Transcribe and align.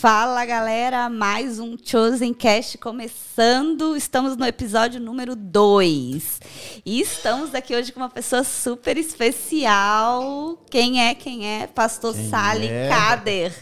Fala 0.00 0.46
galera, 0.46 1.10
mais 1.10 1.58
um 1.58 1.76
Chosen 1.76 2.32
Cast 2.32 2.78
começando. 2.78 3.94
Estamos 3.94 4.34
no 4.34 4.46
episódio 4.46 4.98
número 4.98 5.36
2. 5.36 6.40
E 6.86 7.02
estamos 7.02 7.54
aqui 7.54 7.76
hoje 7.76 7.92
com 7.92 8.00
uma 8.00 8.08
pessoa 8.08 8.42
super 8.42 8.96
especial. 8.96 10.56
Quem 10.70 11.06
é? 11.06 11.14
Quem 11.14 11.46
é? 11.46 11.66
Pastor 11.66 12.14
quem 12.14 12.30
Sali 12.30 12.68
é? 12.68 12.88
Kader. 12.88 13.52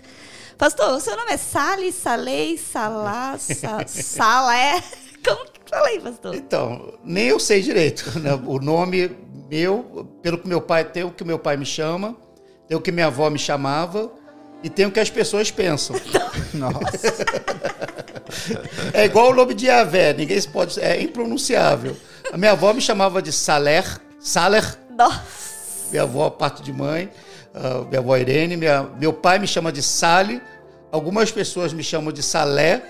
Pastor, 0.56 0.90
o 0.90 1.00
seu 1.00 1.16
nome 1.16 1.32
é 1.32 1.36
Sali, 1.36 1.90
Salei, 1.90 2.56
Salá, 2.56 3.36
Sa, 3.36 3.84
Salé? 3.88 4.80
Como 5.26 5.44
que 5.44 5.60
fala 5.68 5.88
aí, 5.88 5.98
pastor? 5.98 6.36
Então, 6.36 7.00
nem 7.02 7.26
eu 7.26 7.40
sei 7.40 7.60
direito. 7.62 8.16
Né? 8.20 8.40
O 8.46 8.60
nome 8.60 9.10
meu, 9.50 10.08
pelo 10.22 10.38
que 10.38 10.46
meu 10.46 10.60
pai 10.60 10.84
tem, 10.84 11.02
o 11.02 11.10
que 11.10 11.24
meu 11.24 11.40
pai 11.40 11.56
me 11.56 11.66
chama, 11.66 12.16
tem 12.68 12.76
o 12.76 12.80
que 12.80 12.92
minha 12.92 13.06
avó 13.06 13.28
me 13.28 13.40
chamava 13.40 14.16
e 14.62 14.68
tem 14.68 14.86
o 14.86 14.90
que 14.90 15.00
as 15.00 15.10
pessoas 15.10 15.50
pensam. 15.50 15.96
Nossa. 16.54 17.14
é 18.92 19.04
igual 19.04 19.30
o 19.30 19.34
nome 19.34 19.54
de 19.54 19.66
Yavé, 19.66 20.12
ninguém 20.12 20.40
se 20.40 20.48
pode. 20.48 20.78
É 20.80 21.00
impronunciável. 21.00 21.96
A 22.32 22.36
minha 22.36 22.52
avó 22.52 22.72
me 22.72 22.80
chamava 22.80 23.22
de 23.22 23.32
Saler. 23.32 23.84
Saler. 24.18 24.64
Nossa. 24.96 25.90
Minha 25.90 26.02
avó, 26.02 26.28
parte 26.30 26.62
de 26.62 26.72
mãe. 26.72 27.10
Uh, 27.54 27.84
minha 27.86 28.00
avó 28.00 28.16
Irene. 28.16 28.56
Minha, 28.56 28.82
meu 28.98 29.12
pai 29.12 29.38
me 29.38 29.46
chama 29.46 29.72
de 29.72 29.82
Sally. 29.82 30.42
Algumas 30.90 31.30
pessoas 31.30 31.72
me 31.72 31.82
chamam 31.82 32.12
de 32.12 32.22
Salé. 32.22 32.82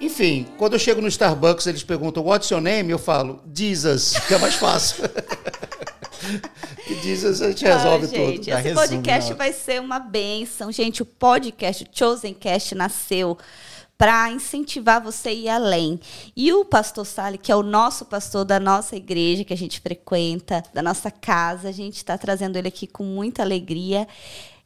Enfim, 0.00 0.46
quando 0.56 0.74
eu 0.74 0.78
chego 0.78 1.00
no 1.00 1.08
Starbucks, 1.08 1.66
eles 1.66 1.82
perguntam 1.82 2.24
What's 2.24 2.50
your 2.50 2.60
name? 2.60 2.90
Eu 2.90 2.98
falo 2.98 3.42
Jesus, 3.52 4.16
que 4.26 4.34
é 4.34 4.38
mais 4.38 4.54
fácil. 4.54 5.04
que 6.86 6.94
diz 6.96 7.24
a 7.24 7.32
gente 7.32 7.64
resolve 7.64 8.06
ah, 8.06 8.08
gente, 8.08 8.40
tudo. 8.40 8.58
Esse 8.58 8.74
podcast 8.74 9.34
vai 9.34 9.52
ser 9.52 9.80
uma 9.80 9.98
benção. 9.98 10.70
Gente, 10.72 11.02
o 11.02 11.06
podcast, 11.06 11.84
o 11.84 11.86
Chosen 11.92 12.34
Cast, 12.34 12.74
nasceu 12.74 13.38
para 13.96 14.30
incentivar 14.30 15.02
você 15.02 15.30
a 15.30 15.32
ir 15.32 15.48
além. 15.48 16.00
E 16.36 16.52
o 16.52 16.64
pastor 16.64 17.04
Sally, 17.04 17.36
que 17.36 17.50
é 17.50 17.56
o 17.56 17.64
nosso 17.64 18.04
pastor 18.04 18.44
da 18.44 18.60
nossa 18.60 18.94
igreja, 18.94 19.42
que 19.42 19.52
a 19.52 19.56
gente 19.56 19.80
frequenta, 19.80 20.62
da 20.72 20.80
nossa 20.80 21.10
casa, 21.10 21.68
a 21.68 21.72
gente 21.72 21.96
está 21.96 22.16
trazendo 22.16 22.56
ele 22.56 22.68
aqui 22.68 22.86
com 22.86 23.02
muita 23.02 23.42
alegria. 23.42 24.06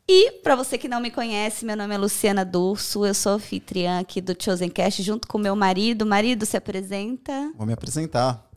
E 0.06 0.32
para 0.42 0.54
você 0.54 0.76
que 0.76 0.88
não 0.88 1.00
me 1.00 1.10
conhece, 1.10 1.64
meu 1.64 1.76
nome 1.76 1.94
é 1.94 1.98
Luciana 1.98 2.44
Durso, 2.44 3.06
eu 3.06 3.14
sou 3.14 3.32
anfitriã 3.32 4.00
aqui 4.00 4.20
do 4.20 4.36
Chosen 4.38 4.68
Cast, 4.68 5.02
junto 5.02 5.26
com 5.26 5.38
meu 5.38 5.56
marido. 5.56 6.04
Marido, 6.04 6.44
se 6.44 6.56
apresenta. 6.56 7.50
Vou 7.56 7.66
me 7.66 7.72
apresentar. 7.72 8.51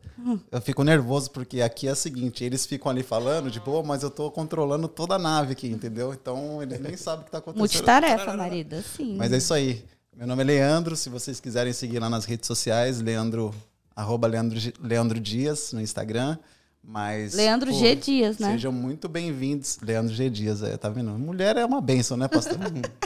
Eu 0.52 0.62
fico 0.62 0.84
nervoso 0.84 1.30
porque 1.31 1.62
aqui 1.62 1.88
é 1.88 1.92
o 1.92 1.95
seguinte, 1.95 2.44
eles 2.44 2.66
ficam 2.66 2.90
ali 2.90 3.04
falando 3.04 3.52
de 3.52 3.59
boa, 3.59 3.84
mas 3.84 4.02
eu 4.02 4.09
tô 4.09 4.32
controlando 4.32 4.88
toda 4.88 5.16
a 5.16 5.20
nave 5.20 5.52
aqui, 5.52 5.67
entendeu? 5.67 6.14
Então 6.14 6.62
eles 6.64 6.80
nem 6.80 6.98
sabem 6.98 7.22
o 7.22 7.26
que 7.26 7.32
tá 7.32 7.38
acontecendo. 7.38 7.59
Multitarefa, 7.59 8.36
marido, 8.36 8.84
sim. 8.95 9.16
Mas 9.17 9.32
é 9.32 9.38
isso 9.38 9.54
aí. 9.54 9.84
Meu 10.16 10.26
nome 10.26 10.42
é 10.42 10.45
Leandro, 10.45 10.95
se 10.95 11.09
vocês 11.09 11.40
quiserem 11.40 11.73
seguir 11.73 12.00
lá 12.00 12.09
nas 12.09 12.26
redes 12.26 12.48
sociais, 12.48 13.02
Leandro, 13.02 13.54
arroba 13.95 14.28
Leandro, 14.28 14.58
Leandro 14.82 15.20
Dias 15.20 15.73
no 15.73 15.82
Instagram. 15.82 16.38
Mas. 16.82 17.34
Leandro 17.34 17.72
pô, 17.72 17.78
G. 17.78 17.95
Dias, 17.95 18.38
né? 18.38 18.52
Sejam 18.52 18.72
muito 18.72 19.10
bem-vindos. 19.10 19.80
Leandro 19.82 20.14
G. 20.14 20.30
Dias, 20.30 20.62
é, 20.62 20.78
tá 20.78 20.88
vendo? 20.88 21.12
Mulher 21.12 21.58
é 21.58 21.66
uma 21.66 21.82
benção, 21.82 22.16
né, 22.16 22.28
pastor? 22.28 22.58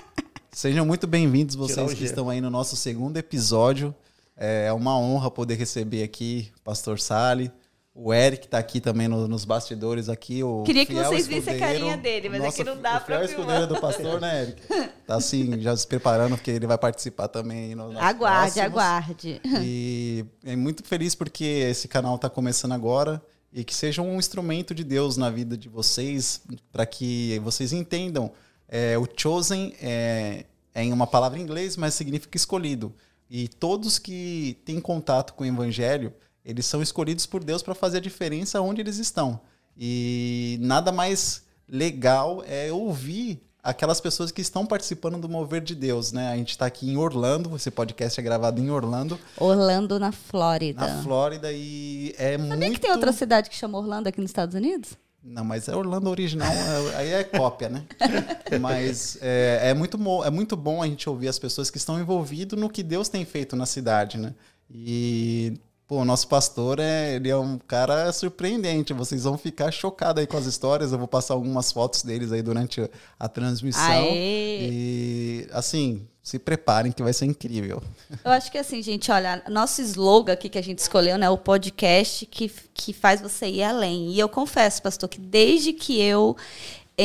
Sejam 0.51 0.85
muito 0.85 1.07
bem-vindos 1.07 1.55
vocês 1.55 1.93
que 1.93 2.03
estão 2.03 2.29
aí 2.29 2.41
no 2.41 2.49
nosso 2.49 2.75
segundo 2.75 3.17
episódio. 3.17 3.95
É 4.41 4.71
uma 4.71 4.97
honra 4.97 5.29
poder 5.29 5.55
receber 5.55 6.01
aqui 6.01 6.49
o 6.59 6.61
pastor 6.61 6.97
Sali. 6.97 7.51
O 7.93 8.13
Eric 8.13 8.45
está 8.45 8.57
aqui 8.57 8.79
também 8.79 9.09
no, 9.09 9.27
nos 9.27 9.43
bastidores 9.43 10.07
aqui. 10.07 10.41
O 10.41 10.63
Queria 10.63 10.85
que 10.85 10.93
vocês 10.93 11.27
vissem 11.27 11.55
a 11.55 11.59
carinha 11.59 11.97
dele, 11.97 12.29
mas 12.29 12.39
nossa, 12.41 12.61
aqui 12.61 12.63
não 12.63 12.81
dá 12.81 13.01
para 13.01 13.17
ver. 13.17 13.23
O 13.23 13.29
escudeiro 13.29 13.67
do 13.67 13.81
pastor, 13.81 14.21
né, 14.21 14.43
Eric? 14.43 14.61
Tá 15.05 15.15
assim, 15.15 15.59
já 15.59 15.75
se 15.75 15.85
preparando, 15.85 16.37
porque 16.37 16.51
ele 16.51 16.65
vai 16.65 16.77
participar 16.77 17.27
também. 17.27 17.75
No, 17.75 17.99
aguarde, 17.99 18.53
próximos. 18.53 18.57
aguarde. 18.59 19.41
E 19.61 20.25
é 20.45 20.55
muito 20.55 20.85
feliz 20.85 21.13
porque 21.13 21.43
esse 21.43 21.89
canal 21.89 22.15
está 22.15 22.29
começando 22.29 22.71
agora 22.71 23.21
e 23.51 23.65
que 23.65 23.75
seja 23.75 24.01
um 24.01 24.17
instrumento 24.17 24.73
de 24.73 24.85
Deus 24.85 25.17
na 25.17 25.29
vida 25.29 25.57
de 25.57 25.67
vocês, 25.67 26.41
para 26.71 26.85
que 26.85 27.37
vocês 27.43 27.73
entendam. 27.73 28.31
É, 28.69 28.97
o 28.97 29.05
chosen 29.17 29.73
é, 29.81 30.45
é 30.73 30.83
em 30.83 30.93
uma 30.93 31.07
palavra 31.07 31.37
em 31.37 31.41
inglês, 31.41 31.75
mas 31.75 31.95
significa 31.95 32.37
escolhido. 32.37 32.93
E 33.29 33.47
todos 33.47 33.99
que 33.99 34.57
têm 34.65 34.79
contato 34.79 35.33
com 35.33 35.43
o 35.43 35.47
evangelho, 35.47 36.13
eles 36.43 36.65
são 36.65 36.81
escolhidos 36.81 37.25
por 37.25 37.43
Deus 37.43 37.61
para 37.61 37.75
fazer 37.75 37.97
a 37.97 38.01
diferença 38.01 38.59
onde 38.59 38.81
eles 38.81 38.97
estão. 38.97 39.39
E 39.77 40.57
nada 40.61 40.91
mais 40.91 41.43
legal 41.67 42.43
é 42.47 42.71
ouvir 42.71 43.41
aquelas 43.61 44.01
pessoas 44.01 44.31
que 44.31 44.41
estão 44.41 44.65
participando 44.65 45.19
do 45.19 45.29
mover 45.29 45.61
de 45.61 45.75
Deus, 45.75 46.11
né? 46.11 46.31
A 46.31 46.37
gente 46.37 46.51
está 46.51 46.65
aqui 46.65 46.89
em 46.89 46.97
Orlando, 46.97 47.55
esse 47.55 47.69
podcast 47.69 48.19
é 48.19 48.23
gravado 48.23 48.59
em 48.59 48.69
Orlando. 48.71 49.19
Orlando, 49.37 49.99
na 49.99 50.11
Flórida. 50.11 50.79
Na 50.79 51.03
Flórida 51.03 51.51
e 51.51 52.13
é 52.17 52.31
Sabia 52.31 52.37
muito... 52.39 52.49
Sabia 52.51 52.71
que 52.71 52.79
tem 52.79 52.91
outra 52.91 53.11
cidade 53.13 53.49
que 53.49 53.55
chama 53.55 53.77
Orlando 53.77 54.09
aqui 54.09 54.19
nos 54.19 54.31
Estados 54.31 54.55
Unidos? 54.55 54.97
Não, 55.23 55.43
mas 55.43 55.67
é 55.67 55.75
Orlando 55.75 56.09
original, 56.09 56.51
é, 56.51 56.95
aí 56.95 57.09
é 57.11 57.23
cópia, 57.23 57.69
né? 57.69 57.85
mas 58.59 59.17
é, 59.21 59.69
é, 59.69 59.73
muito, 59.73 59.97
é 60.23 60.29
muito 60.29 60.55
bom 60.55 60.81
a 60.81 60.87
gente 60.87 61.09
ouvir 61.09 61.27
as 61.27 61.37
pessoas 61.37 61.69
que 61.69 61.77
estão 61.77 61.99
envolvidas 61.99 62.57
no 62.57 62.69
que 62.69 62.81
Deus 62.81 63.09
tem 63.09 63.25
feito 63.25 63.55
na 63.55 63.65
cidade, 63.65 64.17
né? 64.17 64.33
E 64.71 65.59
Pô, 65.89 66.01
o 66.01 66.05
nosso 66.05 66.27
pastor 66.27 66.77
é, 66.79 67.15
ele 67.15 67.29
é 67.29 67.35
um 67.35 67.57
cara 67.57 68.13
surpreendente. 68.13 68.93
Vocês 68.93 69.23
vão 69.23 69.39
ficar 69.39 69.71
chocados 69.71 70.21
aí 70.21 70.27
com 70.27 70.37
as 70.37 70.45
histórias. 70.45 70.91
Eu 70.91 70.99
vou 70.99 71.07
passar 71.07 71.33
algumas 71.33 71.71
fotos 71.71 72.03
deles 72.03 72.31
aí 72.31 72.43
durante 72.43 72.87
a 73.19 73.27
transmissão. 73.27 73.83
Aê. 73.83 74.69
E 74.69 75.47
assim, 75.51 76.07
se 76.21 76.37
preparem 76.37 76.91
que 76.91 77.01
vai 77.01 77.11
ser 77.11 77.25
incrível. 77.25 77.81
Eu 78.23 78.31
acho 78.31 78.51
que 78.51 78.59
assim, 78.59 78.83
gente, 78.83 79.11
olha, 79.11 79.41
nosso 79.49 79.81
slogan 79.81 80.33
aqui 80.33 80.47
que 80.47 80.59
a 80.59 80.61
gente 80.63 80.77
escolheu, 80.77 81.17
né, 81.17 81.27
o 81.27 81.39
podcast 81.39 82.23
que, 82.27 82.51
que 82.71 82.93
faz 82.93 83.19
você 83.19 83.47
ir 83.47 83.63
além. 83.63 84.11
E 84.11 84.19
eu 84.19 84.29
confesso, 84.29 84.83
pastor, 84.83 85.09
que 85.09 85.19
desde 85.19 85.73
que 85.73 85.99
eu 85.99 86.37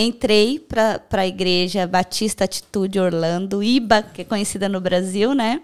entrei 0.03 0.59
para 0.59 1.01
a 1.13 1.27
igreja 1.27 1.87
Batista 1.87 2.45
Atitude 2.45 2.99
Orlando, 2.99 3.63
IBA, 3.63 4.03
que 4.03 4.23
é 4.23 4.25
conhecida 4.25 4.69
no 4.69 4.81
Brasil, 4.81 5.35
né? 5.35 5.61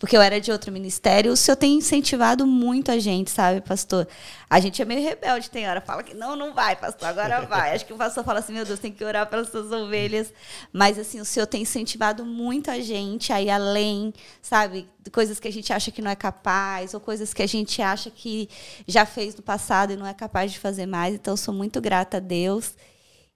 porque 0.00 0.16
eu 0.16 0.22
era 0.22 0.40
de 0.40 0.50
outro 0.50 0.72
ministério, 0.72 1.30
o 1.30 1.36
senhor 1.36 1.56
tem 1.56 1.74
incentivado 1.74 2.46
muito 2.46 2.90
a 2.90 2.98
gente, 2.98 3.30
sabe, 3.30 3.60
pastor? 3.60 4.08
A 4.48 4.58
gente 4.58 4.80
é 4.80 4.84
meio 4.86 5.06
rebelde, 5.06 5.50
tem 5.50 5.68
hora 5.68 5.82
fala 5.82 6.02
que 6.02 6.14
não, 6.14 6.34
não 6.34 6.54
vai, 6.54 6.74
pastor, 6.74 7.06
agora 7.06 7.42
vai. 7.44 7.74
Acho 7.74 7.84
que 7.84 7.92
o 7.92 7.98
pastor 7.98 8.24
fala 8.24 8.38
assim, 8.38 8.54
meu 8.54 8.64
Deus, 8.64 8.80
tem 8.80 8.90
que 8.90 9.04
orar 9.04 9.28
pelas 9.28 9.50
suas 9.50 9.70
ovelhas. 9.70 10.32
Mas, 10.72 10.98
assim, 10.98 11.20
o 11.20 11.24
senhor 11.24 11.46
tem 11.46 11.60
incentivado 11.62 12.24
muito 12.24 12.70
a 12.70 12.80
gente 12.80 13.30
a 13.30 13.42
ir 13.42 13.50
além, 13.50 14.14
sabe? 14.40 14.88
Coisas 15.12 15.38
que 15.38 15.46
a 15.46 15.52
gente 15.52 15.70
acha 15.70 15.90
que 15.90 16.00
não 16.00 16.10
é 16.10 16.16
capaz, 16.16 16.94
ou 16.94 17.00
coisas 17.00 17.34
que 17.34 17.42
a 17.42 17.46
gente 17.46 17.82
acha 17.82 18.10
que 18.10 18.48
já 18.88 19.04
fez 19.04 19.36
no 19.36 19.42
passado 19.42 19.92
e 19.92 19.96
não 19.96 20.06
é 20.06 20.14
capaz 20.14 20.50
de 20.50 20.58
fazer 20.58 20.86
mais. 20.86 21.14
Então, 21.14 21.36
sou 21.36 21.52
muito 21.52 21.78
grata 21.78 22.16
a 22.16 22.20
Deus. 22.20 22.72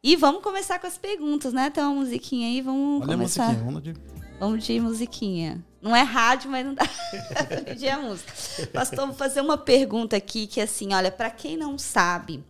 E 0.07 0.17
vamos 0.17 0.43
começar 0.43 0.79
com 0.79 0.87
as 0.87 0.99
perguntas, 0.99 1.55
né? 1.55 1.71
Tem 1.71 1.83
uma 1.83 1.95
musiquinha 1.95 2.47
aí, 2.47 2.61
vamos 2.61 3.01
Olha 3.01 3.17
começar. 3.17 3.45
A 3.45 3.47
musiquinha, 3.47 3.65
vamos 3.65 3.83
de... 3.83 3.95
Vamos 4.39 4.65
de 4.65 4.81
musiquinha. 4.81 5.65
Não 5.81 5.97
é 5.97 6.03
rádio, 6.03 6.51
mas 6.51 6.67
não 6.67 6.75
dá 6.75 6.85
pedir 7.65 7.89
a 7.89 7.99
música. 7.99 8.31
Pastor, 8.67 9.07
vou 9.07 9.15
fazer 9.17 9.41
uma 9.41 9.57
pergunta 9.57 10.15
aqui 10.15 10.47
que 10.47 10.61
assim, 10.61 10.93
olha, 10.93 11.11
para 11.11 11.31
quem 11.31 11.57
não 11.57 11.79
sabe, 11.79 12.45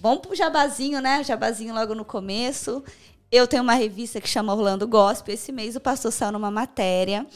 vamos 0.00 0.20
pro 0.20 0.34
jabazinho, 0.34 1.02
né? 1.02 1.22
Jabazinho 1.22 1.74
logo 1.74 1.94
no 1.94 2.06
começo. 2.06 2.82
Eu 3.30 3.46
tenho 3.46 3.62
uma 3.62 3.74
revista 3.74 4.18
que 4.18 4.28
chama 4.28 4.54
Orlando 4.54 4.88
Gospel. 4.88 5.34
Esse 5.34 5.52
mês 5.52 5.76
o 5.76 5.80
pastor 5.80 6.10
saiu 6.10 6.32
numa 6.32 6.50
matéria 6.50 7.26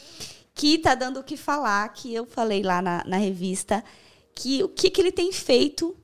que 0.55 0.79
tá 0.79 0.95
dando 0.95 1.19
o 1.19 1.23
que 1.23 1.37
falar, 1.37 1.87
que 1.89 2.11
eu 2.11 2.25
falei 2.25 2.63
lá 2.63 2.81
na, 2.81 3.03
na 3.05 3.17
revista, 3.17 3.83
que 4.33 4.63
o 4.63 4.69
que, 4.69 4.89
que 4.89 4.99
ele 4.99 5.11
tem 5.11 5.31
feito 5.31 5.95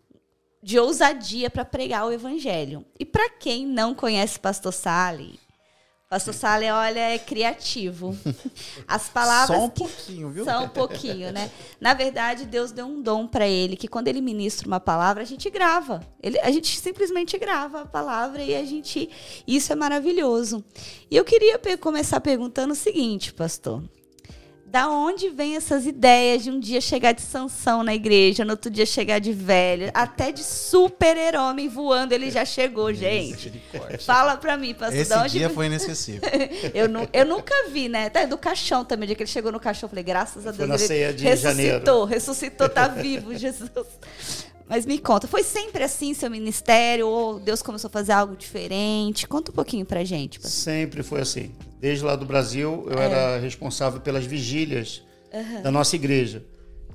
de 0.61 0.79
ousadia 0.79 1.49
para 1.49 1.65
pregar 1.65 2.05
o 2.05 2.11
evangelho. 2.11 2.85
E 2.99 3.05
para 3.05 3.29
quem 3.29 3.65
não 3.65 3.93
conhece 3.93 4.39
Pastor 4.39 4.73
Sally, 4.73 5.39
Pastor 6.09 6.33
Sale, 6.33 6.71
olha, 6.71 7.01
é 7.01 7.19
criativo. 7.19 8.17
As 8.87 9.09
palavras. 9.09 9.57
Só 9.57 9.65
um 9.65 9.69
pouquinho, 9.69 10.29
viu? 10.29 10.45
Só 10.45 10.63
um 10.63 10.69
pouquinho, 10.69 11.33
né? 11.33 11.51
Na 11.81 11.93
verdade, 11.93 12.45
Deus 12.45 12.71
deu 12.71 12.85
um 12.85 13.01
dom 13.01 13.27
para 13.27 13.45
ele, 13.45 13.75
que 13.75 13.89
quando 13.89 14.07
ele 14.07 14.21
ministra 14.21 14.65
uma 14.67 14.79
palavra, 14.79 15.23
a 15.23 15.25
gente 15.25 15.49
grava. 15.49 16.01
Ele, 16.23 16.39
a 16.39 16.49
gente 16.49 16.79
simplesmente 16.79 17.37
grava 17.37 17.81
a 17.81 17.85
palavra 17.85 18.41
e 18.41 18.55
a 18.55 18.63
gente. 18.63 19.09
Isso 19.45 19.73
é 19.73 19.75
maravilhoso. 19.75 20.63
E 21.11 21.17
eu 21.17 21.25
queria 21.25 21.59
começar 21.77 22.21
perguntando 22.21 22.71
o 22.71 22.75
seguinte, 22.75 23.33
pastor 23.33 23.83
da 24.67 24.89
onde 24.89 25.29
vem 25.29 25.55
essas 25.55 25.85
ideias 25.85 26.43
de 26.43 26.51
um 26.51 26.59
dia 26.59 26.81
chegar 26.81 27.13
de 27.13 27.21
Sansão 27.21 27.83
na 27.83 27.95
igreja, 27.95 28.43
no 28.43 28.51
outro 28.51 28.69
dia 28.69 28.85
chegar 28.85 29.19
de 29.19 29.31
velho, 29.31 29.89
até 29.93 30.29
de 30.29 30.43
super-herói 30.43 31.69
voando, 31.69 32.13
ele 32.13 32.29
já 32.29 32.43
chegou, 32.43 32.93
gente. 32.93 33.61
Fala 34.05 34.35
pra 34.35 34.57
mim, 34.57 34.73
pastor. 34.73 34.97
Esse 34.97 35.13
onde... 35.13 35.37
dia 35.37 35.49
foi 35.49 35.67
inesquecível. 35.67 36.21
eu, 36.73 36.89
nu... 36.89 37.07
eu 37.13 37.25
nunca 37.25 37.53
vi, 37.69 37.87
né? 37.87 38.07
Até 38.07 38.27
do 38.27 38.37
caixão 38.37 38.83
também, 38.83 39.05
o 39.05 39.07
dia 39.07 39.15
que 39.15 39.23
ele 39.23 39.29
chegou 39.29 39.51
no 39.51 39.59
caixão, 39.59 39.87
eu 39.87 39.89
falei, 39.89 40.03
graças 40.03 40.45
a 40.45 40.51
Deus, 40.51 40.57
foi 40.57 40.67
na 40.67 40.77
ceia 40.77 41.13
de 41.13 41.23
ressuscitou, 41.23 41.51
janeiro. 41.51 42.05
ressuscitou, 42.05 42.69
tá 42.69 42.87
vivo, 42.89 43.33
Jesus. 43.37 43.69
Mas 44.69 44.85
me 44.85 44.99
conta, 44.99 45.27
foi 45.27 45.43
sempre 45.43 45.83
assim 45.83 46.13
seu 46.13 46.29
ministério 46.29 47.07
ou 47.07 47.39
Deus 47.39 47.61
começou 47.61 47.87
a 47.87 47.91
fazer 47.91 48.11
algo 48.11 48.35
diferente? 48.35 49.27
Conta 49.27 49.51
um 49.51 49.53
pouquinho 49.53 49.85
pra 49.85 50.03
gente. 50.03 50.39
Pastor. 50.39 50.51
Sempre 50.51 51.03
foi 51.03 51.21
assim. 51.21 51.51
Desde 51.79 52.03
lá 52.03 52.15
do 52.15 52.25
Brasil, 52.25 52.87
eu 52.89 52.99
é. 52.99 53.05
era 53.05 53.37
responsável 53.39 54.01
pelas 54.01 54.25
vigílias 54.25 55.03
uhum. 55.33 55.61
da 55.61 55.71
nossa 55.71 55.95
igreja. 55.95 56.43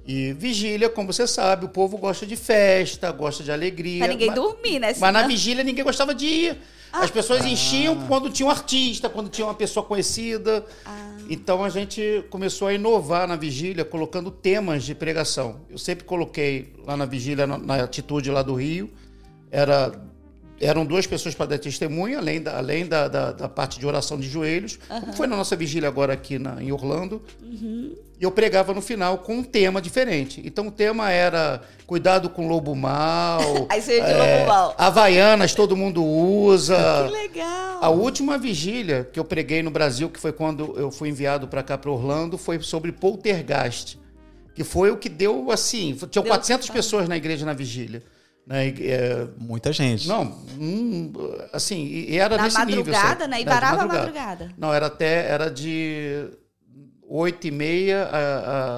E 0.04 0.32
vigília, 0.32 0.88
como 0.88 1.12
você 1.12 1.26
sabe, 1.26 1.64
o 1.64 1.68
povo 1.68 1.96
gosta 1.96 2.26
de 2.26 2.34
festa, 2.34 3.10
gosta 3.12 3.44
de 3.44 3.52
alegria. 3.52 4.00
Pra 4.00 4.08
ninguém 4.08 4.28
mas, 4.28 4.36
dormir, 4.36 4.78
né? 4.80 4.94
Mas 4.98 5.12
na 5.12 5.26
vigília 5.26 5.62
ninguém 5.62 5.84
gostava 5.84 6.14
de 6.14 6.26
ir. 6.26 6.58
Ah. 6.92 7.04
As 7.04 7.10
pessoas 7.10 7.44
enchiam 7.46 8.06
quando 8.06 8.28
tinha 8.28 8.46
um 8.46 8.50
artista, 8.50 9.08
quando 9.08 9.30
tinha 9.30 9.46
uma 9.46 9.54
pessoa 9.54 9.86
conhecida. 9.86 10.64
Ah. 10.84 11.11
Então 11.32 11.64
a 11.64 11.70
gente 11.70 12.22
começou 12.28 12.68
a 12.68 12.74
inovar 12.74 13.26
na 13.26 13.36
vigília, 13.36 13.86
colocando 13.86 14.30
temas 14.30 14.84
de 14.84 14.94
pregação. 14.94 15.62
Eu 15.70 15.78
sempre 15.78 16.04
coloquei 16.04 16.74
lá 16.86 16.94
na 16.94 17.06
vigília, 17.06 17.46
na, 17.46 17.56
na 17.56 17.76
atitude 17.76 18.30
lá 18.30 18.42
do 18.42 18.52
Rio, 18.52 18.90
era 19.50 19.98
eram 20.62 20.86
duas 20.86 21.06
pessoas 21.06 21.34
para 21.34 21.46
dar 21.46 21.58
testemunho, 21.58 22.16
além 22.16 22.40
da, 22.40 22.56
além 22.56 22.86
da, 22.86 23.08
da, 23.08 23.32
da, 23.32 23.48
parte 23.48 23.80
de 23.80 23.86
oração 23.86 24.18
de 24.18 24.28
joelhos, 24.28 24.78
uhum. 24.88 25.00
como 25.00 25.12
foi 25.12 25.26
na 25.26 25.36
nossa 25.36 25.56
vigília 25.56 25.88
agora 25.88 26.12
aqui 26.12 26.38
na, 26.38 26.62
em 26.62 26.70
Orlando. 26.70 27.20
Uhum. 27.42 27.96
E 28.20 28.22
eu 28.22 28.30
pregava 28.30 28.72
no 28.72 28.80
final 28.80 29.18
com 29.18 29.38
um 29.38 29.42
tema 29.42 29.82
diferente. 29.82 30.40
Então 30.44 30.68
o 30.68 30.70
tema 30.70 31.10
era 31.10 31.60
cuidado 31.84 32.30
com 32.30 32.46
lobo 32.46 32.76
mal. 32.76 33.40
Aí 33.68 33.82
você 33.82 33.98
é, 33.98 34.16
lobo 34.16 34.48
mal. 34.48 34.74
Havaianas 34.78 35.52
todo 35.52 35.76
mundo 35.76 36.04
usa. 36.04 36.76
Que 37.10 37.12
legal. 37.12 37.78
A 37.82 37.88
última 37.88 38.38
vigília 38.38 39.08
que 39.12 39.18
eu 39.18 39.24
preguei 39.24 39.60
no 39.64 39.70
Brasil, 39.70 40.08
que 40.08 40.20
foi 40.20 40.32
quando 40.32 40.78
eu 40.78 40.92
fui 40.92 41.08
enviado 41.08 41.48
para 41.48 41.64
cá 41.64 41.76
para 41.76 41.90
Orlando, 41.90 42.38
foi 42.38 42.60
sobre 42.60 42.92
poltergeist. 42.92 43.98
Que 44.54 44.62
foi 44.62 44.92
o 44.92 44.96
que 44.96 45.08
deu 45.08 45.50
assim. 45.50 45.98
Tinham 46.08 46.24
400 46.24 46.70
pessoas 46.70 47.08
na 47.08 47.16
igreja 47.16 47.44
na 47.44 47.52
vigília. 47.52 48.04
Né? 48.46 48.68
É, 48.68 49.28
Muita 49.38 49.72
gente. 49.72 50.08
Não, 50.08 50.24
hum, 50.58 51.12
assim, 51.52 51.86
e 51.86 52.18
era 52.18 52.36
Na 52.36 52.44
nesse 52.44 52.58
madrugada, 52.58 52.76
nível. 52.76 52.92
madrugada, 52.92 53.28
né? 53.28 53.40
E 53.40 53.44
varava 53.44 53.82
a 53.82 53.86
madrugada. 53.86 54.54
Não, 54.58 54.74
era 54.74 54.86
até, 54.86 55.28
era 55.28 55.48
de 55.48 56.28
oito 57.08 57.46
e 57.46 57.50
meia 57.50 58.08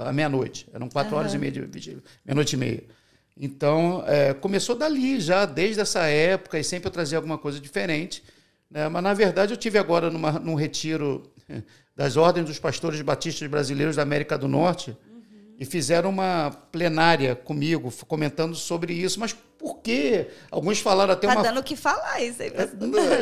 à, 0.07 0.13
meia-noite. 0.13 0.69
Eram 0.73 0.89
quatro 0.89 1.13
uhum. 1.13 1.21
horas 1.21 1.35
e 1.35 1.39
meia 1.39 1.53
de 1.53 1.61
vigília, 1.63 2.03
meia-noite 2.25 2.55
e 2.55 2.59
meia. 2.59 2.83
Então, 3.37 4.05
é, 4.07 4.33
começou 4.35 4.77
dali 4.77 5.21
já, 5.21 5.45
desde 5.45 5.81
essa 5.81 6.07
época, 6.07 6.59
e 6.59 6.65
sempre 6.65 6.89
eu 6.89 6.93
trazia 6.93 7.19
alguma 7.19 7.39
coisa 7.39 7.61
diferente. 7.61 8.23
Né? 8.71 8.89
Mas, 8.89 9.03
na 9.03 9.15
verdade, 9.15 9.53
eu 9.53 9.57
tive 9.57 9.79
agora 9.79 10.11
numa, 10.11 10.33
num 10.33 10.55
retiro 10.55 11.33
das 11.97 12.17
Ordens 12.17 12.47
dos 12.47 12.59
Pastores 12.59 13.01
Batistas 13.01 13.49
Brasileiros 13.49 13.97
da 13.97 14.03
América 14.03 14.37
do 14.37 14.49
Norte, 14.49 14.97
e 15.59 15.65
fizeram 15.65 16.11
uma 16.11 16.51
plenária 16.73 17.35
comigo, 17.35 17.93
comentando 18.07 18.55
sobre 18.55 18.93
isso. 18.93 19.21
Mas 19.21 19.35
por 19.65 19.79
quê? 19.79 20.27
Alguns 20.51 20.81
falaram 20.81 21.15
até 21.15 21.27
tá 21.27 21.33
uma. 21.33 21.43
Tá 21.43 21.49
dando 21.49 21.61
o 21.61 21.63
que 21.63 21.75
falar 21.75 22.21
isso 22.21 22.43
aí. 22.43 22.53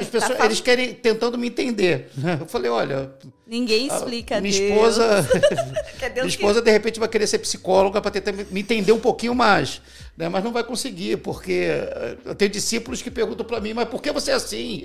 As 0.01 0.09
pessoas, 0.09 0.39
tá 0.39 0.45
eles 0.45 0.61
querem 0.61 0.93
tentando 0.95 1.39
me 1.39 1.47
entender. 1.47 2.11
Eu 2.41 2.47
falei, 2.47 2.71
olha. 2.71 3.13
Ninguém 3.47 3.87
explica. 3.87 4.41
Minha 4.41 4.59
Deus. 4.59 4.71
esposa. 4.71 5.29
minha 6.15 6.27
esposa, 6.27 6.61
que... 6.61 6.65
de 6.65 6.71
repente, 6.73 6.99
vai 6.99 7.09
querer 7.09 7.27
ser 7.27 7.39
psicóloga 7.39 8.01
para 8.01 8.11
tentar 8.11 8.33
me 8.33 8.61
entender 8.61 8.93
um 8.93 8.99
pouquinho 8.99 9.35
mais. 9.35 9.83
Né? 10.17 10.29
Mas 10.29 10.43
não 10.43 10.53
vai 10.53 10.65
conseguir, 10.65 11.19
porque 11.19 11.69
eh, 11.69 12.17
eu 12.25 12.35
tenho 12.35 12.51
discípulos 12.51 13.03
que 13.03 13.11
perguntam 13.11 13.47
para 13.47 13.61
mim, 13.61 13.73
mas 13.73 13.89
por 13.89 14.03
que 14.03 14.11
você 14.11 14.31
é 14.31 14.35
assim? 14.35 14.85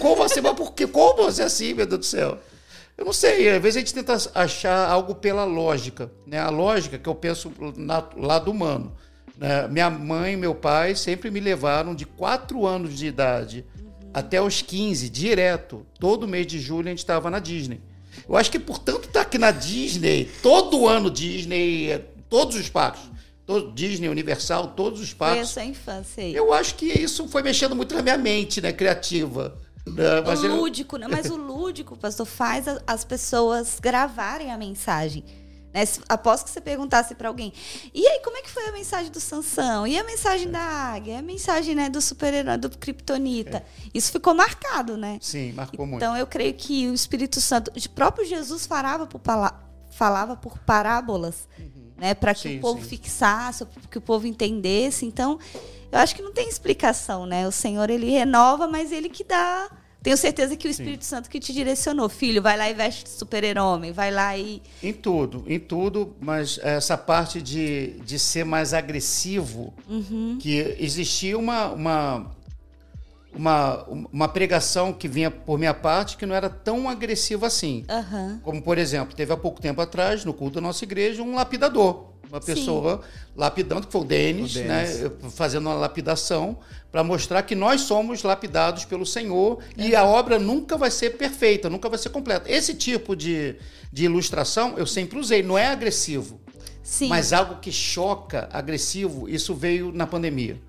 Como 0.00 0.22
assim? 0.22 0.40
Mas 0.40 0.54
por 0.54 0.72
que? 0.72 0.86
Como 0.86 1.22
você 1.22 1.42
é 1.42 1.44
assim, 1.44 1.72
meu 1.72 1.86
Deus 1.86 2.00
do 2.00 2.06
céu? 2.06 2.38
Eu 2.96 3.04
não 3.04 3.12
sei, 3.12 3.50
às 3.50 3.62
vezes 3.62 3.76
a 3.76 3.80
gente 3.80 3.94
tenta 3.94 4.16
achar 4.34 4.88
algo 4.88 5.14
pela 5.14 5.44
lógica. 5.44 6.10
Né? 6.26 6.38
A 6.38 6.48
lógica 6.48 6.98
que 6.98 7.08
eu 7.08 7.14
penso 7.14 7.52
na, 7.76 8.02
lado 8.16 8.50
humano. 8.50 8.94
Né? 9.36 9.68
Minha 9.68 9.90
mãe 9.90 10.32
e 10.32 10.36
meu 10.36 10.54
pai 10.54 10.94
sempre 10.94 11.30
me 11.30 11.40
levaram 11.40 11.94
de 11.94 12.06
4 12.06 12.66
anos 12.66 12.96
de 12.96 13.06
idade 13.06 13.66
uhum. 13.78 14.10
até 14.14 14.40
os 14.40 14.62
15, 14.62 15.10
direto. 15.10 15.86
Todo 16.00 16.26
mês 16.26 16.46
de 16.46 16.58
julho 16.58 16.86
a 16.86 16.90
gente 16.90 17.00
estava 17.00 17.30
na 17.30 17.38
Disney. 17.38 17.80
Eu 18.26 18.34
acho 18.34 18.50
que, 18.50 18.58
portanto, 18.58 19.04
estar 19.04 19.12
tá 19.12 19.20
aqui 19.20 19.36
na 19.36 19.50
Disney, 19.50 20.30
todo 20.42 20.88
ano 20.88 21.10
Disney, 21.10 22.02
todos 22.30 22.56
os 22.56 22.68
parques, 22.70 23.02
todo, 23.44 23.72
Disney, 23.72 24.08
Universal, 24.08 24.68
todos 24.68 25.00
os 25.00 25.12
parques. 25.12 25.52
Foi 25.52 25.62
essa 25.62 25.70
infância 25.70 26.24
aí. 26.24 26.34
Eu 26.34 26.50
acho 26.52 26.76
que 26.76 26.86
isso 26.86 27.28
foi 27.28 27.42
mexendo 27.42 27.76
muito 27.76 27.94
na 27.94 28.00
minha 28.00 28.16
mente, 28.16 28.62
né, 28.62 28.72
criativa. 28.72 29.58
Não, 29.86 30.24
o 30.24 30.44
eu... 30.44 30.56
lúdico, 30.56 30.96
né? 30.96 31.06
Mas 31.08 31.30
o 31.30 31.36
lúdico, 31.36 31.96
pastor, 31.96 32.26
faz 32.26 32.66
as 32.86 33.04
pessoas 33.04 33.78
gravarem 33.80 34.50
a 34.50 34.58
mensagem. 34.58 35.24
Né? 35.76 35.84
Após 36.08 36.42
que 36.42 36.50
você 36.50 36.60
perguntasse 36.60 37.14
para 37.14 37.28
alguém, 37.28 37.52
e 37.94 38.06
aí, 38.06 38.20
como 38.24 38.36
é 38.36 38.42
que 38.42 38.50
foi 38.50 38.66
a 38.66 38.72
mensagem 38.72 39.12
do 39.12 39.20
Sansão? 39.20 39.86
E 39.86 39.98
a 39.98 40.02
mensagem 40.04 40.48
é. 40.48 40.50
da 40.50 40.58
águia? 40.58 41.18
a 41.18 41.22
mensagem 41.22 41.74
né, 41.74 41.88
do 41.88 42.00
super-herói, 42.00 42.56
do 42.56 42.70
Kryptonita? 42.70 43.58
É. 43.58 43.64
Isso 43.94 44.10
ficou 44.10 44.34
marcado, 44.34 44.96
né? 44.96 45.18
Sim, 45.20 45.52
marcou 45.52 45.74
então, 45.74 45.86
muito. 45.86 46.02
Então, 46.02 46.16
eu 46.16 46.26
creio 46.26 46.54
que 46.54 46.88
o 46.88 46.94
Espírito 46.94 47.40
Santo, 47.40 47.70
o 47.76 47.90
próprio 47.90 48.26
Jesus 48.26 48.66
falava 48.66 49.06
por, 49.06 49.20
falava 49.90 50.34
por 50.34 50.58
parábolas, 50.58 51.46
uhum. 51.58 51.92
né? 51.96 52.14
Para 52.14 52.34
que 52.34 52.40
sim, 52.40 52.58
o 52.58 52.60
povo 52.60 52.82
sim. 52.82 52.88
fixasse, 52.88 53.64
para 53.66 53.82
que 53.88 53.98
o 53.98 54.02
povo 54.02 54.26
entendesse. 54.26 55.04
Então, 55.04 55.38
eu 55.90 55.98
acho 55.98 56.14
que 56.14 56.22
não 56.22 56.32
tem 56.32 56.48
explicação, 56.48 57.26
né? 57.26 57.46
O 57.46 57.52
Senhor, 57.52 57.88
ele 57.90 58.10
renova, 58.10 58.66
mas 58.66 58.92
ele 58.92 59.08
que 59.08 59.24
dá. 59.24 59.70
Tenho 60.06 60.16
certeza 60.16 60.56
que 60.56 60.68
o 60.68 60.70
Espírito 60.70 61.04
Sim. 61.04 61.16
Santo 61.16 61.28
que 61.28 61.40
te 61.40 61.52
direcionou. 61.52 62.08
Filho, 62.08 62.40
vai 62.40 62.56
lá 62.56 62.70
e 62.70 62.74
veste 62.74 63.02
de 63.02 63.10
super-homem, 63.10 63.90
vai 63.90 64.12
lá 64.12 64.38
e. 64.38 64.62
Em 64.80 64.92
tudo, 64.92 65.44
em 65.48 65.58
tudo, 65.58 66.14
mas 66.20 66.60
essa 66.62 66.96
parte 66.96 67.42
de, 67.42 67.98
de 68.04 68.16
ser 68.16 68.44
mais 68.44 68.72
agressivo, 68.72 69.74
uhum. 69.88 70.38
que 70.40 70.76
existia 70.78 71.36
uma, 71.36 71.66
uma, 71.70 72.30
uma, 73.34 73.82
uma 74.12 74.28
pregação 74.28 74.92
que 74.92 75.08
vinha 75.08 75.28
por 75.28 75.58
minha 75.58 75.74
parte 75.74 76.16
que 76.16 76.24
não 76.24 76.36
era 76.36 76.48
tão 76.48 76.88
agressiva 76.88 77.48
assim. 77.48 77.84
Uhum. 77.90 78.38
Como, 78.44 78.62
por 78.62 78.78
exemplo, 78.78 79.12
teve 79.12 79.32
há 79.32 79.36
pouco 79.36 79.60
tempo 79.60 79.80
atrás, 79.80 80.24
no 80.24 80.32
culto 80.32 80.56
da 80.56 80.60
nossa 80.60 80.84
igreja, 80.84 81.20
um 81.20 81.34
lapidador 81.34 82.15
uma 82.28 82.40
pessoa 82.40 82.98
Sim. 83.02 83.30
lapidando, 83.36 83.86
que 83.86 83.92
foi 83.92 84.00
o 84.00 84.04
Denis, 84.04 84.52
o 84.52 84.54
Denis. 84.54 84.68
né, 84.68 85.10
fazendo 85.30 85.66
uma 85.66 85.74
lapidação, 85.74 86.58
para 86.90 87.04
mostrar 87.04 87.42
que 87.42 87.54
nós 87.54 87.82
somos 87.82 88.22
lapidados 88.22 88.84
pelo 88.84 89.04
Senhor 89.04 89.58
é. 89.76 89.88
e 89.88 89.96
a 89.96 90.04
obra 90.04 90.38
nunca 90.38 90.76
vai 90.76 90.90
ser 90.90 91.10
perfeita, 91.16 91.68
nunca 91.68 91.88
vai 91.88 91.98
ser 91.98 92.10
completa. 92.10 92.50
Esse 92.50 92.74
tipo 92.74 93.14
de, 93.14 93.56
de 93.92 94.04
ilustração 94.04 94.78
eu 94.78 94.86
sempre 94.86 95.18
usei, 95.18 95.42
não 95.42 95.58
é 95.58 95.66
agressivo, 95.66 96.40
Sim. 96.82 97.08
mas 97.08 97.32
algo 97.32 97.56
que 97.60 97.70
choca, 97.70 98.48
agressivo, 98.52 99.28
isso 99.28 99.54
veio 99.54 99.92
na 99.92 100.06
pandemia. 100.06 100.60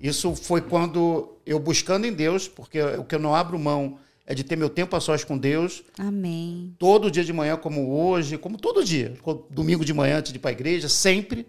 Isso 0.00 0.34
foi 0.34 0.60
quando 0.60 1.36
eu 1.46 1.58
buscando 1.58 2.06
em 2.06 2.12
Deus, 2.12 2.48
porque 2.48 2.82
o 2.82 3.04
que 3.04 3.14
eu 3.14 3.20
não 3.20 3.34
abro 3.34 3.58
mão 3.58 3.98
é 4.26 4.34
de 4.34 4.44
ter 4.44 4.56
meu 4.56 4.70
tempo 4.70 4.94
a 4.96 5.00
sós 5.00 5.24
com 5.24 5.36
Deus. 5.36 5.82
Amém. 5.98 6.74
Todo 6.78 7.10
dia 7.10 7.24
de 7.24 7.32
manhã, 7.32 7.56
como 7.56 7.90
hoje, 7.90 8.38
como 8.38 8.56
todo 8.56 8.84
dia, 8.84 9.14
domingo 9.50 9.84
de 9.84 9.92
manhã 9.92 10.18
antes 10.18 10.32
de 10.32 10.38
ir 10.38 10.40
para 10.40 10.50
a 10.50 10.52
igreja, 10.52 10.88
sempre 10.88 11.46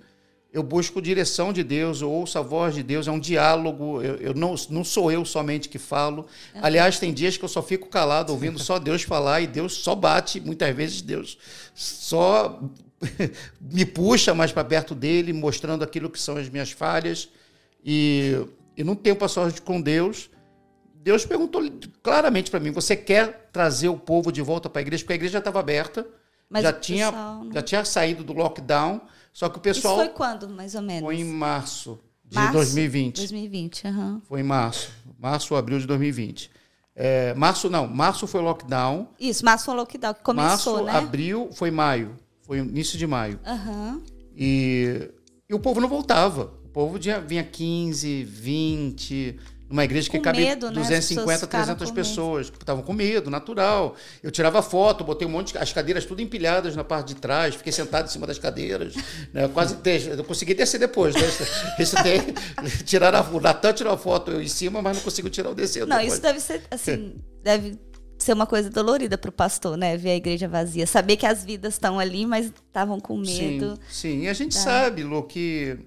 eu 0.53 0.61
busco 0.61 1.01
direção 1.01 1.51
de 1.51 1.63
Deus, 1.63 2.01
eu 2.01 2.11
ouço 2.11 2.37
a 2.37 2.41
voz 2.43 2.75
de 2.75 2.83
Deus, 2.83 3.07
é 3.07 3.11
um 3.11 3.19
diálogo, 3.19 4.03
eu, 4.03 4.17
eu 4.17 4.33
não, 4.35 4.53
não 4.69 4.83
sou 4.83 5.11
eu 5.11 5.25
somente 5.25 5.67
que 5.67 5.79
falo. 5.79 6.27
Uhum. 6.53 6.61
Aliás, 6.61 6.99
tem 6.99 7.11
dias 7.11 7.35
que 7.35 7.43
eu 7.43 7.49
só 7.49 7.63
fico 7.63 7.89
calado, 7.89 8.31
ouvindo 8.31 8.59
só 8.59 8.77
Deus 8.77 9.01
falar, 9.01 9.41
e 9.41 9.47
Deus 9.47 9.73
só 9.73 9.95
bate, 9.95 10.39
muitas 10.39 10.75
vezes 10.75 11.01
Deus 11.01 11.39
só 11.73 12.61
me 13.59 13.83
puxa 13.83 14.35
mais 14.35 14.51
para 14.51 14.63
perto 14.63 14.93
dele, 14.93 15.33
mostrando 15.33 15.83
aquilo 15.83 16.07
que 16.07 16.19
são 16.19 16.37
as 16.37 16.47
minhas 16.47 16.69
falhas. 16.69 17.29
E, 17.83 18.45
e 18.77 18.83
num 18.83 18.95
tempo 18.95 19.25
a 19.25 19.27
sós 19.27 19.59
com 19.59 19.81
Deus, 19.81 20.29
Deus 21.03 21.25
perguntou 21.25 21.61
claramente 22.01 22.49
para 22.49 22.61
mim: 22.61 22.71
você 22.71 22.95
quer 22.95 23.49
trazer 23.51 23.89
o 23.89 23.97
povo 23.97 24.31
de 24.31 24.41
volta 24.41 24.69
para 24.69 24.79
a 24.79 24.83
igreja? 24.83 25.03
Porque 25.03 25.13
a 25.13 25.15
igreja 25.17 25.33
já 25.33 25.39
estava 25.39 25.59
aberta, 25.59 26.07
Mas 26.49 26.63
já 26.63 26.71
tinha, 26.71 27.11
não... 27.11 27.51
já 27.51 27.61
tinha 27.61 27.83
saído 27.83 28.23
do 28.23 28.31
lockdown, 28.31 29.01
só 29.33 29.49
que 29.49 29.57
o 29.57 29.61
pessoal. 29.61 29.97
Isso 29.97 30.05
foi 30.05 30.13
quando, 30.13 30.47
mais 30.47 30.75
ou 30.75 30.81
menos? 30.81 31.03
Foi 31.03 31.15
em 31.17 31.25
março 31.25 31.99
de 32.23 32.35
março? 32.35 32.53
2020. 32.53 33.17
2020, 33.17 33.83
uhum. 33.87 34.21
Foi 34.23 34.39
em 34.39 34.43
março. 34.43 34.91
Março 35.19 35.53
ou 35.53 35.57
abril 35.59 35.77
de 35.77 35.85
2020. 35.87 36.49
É, 36.95 37.33
março 37.33 37.69
não, 37.69 37.85
março 37.85 38.25
foi 38.25 38.41
lockdown. 38.41 39.09
Isso, 39.19 39.43
março 39.43 39.65
foi 39.65 39.75
lockdown, 39.75 40.13
que 40.13 40.21
começou, 40.21 40.83
março, 40.83 40.85
né? 40.85 40.91
abril 40.97 41.49
foi 41.51 41.69
maio, 41.69 42.17
foi 42.43 42.59
início 42.59 42.97
de 42.97 43.05
maio. 43.05 43.39
Uhum. 43.45 44.01
E, 44.37 45.11
e 45.49 45.53
o 45.53 45.59
povo 45.59 45.81
não 45.81 45.89
voltava. 45.89 46.53
O 46.63 46.69
povo 46.69 46.97
vinha 47.27 47.43
15, 47.43 48.23
20, 48.23 49.39
numa 49.69 49.83
igreja 49.83 50.09
que 50.09 50.17
com 50.17 50.23
cabe 50.23 50.39
medo, 50.39 50.71
250, 50.71 51.31
né? 51.31 51.47
300 51.47 51.91
pessoas. 51.91 52.47
Estavam 52.47 52.83
com 52.83 52.93
medo, 52.93 53.29
natural. 53.29 53.95
Eu 54.21 54.29
tirava 54.29 54.61
foto, 54.61 55.03
botei 55.03 55.27
um 55.27 55.31
monte 55.31 55.53
de. 55.53 55.57
As 55.57 55.73
cadeiras 55.73 56.05
tudo 56.05 56.21
empilhadas 56.21 56.75
na 56.75 56.83
parte 56.83 57.07
de 57.07 57.15
trás, 57.15 57.55
fiquei 57.55 57.73
sentado 57.73 58.05
em 58.05 58.09
cima 58.09 58.27
das 58.27 58.37
cadeiras. 58.37 58.93
Né? 59.33 59.47
Quase. 59.47 59.77
Eu 60.15 60.23
consegui 60.23 60.53
descer 60.53 60.79
depois. 60.79 61.15
Né? 61.15 61.21
Isso 61.79 61.95
tem. 62.03 62.21
Tirar 62.85 63.15
a, 63.15 63.21
o 63.21 63.39
Natan 63.39 63.73
tirou 63.73 63.93
a 63.93 63.97
foto 63.97 64.31
eu 64.31 64.41
em 64.41 64.47
cima, 64.47 64.81
mas 64.81 64.97
não 64.97 65.03
consigo 65.03 65.29
tirar 65.29 65.49
o 65.49 65.55
descer. 65.55 65.87
Não, 65.87 65.97
depois. 65.97 66.13
isso 66.13 66.21
deve 66.21 66.39
ser 66.39 66.61
assim. 66.69 67.15
deve 67.41 67.79
ser 68.17 68.33
uma 68.33 68.45
coisa 68.45 68.69
dolorida 68.69 69.17
para 69.17 69.29
o 69.29 69.33
pastor, 69.33 69.77
né? 69.77 69.97
Ver 69.97 70.11
a 70.11 70.15
igreja 70.15 70.47
vazia. 70.47 70.87
Saber 70.87 71.17
que 71.17 71.25
as 71.25 71.43
vidas 71.43 71.73
estão 71.73 71.99
ali, 71.99 72.25
mas 72.25 72.45
estavam 72.45 72.99
com 72.99 73.17
medo. 73.17 73.77
Sim, 73.89 74.19
sim. 74.19 74.21
E 74.21 74.29
a 74.29 74.33
gente 74.33 74.53
tá. 74.53 74.61
sabe, 74.61 75.03
Lu, 75.03 75.23
que 75.23 75.77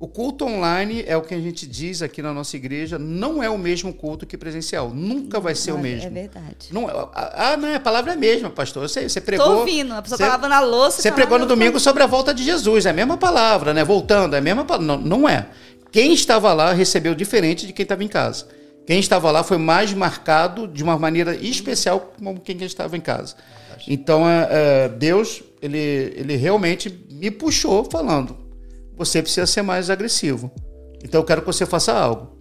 O 0.00 0.08
culto 0.08 0.46
online 0.46 1.04
é 1.06 1.14
o 1.14 1.20
que 1.20 1.34
a 1.34 1.38
gente 1.38 1.66
diz 1.66 2.00
aqui 2.00 2.22
na 2.22 2.32
nossa 2.32 2.56
igreja, 2.56 2.98
não 2.98 3.42
é 3.42 3.50
o 3.50 3.58
mesmo 3.58 3.92
culto 3.92 4.24
que 4.26 4.34
presencial. 4.34 4.88
Nunca 4.88 5.38
vai 5.38 5.54
ser 5.54 5.72
o 5.72 5.74
Olha, 5.74 5.82
mesmo. 5.82 6.06
É 6.06 6.10
verdade. 6.10 6.68
Não, 6.72 6.88
ah, 6.88 7.54
não, 7.58 7.74
a 7.74 7.78
palavra 7.78 8.12
é 8.12 8.14
a 8.14 8.18
mesma, 8.18 8.48
pastor. 8.48 8.88
Você, 8.88 9.06
você 9.06 9.20
pregou. 9.20 9.44
Tô 9.44 9.58
ouvindo, 9.58 9.92
a 9.92 10.00
pessoa 10.00 10.16
você, 10.16 10.24
tá 10.24 10.30
lavando 10.30 10.54
a 10.54 10.60
louça. 10.60 11.02
Você 11.02 11.12
pregou 11.12 11.38
no 11.38 11.44
domingo 11.44 11.78
sobre 11.78 12.02
a 12.02 12.06
volta 12.06 12.32
de 12.32 12.42
Jesus, 12.42 12.86
é 12.86 12.90
a 12.90 12.92
mesma 12.94 13.18
palavra, 13.18 13.74
né? 13.74 13.84
Voltando, 13.84 14.34
é 14.34 14.38
a 14.38 14.40
mesma 14.40 14.64
palavra. 14.64 14.86
Não, 14.86 14.96
não 14.96 15.28
é. 15.28 15.48
Quem 15.92 16.14
estava 16.14 16.54
lá 16.54 16.72
recebeu 16.72 17.14
diferente 17.14 17.66
de 17.66 17.74
quem 17.74 17.82
estava 17.82 18.02
em 18.02 18.08
casa. 18.08 18.48
Quem 18.86 18.98
estava 18.98 19.30
lá 19.30 19.44
foi 19.44 19.58
mais 19.58 19.92
marcado 19.92 20.66
de 20.66 20.82
uma 20.82 20.98
maneira 20.98 21.34
especial 21.34 22.14
como 22.18 22.40
quem 22.40 22.56
estava 22.62 22.96
em 22.96 23.02
casa. 23.02 23.34
Então, 23.86 24.26
é, 24.26 24.48
é, 24.50 24.88
Deus, 24.88 25.42
ele, 25.60 25.78
ele 26.16 26.36
realmente 26.36 27.04
me 27.10 27.30
puxou 27.30 27.84
falando: 27.84 28.39
você 29.00 29.22
precisa 29.22 29.46
ser 29.46 29.62
mais 29.62 29.88
agressivo. 29.88 30.50
Então, 31.02 31.20
eu 31.22 31.24
quero 31.24 31.40
que 31.40 31.46
você 31.46 31.64
faça 31.64 31.92
algo. 31.92 32.36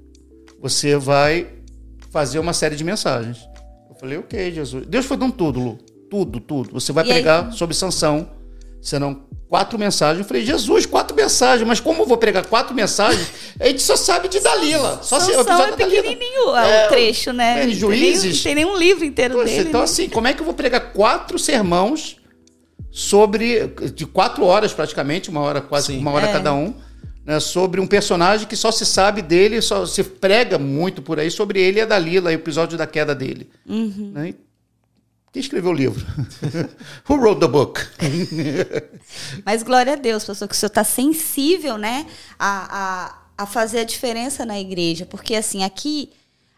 Você 0.61 0.97
vai 0.97 1.47
fazer 2.11 2.37
uma 2.39 2.51
série 2.51 2.75
de 2.75 2.83
mensagens. 2.83 3.37
Eu 3.89 3.95
falei, 3.95 4.17
ok, 4.17 4.51
Jesus. 4.51 4.85
Deus 4.85 5.05
foi 5.05 5.15
dando 5.15 5.31
tudo, 5.33 5.59
Lu. 5.59 5.77
Tudo, 6.09 6.39
tudo. 6.41 6.71
Você 6.73 6.91
vai 6.91 7.05
E 7.05 7.07
aí? 7.07 7.13
pregar 7.13 7.53
sobre 7.53 7.73
sanção. 7.75 8.29
Serão 8.81 9.23
quatro 9.47 9.79
mensagens. 9.79 10.19
Eu 10.19 10.25
falei, 10.27 10.45
Jesus, 10.45 10.85
quatro 10.85 11.15
mensagens. 11.15 11.65
Mas 11.67 11.79
como 11.79 12.01
eu 12.03 12.05
vou 12.05 12.17
pregar 12.17 12.45
quatro 12.45 12.75
mensagens? 12.75 13.27
A 13.59 13.67
gente 13.67 13.81
só 13.81 13.95
sabe 13.95 14.27
de 14.27 14.39
Dalila. 14.41 14.99
Só 15.01 15.19
se- 15.19 15.33
Sansão 15.33 15.61
é 15.67 15.71
pequenininho 15.73 16.55
É, 16.57 16.85
o 16.85 16.89
trecho, 16.89 17.31
né? 17.31 17.61
é, 17.61 17.65
tem 17.67 17.73
Juízes. 17.75 18.23
nem- 18.23 18.33
Não 18.33 18.43
tem 18.43 18.55
nenhum 18.55 18.77
livro 18.77 19.05
inteiro 19.05 19.43
dele. 19.45 19.69
então, 19.69 19.79
né? 19.79 19.85
assim, 19.85 20.09
como 20.09 20.27
é 20.27 20.33
que 20.33 20.41
eu 20.41 20.45
vou 20.45 20.53
pregar 20.53 20.91
quatro 20.91 21.39
sermãos 21.39 22.17
sobre. 22.99 23.67
de 23.95 24.05
quatro 24.05 24.43
horas 24.43 24.73
praticamente, 24.73 25.29
uma 25.29 25.39
hora, 25.39 25.61
quase 25.61 25.87
Sim. 25.87 25.99
uma 25.99 26.11
hora 26.11 26.27
É. 26.27 26.33
cada 26.33 26.53
um, 26.53 26.73
né, 27.25 27.39
sobre 27.39 27.79
um 27.79 27.87
personagem 27.87 28.45
que 28.45 28.57
só 28.57 28.71
se 28.71 28.85
sabe 28.85 29.21
dele, 29.21 29.61
só 29.61 29.85
se 29.85 30.03
prega 30.03 30.59
muito 30.59 31.01
por 31.01 31.17
aí 31.17 31.31
sobre 31.31 31.61
ele 31.61 31.79
e 31.79 31.81
a 31.81 31.85
Dalila, 31.85 32.29
o 32.29 32.33
episódio 32.33 32.77
da 32.77 32.85
queda 32.85 33.15
dele. 33.15 33.49
Uhum. 33.65 34.11
Né? 34.13 34.33
Quem 35.31 35.39
escreveu 35.39 35.71
o 35.71 35.73
livro? 35.73 36.05
Who 37.07 37.15
wrote 37.15 37.39
the 37.39 37.47
book? 37.47 37.79
Mas 39.45 39.63
glória 39.63 39.93
a 39.93 39.95
Deus, 39.95 40.25
pastor, 40.25 40.47
que 40.47 40.55
o 40.55 40.57
senhor 40.57 40.67
está 40.67 40.83
sensível, 40.83 41.77
né, 41.77 42.05
a, 42.37 43.13
a, 43.37 43.43
a 43.43 43.45
fazer 43.45 43.79
a 43.79 43.83
diferença 43.85 44.45
na 44.45 44.59
igreja. 44.59 45.05
Porque, 45.05 45.35
assim, 45.35 45.63
aqui, 45.63 46.09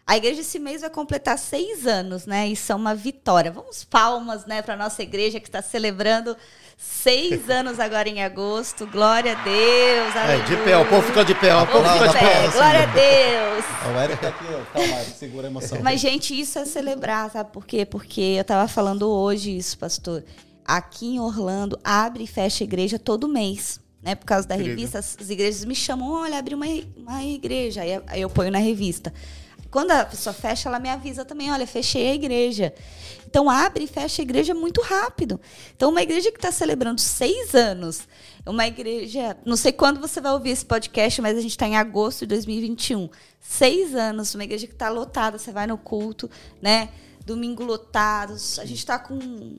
a 0.06 0.16
igreja 0.16 0.40
esse 0.40 0.58
mês 0.58 0.80
vai 0.80 0.90
completar 0.90 1.38
seis 1.38 1.86
anos, 1.86 2.26
né? 2.26 2.48
Isso 2.48 2.72
é 2.72 2.74
uma 2.74 2.94
vitória. 2.94 3.52
Vamos 3.52 3.84
palmas, 3.84 4.44
né, 4.46 4.60
para 4.60 4.76
nossa 4.76 5.02
igreja 5.02 5.38
que 5.38 5.48
está 5.48 5.62
celebrando 5.62 6.36
seis 6.76 7.48
anos 7.50 7.78
agora 7.78 8.08
em 8.08 8.22
agosto. 8.22 8.86
Glória 8.86 9.32
a 9.32 9.42
Deus. 9.42 10.16
É, 10.16 10.38
de 10.44 10.56
pé, 10.64 10.76
o 10.76 10.84
povo 10.86 11.02
fica 11.02 11.24
de 11.24 11.34
pé, 11.34 11.54
o 11.54 11.66
povo 11.66 11.88
fica 11.88 12.08
de 12.08 12.18
pé, 12.18 12.48
glória 12.48 12.82
a 12.82 12.86
Deus. 12.86 13.64
O 13.82 14.00
Eric 14.00 14.20
tá 14.20 14.28
aqui, 14.28 14.44
calma, 14.72 15.04
segura 15.04 15.46
a 15.48 15.50
emoção. 15.50 15.78
Mas, 15.82 16.00
gente, 16.00 16.38
isso 16.38 16.56
é 16.58 16.64
celebrar, 16.64 17.30
sabe 17.30 17.50
por 17.50 17.66
quê? 17.66 17.84
Porque 17.84 18.20
eu 18.20 18.44
tava 18.44 18.68
falando 18.68 19.10
hoje 19.10 19.56
isso, 19.56 19.76
pastor. 19.76 20.22
Aqui 20.64 21.16
em 21.16 21.20
Orlando, 21.20 21.78
abre 21.82 22.24
e 22.24 22.26
fecha 22.26 22.62
igreja 22.62 22.96
todo 22.96 23.28
mês. 23.28 23.80
Né? 24.00 24.14
Por 24.14 24.24
causa 24.24 24.46
da 24.46 24.54
Incrível. 24.54 24.76
revista, 24.76 24.98
as, 25.00 25.16
as 25.20 25.30
igrejas 25.30 25.64
me 25.64 25.74
chamam, 25.74 26.12
olha, 26.12 26.38
abre 26.38 26.54
uma, 26.54 26.66
uma 26.96 27.24
igreja. 27.24 27.82
Aí 27.82 28.20
eu 28.20 28.30
ponho 28.30 28.50
na 28.50 28.58
revista. 28.58 29.12
Quando 29.72 29.90
a 29.90 30.04
pessoa 30.04 30.34
fecha, 30.34 30.68
ela 30.68 30.78
me 30.78 30.90
avisa 30.90 31.24
também, 31.24 31.50
olha, 31.50 31.66
fechei 31.66 32.10
a 32.10 32.14
igreja. 32.14 32.74
Então, 33.26 33.48
abre 33.48 33.84
e 33.84 33.86
fecha 33.86 34.20
a 34.20 34.22
igreja 34.22 34.52
muito 34.52 34.82
rápido. 34.82 35.40
Então, 35.74 35.88
uma 35.88 36.02
igreja 36.02 36.30
que 36.30 36.36
está 36.36 36.52
celebrando 36.52 37.00
seis 37.00 37.54
anos, 37.54 38.06
uma 38.44 38.66
igreja. 38.66 39.34
Não 39.46 39.56
sei 39.56 39.72
quando 39.72 39.98
você 39.98 40.20
vai 40.20 40.30
ouvir 40.32 40.50
esse 40.50 40.66
podcast, 40.66 41.22
mas 41.22 41.38
a 41.38 41.40
gente 41.40 41.52
está 41.52 41.66
em 41.66 41.78
agosto 41.78 42.20
de 42.20 42.26
2021. 42.26 43.08
Seis 43.40 43.94
anos, 43.94 44.34
uma 44.34 44.44
igreja 44.44 44.66
que 44.66 44.74
está 44.74 44.90
lotada. 44.90 45.38
Você 45.38 45.50
vai 45.50 45.66
no 45.66 45.78
culto, 45.78 46.30
né? 46.60 46.90
Domingo 47.24 47.64
lotados. 47.64 48.58
A 48.58 48.66
gente 48.66 48.80
está 48.80 48.98
com 48.98 49.56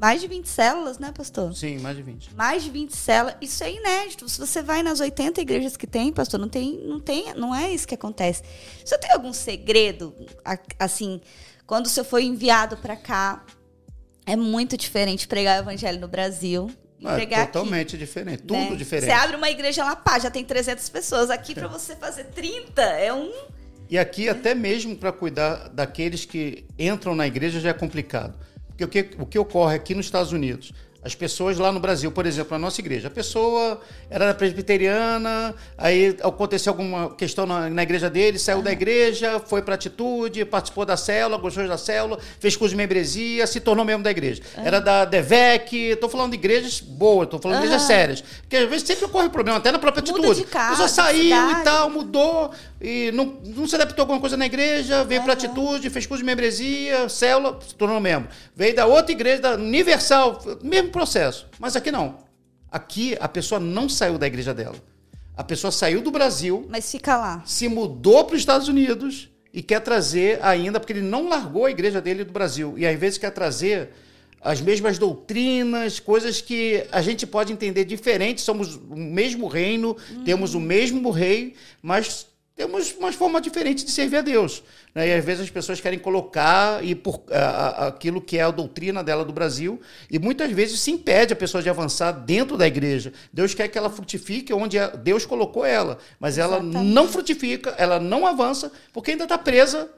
mais 0.00 0.20
de 0.20 0.26
20 0.28 0.46
células, 0.48 0.98
né, 0.98 1.12
pastor? 1.12 1.54
Sim, 1.54 1.78
mais 1.78 1.96
de 1.96 2.02
20. 2.02 2.34
mais 2.34 2.62
de 2.62 2.70
20 2.70 2.94
células. 2.96 3.36
Isso 3.40 3.62
é 3.64 3.72
inédito. 3.72 4.28
Se 4.28 4.38
você 4.38 4.62
vai 4.62 4.82
nas 4.82 5.00
80 5.00 5.40
igrejas 5.40 5.76
que 5.76 5.86
tem, 5.86 6.12
pastor, 6.12 6.38
não 6.38 6.48
tem, 6.48 6.78
não 6.84 7.00
tem, 7.00 7.34
não 7.34 7.54
é 7.54 7.70
isso 7.70 7.86
que 7.86 7.94
acontece. 7.94 8.42
Você 8.84 8.96
tem 8.98 9.10
algum 9.12 9.32
segredo 9.32 10.14
assim, 10.78 11.20
quando 11.66 11.86
o 11.86 11.88
senhor 11.88 12.04
foi 12.04 12.24
enviado 12.24 12.76
para 12.76 12.96
cá? 12.96 13.44
É 14.26 14.36
muito 14.36 14.76
diferente 14.76 15.26
pregar 15.26 15.58
o 15.58 15.62
evangelho 15.62 15.98
no 16.00 16.06
Brasil 16.08 16.70
e 17.00 17.06
Ah, 17.06 17.14
pregar 17.14 17.40
aqui. 17.44 17.52
totalmente 17.52 17.96
diferente, 17.96 18.42
tudo 18.42 18.52
né? 18.54 18.74
diferente. 18.76 19.06
Você 19.10 19.12
abre 19.16 19.36
uma 19.36 19.48
igreja 19.50 19.82
lá, 19.84 19.96
pá, 19.96 20.18
já 20.18 20.30
tem 20.30 20.44
300 20.44 20.86
pessoas. 20.90 21.30
Aqui 21.30 21.54
para 21.54 21.66
você 21.66 21.96
fazer 21.96 22.24
30 22.24 22.82
é 22.82 23.12
um 23.12 23.32
E 23.88 23.96
aqui, 23.98 24.28
até 24.28 24.54
mesmo 24.54 24.94
para 24.96 25.10
cuidar 25.10 25.68
daqueles 25.70 26.26
que 26.26 26.66
entram 26.78 27.14
na 27.14 27.26
igreja, 27.26 27.58
já 27.58 27.70
é 27.70 27.72
complicado. 27.72 28.38
Porque 28.78 28.84
o 28.84 28.88
que, 28.88 29.22
o 29.22 29.26
que 29.26 29.38
ocorre 29.38 29.74
aqui 29.74 29.92
nos 29.92 30.06
Estados 30.06 30.30
Unidos? 30.30 30.72
As 31.02 31.14
pessoas 31.14 31.58
lá 31.58 31.70
no 31.70 31.78
Brasil, 31.78 32.10
por 32.10 32.26
exemplo, 32.26 32.52
na 32.52 32.58
nossa 32.58 32.80
igreja, 32.80 33.06
a 33.06 33.10
pessoa 33.10 33.80
era 34.10 34.34
presbiteriana, 34.34 35.54
aí 35.76 36.16
aconteceu 36.22 36.72
alguma 36.72 37.14
questão 37.14 37.46
na, 37.46 37.70
na 37.70 37.82
igreja 37.84 38.10
dele, 38.10 38.36
saiu 38.38 38.60
da 38.60 38.72
igreja, 38.72 39.38
foi 39.38 39.62
para 39.62 39.76
atitude, 39.76 40.44
participou 40.44 40.84
da 40.84 40.96
célula, 40.96 41.38
gostou 41.38 41.66
da 41.68 41.78
célula, 41.78 42.18
fez 42.40 42.56
curso 42.56 42.70
de 42.70 42.76
membresia, 42.76 43.46
se 43.46 43.60
tornou 43.60 43.84
membro 43.84 44.02
da 44.02 44.10
igreja. 44.10 44.42
Era 44.56 44.80
da 44.80 45.04
DEVEC, 45.04 45.76
estou 45.92 46.08
falando 46.08 46.32
de 46.32 46.36
igrejas 46.36 46.80
boas, 46.80 47.26
estou 47.26 47.40
falando 47.40 47.60
de 47.60 47.66
igrejas 47.66 47.86
sérias. 47.86 48.24
Porque 48.42 48.56
às 48.56 48.68
vezes 48.68 48.86
sempre 48.86 49.04
ocorre 49.04 49.28
problema, 49.28 49.58
até 49.58 49.70
na 49.70 49.78
própria 49.78 50.02
Muda 50.02 50.18
atitude. 50.18 50.40
de 50.40 50.46
casa, 50.50 50.66
a 50.66 50.70
pessoa 50.70 50.88
saiu 50.88 51.22
cidade. 51.22 51.60
e 51.60 51.64
tal, 51.64 51.90
mudou 51.90 52.50
e 52.80 53.10
não, 53.12 53.40
não 53.44 53.66
se 53.66 53.74
adaptou 53.74 54.02
a 54.02 54.04
alguma 54.04 54.20
coisa 54.20 54.36
na 54.36 54.46
igreja, 54.46 55.04
veio 55.04 55.22
para 55.22 55.32
atitude, 55.32 55.90
fez 55.90 56.06
curso 56.06 56.22
de 56.22 56.26
membresia, 56.26 57.08
célula, 57.08 57.58
se 57.66 57.74
tornou 57.74 58.00
membro. 58.00 58.28
Veio 58.54 58.74
da 58.76 58.86
outra 58.86 59.10
igreja, 59.10 59.42
da 59.42 59.54
Universal, 59.54 60.40
mesmo 60.62 60.90
processo. 60.90 61.48
Mas 61.58 61.74
aqui 61.74 61.90
não. 61.90 62.18
Aqui 62.70 63.16
a 63.18 63.28
pessoa 63.28 63.58
não 63.58 63.88
saiu 63.88 64.16
da 64.16 64.26
igreja 64.26 64.54
dela. 64.54 64.76
A 65.36 65.42
pessoa 65.42 65.70
saiu 65.72 66.00
do 66.00 66.10
Brasil, 66.10 66.66
mas 66.68 66.90
fica 66.90 67.16
lá. 67.16 67.42
se 67.44 67.68
mudou 67.68 68.24
para 68.24 68.34
os 68.34 68.40
Estados 68.40 68.68
Unidos 68.68 69.28
e 69.52 69.62
quer 69.62 69.80
trazer 69.80 70.38
ainda, 70.42 70.78
porque 70.78 70.92
ele 70.92 71.02
não 71.02 71.28
largou 71.28 71.64
a 71.64 71.70
igreja 71.70 72.00
dele 72.00 72.24
do 72.24 72.32
Brasil. 72.32 72.74
E 72.76 72.86
às 72.86 72.98
vezes 72.98 73.18
quer 73.18 73.30
trazer 73.30 73.90
as 74.40 74.60
mesmas 74.60 74.98
doutrinas, 74.98 75.98
coisas 75.98 76.40
que 76.40 76.86
a 76.92 77.02
gente 77.02 77.26
pode 77.26 77.52
entender 77.52 77.84
diferente. 77.84 78.40
Somos 78.40 78.76
o 78.76 78.96
mesmo 78.96 79.48
reino, 79.48 79.96
temos 80.24 80.54
o 80.54 80.60
mesmo 80.60 81.10
rei, 81.10 81.54
mas 81.82 82.27
temos 82.58 82.92
uma 82.98 83.12
forma 83.12 83.40
diferente 83.40 83.84
de 83.84 83.90
servir 83.92 84.16
a 84.16 84.20
Deus. 84.20 84.62
né? 84.94 85.06
E 85.08 85.12
às 85.14 85.24
vezes 85.24 85.44
as 85.44 85.50
pessoas 85.50 85.80
querem 85.80 85.98
colocar 85.98 86.84
e 86.84 86.92
por 86.94 87.22
a- 87.30 87.36
a- 87.38 87.86
aquilo 87.88 88.20
que 88.20 88.36
é 88.36 88.42
a 88.42 88.50
doutrina 88.50 89.04
dela 89.04 89.24
do 89.24 89.32
Brasil, 89.32 89.80
e 90.10 90.18
muitas 90.18 90.50
vezes 90.50 90.80
se 90.80 90.90
impede 90.90 91.32
a 91.32 91.36
pessoa 91.36 91.62
de 91.62 91.70
avançar 91.70 92.10
dentro 92.10 92.56
da 92.56 92.66
igreja. 92.66 93.12
Deus 93.32 93.54
quer 93.54 93.68
que 93.68 93.78
ela 93.78 93.88
frutifique 93.88 94.52
onde 94.52 94.76
Deus 95.04 95.24
colocou 95.24 95.64
ela, 95.64 95.98
mas 96.18 96.36
ela 96.36 96.56
Exatamente. 96.58 96.84
não 96.92 97.06
frutifica, 97.06 97.70
ela 97.78 98.00
não 98.00 98.26
avança, 98.26 98.72
porque 98.92 99.12
ainda 99.12 99.24
está 99.24 99.38
presa 99.38 99.88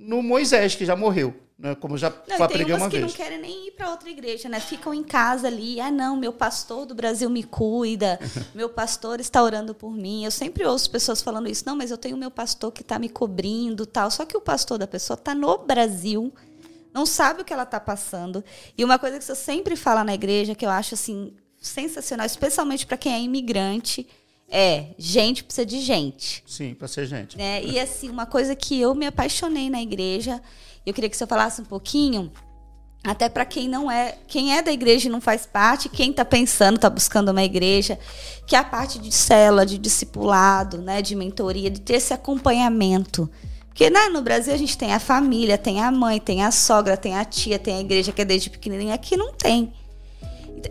no 0.00 0.22
Moisés, 0.22 0.74
que 0.74 0.84
já 0.86 0.96
morreu. 0.96 1.34
Né? 1.58 1.74
Como 1.74 1.98
já 1.98 2.10
Não, 2.26 2.36
foi 2.38 2.48
preguei 2.48 2.74
uma 2.74 2.88
que 2.88 2.98
vez. 2.98 3.12
não 3.12 3.12
querem 3.12 3.38
nem 3.38 3.66
ir 3.66 3.72
para 3.72 3.90
outra 3.90 4.08
igreja, 4.08 4.48
né? 4.48 4.58
Ficam 4.58 4.94
em 4.94 5.02
casa 5.02 5.46
ali. 5.46 5.78
Ah, 5.78 5.90
não, 5.90 6.16
meu 6.16 6.32
pastor 6.32 6.86
do 6.86 6.94
Brasil 6.94 7.28
me 7.28 7.42
cuida. 7.42 8.18
meu 8.54 8.70
pastor 8.70 9.20
está 9.20 9.42
orando 9.42 9.74
por 9.74 9.92
mim. 9.92 10.24
Eu 10.24 10.30
sempre 10.30 10.64
ouço 10.64 10.90
pessoas 10.90 11.20
falando 11.20 11.48
isso. 11.48 11.64
Não, 11.66 11.76
mas 11.76 11.90
eu 11.90 11.98
tenho 11.98 12.16
meu 12.16 12.30
pastor 12.30 12.72
que 12.72 12.80
está 12.80 12.98
me 12.98 13.10
cobrindo, 13.10 13.84
tal. 13.84 14.10
Só 14.10 14.24
que 14.24 14.34
o 14.34 14.40
pastor 14.40 14.78
da 14.78 14.86
pessoa 14.86 15.16
está 15.16 15.34
no 15.34 15.58
Brasil, 15.58 16.32
não 16.94 17.04
sabe 17.04 17.42
o 17.42 17.44
que 17.44 17.52
ela 17.52 17.64
está 17.64 17.78
passando. 17.78 18.42
E 18.76 18.82
uma 18.82 18.98
coisa 18.98 19.18
que 19.18 19.24
você 19.24 19.34
sempre 19.34 19.76
fala 19.76 20.02
na 20.02 20.14
igreja 20.14 20.54
que 20.54 20.64
eu 20.64 20.70
acho 20.70 20.94
assim 20.94 21.34
sensacional, 21.60 22.24
especialmente 22.24 22.86
para 22.86 22.96
quem 22.96 23.12
é 23.12 23.20
imigrante, 23.20 24.08
é 24.50 24.86
gente 24.98 25.44
precisa 25.44 25.64
de 25.64 25.80
gente 25.80 26.42
Sim, 26.46 26.74
para 26.74 26.88
ser 26.88 27.06
gente. 27.06 27.38
né? 27.38 27.62
E 27.62 27.78
assim, 27.78 28.10
uma 28.10 28.26
coisa 28.26 28.56
que 28.56 28.80
eu 28.80 28.94
me 28.94 29.06
apaixonei 29.06 29.70
na 29.70 29.80
igreja, 29.80 30.42
eu 30.84 30.92
queria 30.92 31.08
que 31.08 31.16
você 31.16 31.26
falasse 31.26 31.62
um 31.62 31.64
pouquinho, 31.64 32.32
até 33.04 33.28
para 33.28 33.44
quem 33.44 33.68
não 33.68 33.90
é, 33.90 34.18
quem 34.26 34.56
é 34.56 34.60
da 34.60 34.72
igreja 34.72 35.08
e 35.08 35.10
não 35.10 35.20
faz 35.20 35.46
parte, 35.46 35.88
quem 35.88 36.10
está 36.10 36.24
pensando, 36.24 36.76
está 36.76 36.90
buscando 36.90 37.30
uma 37.30 37.42
igreja, 37.42 37.98
que 38.46 38.54
é 38.54 38.58
a 38.58 38.64
parte 38.64 38.98
de 38.98 39.12
célula, 39.12 39.64
de 39.64 39.78
discipulado, 39.78 40.78
né, 40.78 41.00
de 41.00 41.14
mentoria, 41.14 41.70
de 41.70 41.80
ter 41.80 41.94
esse 41.94 42.12
acompanhamento. 42.12 43.30
Porque 43.68 43.88
né, 43.88 44.08
no 44.08 44.20
Brasil 44.20 44.52
a 44.52 44.56
gente 44.56 44.76
tem 44.76 44.92
a 44.92 44.98
família, 44.98 45.56
tem 45.56 45.80
a 45.80 45.90
mãe, 45.90 46.20
tem 46.20 46.42
a 46.42 46.50
sogra, 46.50 46.96
tem 46.96 47.16
a 47.16 47.24
tia, 47.24 47.58
tem 47.58 47.76
a 47.76 47.80
igreja 47.80 48.12
que 48.12 48.20
é 48.20 48.24
desde 48.24 48.50
pequenininha, 48.50 48.94
aqui 48.94 49.16
não 49.16 49.32
tem. 49.32 49.72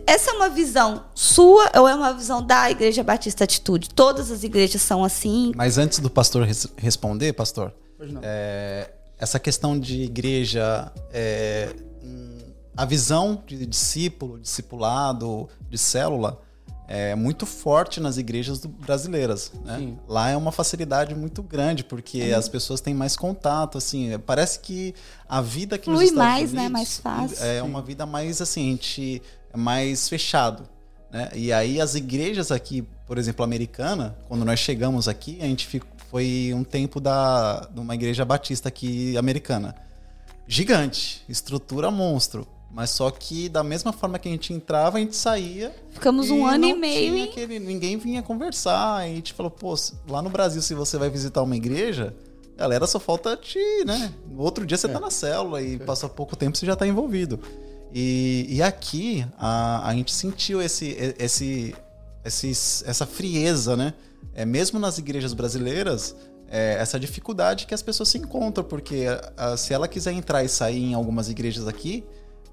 Essa 0.05 0.31
é 0.31 0.33
uma 0.33 0.49
visão 0.49 1.05
sua 1.13 1.71
ou 1.75 1.87
é 1.87 1.95
uma 1.95 2.13
visão 2.13 2.41
da 2.45 2.69
Igreja 2.69 3.03
Batista 3.03 3.43
Atitude? 3.43 3.89
Todas 3.89 4.31
as 4.31 4.43
igrejas 4.43 4.81
são 4.81 5.03
assim? 5.03 5.51
Mas 5.55 5.77
antes 5.77 5.99
do 5.99 6.09
pastor 6.09 6.43
res- 6.43 6.67
responder, 6.77 7.33
pastor, 7.33 7.73
é, 8.21 8.91
essa 9.17 9.39
questão 9.39 9.79
de 9.79 10.01
igreja, 10.03 10.91
é, 11.11 11.73
a 12.75 12.85
visão 12.85 13.43
de 13.45 13.65
discípulo, 13.65 14.39
discipulado, 14.39 15.49
de 15.69 15.77
célula, 15.77 16.41
é 16.87 17.13
muito 17.13 17.45
forte 17.45 17.99
nas 17.99 18.17
igrejas 18.17 18.65
brasileiras. 18.65 19.51
Né? 19.63 19.93
Lá 20.07 20.31
é 20.31 20.35
uma 20.35 20.51
facilidade 20.51 21.13
muito 21.13 21.43
grande, 21.43 21.83
porque 21.83 22.19
é. 22.19 22.33
as 22.33 22.49
pessoas 22.49 22.81
têm 22.81 22.95
mais 22.95 23.15
contato, 23.15 23.77
assim, 23.77 24.17
parece 24.25 24.59
que 24.59 24.95
a 25.27 25.39
vida 25.39 25.77
Flui 25.77 25.93
nos 25.93 26.03
Estados 26.05 26.17
mais, 26.17 26.51
Unidos 26.51 26.63
né? 26.63 26.69
Mais 26.69 26.97
fácil. 26.97 27.45
É 27.45 27.61
uma 27.61 27.81
vida 27.81 28.07
mais 28.07 28.41
assim, 28.41 28.69
a 28.69 28.71
gente 28.71 29.21
mais 29.55 30.07
fechado. 30.07 30.63
Né? 31.11 31.29
E 31.33 31.51
aí 31.51 31.81
as 31.81 31.95
igrejas 31.95 32.51
aqui, 32.51 32.87
por 33.05 33.17
exemplo, 33.17 33.43
americana, 33.43 34.17
quando 34.27 34.45
nós 34.45 34.59
chegamos 34.59 35.07
aqui, 35.07 35.37
a 35.41 35.45
gente 35.45 35.67
ficou, 35.67 35.89
foi 36.09 36.51
um 36.55 36.63
tempo 36.63 36.99
da, 36.99 37.67
de 37.71 37.79
uma 37.79 37.93
igreja 37.93 38.25
batista 38.25 38.67
aqui 38.67 39.15
americana. 39.17 39.75
Gigante, 40.47 41.23
estrutura 41.29 41.91
monstro. 41.91 42.47
Mas 42.71 42.91
só 42.91 43.09
que 43.09 43.49
da 43.49 43.63
mesma 43.63 43.91
forma 43.91 44.19
que 44.19 44.27
a 44.27 44.31
gente 44.31 44.53
entrava, 44.53 44.97
a 44.97 44.99
gente 44.99 45.15
saía. 45.15 45.75
Ficamos 45.91 46.29
um 46.29 46.45
ano 46.45 46.65
e 46.65 46.73
meio. 46.73 47.13
Tinha 47.13 47.25
aquele, 47.25 47.59
ninguém 47.59 47.97
vinha 47.97 48.21
conversar. 48.21 49.07
E 49.07 49.11
a 49.11 49.15
gente 49.15 49.33
falou, 49.33 49.49
pô, 49.49 49.73
lá 50.07 50.21
no 50.21 50.29
Brasil, 50.29 50.61
se 50.61 50.75
você 50.75 50.97
vai 50.97 51.09
visitar 51.09 51.41
uma 51.41 51.55
igreja, 51.55 52.15
galera 52.55 52.85
só 52.85 52.99
falta 52.99 53.35
te, 53.35 53.59
né? 53.85 54.13
No 54.29 54.41
outro 54.41 54.65
dia 54.65 54.77
você 54.77 54.87
é. 54.87 54.89
tá 54.89 54.99
na 54.99 55.09
célula 55.09 55.61
e 55.61 55.75
é. 55.75 55.77
passa 55.79 56.07
pouco 56.07 56.35
tempo 56.35 56.57
você 56.57 56.65
já 56.65 56.75
tá 56.75 56.85
envolvido. 56.85 57.39
E, 57.93 58.45
e 58.49 58.61
aqui 58.61 59.25
a, 59.37 59.87
a 59.87 59.93
gente 59.93 60.13
sentiu 60.13 60.61
esse, 60.61 60.95
esse, 61.17 61.75
esse, 62.23 62.49
essa 62.85 63.05
frieza, 63.05 63.75
né? 63.75 63.93
É, 64.33 64.45
mesmo 64.45 64.79
nas 64.79 64.97
igrejas 64.97 65.33
brasileiras, 65.33 66.15
é, 66.47 66.77
essa 66.79 66.99
dificuldade 66.99 67.65
que 67.65 67.73
as 67.73 67.81
pessoas 67.81 68.09
se 68.09 68.17
encontram, 68.17 68.63
porque 68.63 69.05
a, 69.35 69.57
se 69.57 69.73
ela 69.73 69.87
quiser 69.87 70.13
entrar 70.13 70.43
e 70.43 70.49
sair 70.49 70.83
em 70.83 70.93
algumas 70.93 71.29
igrejas 71.29 71.67
aqui, 71.67 72.03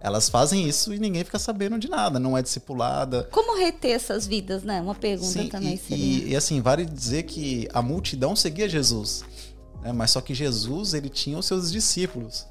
elas 0.00 0.28
fazem 0.28 0.68
isso 0.68 0.92
e 0.92 0.98
ninguém 0.98 1.24
fica 1.24 1.38
sabendo 1.38 1.78
de 1.78 1.88
nada, 1.88 2.18
não 2.18 2.36
é 2.36 2.42
discipulada. 2.42 3.24
Como 3.32 3.58
reter 3.58 3.92
essas 3.92 4.26
vidas, 4.26 4.62
né? 4.62 4.80
Uma 4.80 4.94
pergunta 4.94 5.42
Sim, 5.42 5.48
também 5.48 5.74
e, 5.74 5.78
seria. 5.78 6.04
E, 6.04 6.28
e, 6.30 6.36
assim, 6.36 6.60
vale 6.60 6.84
dizer 6.84 7.24
que 7.24 7.68
a 7.72 7.82
multidão 7.82 8.36
seguia 8.36 8.68
Jesus, 8.68 9.24
né? 9.82 9.92
mas 9.92 10.10
só 10.10 10.20
que 10.20 10.34
Jesus 10.34 10.94
ele 10.94 11.08
tinha 11.08 11.38
os 11.38 11.46
seus 11.46 11.72
discípulos. 11.72 12.46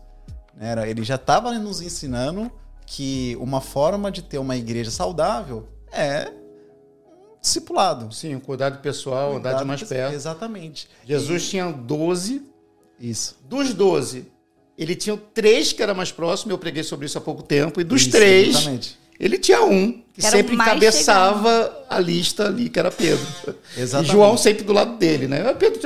Né? 0.56 0.90
Ele 0.90 1.04
já 1.04 1.16
estava 1.16 1.52
nos 1.58 1.82
ensinando 1.82 2.52
que 2.86 3.36
uma 3.40 3.62
forma 3.62 4.12
de 4.12 4.22
ter 4.22 4.38
uma 4.38 4.56
igreja 4.56 4.92
saudável 4.92 5.68
é 5.92 6.32
um 7.08 7.40
discipulado. 7.42 8.14
Sim, 8.14 8.40
cuidado 8.40 8.82
pessoal, 8.82 9.34
cuidado 9.34 9.54
andar 9.54 9.64
de 9.64 9.68
mais 9.68 9.84
perto. 9.84 10.14
Exatamente. 10.14 10.88
Jesus 11.06 11.44
e... 11.44 11.50
tinha 11.50 11.72
12. 11.72 12.42
Isso. 13.00 13.38
Dos 13.44 13.74
12, 13.74 14.32
ele 14.78 14.96
tinha 14.96 15.18
três 15.34 15.74
que 15.74 15.82
era 15.82 15.94
mais 15.94 16.12
próximo, 16.12 16.52
eu 16.52 16.58
preguei 16.58 16.84
sobre 16.84 17.06
isso 17.06 17.18
há 17.18 17.22
pouco 17.22 17.44
tempo, 17.44 17.80
e 17.82 17.84
dos 17.84 18.04
isso, 18.04 18.12
três, 18.12 18.50
exatamente. 18.50 18.98
ele 19.20 19.38
tinha 19.38 19.64
um 19.64 19.92
que, 19.92 20.22
que 20.22 20.22
sempre 20.22 20.56
encabeçava 20.56 21.86
a 21.90 22.00
lista 22.00 22.48
ali, 22.48 22.70
que 22.70 22.80
era 22.80 22.92
Pedro. 22.92 23.26
Exatamente. 23.78 24.10
E 24.10 24.12
João 24.12 24.38
sempre 24.38 24.64
do 24.64 24.72
lado 24.72 24.98
dele, 24.98 25.28
né? 25.28 25.54
Pedro, 25.54 25.80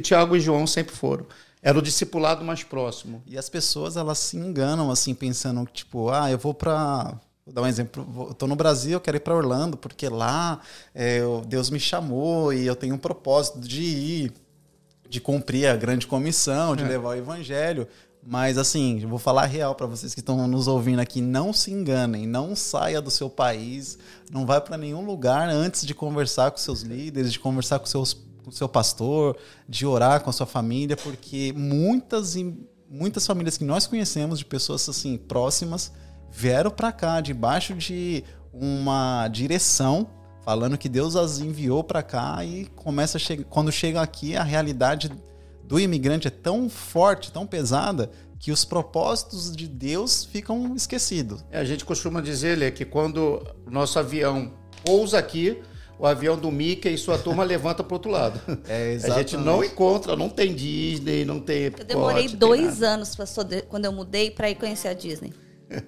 Tiago 0.00 0.36
e 0.36 0.40
João 0.40 0.66
sempre 0.66 0.94
foram. 0.94 1.26
Era 1.62 1.78
o 1.78 1.82
discipulado 1.82 2.44
mais 2.44 2.64
próximo. 2.64 3.22
E 3.24 3.38
as 3.38 3.48
pessoas, 3.48 3.96
elas 3.96 4.18
se 4.18 4.36
enganam, 4.36 4.90
assim, 4.90 5.14
pensando 5.14 5.64
que, 5.64 5.72
tipo, 5.72 6.10
ah, 6.10 6.30
eu 6.30 6.36
vou 6.36 6.52
para 6.52 7.16
Vou 7.44 7.52
dar 7.52 7.62
um 7.62 7.66
exemplo. 7.66 8.28
Eu 8.28 8.34
tô 8.34 8.46
no 8.46 8.54
Brasil, 8.54 8.92
eu 8.92 9.00
quero 9.00 9.16
ir 9.16 9.20
para 9.20 9.34
Orlando, 9.34 9.76
porque 9.76 10.08
lá 10.08 10.60
é, 10.94 11.20
Deus 11.46 11.70
me 11.70 11.80
chamou 11.80 12.52
e 12.52 12.66
eu 12.66 12.76
tenho 12.76 12.94
um 12.94 12.98
propósito 12.98 13.58
de 13.60 13.82
ir, 13.82 14.32
de 15.08 15.20
cumprir 15.20 15.66
a 15.66 15.76
grande 15.76 16.06
comissão, 16.06 16.76
de 16.76 16.84
é. 16.84 16.88
levar 16.88 17.10
o 17.10 17.14
evangelho. 17.14 17.88
Mas 18.24 18.56
assim, 18.56 19.00
eu 19.02 19.08
vou 19.08 19.18
falar 19.18 19.46
real 19.46 19.74
para 19.74 19.88
vocês 19.88 20.14
que 20.14 20.20
estão 20.20 20.46
nos 20.46 20.68
ouvindo 20.68 21.00
aqui, 21.00 21.20
não 21.20 21.52
se 21.52 21.72
enganem, 21.72 22.24
não 22.24 22.54
saia 22.54 23.02
do 23.02 23.10
seu 23.10 23.28
país, 23.28 23.98
não 24.30 24.46
vai 24.46 24.60
para 24.60 24.78
nenhum 24.78 25.04
lugar 25.04 25.48
antes 25.48 25.84
de 25.84 25.92
conversar 25.92 26.52
com 26.52 26.58
seus 26.58 26.82
líderes, 26.82 27.32
de 27.32 27.40
conversar 27.40 27.80
com 27.80 27.86
seus 27.86 28.14
com 28.44 28.50
seu 28.50 28.68
pastor, 28.68 29.36
de 29.68 29.86
orar 29.86 30.20
com 30.20 30.30
a 30.30 30.32
sua 30.32 30.46
família, 30.46 30.96
porque 30.96 31.52
muitas 31.56 32.36
muitas 32.88 33.26
famílias 33.26 33.56
que 33.56 33.64
nós 33.64 33.86
conhecemos 33.86 34.38
de 34.38 34.44
pessoas 34.44 34.86
assim 34.86 35.16
próximas 35.16 35.92
vieram 36.30 36.70
para 36.70 36.92
cá 36.92 37.20
debaixo 37.20 37.74
de 37.74 38.22
uma 38.52 39.28
direção 39.28 40.06
falando 40.44 40.76
que 40.76 40.88
Deus 40.88 41.16
as 41.16 41.38
enviou 41.38 41.82
para 41.82 42.02
cá 42.02 42.44
e 42.44 42.66
começa 42.76 43.18
chegar, 43.18 43.44
quando 43.44 43.70
chegam 43.70 44.02
aqui 44.02 44.36
a 44.36 44.42
realidade 44.42 45.10
do 45.64 45.78
imigrante 45.78 46.26
é 46.26 46.30
tão 46.30 46.68
forte, 46.68 47.32
tão 47.32 47.46
pesada 47.46 48.10
que 48.38 48.50
os 48.50 48.64
propósitos 48.64 49.54
de 49.54 49.68
Deus 49.68 50.24
ficam 50.24 50.74
esquecidos. 50.74 51.44
É, 51.50 51.58
a 51.58 51.64
gente 51.64 51.84
costuma 51.84 52.20
dizer, 52.20 52.58
Lê, 52.58 52.72
que 52.72 52.84
quando 52.84 53.40
o 53.64 53.70
nosso 53.70 53.98
avião 53.98 54.52
pousa 54.84 55.18
aqui, 55.18 55.62
o 56.02 56.06
avião 56.06 56.36
do 56.36 56.50
Mickey 56.50 56.88
e 56.88 56.98
sua 56.98 57.16
turma 57.16 57.44
levanta 57.44 57.84
para 57.84 57.94
outro 57.94 58.10
lado. 58.10 58.40
É, 58.68 58.96
a 59.02 59.10
gente 59.18 59.36
não 59.36 59.62
encontra, 59.62 60.16
não 60.16 60.28
tem 60.28 60.54
Disney, 60.54 61.24
não 61.24 61.38
tem. 61.40 61.64
Eu 61.64 61.84
demorei 61.84 62.28
dois 62.28 62.82
anos 62.82 63.14
quando 63.68 63.84
eu 63.84 63.92
mudei 63.92 64.30
para 64.30 64.48
ir 64.48 64.54
conhecer 64.54 64.88
a 64.88 64.94
Disney. 64.94 65.32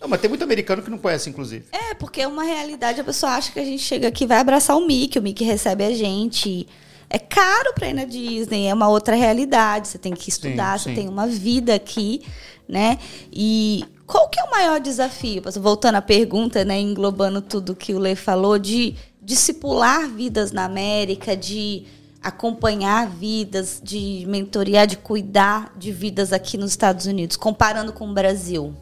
Não, 0.00 0.08
mas 0.08 0.20
tem 0.20 0.28
muito 0.28 0.42
americano 0.42 0.82
que 0.82 0.90
não 0.90 0.98
conhece, 0.98 1.30
inclusive. 1.30 1.64
É, 1.70 1.94
porque 1.94 2.22
é 2.22 2.26
uma 2.26 2.42
realidade, 2.42 3.00
a 3.00 3.04
pessoa 3.04 3.32
acha 3.32 3.52
que 3.52 3.60
a 3.60 3.64
gente 3.64 3.82
chega 3.82 4.08
aqui 4.08 4.26
vai 4.26 4.38
abraçar 4.38 4.76
o 4.76 4.84
Mickey, 4.84 5.18
o 5.18 5.22
Mickey 5.22 5.44
recebe 5.44 5.84
a 5.84 5.92
gente. 5.92 6.66
É 7.08 7.18
caro 7.18 7.72
para 7.74 7.88
ir 7.88 7.92
na 7.92 8.04
Disney, 8.04 8.66
é 8.66 8.74
uma 8.74 8.88
outra 8.88 9.14
realidade. 9.14 9.88
Você 9.88 9.98
tem 9.98 10.12
que 10.12 10.28
estudar, 10.28 10.78
sim, 10.78 10.84
você 10.84 10.90
sim. 10.90 10.96
tem 11.02 11.08
uma 11.08 11.26
vida 11.26 11.74
aqui, 11.74 12.22
né? 12.68 12.98
E 13.32 13.84
qual 14.06 14.28
que 14.28 14.40
é 14.40 14.44
o 14.44 14.50
maior 14.50 14.80
desafio? 14.80 15.42
Voltando 15.60 15.96
à 15.96 16.02
pergunta, 16.02 16.64
né, 16.64 16.80
englobando 16.80 17.40
tudo 17.40 17.76
que 17.76 17.94
o 17.94 17.98
Lê 17.98 18.16
falou 18.16 18.58
de 18.58 18.96
discipular 19.22 20.08
vidas 20.08 20.50
na 20.50 20.64
América, 20.64 21.36
de 21.36 21.86
acompanhar 22.22 23.08
vidas, 23.08 23.80
de 23.82 24.24
mentorear, 24.28 24.86
de 24.86 24.96
cuidar 24.96 25.72
de 25.76 25.90
vidas 25.90 26.32
aqui 26.32 26.56
nos 26.56 26.70
Estados 26.70 27.06
Unidos, 27.06 27.36
comparando 27.36 27.92
com 27.92 28.08
o 28.08 28.14
Brasil? 28.14 28.74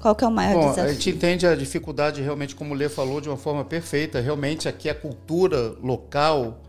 Qual 0.00 0.14
que 0.14 0.24
é 0.24 0.26
o 0.28 0.30
maior 0.30 0.54
Bom, 0.54 0.70
desafio? 0.70 0.84
A 0.84 0.92
gente 0.92 1.10
entende 1.10 1.46
a 1.46 1.54
dificuldade 1.54 2.20
realmente, 2.20 2.54
como 2.54 2.74
o 2.74 2.76
Lê 2.76 2.88
falou, 2.88 3.20
de 3.20 3.28
uma 3.28 3.36
forma 3.36 3.64
perfeita. 3.64 4.20
Realmente 4.20 4.68
aqui 4.68 4.88
a 4.88 4.94
cultura 4.94 5.74
local, 5.82 6.60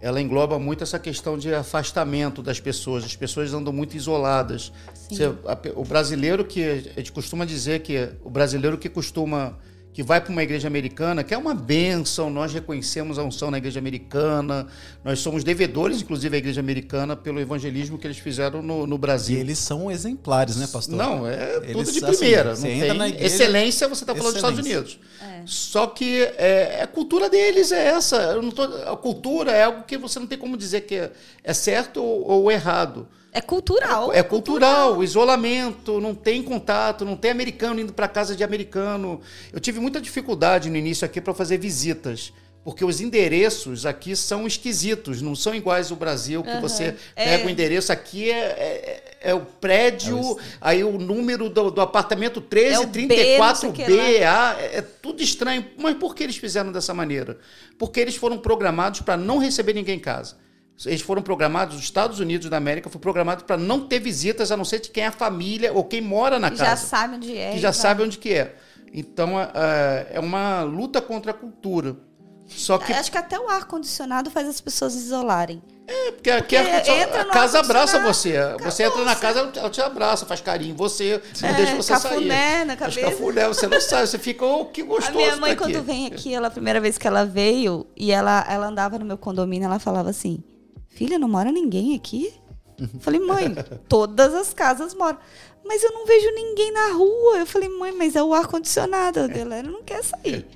ela 0.00 0.20
engloba 0.20 0.58
muito 0.58 0.84
essa 0.84 0.98
questão 0.98 1.36
de 1.36 1.52
afastamento 1.54 2.42
das 2.42 2.60
pessoas. 2.60 3.04
As 3.04 3.16
pessoas 3.16 3.52
andam 3.52 3.72
muito 3.72 3.96
isoladas. 3.96 4.72
Você, 4.94 5.24
a, 5.24 5.58
o 5.74 5.84
brasileiro 5.84 6.44
que 6.44 6.62
a 6.64 6.98
gente 7.00 7.12
costuma 7.12 7.44
dizer 7.44 7.80
que 7.80 8.08
o 8.22 8.30
brasileiro 8.30 8.78
que 8.78 8.88
costuma 8.88 9.58
que 9.96 10.02
vai 10.02 10.20
para 10.20 10.30
uma 10.30 10.42
igreja 10.42 10.68
americana, 10.68 11.24
que 11.24 11.32
é 11.32 11.38
uma 11.38 11.54
bênção, 11.54 12.28
nós 12.28 12.52
reconhecemos 12.52 13.18
a 13.18 13.22
unção 13.22 13.50
na 13.50 13.56
igreja 13.56 13.80
americana, 13.80 14.66
nós 15.02 15.20
somos 15.20 15.42
devedores, 15.42 16.02
inclusive, 16.02 16.36
à 16.36 16.38
igreja 16.38 16.60
americana, 16.60 17.16
pelo 17.16 17.40
evangelismo 17.40 17.96
que 17.96 18.06
eles 18.06 18.18
fizeram 18.18 18.60
no, 18.60 18.86
no 18.86 18.98
Brasil. 18.98 19.38
E 19.38 19.40
eles 19.40 19.58
são 19.58 19.90
exemplares, 19.90 20.56
né, 20.56 20.66
pastor? 20.70 20.96
Não, 20.96 21.26
é 21.26 21.60
eles, 21.62 21.72
tudo 21.72 21.92
de 21.92 22.04
assim, 22.04 22.18
primeira. 22.18 22.52
Assim, 22.52 22.78
não 22.88 22.98
tem 22.98 23.08
igreja, 23.08 23.24
excelência, 23.24 23.88
você 23.88 24.04
está 24.04 24.14
falando 24.14 24.34
dos 24.34 24.36
Estados 24.36 24.58
Unidos. 24.58 25.00
É. 25.18 25.40
Só 25.46 25.86
que 25.86 26.24
é, 26.36 26.82
a 26.82 26.86
cultura 26.86 27.30
deles 27.30 27.72
é 27.72 27.86
essa. 27.86 28.38
Tô, 28.54 28.64
a 28.64 28.96
cultura 28.98 29.50
é 29.52 29.62
algo 29.62 29.84
que 29.84 29.96
você 29.96 30.18
não 30.18 30.26
tem 30.26 30.36
como 30.36 30.58
dizer 30.58 30.82
que 30.82 30.96
é, 30.96 31.10
é 31.42 31.54
certo 31.54 32.02
ou, 32.02 32.28
ou 32.28 32.52
errado. 32.52 33.08
É 33.36 33.40
cultural. 33.42 34.12
É, 34.12 34.18
é 34.18 34.22
cultural, 34.22 34.86
cultural, 34.88 35.04
isolamento, 35.04 36.00
não 36.00 36.14
tem 36.14 36.42
contato, 36.42 37.04
não 37.04 37.16
tem 37.16 37.30
americano 37.30 37.80
indo 37.80 37.92
para 37.92 38.08
casa 38.08 38.34
de 38.34 38.42
americano. 38.42 39.20
Eu 39.52 39.60
tive 39.60 39.78
muita 39.78 40.00
dificuldade 40.00 40.70
no 40.70 40.76
início 40.76 41.04
aqui 41.04 41.20
para 41.20 41.34
fazer 41.34 41.58
visitas 41.58 42.32
porque 42.66 42.84
os 42.84 43.00
endereços 43.00 43.86
aqui 43.86 44.16
são 44.16 44.44
esquisitos, 44.44 45.22
não 45.22 45.36
são 45.36 45.54
iguais 45.54 45.92
ao 45.92 45.96
Brasil, 45.96 46.42
que 46.42 46.50
uhum. 46.50 46.60
você 46.60 46.96
pega 47.14 47.44
é. 47.44 47.46
o 47.46 47.48
endereço 47.48 47.92
aqui, 47.92 48.28
é, 48.28 48.34
é, 48.40 49.30
é 49.30 49.34
o 49.34 49.42
prédio, 49.42 50.18
é 50.18 50.42
aí 50.60 50.82
o 50.82 50.98
número 50.98 51.48
do, 51.48 51.70
do 51.70 51.80
apartamento 51.80 52.42
1334B, 52.42 54.16
é 54.16 54.26
A, 54.26 54.56
é, 54.58 54.78
é 54.78 54.82
tudo 54.82 55.22
estranho. 55.22 55.64
Mas 55.78 55.94
por 55.94 56.12
que 56.12 56.24
eles 56.24 56.38
fizeram 56.38 56.72
dessa 56.72 56.92
maneira? 56.92 57.38
Porque 57.78 58.00
eles 58.00 58.16
foram 58.16 58.36
programados 58.36 59.00
para 59.00 59.16
não 59.16 59.38
receber 59.38 59.72
ninguém 59.72 59.98
em 59.98 60.00
casa. 60.00 60.36
Eles 60.84 61.00
foram 61.00 61.22
programados, 61.22 61.76
os 61.76 61.82
Estados 61.82 62.20
Unidos 62.20 62.50
da 62.50 62.58
América 62.58 62.90
foi 62.90 63.00
programado 63.00 63.44
para 63.44 63.56
não 63.56 63.86
ter 63.86 63.98
visitas, 63.98 64.52
a 64.52 64.56
não 64.56 64.64
ser 64.64 64.80
de 64.80 64.90
quem 64.90 65.04
é 65.04 65.06
a 65.06 65.12
família 65.12 65.72
ou 65.72 65.84
quem 65.84 66.02
mora 66.02 66.38
na 66.38 66.50
que 66.50 66.58
casa. 66.58 66.70
Já 66.70 66.76
sabe 66.76 67.16
onde 67.16 67.36
é. 67.36 67.52
Que 67.52 67.58
já 67.58 67.72
sabe 67.72 68.02
onde 68.02 68.18
que 68.18 68.34
é. 68.34 68.54
Então, 68.92 69.40
é, 69.40 69.50
é, 69.54 70.06
é 70.16 70.20
uma 70.20 70.62
luta 70.62 71.00
contra 71.00 71.30
a 71.30 71.34
cultura. 71.34 71.96
Só 72.46 72.78
que... 72.78 72.92
Acho 72.92 73.10
que 73.10 73.18
até 73.18 73.38
o 73.38 73.48
ar-condicionado 73.48 74.30
faz 74.30 74.46
as 74.48 74.60
pessoas 74.60 74.94
isolarem. 74.94 75.62
É, 75.88 76.12
porque 76.12 76.30
aqui 76.30 76.56
porque 76.56 76.90
a, 76.90 77.22
a 77.22 77.24
casa 77.26 77.60
abraça 77.60 78.00
você. 78.00 78.36
Acabou 78.36 78.70
você 78.70 78.82
entra 78.82 79.04
na 79.04 79.14
casa, 79.14 79.52
ela 79.54 79.70
te 79.70 79.80
abraça, 79.80 80.26
faz 80.26 80.40
carinho 80.40 80.72
em 80.72 80.76
você, 80.76 81.22
não 81.40 81.48
é, 81.48 81.54
deixa 81.54 81.76
você 81.76 81.92
cafuné 81.92 82.56
sair. 82.56 82.64
na 82.64 82.76
cabeça. 82.76 83.00
cafuné, 83.02 83.48
você 83.48 83.66
não 83.66 83.80
sai, 83.80 84.06
você 84.06 84.18
fica, 84.18 84.44
oh, 84.44 84.66
que 84.66 84.82
gostoso. 84.82 85.10
A 85.10 85.14
minha 85.14 85.36
mãe, 85.36 85.54
quando 85.54 85.80
vem 85.82 86.06
aqui, 86.06 86.34
ela, 86.34 86.48
a 86.48 86.50
primeira 86.50 86.80
vez 86.80 86.98
que 86.98 87.06
ela 87.06 87.24
veio, 87.24 87.86
e 87.96 88.10
ela, 88.10 88.44
ela 88.48 88.66
andava 88.66 88.98
no 88.98 89.04
meu 89.04 89.16
condomínio, 89.16 89.66
ela 89.66 89.78
falava 89.78 90.10
assim: 90.10 90.42
Filha, 90.96 91.18
não 91.18 91.28
mora 91.28 91.52
ninguém 91.52 91.94
aqui? 91.94 92.32
Falei, 93.00 93.20
mãe, 93.20 93.54
todas 93.86 94.32
as 94.32 94.54
casas 94.54 94.94
moram. 94.94 95.18
Mas 95.62 95.82
eu 95.82 95.92
não 95.92 96.06
vejo 96.06 96.30
ninguém 96.34 96.72
na 96.72 96.92
rua. 96.92 97.38
Eu 97.38 97.46
falei, 97.46 97.68
mãe, 97.68 97.92
mas 97.92 98.16
é 98.16 98.22
o 98.22 98.32
ar-condicionado. 98.32 99.20
A 99.20 99.26
galera 99.26 99.68
não 99.68 99.82
quer 99.82 100.02
sair. 100.02 100.46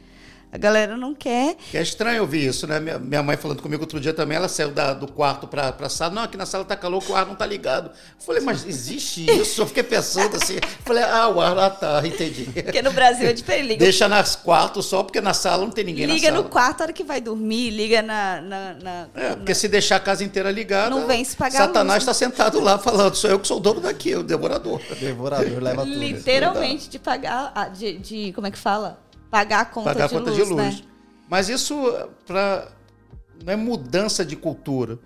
A 0.52 0.58
galera 0.58 0.96
não 0.96 1.14
quer. 1.14 1.56
É 1.72 1.80
estranho 1.80 2.22
ouvir 2.22 2.44
isso, 2.48 2.66
né? 2.66 2.80
Minha, 2.80 3.22
mãe 3.22 3.36
falando 3.36 3.62
comigo 3.62 3.82
outro 3.84 4.00
dia 4.00 4.12
também, 4.12 4.36
ela 4.36 4.48
saiu 4.48 4.72
da, 4.72 4.92
do 4.92 5.06
quarto 5.06 5.46
pra, 5.46 5.70
pra 5.70 5.88
sala. 5.88 6.12
Não, 6.12 6.22
aqui 6.24 6.36
na 6.36 6.44
sala 6.44 6.64
tá 6.64 6.74
calor, 6.76 7.02
o 7.08 7.14
ar 7.14 7.24
não 7.24 7.36
tá 7.36 7.46
ligado. 7.46 7.86
Eu 7.90 8.24
falei, 8.26 8.42
mas 8.42 8.66
existe 8.66 9.30
isso? 9.30 9.62
Eu 9.62 9.66
fiquei 9.66 9.84
pensando 9.84 10.36
assim. 10.36 10.56
Falei, 10.84 11.04
ah, 11.04 11.28
o 11.28 11.40
ar 11.40 11.54
lá 11.54 11.70
tá, 11.70 12.02
entendi. 12.04 12.46
Porque 12.46 12.82
no 12.82 12.90
Brasil 12.92 13.28
é 13.28 13.32
diferente. 13.32 13.68
Liga, 13.68 13.84
Deixa 13.84 14.08
nas 14.08 14.34
quartos 14.34 14.86
só, 14.86 15.02
porque 15.04 15.20
na 15.20 15.32
sala 15.34 15.64
não 15.64 15.70
tem 15.70 15.84
ninguém 15.84 16.06
liga 16.06 16.28
na 16.30 16.36
sala. 16.38 16.42
no 16.42 16.48
quarto 16.50 16.80
a 16.80 16.84
hora 16.84 16.92
que 16.92 17.04
vai 17.04 17.20
dormir, 17.20 17.70
liga 17.70 18.02
na. 18.02 18.40
na, 18.40 18.74
na- 18.74 19.06
É, 19.14 19.36
porque 19.36 19.54
se 19.54 19.68
deixar 19.68 19.96
a 19.96 20.00
casa 20.00 20.24
inteira 20.24 20.50
ligada, 20.50 20.90
Não 20.90 21.06
vem 21.06 21.22
se 21.24 21.36
pagar 21.36 21.58
Satanás 21.58 22.02
luz, 22.02 22.08
está 22.08 22.14
sentado 22.14 22.58
lá 22.58 22.76
falando, 22.78 23.14
sou 23.14 23.30
eu 23.30 23.38
que 23.38 23.46
sou 23.46 23.58
o 23.58 23.60
dono 23.60 23.80
daqui, 23.80 24.16
o 24.16 24.22
devorador. 24.24 24.80
Devorador 24.98 25.62
leva 25.62 25.84
tudo. 25.84 25.94
Literalmente 25.96 26.88
de 26.88 26.98
pagar. 26.98 27.52
De, 27.72 27.98
de- 27.98 28.32
como 28.32 28.46
é 28.46 28.50
que 28.50 28.58
fala? 28.58 28.98
Pagar 29.30 29.60
a 29.60 29.64
conta, 29.64 29.90
pagar 29.90 30.04
a 30.04 30.08
de, 30.08 30.14
conta 30.14 30.30
luz, 30.30 30.36
de 30.36 30.52
luz. 30.52 30.80
né? 30.80 30.86
Mas 31.28 31.48
isso 31.48 31.74
pra, 32.26 32.72
não 33.44 33.52
é 33.52 33.56
mudança 33.56 34.24
de 34.24 34.36
cultura, 34.36 34.98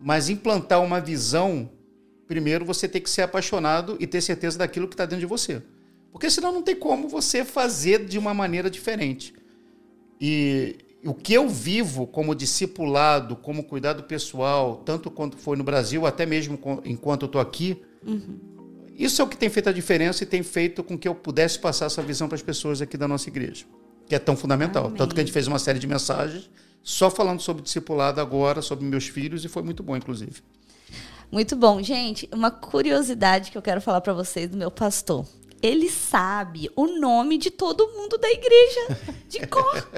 mas 0.00 0.28
implantar 0.28 0.82
uma 0.82 1.00
visão. 1.00 1.70
Primeiro 2.28 2.64
você 2.64 2.88
tem 2.88 3.00
que 3.00 3.10
ser 3.10 3.22
apaixonado 3.22 3.96
e 3.98 4.06
ter 4.06 4.20
certeza 4.20 4.58
daquilo 4.58 4.86
que 4.86 4.94
está 4.94 5.04
dentro 5.04 5.20
de 5.20 5.26
você. 5.26 5.62
Porque 6.10 6.30
senão 6.30 6.52
não 6.52 6.62
tem 6.62 6.76
como 6.76 7.08
você 7.08 7.44
fazer 7.44 8.04
de 8.04 8.18
uma 8.18 8.34
maneira 8.34 8.68
diferente. 8.70 9.34
E 10.20 10.76
o 11.04 11.14
que 11.14 11.32
eu 11.32 11.48
vivo 11.48 12.06
como 12.06 12.34
discipulado, 12.34 13.34
como 13.34 13.64
cuidado 13.64 14.04
pessoal, 14.04 14.82
tanto 14.84 15.10
quanto 15.10 15.36
foi 15.36 15.56
no 15.56 15.64
Brasil, 15.64 16.06
até 16.06 16.24
mesmo 16.24 16.58
enquanto 16.84 17.22
eu 17.22 17.26
estou 17.26 17.40
aqui, 17.40 17.82
isso 18.96 19.20
é 19.20 19.24
o 19.24 19.28
que 19.28 19.36
tem 19.36 19.48
feito 19.48 19.68
a 19.68 19.72
diferença 19.72 20.22
e 20.22 20.26
tem 20.26 20.42
feito 20.42 20.82
com 20.82 20.98
que 20.98 21.08
eu 21.08 21.14
pudesse 21.14 21.58
passar 21.58 21.86
essa 21.86 22.02
visão 22.02 22.28
para 22.28 22.36
as 22.36 22.42
pessoas 22.42 22.80
aqui 22.80 22.96
da 22.96 23.08
nossa 23.08 23.28
igreja, 23.28 23.64
que 24.06 24.14
é 24.14 24.18
tão 24.18 24.36
fundamental. 24.36 24.86
Amém. 24.86 24.96
Tanto 24.96 25.14
que 25.14 25.20
a 25.20 25.24
gente 25.24 25.32
fez 25.32 25.46
uma 25.46 25.58
série 25.58 25.78
de 25.78 25.86
mensagens 25.86 26.50
só 26.82 27.10
falando 27.10 27.40
sobre 27.40 27.62
discipulado 27.62 28.20
agora, 28.20 28.60
sobre 28.60 28.84
meus 28.84 29.06
filhos, 29.06 29.44
e 29.44 29.48
foi 29.48 29.62
muito 29.62 29.82
bom, 29.82 29.96
inclusive. 29.96 30.42
Muito 31.30 31.56
bom. 31.56 31.82
Gente, 31.82 32.28
uma 32.32 32.50
curiosidade 32.50 33.50
que 33.50 33.56
eu 33.56 33.62
quero 33.62 33.80
falar 33.80 34.00
pra 34.00 34.12
vocês 34.12 34.50
do 34.50 34.56
meu 34.56 34.70
pastor. 34.70 35.24
Ele 35.62 35.88
sabe 35.88 36.68
o 36.74 36.86
nome 36.86 37.38
de 37.38 37.50
todo 37.50 37.88
mundo 37.92 38.18
da 38.18 38.28
igreja, 38.28 38.98
de 39.28 39.46
cor. 39.46 39.88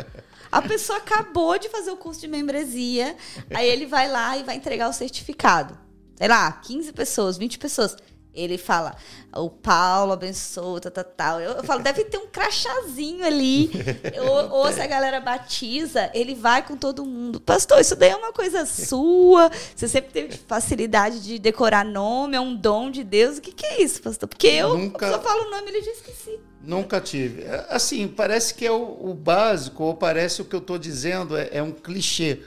A 0.52 0.62
pessoa 0.62 0.98
acabou 0.98 1.58
de 1.58 1.68
fazer 1.68 1.90
o 1.90 1.96
curso 1.96 2.20
de 2.20 2.28
membresia, 2.28 3.16
aí 3.52 3.68
ele 3.68 3.86
vai 3.86 4.08
lá 4.08 4.36
e 4.36 4.44
vai 4.44 4.56
entregar 4.56 4.88
o 4.88 4.92
certificado. 4.92 5.76
Sei 6.14 6.28
lá, 6.28 6.52
15 6.52 6.92
pessoas, 6.92 7.36
20 7.36 7.58
pessoas. 7.58 7.96
Ele 8.34 8.58
fala, 8.58 8.96
o 9.36 9.48
Paulo 9.48 10.12
abençoa, 10.12 10.80
tal, 10.80 10.90
tal, 10.90 11.04
tal. 11.04 11.40
Eu, 11.40 11.52
eu 11.52 11.62
falo, 11.64 11.82
deve 11.82 12.04
ter 12.04 12.18
um 12.18 12.26
crachazinho 12.26 13.24
ali. 13.24 13.70
ou, 14.28 14.58
ou 14.60 14.72
se 14.72 14.80
a 14.80 14.86
galera 14.86 15.20
batiza, 15.20 16.10
ele 16.12 16.34
vai 16.34 16.66
com 16.66 16.76
todo 16.76 17.04
mundo. 17.04 17.40
Pastor, 17.40 17.80
isso 17.80 17.94
daí 17.94 18.10
é 18.10 18.16
uma 18.16 18.32
coisa 18.32 18.66
sua. 18.66 19.50
Você 19.74 19.86
sempre 19.86 20.10
teve 20.12 20.36
facilidade 20.48 21.22
de 21.22 21.38
decorar 21.38 21.84
nome, 21.84 22.36
é 22.36 22.40
um 22.40 22.56
dom 22.56 22.90
de 22.90 23.04
Deus. 23.04 23.38
O 23.38 23.40
que, 23.40 23.52
que 23.52 23.64
é 23.66 23.82
isso, 23.82 24.02
pastor? 24.02 24.28
Porque 24.28 24.48
eu 24.48 24.76
Nunca- 24.76 25.12
só 25.12 25.22
falo 25.22 25.46
o 25.46 25.50
nome 25.50 25.70
e 25.70 25.76
ele 25.76 25.82
já 25.82 25.92
esqueci. 25.92 26.40
Nunca 26.60 27.00
tive. 27.00 27.42
É, 27.42 27.66
Assim, 27.70 28.08
parece 28.08 28.54
que 28.54 28.66
é 28.66 28.70
o, 28.72 28.96
o 29.10 29.14
básico, 29.14 29.84
ou 29.84 29.94
parece 29.94 30.42
o 30.42 30.44
que 30.44 30.56
eu 30.56 30.60
estou 30.60 30.78
dizendo 30.78 31.36
é, 31.36 31.50
é 31.52 31.62
um 31.62 31.70
clichê. 31.72 32.40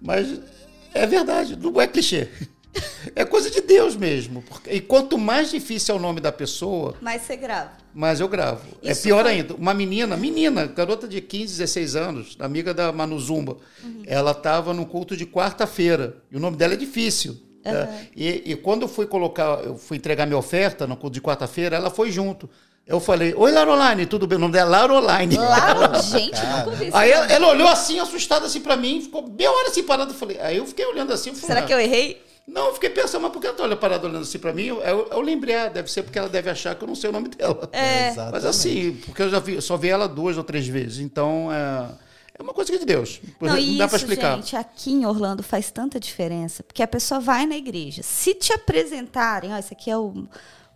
Mas 0.00 0.40
é 0.94 1.06
verdade, 1.06 1.56
não 1.56 1.80
é 1.80 1.86
clichê. 1.86 2.28
É 3.14 3.24
coisa 3.24 3.50
de 3.50 3.60
Deus 3.60 3.94
mesmo. 3.96 4.42
Porque- 4.42 4.70
E 4.70 4.80
quanto 4.80 5.16
mais 5.18 5.50
difícil 5.50 5.94
é 5.94 5.98
o 5.98 6.00
nome 6.00 6.20
da 6.20 6.32
pessoa, 6.32 6.94
Mas 7.00 7.22
você 7.22 7.36
grava. 7.36 7.72
mais 7.94 8.18
eu 8.20 8.28
gravo. 8.28 8.62
é 8.82 8.92
Isso 8.92 9.02
pior 9.02 9.22
foi- 9.24 9.32
ainda. 9.32 9.54
Uma 9.54 9.72
menina, 9.74 10.16
menina, 10.16 10.66
garota 10.66 11.06
de 11.06 11.20
15, 11.20 11.52
16 11.58 11.94
anos, 11.94 12.36
amiga 12.40 12.74
da 12.74 12.90
Manu 12.92 13.18
Zumba, 13.20 13.56
ela 14.06 14.32
estava 14.32 14.72
no 14.74 14.86
culto 14.86 15.16
de 15.16 15.24
quarta-feira. 15.26 16.16
E 16.30 16.36
o 16.36 16.40
nome 16.40 16.56
dela 16.56 16.74
é 16.74 16.76
difícil. 16.76 17.38
né? 17.64 18.08
E, 18.14 18.52
e 18.52 18.56
quando 18.56 18.82
eu 18.82 18.88
fui 18.88 19.06
colocar, 19.06 19.60
eu 19.64 19.78
fui 19.78 19.96
entregar 19.96 20.26
minha 20.26 20.36
oferta 20.38 20.86
no 20.86 20.96
culto 20.98 21.14
de 21.14 21.20
quarta-feira, 21.22 21.76
ela 21.76 21.88
foi 21.88 22.10
junto. 22.10 22.48
Eu 22.86 23.00
falei, 23.00 23.32
oi 23.34 23.50
Laroline, 23.50 24.04
tudo 24.04 24.26
bem? 24.26 24.36
O 24.36 24.40
nome 24.42 24.52
dela 24.52 24.76
é 24.76 24.80
Laroline. 24.86 25.36
Lá, 25.38 25.94
gente, 26.02 26.38
nunca 26.44 26.84
isso. 26.84 26.94
Aí 26.94 27.10
ela, 27.10 27.26
ela 27.32 27.48
olhou 27.48 27.66
assim, 27.66 27.98
assustada 27.98 28.44
assim 28.44 28.60
pra 28.60 28.76
mim, 28.76 29.00
ficou 29.00 29.26
meia 29.26 29.50
hora 29.50 29.68
assim 29.70 29.82
parada. 29.82 30.10
Eu 30.10 30.14
falei, 30.14 30.38
aí 30.40 30.58
eu 30.58 30.66
fiquei 30.66 30.84
olhando 30.84 31.10
assim. 31.14 31.30
falei, 31.30 31.46
Será 31.46 31.60
"Ah, 31.60 31.62
que 31.62 31.72
eu 31.72 31.80
errei? 31.80 32.22
Não, 32.46 32.66
eu 32.66 32.74
fiquei 32.74 32.90
pensando, 32.90 33.22
mas 33.22 33.32
por 33.32 33.40
que 33.40 33.46
ela 33.46 33.56
tá 33.56 33.62
olhando 33.64 33.78
parada 33.78 34.06
olhando 34.06 34.22
assim 34.22 34.38
pra 34.38 34.52
mim? 34.52 34.64
Eu, 34.66 34.80
eu, 34.82 35.08
eu 35.10 35.20
lembrei, 35.22 35.54
ah, 35.56 35.68
deve 35.68 35.90
ser 35.90 36.02
porque 36.02 36.18
ela 36.18 36.28
deve 36.28 36.50
achar 36.50 36.74
que 36.74 36.84
eu 36.84 36.88
não 36.88 36.94
sei 36.94 37.08
o 37.08 37.12
nome 37.12 37.28
dela. 37.28 37.68
É. 37.72 38.08
Exatamente. 38.08 38.32
Mas 38.32 38.44
assim, 38.44 39.00
porque 39.06 39.22
eu 39.22 39.30
já 39.30 39.38
vi, 39.38 39.60
só 39.62 39.76
vi 39.78 39.88
ela 39.88 40.06
duas 40.06 40.36
ou 40.36 40.44
três 40.44 40.66
vezes. 40.68 40.98
Então, 40.98 41.48
é, 41.50 41.88
é 42.38 42.42
uma 42.42 42.52
coisa 42.52 42.70
que 42.70 42.76
é 42.76 42.80
de 42.80 42.84
Deus. 42.86 43.20
Não, 43.40 43.48
Não, 43.48 43.54
dá 43.54 43.60
e 43.60 43.76
pra 43.78 43.86
isso, 43.86 43.96
explicar. 43.96 44.36
gente, 44.36 44.56
aqui 44.56 44.92
em 44.92 45.06
Orlando 45.06 45.42
faz 45.42 45.70
tanta 45.70 45.98
diferença. 45.98 46.62
Porque 46.62 46.82
a 46.82 46.86
pessoa 46.88 47.18
vai 47.18 47.46
na 47.46 47.56
igreja. 47.56 48.02
Se 48.02 48.34
te 48.34 48.52
apresentarem, 48.52 49.52
ó, 49.52 49.56
esse 49.56 49.72
aqui 49.72 49.90
é 49.90 49.96
o, 49.96 50.08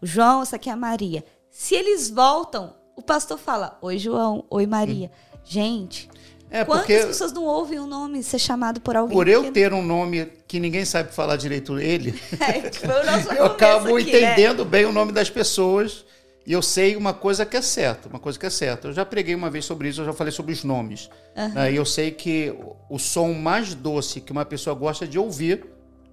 o 0.00 0.06
João, 0.06 0.40
essa 0.40 0.56
aqui 0.56 0.70
é 0.70 0.72
a 0.72 0.76
Maria. 0.76 1.22
Se 1.50 1.74
eles 1.74 2.08
voltam, 2.08 2.74
o 2.96 3.02
pastor 3.02 3.36
fala, 3.38 3.76
oi 3.82 3.98
João, 3.98 4.42
oi 4.48 4.66
Maria. 4.66 5.10
Gente, 5.44 6.08
É 6.50 6.64
quantas 6.64 6.86
porque 6.86 7.06
pessoas 7.06 7.32
não 7.32 7.44
ouvem 7.44 7.78
o 7.78 7.86
nome 7.86 8.22
ser 8.22 8.38
chamado 8.38 8.80
por 8.80 8.96
alguém? 8.96 9.16
por 9.16 9.28
eu 9.28 9.44
que- 9.44 9.50
ter 9.52 9.72
um 9.72 9.82
nome 9.82 10.26
que 10.46 10.58
ninguém 10.58 10.84
sabe 10.84 11.12
falar 11.14 11.36
direito 11.36 11.78
ele, 11.78 12.18
É, 12.40 13.36
eu 13.38 13.44
acabo 13.46 13.94
aqui, 13.96 14.10
né? 14.12 14.18
entendendo 14.32 14.64
bem 14.64 14.84
o 14.86 14.92
nome 14.92 15.12
das 15.12 15.28
pessoas. 15.30 16.04
E 16.46 16.52
eu 16.52 16.62
sei 16.62 16.96
uma 16.96 17.12
coisa 17.12 17.44
que 17.44 17.58
é 17.58 17.60
certa, 17.60 18.08
uma 18.08 18.18
coisa 18.18 18.38
que 18.38 18.46
é 18.46 18.50
certa. 18.50 18.88
Eu 18.88 18.92
já 18.94 19.04
preguei 19.04 19.34
uma 19.34 19.50
vez 19.50 19.66
sobre 19.66 19.88
isso, 19.90 20.00
eu 20.00 20.06
já 20.06 20.14
falei 20.14 20.32
sobre 20.32 20.54
os 20.54 20.64
nomes. 20.64 21.10
né? 21.36 21.70
E 21.70 21.76
eu 21.76 21.84
sei 21.84 22.10
que 22.10 22.54
o- 22.88 22.98
som 22.98 23.34
mais 23.34 23.74
doce 23.74 24.18
que 24.22 24.32
uma 24.32 24.46
pessoa 24.46 24.74
gosta 24.74 25.06
de 25.06 25.18
ouvir 25.18 25.66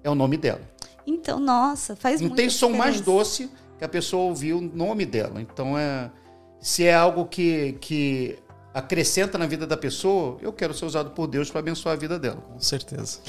é 0.04 0.10
o 0.10 0.16
nome 0.16 0.36
dela. 0.36 0.60
Então, 1.08 1.40
nossa, 1.40 1.96
faz 1.96 2.20
Não 2.20 2.32
tem 2.32 2.50
som 2.50 2.70
mais 2.72 2.96
diferença. 2.96 3.04
doce 3.20 3.50
que 3.80 3.86
a 3.86 3.88
pessoa 3.88 4.24
ouvir 4.24 4.52
o 4.54 4.60
nome 4.60 5.06
dela. 5.06 5.40
Então, 5.42 5.78
é, 5.80 6.12
se 6.60 6.84
é 6.84 6.94
algo 6.94 7.26
que, 7.28 7.78
que 7.80 8.38
acrescenta 8.76 9.38
na 9.38 9.48
vida 9.48 9.66
da 9.66 9.78
pessoa, 9.78 10.38
eu 10.42 10.52
quero 10.52 10.74
ser 10.74 10.84
usado 10.84 11.12
por 11.12 11.28
Deus 11.28 11.50
para 11.50 11.60
abençoar 11.62 11.96
a 11.96 11.98
vida 11.98 12.20
dela. 12.20 12.42
Com 12.42 12.60
certeza. 12.60 13.20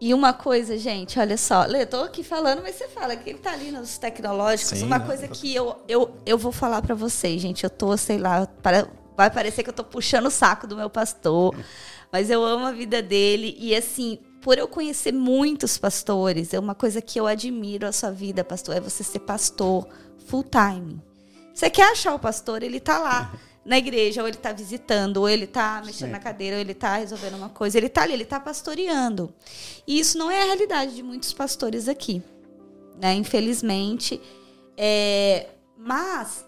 E 0.00 0.12
uma 0.12 0.32
coisa, 0.32 0.76
gente, 0.76 1.16
olha 1.18 1.36
só. 1.36 1.64
Lê, 1.64 1.86
tô 1.86 2.02
aqui 2.02 2.24
falando, 2.24 2.60
mas 2.60 2.74
você 2.74 2.88
fala 2.88 3.14
que 3.14 3.30
ele 3.30 3.38
tá 3.38 3.52
ali 3.52 3.70
nos 3.70 3.98
tecnológicos. 3.98 4.78
Sim, 4.78 4.86
uma 4.86 4.98
né? 4.98 5.06
coisa 5.06 5.28
que 5.28 5.54
eu, 5.54 5.76
eu, 5.88 6.10
eu 6.26 6.36
vou 6.36 6.50
falar 6.50 6.82
pra 6.82 6.94
vocês, 6.96 7.40
gente. 7.40 7.62
Eu 7.62 7.70
tô, 7.70 7.96
sei 7.96 8.18
lá, 8.18 8.46
para- 8.60 8.88
vai 9.16 9.30
parecer 9.30 9.62
que 9.62 9.70
eu 9.70 9.74
tô 9.74 9.84
puxando 9.84 10.26
o 10.26 10.30
saco 10.30 10.66
do 10.66 10.76
meu 10.76 10.90
pastor. 10.90 11.54
Mas 12.12 12.28
eu 12.28 12.44
amo 12.44 12.66
a 12.66 12.72
vida 12.72 13.00
dele. 13.00 13.56
E 13.60 13.76
assim, 13.76 14.18
por 14.42 14.58
eu 14.58 14.66
conhecer 14.66 15.12
muitos 15.12 15.78
pastores, 15.78 16.52
é 16.52 16.58
uma 16.58 16.74
coisa 16.74 17.00
que 17.00 17.18
eu 17.18 17.28
admiro 17.28 17.86
a 17.86 17.92
sua 17.92 18.10
vida, 18.10 18.42
pastor, 18.42 18.76
é 18.76 18.80
você 18.80 19.04
ser 19.04 19.20
pastor 19.20 19.86
full 20.26 20.44
time. 20.44 21.00
Você 21.54 21.70
quer 21.70 21.92
achar 21.92 22.14
o 22.14 22.18
pastor, 22.18 22.62
ele 22.62 22.80
tá 22.80 22.98
lá 22.98 23.32
na 23.68 23.76
igreja, 23.76 24.22
ou 24.22 24.28
ele 24.28 24.38
tá 24.38 24.50
visitando, 24.50 25.18
ou 25.18 25.28
ele 25.28 25.46
tá 25.46 25.82
mexendo 25.84 26.08
Sim. 26.08 26.12
na 26.12 26.18
cadeira, 26.18 26.56
ou 26.56 26.60
ele 26.60 26.72
tá 26.72 26.96
resolvendo 26.96 27.34
uma 27.34 27.50
coisa. 27.50 27.76
Ele 27.76 27.90
tá 27.90 28.02
ali, 28.02 28.14
ele 28.14 28.24
tá 28.24 28.40
pastoreando. 28.40 29.32
E 29.86 30.00
isso 30.00 30.16
não 30.16 30.30
é 30.30 30.40
a 30.40 30.44
realidade 30.46 30.94
de 30.94 31.02
muitos 31.02 31.34
pastores 31.34 31.86
aqui, 31.86 32.22
né? 32.98 33.12
Infelizmente. 33.12 34.22
É, 34.74 35.48
mas 35.76 36.46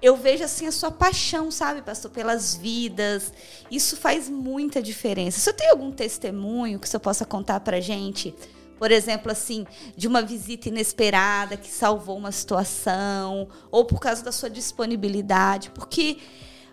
eu 0.00 0.16
vejo 0.16 0.44
assim 0.44 0.68
a 0.68 0.72
sua 0.72 0.92
paixão, 0.92 1.50
sabe, 1.50 1.82
pastor, 1.82 2.12
pelas 2.12 2.54
vidas. 2.54 3.32
Isso 3.68 3.96
faz 3.96 4.28
muita 4.28 4.80
diferença. 4.80 5.40
Se 5.40 5.50
eu 5.50 5.54
tenho 5.54 5.72
algum 5.72 5.90
testemunho 5.90 6.78
que 6.78 6.88
você 6.88 6.98
possa 7.00 7.24
contar 7.24 7.58
pra 7.58 7.80
gente, 7.80 8.32
por 8.78 8.90
exemplo, 8.90 9.32
assim, 9.32 9.66
de 9.96 10.06
uma 10.06 10.22
visita 10.22 10.68
inesperada 10.68 11.56
que 11.56 11.68
salvou 11.68 12.16
uma 12.16 12.32
situação, 12.32 13.48
ou 13.70 13.84
por 13.84 14.00
causa 14.00 14.22
da 14.22 14.32
sua 14.32 14.50
disponibilidade, 14.50 15.70
porque 15.70 16.18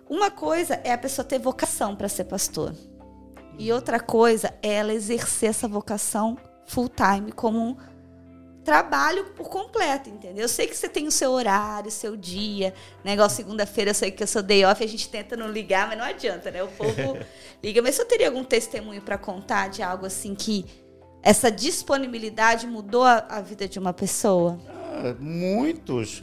uma 0.10 0.30
coisa 0.30 0.80
é 0.84 0.92
a 0.92 0.98
pessoa 0.98 1.26
ter 1.26 1.40
vocação 1.40 1.96
para 1.96 2.10
ser 2.10 2.26
pastor. 2.26 2.74
E 3.58 3.72
outra 3.72 4.00
coisa 4.00 4.54
é 4.62 4.74
ela 4.74 4.94
exercer 4.94 5.50
essa 5.50 5.68
vocação 5.68 6.38
full 6.66 6.90
time 6.90 7.32
como 7.32 7.60
um 7.60 7.78
trabalho 8.64 9.26
por 9.32 9.50
completo, 9.50 10.10
entendeu? 10.10 10.44
Eu 10.44 10.50
sei 10.50 10.68
que 10.68 10.76
você 10.76 10.88
tem 10.88 11.06
o 11.08 11.12
seu 11.12 11.32
horário, 11.32 11.90
o 11.90 11.92
seu 11.92 12.16
dia, 12.16 12.74
negócio 13.04 13.38
segunda-feira, 13.38 13.92
eu 13.92 13.96
sei 13.96 14.10
que 14.10 14.24
eu 14.24 14.28
sou 14.28 14.42
day 14.42 14.64
off, 14.66 14.84
a 14.84 14.88
gente 14.88 15.10
tenta 15.10 15.36
não 15.36 15.50
ligar, 15.50 15.88
mas 15.88 15.98
não 15.98 16.06
adianta, 16.06 16.50
né? 16.50 16.64
O 16.64 16.68
povo 16.70 17.18
liga. 17.62 17.82
Mas 17.82 18.00
eu 18.00 18.06
teria 18.06 18.28
algum 18.28 18.44
testemunho 18.44 19.02
para 19.02 19.18
contar 19.18 19.70
de 19.70 19.84
algo 19.84 20.06
assim 20.06 20.34
que 20.34 20.66
essa 21.24 21.50
disponibilidade 21.50 22.68
mudou 22.68 23.04
a, 23.04 23.26
a 23.30 23.42
vida 23.42 23.68
de 23.68 23.80
uma 23.80 23.94
pessoa? 23.94 24.60
Ah, 24.68 25.16
muitos. 25.20 26.22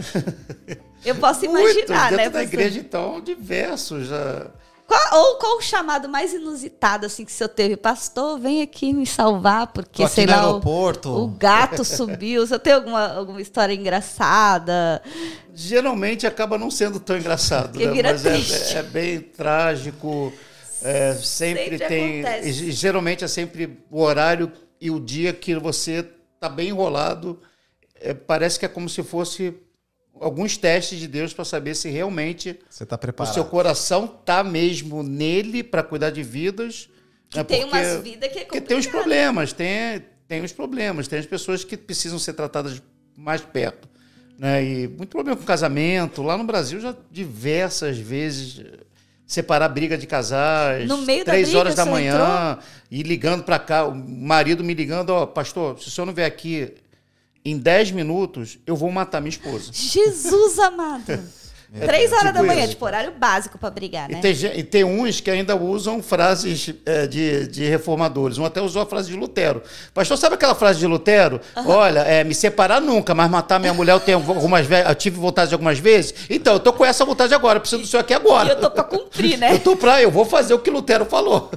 Eu 1.04 1.14
posso 1.16 1.46
muitos. 1.48 1.72
imaginar, 1.72 2.10
Dentro 2.10 2.24
né? 2.24 2.28
da 2.28 2.42
igreja, 2.42 2.78
então, 2.78 3.20
diversos. 3.20 4.12
ah. 4.12 4.50
Qual, 4.86 5.20
ou 5.22 5.36
qual 5.36 5.56
o 5.56 5.60
chamado 5.62 6.08
mais 6.08 6.34
inusitado 6.34 7.06
assim 7.06 7.24
que 7.24 7.30
o 7.30 7.34
senhor 7.34 7.48
teve? 7.48 7.76
Pastor, 7.76 8.38
vem 8.40 8.60
aqui 8.60 8.92
me 8.92 9.06
salvar, 9.06 9.68
porque, 9.68 10.06
sei 10.08 10.26
lá, 10.26 10.42
o, 10.42 10.46
aeroporto. 10.46 11.08
o 11.10 11.28
gato 11.28 11.84
subiu. 11.84 12.42
O 12.42 12.46
senhor 12.46 12.58
tem 12.58 12.72
alguma, 12.72 13.06
alguma 13.14 13.40
história 13.40 13.72
engraçada? 13.72 15.00
Geralmente 15.54 16.26
acaba 16.26 16.58
não 16.58 16.70
sendo 16.70 16.98
tão 16.98 17.16
engraçado, 17.16 17.70
Porque 17.70 17.86
né? 17.86 17.92
vira 17.92 18.12
mas 18.12 18.26
é, 18.26 18.32
triste. 18.32 18.76
é 18.76 18.82
bem 18.82 19.20
trágico. 19.20 20.32
é, 20.82 21.14
sempre, 21.14 21.62
Sempre 21.70 21.78
tem. 21.86 22.20
acontece. 22.26 22.48
e 22.64 22.72
geralmente 22.72 23.24
é 23.24 23.28
sempre 23.28 23.78
o 23.90 24.00
horário 24.02 24.50
e 24.80 24.90
o 24.90 24.98
dia 24.98 25.32
que 25.32 25.54
você 25.56 26.04
está 26.34 26.48
bem 26.48 26.68
enrolado. 26.70 27.40
É, 28.02 28.14
parece 28.14 28.58
que 28.58 28.64
é 28.64 28.68
como 28.68 28.88
se 28.88 29.02
fosse 29.02 29.52
alguns 30.18 30.56
testes 30.56 30.98
de 30.98 31.06
Deus 31.06 31.34
para 31.34 31.44
saber 31.44 31.74
se 31.74 31.88
realmente 31.90 32.58
Você 32.68 32.86
tá 32.86 32.98
o 33.18 33.26
seu 33.26 33.44
coração 33.44 34.06
tá 34.06 34.42
mesmo 34.42 35.02
nele 35.02 35.62
para 35.62 35.82
cuidar 35.82 36.10
de 36.10 36.22
vidas. 36.22 36.88
Que 37.28 37.38
né? 37.38 37.44
tem 37.44 37.60
Porque- 37.62 37.76
umas 37.76 38.02
vidas 38.02 38.32
que 38.32 38.38
é 38.38 38.44
Porque 38.44 38.60
tem 38.60 38.76
os 38.76 38.86
complicado. 38.86 39.02
problemas, 39.02 39.52
tem, 39.52 40.02
tem 40.26 40.42
os 40.42 40.52
problemas, 40.52 41.08
tem 41.08 41.18
as 41.18 41.26
pessoas 41.26 41.62
que 41.62 41.76
precisam 41.76 42.18
ser 42.18 42.32
tratadas 42.32 42.82
mais 43.16 43.42
perto. 43.42 43.88
Né? 44.38 44.64
E 44.64 44.88
muito 44.88 45.08
problema 45.10 45.36
com 45.36 45.44
casamento. 45.44 46.22
Lá 46.22 46.38
no 46.38 46.44
Brasil 46.44 46.80
já 46.80 46.96
diversas 47.10 47.98
vezes 47.98 48.64
separar 49.30 49.68
briga 49.68 49.96
de 49.96 50.08
casais. 50.08 50.88
No 50.88 50.98
meio 50.98 51.24
da 51.24 51.30
três 51.30 51.48
briga, 51.48 51.60
horas 51.60 51.74
da 51.76 51.86
manhã 51.86 52.58
e 52.90 53.04
ligando 53.04 53.44
para 53.44 53.60
cá, 53.60 53.86
o 53.86 53.94
marido 53.94 54.64
me 54.64 54.74
ligando, 54.74 55.10
ó, 55.10 55.24
pastor, 55.24 55.78
se 55.78 55.86
o 55.86 55.90
senhor 55.90 56.04
não 56.04 56.12
vier 56.12 56.26
aqui 56.26 56.74
em 57.44 57.56
10 57.56 57.92
minutos, 57.92 58.58
eu 58.66 58.74
vou 58.74 58.90
matar 58.90 59.20
minha 59.20 59.30
esposa. 59.30 59.70
Jesus 59.72 60.58
amado. 60.58 61.04
Três 61.86 62.10
horas 62.12 62.32
da 62.32 62.40
tipo 62.40 62.46
manhã, 62.46 62.60
isso. 62.62 62.70
tipo, 62.70 62.84
horário 62.84 63.12
básico 63.16 63.56
pra 63.56 63.70
brigar, 63.70 64.10
E 64.10 64.14
né? 64.14 64.20
tem, 64.20 64.34
gen- 64.34 64.52
e 64.58 64.62
tem 64.64 64.82
uns 64.82 65.20
que 65.20 65.30
ainda 65.30 65.54
usam 65.54 66.02
frases 66.02 66.74
eh, 66.84 67.06
de, 67.06 67.46
de 67.46 67.64
reformadores. 67.68 68.38
Um 68.38 68.44
até 68.44 68.60
usou 68.60 68.82
a 68.82 68.86
frase 68.86 69.08
de 69.10 69.16
Lutero. 69.16 69.62
Pastor, 69.94 70.16
sabe 70.18 70.34
aquela 70.34 70.54
frase 70.54 70.80
de 70.80 70.86
Lutero? 70.88 71.40
Olha, 71.64 72.00
eh, 72.00 72.24
me 72.24 72.34
separar 72.34 72.80
nunca, 72.80 73.14
mas 73.14 73.30
matar 73.30 73.60
minha 73.60 73.72
mulher 73.72 73.92
eu, 73.92 74.00
tenho 74.00 74.18
algumas 74.18 74.66
eu 74.70 74.94
tive 74.96 75.16
vontade 75.20 75.52
algumas 75.52 75.78
vezes. 75.78 76.12
Então, 76.28 76.54
eu 76.54 76.60
tô 76.60 76.72
com 76.72 76.84
essa 76.84 77.04
vontade 77.04 77.32
agora, 77.34 77.58
eu 77.58 77.60
preciso 77.60 77.82
do 77.82 77.86
senhor 77.88 78.00
aqui 78.00 78.12
E 78.12 78.16
agora. 78.16 78.48
eu 78.48 78.60
tô 78.60 78.70
pra 78.70 78.82
cumprir, 78.82 79.38
né? 79.38 79.52
Eu 79.54 79.60
tô 79.60 79.76
pra, 79.76 80.02
eu 80.02 80.10
vou 80.10 80.24
fazer 80.24 80.54
o 80.54 80.58
que 80.58 80.70
Lutero 80.70 81.04
falou. 81.04 81.50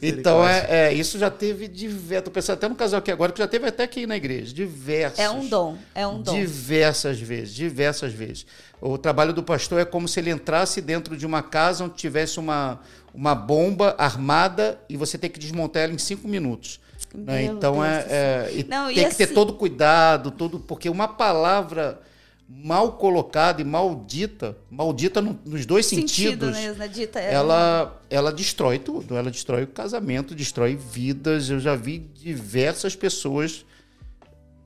Então, 0.00 0.46
é, 0.46 0.66
é, 0.68 0.92
isso 0.92 1.18
já 1.18 1.30
teve 1.30 1.66
diversos. 1.68 2.24
Tô 2.24 2.30
pensando 2.30 2.56
até 2.56 2.68
no 2.68 2.74
casal 2.74 2.98
aqui 2.98 3.10
agora, 3.10 3.32
que 3.32 3.38
já 3.38 3.48
teve 3.48 3.66
até 3.66 3.84
aqui 3.84 4.06
na 4.06 4.16
igreja. 4.16 4.52
Diversos. 4.52 5.18
É 5.18 5.30
um 5.30 5.46
dom, 5.48 5.76
é 5.94 6.06
um 6.06 6.20
dom. 6.20 6.34
Diversas 6.34 7.18
vezes, 7.20 7.54
diversas 7.54 8.12
vezes. 8.12 8.46
O 8.80 8.98
trabalho 8.98 9.32
do 9.32 9.42
pastor 9.42 9.80
é 9.80 9.84
como 9.84 10.06
se 10.08 10.20
ele 10.20 10.30
entrasse 10.30 10.80
dentro 10.80 11.16
de 11.16 11.24
uma 11.24 11.42
casa 11.42 11.84
onde 11.84 11.94
tivesse 11.94 12.38
uma, 12.38 12.80
uma 13.14 13.34
bomba 13.34 13.94
armada 13.98 14.78
e 14.88 14.96
você 14.96 15.16
tem 15.16 15.30
que 15.30 15.38
desmontar 15.38 15.84
ela 15.84 15.92
em 15.92 15.98
cinco 15.98 16.26
minutos. 16.28 16.80
né? 17.14 17.44
Então 17.44 17.74
Deus 17.74 17.86
é, 17.86 18.06
é- 18.08 18.52
e 18.54 18.64
Não, 18.64 18.90
e 18.90 18.94
tem 18.94 19.08
que 19.08 19.14
ter 19.14 19.24
assim- 19.24 19.34
todo 19.34 19.52
cuidado, 19.54 20.30
todo 20.30 20.58
porque 20.58 20.88
uma 20.88 21.06
palavra 21.08 22.00
mal 22.48 22.92
colocada 22.92 23.60
e 23.62 23.64
maldita, 23.64 24.56
maldita 24.70 25.20
no- 25.20 25.38
nos 25.44 25.64
dois 25.66 25.86
Sentido 25.86 26.46
sentidos, 26.46 26.56
mesmo, 26.56 26.78
né? 26.78 26.88
Dita, 26.88 27.18
é 27.20 27.32
ela, 27.32 28.00
ela 28.10 28.30
destrói 28.32 28.78
tudo. 28.78 29.16
Ela 29.16 29.30
destrói 29.30 29.62
o 29.64 29.66
casamento, 29.68 30.34
destrói 30.34 30.76
vidas. 30.76 31.48
Eu 31.48 31.58
já 31.60 31.74
vi 31.74 31.98
diversas 31.98 32.94
pessoas 32.94 33.64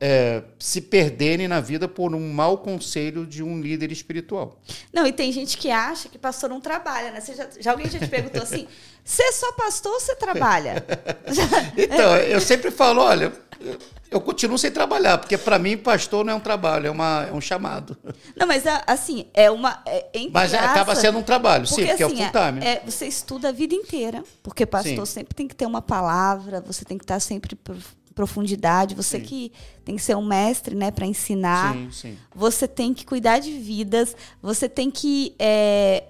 é, 0.00 0.42
se 0.58 0.80
perderem 0.80 1.48
na 1.48 1.60
vida 1.60 1.88
por 1.88 2.14
um 2.14 2.32
mau 2.32 2.58
conselho 2.58 3.26
de 3.26 3.42
um 3.42 3.60
líder 3.60 3.90
espiritual. 3.90 4.58
Não, 4.92 5.06
e 5.06 5.12
tem 5.12 5.32
gente 5.32 5.56
que 5.56 5.70
acha 5.70 6.08
que 6.08 6.18
pastor 6.18 6.50
não 6.50 6.60
trabalha, 6.60 7.10
né? 7.10 7.20
Já, 7.20 7.48
já 7.58 7.70
alguém 7.70 7.88
já 7.88 7.98
te 7.98 8.08
perguntou 8.08 8.42
assim: 8.42 8.66
você 9.02 9.22
é 9.22 9.32
só 9.32 9.52
pastor 9.52 9.92
ou 9.92 10.00
você 10.00 10.14
trabalha? 10.16 10.84
Então, 11.76 12.16
eu 12.16 12.40
sempre 12.40 12.70
falo, 12.70 13.02
olha, 13.02 13.32
eu 14.10 14.20
continuo 14.20 14.58
sem 14.58 14.70
trabalhar, 14.70 15.18
porque 15.18 15.36
para 15.36 15.58
mim 15.58 15.76
pastor 15.76 16.24
não 16.24 16.32
é 16.32 16.36
um 16.36 16.40
trabalho, 16.40 16.86
é, 16.86 16.90
uma, 16.90 17.26
é 17.28 17.32
um 17.32 17.40
chamado. 17.40 17.96
não, 18.36 18.46
mas 18.46 18.64
assim, 18.86 19.26
é 19.34 19.50
uma. 19.50 19.82
É, 19.86 20.06
Mas 20.32 20.54
acaba 20.54 20.92
aspas, 20.92 20.98
sendo 20.98 21.18
um 21.18 21.22
trabalho, 21.22 21.66
sim, 21.66 21.76
porque 21.76 21.90
assim, 21.90 22.02
é 22.02 22.06
o 22.06 22.10
full 22.10 22.42
time. 22.42 22.64
é- 22.64 22.82
você 22.84 23.06
estuda 23.06 23.48
a 23.48 23.52
vida 23.52 23.74
inteira, 23.74 24.22
porque 24.42 24.64
pastor 24.64 25.06
Sim. 25.06 25.14
sempre 25.14 25.34
tem 25.34 25.48
que 25.48 25.54
ter 25.54 25.66
uma 25.66 25.82
palavra, 25.82 26.60
você 26.60 26.84
tem 26.84 26.96
que 26.98 27.04
estar 27.04 27.20
sempre 27.20 27.54
em 27.54 27.86
profundidade, 28.16 28.94
você 28.94 29.18
Sim. 29.18 29.24
que 29.24 29.52
tem 29.84 29.94
que 29.94 30.02
ser 30.02 30.16
um 30.16 30.24
mestre, 30.24 30.74
né, 30.74 30.90
para 30.90 31.06
ensinar. 31.06 31.74
Sim, 31.74 31.88
sim. 31.92 32.16
Você 32.34 32.66
tem 32.66 32.92
que 32.94 33.04
cuidar 33.04 33.38
de 33.38 33.52
vidas, 33.52 34.16
você 34.42 34.68
tem 34.70 34.90
que 34.90 35.34
é, 35.38 36.04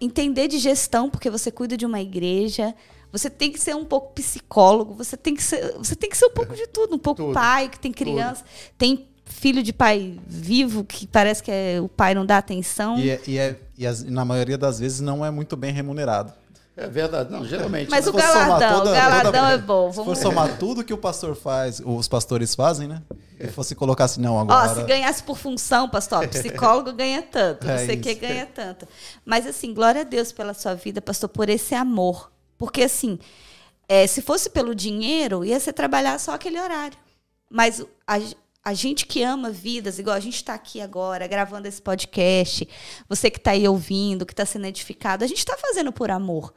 entender 0.00 0.48
de 0.48 0.58
gestão, 0.58 1.08
porque 1.08 1.30
você 1.30 1.50
cuida 1.50 1.76
de 1.76 1.86
uma 1.86 2.00
igreja. 2.00 2.74
Você 3.12 3.30
tem 3.30 3.50
que 3.52 3.60
ser 3.60 3.74
um 3.76 3.84
pouco 3.84 4.12
psicólogo, 4.12 4.92
você 4.92 5.16
tem 5.16 5.34
que 5.34 5.42
ser, 5.42 5.74
você 5.78 5.94
tem 5.94 6.10
que 6.10 6.16
ser 6.16 6.26
um 6.26 6.32
pouco 6.32 6.54
de 6.54 6.66
tudo, 6.66 6.96
um 6.96 6.98
pouco 6.98 7.22
Tudo. 7.22 7.32
pai, 7.34 7.68
que 7.68 7.78
tem 7.78 7.92
criança, 7.92 8.44
tem 8.76 9.06
filho 9.24 9.62
de 9.62 9.72
pai 9.72 10.18
vivo 10.26 10.84
que 10.84 11.06
parece 11.06 11.42
que 11.42 11.50
é- 11.50 11.80
o 11.80 11.88
pai 11.88 12.12
não 12.14 12.26
dá 12.26 12.36
atenção. 12.38 12.98
E, 12.98 13.08
é- 13.10 13.20
e, 13.26 13.38
é- 13.38 13.56
e 13.78 13.86
as- 13.86 14.02
na 14.02 14.24
maioria 14.24 14.58
das 14.58 14.80
vezes 14.80 15.00
não 15.00 15.24
é 15.24 15.30
muito 15.30 15.56
bem 15.56 15.72
remunerado. 15.72 16.32
É 16.76 16.86
verdade, 16.88 17.32
não, 17.32 17.42
geralmente. 17.42 17.90
Mas 17.90 18.04
né? 18.04 18.10
o 18.10 18.14
galadão, 18.14 18.78
toda- 18.78 18.90
o 18.90 18.94
galadão 18.94 19.32
toda- 19.32 19.52
é 19.52 19.58
bom. 19.58 19.88
Se 19.90 19.96
for 19.96 20.04
Vamos 20.04 20.18
somar 20.18 20.58
tudo 20.58 20.84
que 20.84 20.92
o 20.92 20.98
pastor 20.98 21.34
faz, 21.34 21.80
os 21.82 22.06
pastores 22.06 22.54
fazem, 22.54 22.86
né? 22.86 23.02
E 23.40 23.48
fosse 23.48 23.74
colocar 23.74 24.04
assim, 24.04 24.20
não, 24.20 24.34
Ó, 24.34 24.40
agora. 24.40 24.74
se 24.74 24.82
ganhasse 24.82 25.22
por 25.22 25.38
função, 25.38 25.88
pastor, 25.88 26.26
psicólogo 26.28 26.92
ganha 26.92 27.22
tanto, 27.22 27.66
É 27.66 27.78
não 27.78 27.86
sei 27.86 27.96
o 27.96 28.00
que 28.02 28.14
ganha 28.14 28.44
tanto. 28.46 28.86
Mas 29.24 29.46
assim, 29.46 29.72
glória 29.72 30.02
a 30.02 30.04
Deus 30.04 30.32
pela 30.32 30.52
sua 30.52 30.74
vida, 30.74 31.00
pastor, 31.00 31.30
por 31.30 31.48
esse 31.48 31.74
amor. 31.74 32.30
Porque 32.58 32.82
assim, 32.82 33.18
é, 33.88 34.06
se 34.06 34.20
fosse 34.20 34.50
pelo 34.50 34.74
dinheiro, 34.74 35.44
ia 35.46 35.58
ser 35.58 35.72
trabalhar 35.72 36.18
só 36.20 36.32
aquele 36.34 36.60
horário. 36.60 36.98
Mas 37.50 37.82
a, 38.06 38.18
a 38.62 38.74
gente 38.74 39.06
que 39.06 39.22
ama 39.22 39.50
vidas, 39.50 39.98
igual 39.98 40.16
a 40.16 40.20
gente 40.20 40.36
está 40.36 40.52
aqui 40.52 40.80
agora, 40.80 41.26
gravando 41.26 41.68
esse 41.68 41.80
podcast, 41.80 42.68
você 43.08 43.30
que 43.30 43.38
está 43.38 43.52
aí 43.52 43.66
ouvindo, 43.66 44.26
que 44.26 44.32
está 44.34 44.44
sendo 44.44 44.66
edificado, 44.66 45.24
a 45.24 45.26
gente 45.26 45.38
está 45.38 45.56
fazendo 45.56 45.90
por 45.90 46.10
amor. 46.10 46.52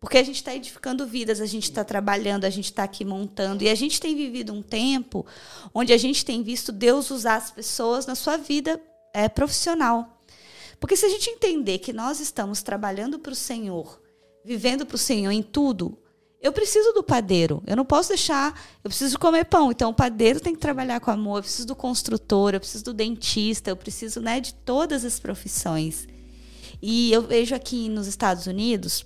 Porque 0.00 0.18
a 0.18 0.22
gente 0.22 0.36
está 0.36 0.54
edificando 0.54 1.06
vidas, 1.06 1.40
a 1.40 1.46
gente 1.46 1.64
está 1.64 1.82
trabalhando, 1.82 2.44
a 2.44 2.50
gente 2.50 2.66
está 2.66 2.84
aqui 2.84 3.04
montando. 3.04 3.64
E 3.64 3.68
a 3.68 3.74
gente 3.74 4.00
tem 4.00 4.14
vivido 4.14 4.52
um 4.52 4.62
tempo 4.62 5.24
onde 5.74 5.92
a 5.92 5.96
gente 5.96 6.24
tem 6.24 6.42
visto 6.42 6.70
Deus 6.70 7.10
usar 7.10 7.36
as 7.36 7.50
pessoas 7.50 8.06
na 8.06 8.14
sua 8.14 8.36
vida 8.36 8.80
é, 9.14 9.28
profissional. 9.28 10.20
Porque 10.78 10.96
se 10.96 11.06
a 11.06 11.08
gente 11.08 11.30
entender 11.30 11.78
que 11.78 11.92
nós 11.92 12.20
estamos 12.20 12.62
trabalhando 12.62 13.18
para 13.18 13.32
o 13.32 13.36
Senhor, 13.36 14.00
vivendo 14.44 14.84
para 14.84 14.96
o 14.96 14.98
Senhor 14.98 15.30
em 15.30 15.42
tudo, 15.42 15.98
eu 16.40 16.52
preciso 16.52 16.92
do 16.92 17.02
padeiro. 17.02 17.62
Eu 17.66 17.74
não 17.74 17.84
posso 17.84 18.10
deixar. 18.10 18.60
Eu 18.84 18.90
preciso 18.90 19.18
comer 19.18 19.46
pão. 19.46 19.72
Então, 19.72 19.90
o 19.90 19.94
padeiro 19.94 20.38
tem 20.38 20.54
que 20.54 20.60
trabalhar 20.60 21.00
com 21.00 21.10
amor. 21.10 21.38
Eu 21.38 21.42
preciso 21.42 21.66
do 21.66 21.74
construtor. 21.74 22.54
Eu 22.54 22.60
preciso 22.60 22.84
do 22.84 22.94
dentista. 22.94 23.70
Eu 23.70 23.76
preciso 23.76 24.20
né, 24.20 24.38
de 24.38 24.54
todas 24.54 25.04
as 25.04 25.18
profissões. 25.18 26.06
E 26.80 27.10
eu 27.10 27.22
vejo 27.22 27.54
aqui 27.54 27.88
nos 27.88 28.06
Estados 28.06 28.46
Unidos. 28.46 29.04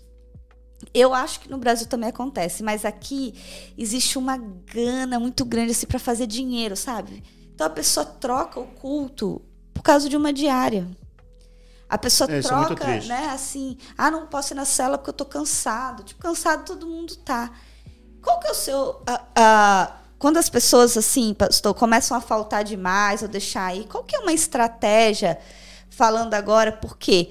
Eu 0.94 1.12
acho 1.14 1.40
que 1.40 1.50
no 1.50 1.58
Brasil 1.58 1.86
também 1.86 2.08
acontece, 2.08 2.62
mas 2.62 2.84
aqui 2.84 3.34
existe 3.76 4.18
uma 4.18 4.36
gana 4.38 5.20
muito 5.20 5.44
grande 5.44 5.72
assim 5.72 5.86
para 5.86 5.98
fazer 5.98 6.26
dinheiro, 6.26 6.76
sabe? 6.76 7.22
Então 7.54 7.66
a 7.66 7.70
pessoa 7.70 8.06
troca 8.06 8.58
o 8.58 8.66
culto 8.66 9.42
por 9.74 9.82
causa 9.82 10.08
de 10.08 10.16
uma 10.16 10.32
diária. 10.32 10.88
A 11.88 11.98
pessoa 11.98 12.30
É, 12.30 12.38
é 12.38 12.42
troca, 12.42 12.76
triste. 12.76 13.08
né, 13.08 13.30
assim, 13.30 13.76
ah, 13.98 14.10
não 14.10 14.26
posso 14.26 14.52
ir 14.52 14.56
na 14.56 14.64
cela 14.64 14.96
porque 14.96 15.10
eu 15.10 15.14
tô 15.14 15.24
cansado. 15.24 16.02
Tipo, 16.04 16.22
cansado 16.22 16.64
todo 16.64 16.86
mundo 16.86 17.16
tá. 17.16 17.50
Qual 18.22 18.38
que 18.38 18.46
é 18.48 18.50
o 18.50 18.54
seu. 18.54 19.02
ah, 19.34 19.96
quando 20.18 20.36
as 20.36 20.48
pessoas, 20.48 20.96
assim, 20.96 21.34
pastor, 21.34 21.74
começam 21.74 22.16
a 22.16 22.20
faltar 22.20 22.62
demais 22.62 23.22
ou 23.22 23.28
deixar 23.28 23.66
aí, 23.66 23.86
qual 23.86 24.04
que 24.04 24.14
é 24.14 24.18
uma 24.20 24.32
estratégia, 24.32 25.38
falando 25.88 26.34
agora, 26.34 26.72
porque 26.72 27.30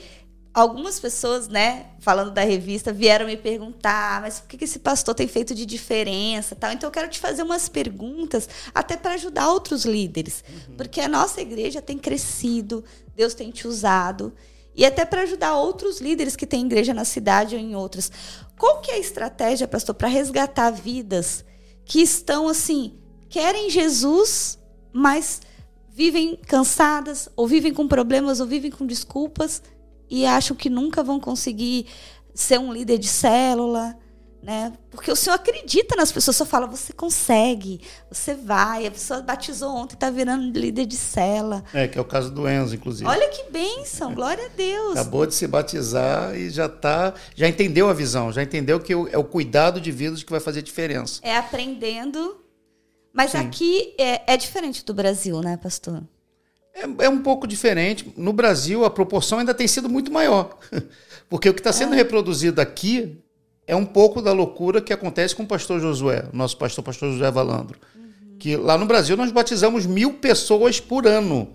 algumas 0.53 0.99
pessoas, 0.99 1.47
né, 1.47 1.87
falando 1.99 2.31
da 2.31 2.43
revista, 2.43 2.91
vieram 2.91 3.25
me 3.25 3.37
perguntar, 3.37 4.21
mas 4.21 4.39
o 4.39 4.43
que 4.43 4.63
esse 4.63 4.79
pastor 4.79 5.13
tem 5.13 5.27
feito 5.27 5.53
de 5.53 5.65
diferença, 5.65 6.55
tal. 6.55 6.71
Então 6.71 6.87
eu 6.87 6.91
quero 6.91 7.07
te 7.07 7.19
fazer 7.19 7.43
umas 7.43 7.69
perguntas 7.69 8.49
até 8.73 8.97
para 8.97 9.13
ajudar 9.13 9.49
outros 9.49 9.85
líderes, 9.85 10.43
porque 10.75 11.01
a 11.01 11.07
nossa 11.07 11.41
igreja 11.41 11.81
tem 11.81 11.97
crescido, 11.97 12.83
Deus 13.15 13.33
tem 13.33 13.51
te 13.51 13.67
usado 13.67 14.33
e 14.75 14.85
até 14.85 15.05
para 15.05 15.21
ajudar 15.23 15.55
outros 15.55 15.99
líderes 15.99 16.35
que 16.35 16.47
têm 16.47 16.65
igreja 16.65 16.93
na 16.93 17.05
cidade 17.05 17.55
ou 17.55 17.61
em 17.61 17.75
outras. 17.75 18.11
Qual 18.57 18.81
que 18.81 18.91
é 18.91 18.95
a 18.95 18.99
estratégia, 18.99 19.67
pastor, 19.67 19.95
para 19.95 20.07
resgatar 20.07 20.71
vidas 20.71 21.45
que 21.85 22.01
estão 22.01 22.47
assim, 22.47 22.99
querem 23.29 23.69
Jesus, 23.69 24.59
mas 24.93 25.41
vivem 25.89 26.35
cansadas, 26.35 27.29
ou 27.35 27.47
vivem 27.47 27.73
com 27.73 27.87
problemas, 27.87 28.39
ou 28.39 28.47
vivem 28.47 28.71
com 28.71 28.85
desculpas 28.85 29.61
e 30.09 30.25
acham 30.25 30.55
que 30.55 30.69
nunca 30.69 31.03
vão 31.03 31.19
conseguir 31.19 31.85
ser 32.33 32.59
um 32.59 32.71
líder 32.71 32.97
de 32.97 33.07
célula, 33.07 33.97
né? 34.41 34.73
Porque 34.89 35.11
o 35.11 35.15
Senhor 35.15 35.35
acredita 35.35 35.95
nas 35.95 36.11
pessoas, 36.11 36.35
o 36.35 36.37
Senhor 36.37 36.49
fala, 36.49 36.67
você 36.67 36.93
consegue, 36.93 37.81
você 38.09 38.33
vai. 38.33 38.87
A 38.87 38.91
pessoa 38.91 39.21
batizou 39.21 39.75
ontem, 39.75 39.95
está 39.95 40.09
virando 40.09 40.57
líder 40.57 40.85
de 40.85 40.95
cela. 40.95 41.63
É, 41.73 41.87
que 41.87 41.97
é 41.97 42.01
o 42.01 42.05
caso 42.05 42.31
do 42.31 42.47
Enzo, 42.47 42.75
inclusive. 42.75 43.09
Olha 43.09 43.29
que 43.29 43.51
bênção, 43.51 44.13
glória 44.13 44.45
a 44.45 44.49
Deus. 44.49 44.93
Acabou 44.93 45.25
de 45.25 45.35
se 45.35 45.45
batizar 45.45 46.35
e 46.35 46.49
já 46.49 46.69
tá, 46.69 47.13
já 47.35 47.47
entendeu 47.47 47.89
a 47.89 47.93
visão, 47.93 48.31
já 48.31 48.41
entendeu 48.41 48.79
que 48.79 48.93
é 48.93 49.17
o 49.17 49.23
cuidado 49.23 49.81
de 49.81 49.91
vidas 49.91 50.23
que 50.23 50.31
vai 50.31 50.39
fazer 50.39 50.61
diferença. 50.61 51.19
É 51.21 51.35
aprendendo. 51.35 52.37
Mas 53.11 53.31
Sim. 53.31 53.39
aqui 53.39 53.95
é, 53.97 54.33
é 54.33 54.37
diferente 54.37 54.85
do 54.85 54.93
Brasil, 54.93 55.41
né, 55.41 55.57
pastor? 55.57 56.03
É, 56.73 57.05
é 57.05 57.09
um 57.09 57.19
pouco 57.19 57.47
diferente. 57.47 58.13
No 58.15 58.33
Brasil, 58.33 58.85
a 58.85 58.89
proporção 58.89 59.39
ainda 59.39 59.53
tem 59.53 59.67
sido 59.67 59.89
muito 59.89 60.11
maior. 60.11 60.57
Porque 61.29 61.49
o 61.49 61.53
que 61.53 61.59
está 61.59 61.71
sendo 61.71 61.93
é. 61.93 61.97
reproduzido 61.97 62.59
aqui 62.59 63.21
é 63.67 63.75
um 63.75 63.85
pouco 63.85 64.21
da 64.21 64.31
loucura 64.31 64.81
que 64.81 64.91
acontece 64.91 65.35
com 65.35 65.43
o 65.43 65.47
pastor 65.47 65.79
Josué, 65.79 66.25
nosso 66.33 66.57
pastor, 66.57 66.83
pastor 66.83 67.11
José 67.11 67.29
Valandro. 67.29 67.77
Uhum. 67.95 68.37
Que 68.39 68.55
lá 68.55 68.77
no 68.77 68.85
Brasil 68.87 69.15
nós 69.15 69.31
batizamos 69.31 69.85
mil 69.85 70.13
pessoas 70.13 70.79
por 70.79 71.05
ano. 71.05 71.49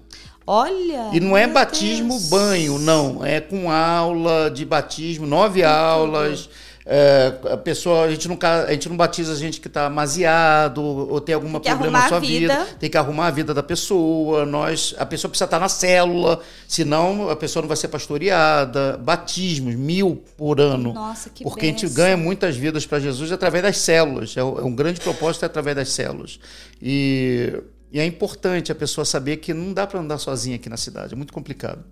Olha! 0.46 1.10
E 1.12 1.18
não 1.18 1.36
é 1.36 1.46
batismo 1.46 2.10
Deus. 2.10 2.28
banho, 2.28 2.78
não. 2.78 3.24
É 3.24 3.40
com 3.40 3.70
aula 3.70 4.50
de 4.50 4.64
batismo, 4.64 5.26
nove 5.26 5.64
aulas. 5.64 6.48
É, 6.86 7.32
a 7.50 7.56
pessoa, 7.56 8.04
a 8.04 8.10
gente, 8.10 8.28
não, 8.28 8.36
a 8.42 8.70
gente 8.70 8.90
não 8.90 8.96
batiza 8.96 9.32
a 9.32 9.36
gente 9.36 9.58
que 9.58 9.68
está 9.68 9.88
maziado 9.88 10.82
ou 10.82 11.18
tem 11.18 11.34
algum 11.34 11.50
problema 11.50 11.90
na 11.90 12.08
sua 12.08 12.20
vida. 12.20 12.58
vida. 12.58 12.76
Tem 12.78 12.90
que 12.90 12.98
arrumar 12.98 13.28
a 13.28 13.30
vida 13.30 13.54
da 13.54 13.62
pessoa. 13.62 14.44
Nós, 14.44 14.94
a 14.98 15.06
pessoa 15.06 15.30
precisa 15.30 15.46
estar 15.46 15.58
na 15.58 15.68
célula, 15.68 16.40
senão 16.68 17.30
a 17.30 17.36
pessoa 17.36 17.62
não 17.62 17.68
vai 17.68 17.76
ser 17.76 17.88
pastoreada. 17.88 18.98
Batismos, 18.98 19.74
mil 19.74 20.22
por 20.36 20.60
ano. 20.60 20.92
Nossa, 20.92 21.30
que 21.30 21.42
Porque 21.42 21.62
benção. 21.62 21.76
a 21.76 21.88
gente 21.88 21.96
ganha 21.96 22.16
muitas 22.18 22.54
vidas 22.54 22.84
para 22.84 23.00
Jesus 23.00 23.32
através 23.32 23.62
das 23.64 23.78
células. 23.78 24.36
É, 24.36 24.40
é 24.40 24.44
um 24.44 24.74
grande 24.74 25.00
propósito 25.00 25.44
é 25.44 25.46
através 25.46 25.74
das 25.74 25.88
células. 25.88 26.38
E, 26.82 27.62
e 27.90 27.98
é 27.98 28.04
importante 28.04 28.70
a 28.70 28.74
pessoa 28.74 29.06
saber 29.06 29.38
que 29.38 29.54
não 29.54 29.72
dá 29.72 29.86
para 29.86 30.00
andar 30.00 30.18
sozinha 30.18 30.56
aqui 30.56 30.68
na 30.68 30.76
cidade. 30.76 31.14
É 31.14 31.16
muito 31.16 31.32
complicado. 31.32 31.82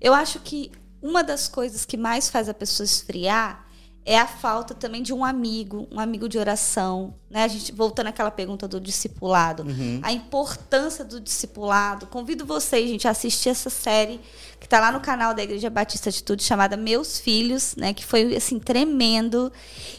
Eu 0.00 0.14
acho 0.14 0.40
que 0.40 0.70
uma 1.02 1.22
das 1.22 1.48
coisas 1.48 1.84
que 1.84 1.98
mais 1.98 2.30
faz 2.30 2.48
a 2.48 2.54
pessoa 2.54 2.86
esfriar 2.86 3.67
é 4.08 4.18
a 4.18 4.26
falta 4.26 4.74
também 4.74 5.02
de 5.02 5.12
um 5.12 5.22
amigo, 5.22 5.86
um 5.92 6.00
amigo 6.00 6.30
de 6.30 6.38
oração, 6.38 7.12
né? 7.28 7.44
A 7.44 7.48
gente 7.48 7.72
voltando 7.72 8.06
àquela 8.06 8.30
pergunta 8.30 8.66
do 8.66 8.80
discipulado, 8.80 9.64
uhum. 9.64 10.00
a 10.02 10.10
importância 10.10 11.04
do 11.04 11.20
discipulado. 11.20 12.06
Convido 12.06 12.46
vocês, 12.46 12.88
gente, 12.88 13.06
a 13.06 13.10
assistir 13.10 13.50
essa 13.50 13.68
série 13.68 14.18
que 14.58 14.64
está 14.64 14.80
lá 14.80 14.90
no 14.90 15.00
canal 15.00 15.34
da 15.34 15.42
Igreja 15.42 15.68
Batista 15.68 16.08
Atitude 16.08 16.42
chamada 16.42 16.74
Meus 16.74 17.18
Filhos, 17.18 17.76
né? 17.76 17.92
Que 17.92 18.02
foi 18.02 18.34
assim 18.34 18.58
tremendo. 18.58 19.52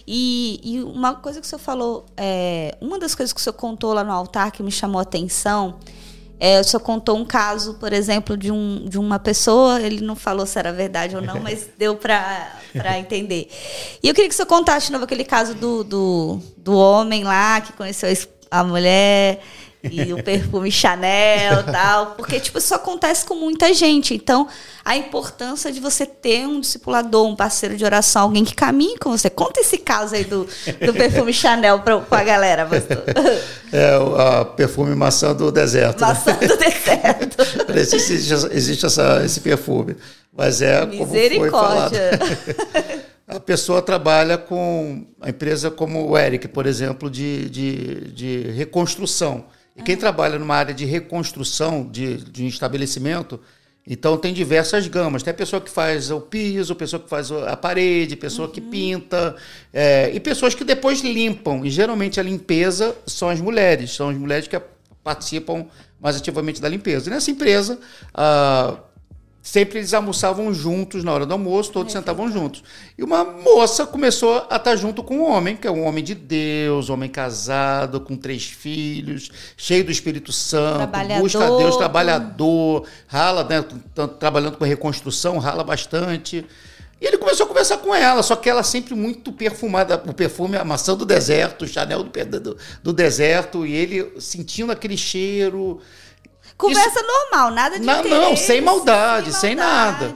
E, 0.07 0.59
e 0.63 0.81
uma 0.81 1.13
coisa 1.13 1.39
que 1.39 1.45
o 1.45 1.49
senhor 1.49 1.59
falou, 1.59 2.07
é, 2.17 2.75
uma 2.81 2.97
das 2.97 3.13
coisas 3.13 3.31
que 3.31 3.39
o 3.39 3.43
senhor 3.43 3.53
contou 3.53 3.93
lá 3.93 4.03
no 4.03 4.11
altar 4.11 4.51
que 4.51 4.63
me 4.63 4.71
chamou 4.71 4.97
a 4.97 5.03
atenção 5.03 5.77
é, 6.39 6.59
o 6.59 6.63
senhor 6.63 6.79
contou 6.81 7.17
um 7.17 7.25
caso, 7.25 7.73
por 7.75 7.91
exemplo, 7.91 8.37
de, 8.37 8.51
um, 8.51 8.85
de 8.87 8.97
uma 8.97 9.19
pessoa, 9.19 9.81
ele 9.81 10.01
não 10.01 10.15
falou 10.15 10.45
se 10.45 10.57
era 10.57 10.71
verdade 10.71 11.15
ou 11.15 11.21
não, 11.21 11.39
mas 11.43 11.67
deu 11.77 11.95
para 11.95 12.97
entender. 12.97 13.49
E 14.01 14.07
eu 14.07 14.13
queria 14.13 14.29
que 14.29 14.33
o 14.33 14.37
senhor 14.37 14.47
contasse 14.47 14.87
de 14.87 14.93
novo 14.93 15.03
aquele 15.03 15.25
caso 15.25 15.53
do, 15.53 15.83
do, 15.83 16.41
do 16.55 16.73
homem 16.77 17.23
lá 17.23 17.59
que 17.59 17.73
conheceu 17.73 18.09
a 18.49 18.63
mulher 18.63 19.41
e 19.83 20.13
o 20.13 20.21
perfume 20.21 20.71
Chanel 20.71 21.63
tal, 21.63 22.07
porque 22.17 22.39
tipo 22.39 22.57
isso 22.57 22.73
acontece 22.75 23.25
com 23.25 23.35
muita 23.35 23.73
gente. 23.73 24.13
Então, 24.13 24.47
a 24.83 24.97
importância 24.97 25.71
de 25.71 25.79
você 25.79 26.05
ter 26.05 26.45
um 26.45 26.59
discipulador, 26.59 27.27
um 27.27 27.35
parceiro 27.35 27.77
de 27.77 27.85
oração, 27.85 28.23
alguém 28.23 28.43
que 28.43 28.53
caminhe 28.53 28.97
com 28.97 29.09
você. 29.11 29.29
Conta 29.29 29.61
esse 29.61 29.77
caso 29.77 30.15
aí 30.15 30.23
do, 30.23 30.47
do 30.85 30.93
perfume 30.93 31.31
Chanel 31.33 31.79
para 31.79 32.03
a 32.11 32.23
galera, 32.23 32.65
pastor. 32.65 33.03
É 33.71 33.97
o 33.97 34.45
perfume 34.45 34.95
maçã 34.95 35.33
do 35.33 35.51
deserto. 35.51 36.01
Né? 36.01 36.07
Maçã 36.07 36.37
né? 36.39 36.47
do 36.47 36.57
deserto. 36.57 37.37
Existe, 37.79 38.13
existe 38.51 38.85
essa, 38.85 39.21
esse 39.23 39.39
perfume, 39.39 39.95
mas 40.35 40.61
é 40.61 40.85
como 40.85 41.07
foi 41.07 41.49
falado. 41.49 41.93
A 43.29 43.39
pessoa 43.39 43.79
trabalha 43.79 44.39
com 44.39 45.05
a 45.21 45.29
empresa 45.29 45.69
como 45.69 46.09
o 46.09 46.17
Eric, 46.17 46.47
por 46.47 46.65
exemplo, 46.65 47.11
de, 47.11 47.47
de, 47.47 48.11
de 48.11 48.41
reconstrução. 48.53 49.45
E 49.79 49.81
quem 49.81 49.95
trabalha 49.95 50.37
numa 50.37 50.55
área 50.55 50.73
de 50.73 50.83
reconstrução 50.83 51.87
de, 51.89 52.17
de 52.17 52.43
um 52.43 52.47
estabelecimento, 52.47 53.39
então 53.87 54.17
tem 54.17 54.33
diversas 54.33 54.87
gamas. 54.89 55.23
Tem 55.23 55.31
a 55.31 55.33
pessoa 55.33 55.61
que 55.61 55.71
faz 55.71 56.11
o 56.11 56.19
piso, 56.19 56.75
pessoa 56.75 57.01
que 57.01 57.09
faz 57.09 57.31
a 57.31 57.55
parede, 57.55 58.17
pessoa 58.17 58.49
uhum. 58.49 58.53
que 58.53 58.59
pinta, 58.59 59.37
é, 59.73 60.11
e 60.13 60.19
pessoas 60.19 60.53
que 60.53 60.65
depois 60.65 60.99
limpam. 60.99 61.65
E 61.65 61.69
geralmente 61.69 62.19
a 62.19 62.23
limpeza 62.23 62.93
são 63.07 63.29
as 63.29 63.39
mulheres, 63.39 63.95
são 63.95 64.09
as 64.09 64.17
mulheres 64.17 64.49
que 64.49 64.61
participam 65.01 65.65
mais 65.97 66.17
ativamente 66.17 66.61
da 66.61 66.67
limpeza. 66.67 67.09
E 67.09 67.13
nessa 67.13 67.31
empresa, 67.31 67.79
a 68.13 68.77
sempre 69.41 69.79
eles 69.79 69.93
almoçavam 69.93 70.53
juntos 70.53 71.03
na 71.03 71.11
hora 71.11 71.25
do 71.25 71.33
almoço, 71.33 71.71
todos 71.71 71.93
é, 71.93 71.97
sentavam 71.97 72.27
é. 72.27 72.31
juntos. 72.31 72.63
E 72.97 73.03
uma 73.03 73.23
moça 73.23 73.85
começou 73.85 74.45
a 74.49 74.55
estar 74.55 74.75
junto 74.75 75.03
com 75.03 75.17
um 75.17 75.29
homem, 75.29 75.55
que 75.55 75.67
é 75.67 75.71
um 75.71 75.85
homem 75.85 76.03
de 76.03 76.13
Deus, 76.13 76.89
homem 76.89 77.09
casado, 77.09 78.01
com 78.01 78.15
três 78.15 78.45
filhos, 78.45 79.31
cheio 79.55 79.83
do 79.83 79.91
Espírito 79.91 80.31
Santo, 80.31 80.91
busca 81.19 81.45
a 81.45 81.57
Deus, 81.57 81.77
trabalhador, 81.77 82.85
rala, 83.07 83.43
né, 83.43 83.63
trabalhando 84.19 84.57
com 84.57 84.65
reconstrução, 84.65 85.37
rala 85.37 85.63
bastante. 85.63 86.45
E 87.01 87.05
ele 87.05 87.17
começou 87.17 87.45
a 87.45 87.47
conversar 87.47 87.77
com 87.77 87.95
ela, 87.95 88.21
só 88.21 88.35
que 88.35 88.49
ela 88.49 88.61
sempre 88.61 88.93
muito 88.93 89.31
perfumada, 89.31 89.95
o 90.05 90.13
perfume, 90.13 90.57
a 90.57 90.65
maçã 90.65 90.95
do 90.95 91.05
deserto, 91.05 91.63
o 91.63 91.67
Chanel 91.67 92.03
do, 92.03 92.39
do, 92.39 92.57
do 92.83 92.93
deserto, 92.93 93.65
e 93.65 93.73
ele 93.73 94.19
sentindo 94.19 94.71
aquele 94.71 94.97
cheiro. 94.97 95.79
Conversa 96.59 96.99
Isso, 96.99 97.07
normal, 97.07 97.51
nada 97.51 97.79
de 97.79 97.85
Não, 97.85 98.03
não, 98.03 98.35
sem 98.35 98.59
maldade, 98.59 99.31
sem, 99.31 99.39
sem 99.39 99.55
nada. 99.55 100.13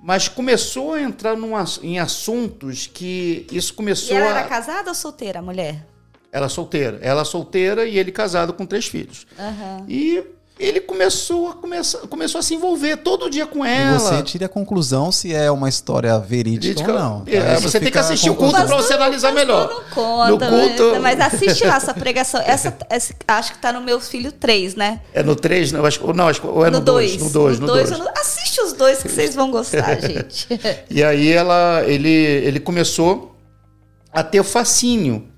Mas 0.00 0.28
começou 0.28 0.94
a 0.94 1.02
entrar 1.02 1.36
em 1.82 1.98
assuntos 1.98 2.86
que 2.86 3.44
isso 3.50 3.74
começou 3.74 4.16
e 4.16 4.20
ela 4.20 4.28
a... 4.28 4.38
era 4.38 4.48
casada 4.48 4.88
ou 4.88 4.94
solteira, 4.94 5.40
a 5.40 5.42
mulher? 5.42 5.84
Ela 6.30 6.48
solteira. 6.48 7.00
Ela 7.02 7.24
solteira 7.24 7.84
e 7.84 7.98
ele 7.98 8.12
casado 8.12 8.52
com 8.52 8.64
três 8.64 8.86
filhos. 8.86 9.26
Uhum. 9.36 9.86
E 9.88 10.24
ele 10.58 10.80
começou 10.80 11.50
a, 11.50 11.52
começar, 11.54 11.98
começou 12.08 12.38
a 12.38 12.42
se 12.42 12.54
envolver 12.54 12.96
todo 12.96 13.28
dia 13.28 13.46
com 13.46 13.64
ela. 13.64 13.96
E 13.96 14.00
você 14.00 14.22
tira 14.22 14.46
a 14.46 14.48
conclusão 14.48 15.12
se 15.12 15.34
é 15.34 15.50
uma 15.50 15.68
história 15.68 16.18
verídica, 16.18 16.82
verídica 16.82 16.92
ou 16.92 16.98
não. 16.98 17.22
É, 17.26 17.60
você 17.60 17.78
tem 17.78 17.92
que 17.92 17.98
assistir 17.98 18.30
o 18.30 18.34
culto 18.34 18.54
para 18.54 18.76
você 18.76 18.94
analisar 18.94 19.32
melhor. 19.32 19.68
Não 19.68 19.82
conta, 19.90 20.50
no 20.50 20.58
culto... 20.60 20.92
Né? 20.92 20.98
mas 20.98 21.20
assiste 21.20 21.64
lá 21.64 21.76
essa 21.76 21.92
pregação. 21.92 22.40
Essa, 22.40 22.74
essa 22.88 23.14
acho 23.28 23.50
que 23.50 23.58
está 23.58 23.70
no 23.70 23.82
meu 23.82 24.00
filho 24.00 24.32
3, 24.32 24.74
né? 24.76 25.02
É 25.12 25.22
no 25.22 25.36
3? 25.36 25.72
Não, 25.72 25.84
acho, 25.84 26.12
não, 26.14 26.28
acho, 26.28 26.46
ou 26.46 26.64
é 26.64 26.70
no 26.70 26.80
2? 26.80 27.18
No 27.18 27.30
2. 27.30 27.60
No 27.60 27.66
2. 27.66 27.92
Assiste 28.18 28.60
os 28.62 28.72
dois 28.72 29.02
que 29.02 29.08
vocês 29.10 29.34
vão 29.34 29.50
gostar, 29.50 30.00
gente. 30.00 30.48
e 30.88 31.04
aí 31.04 31.30
ela, 31.30 31.82
ele, 31.86 32.08
ele 32.08 32.60
começou 32.60 33.36
a 34.10 34.22
ter 34.22 34.40
o 34.40 34.44
fascínio 34.44 35.28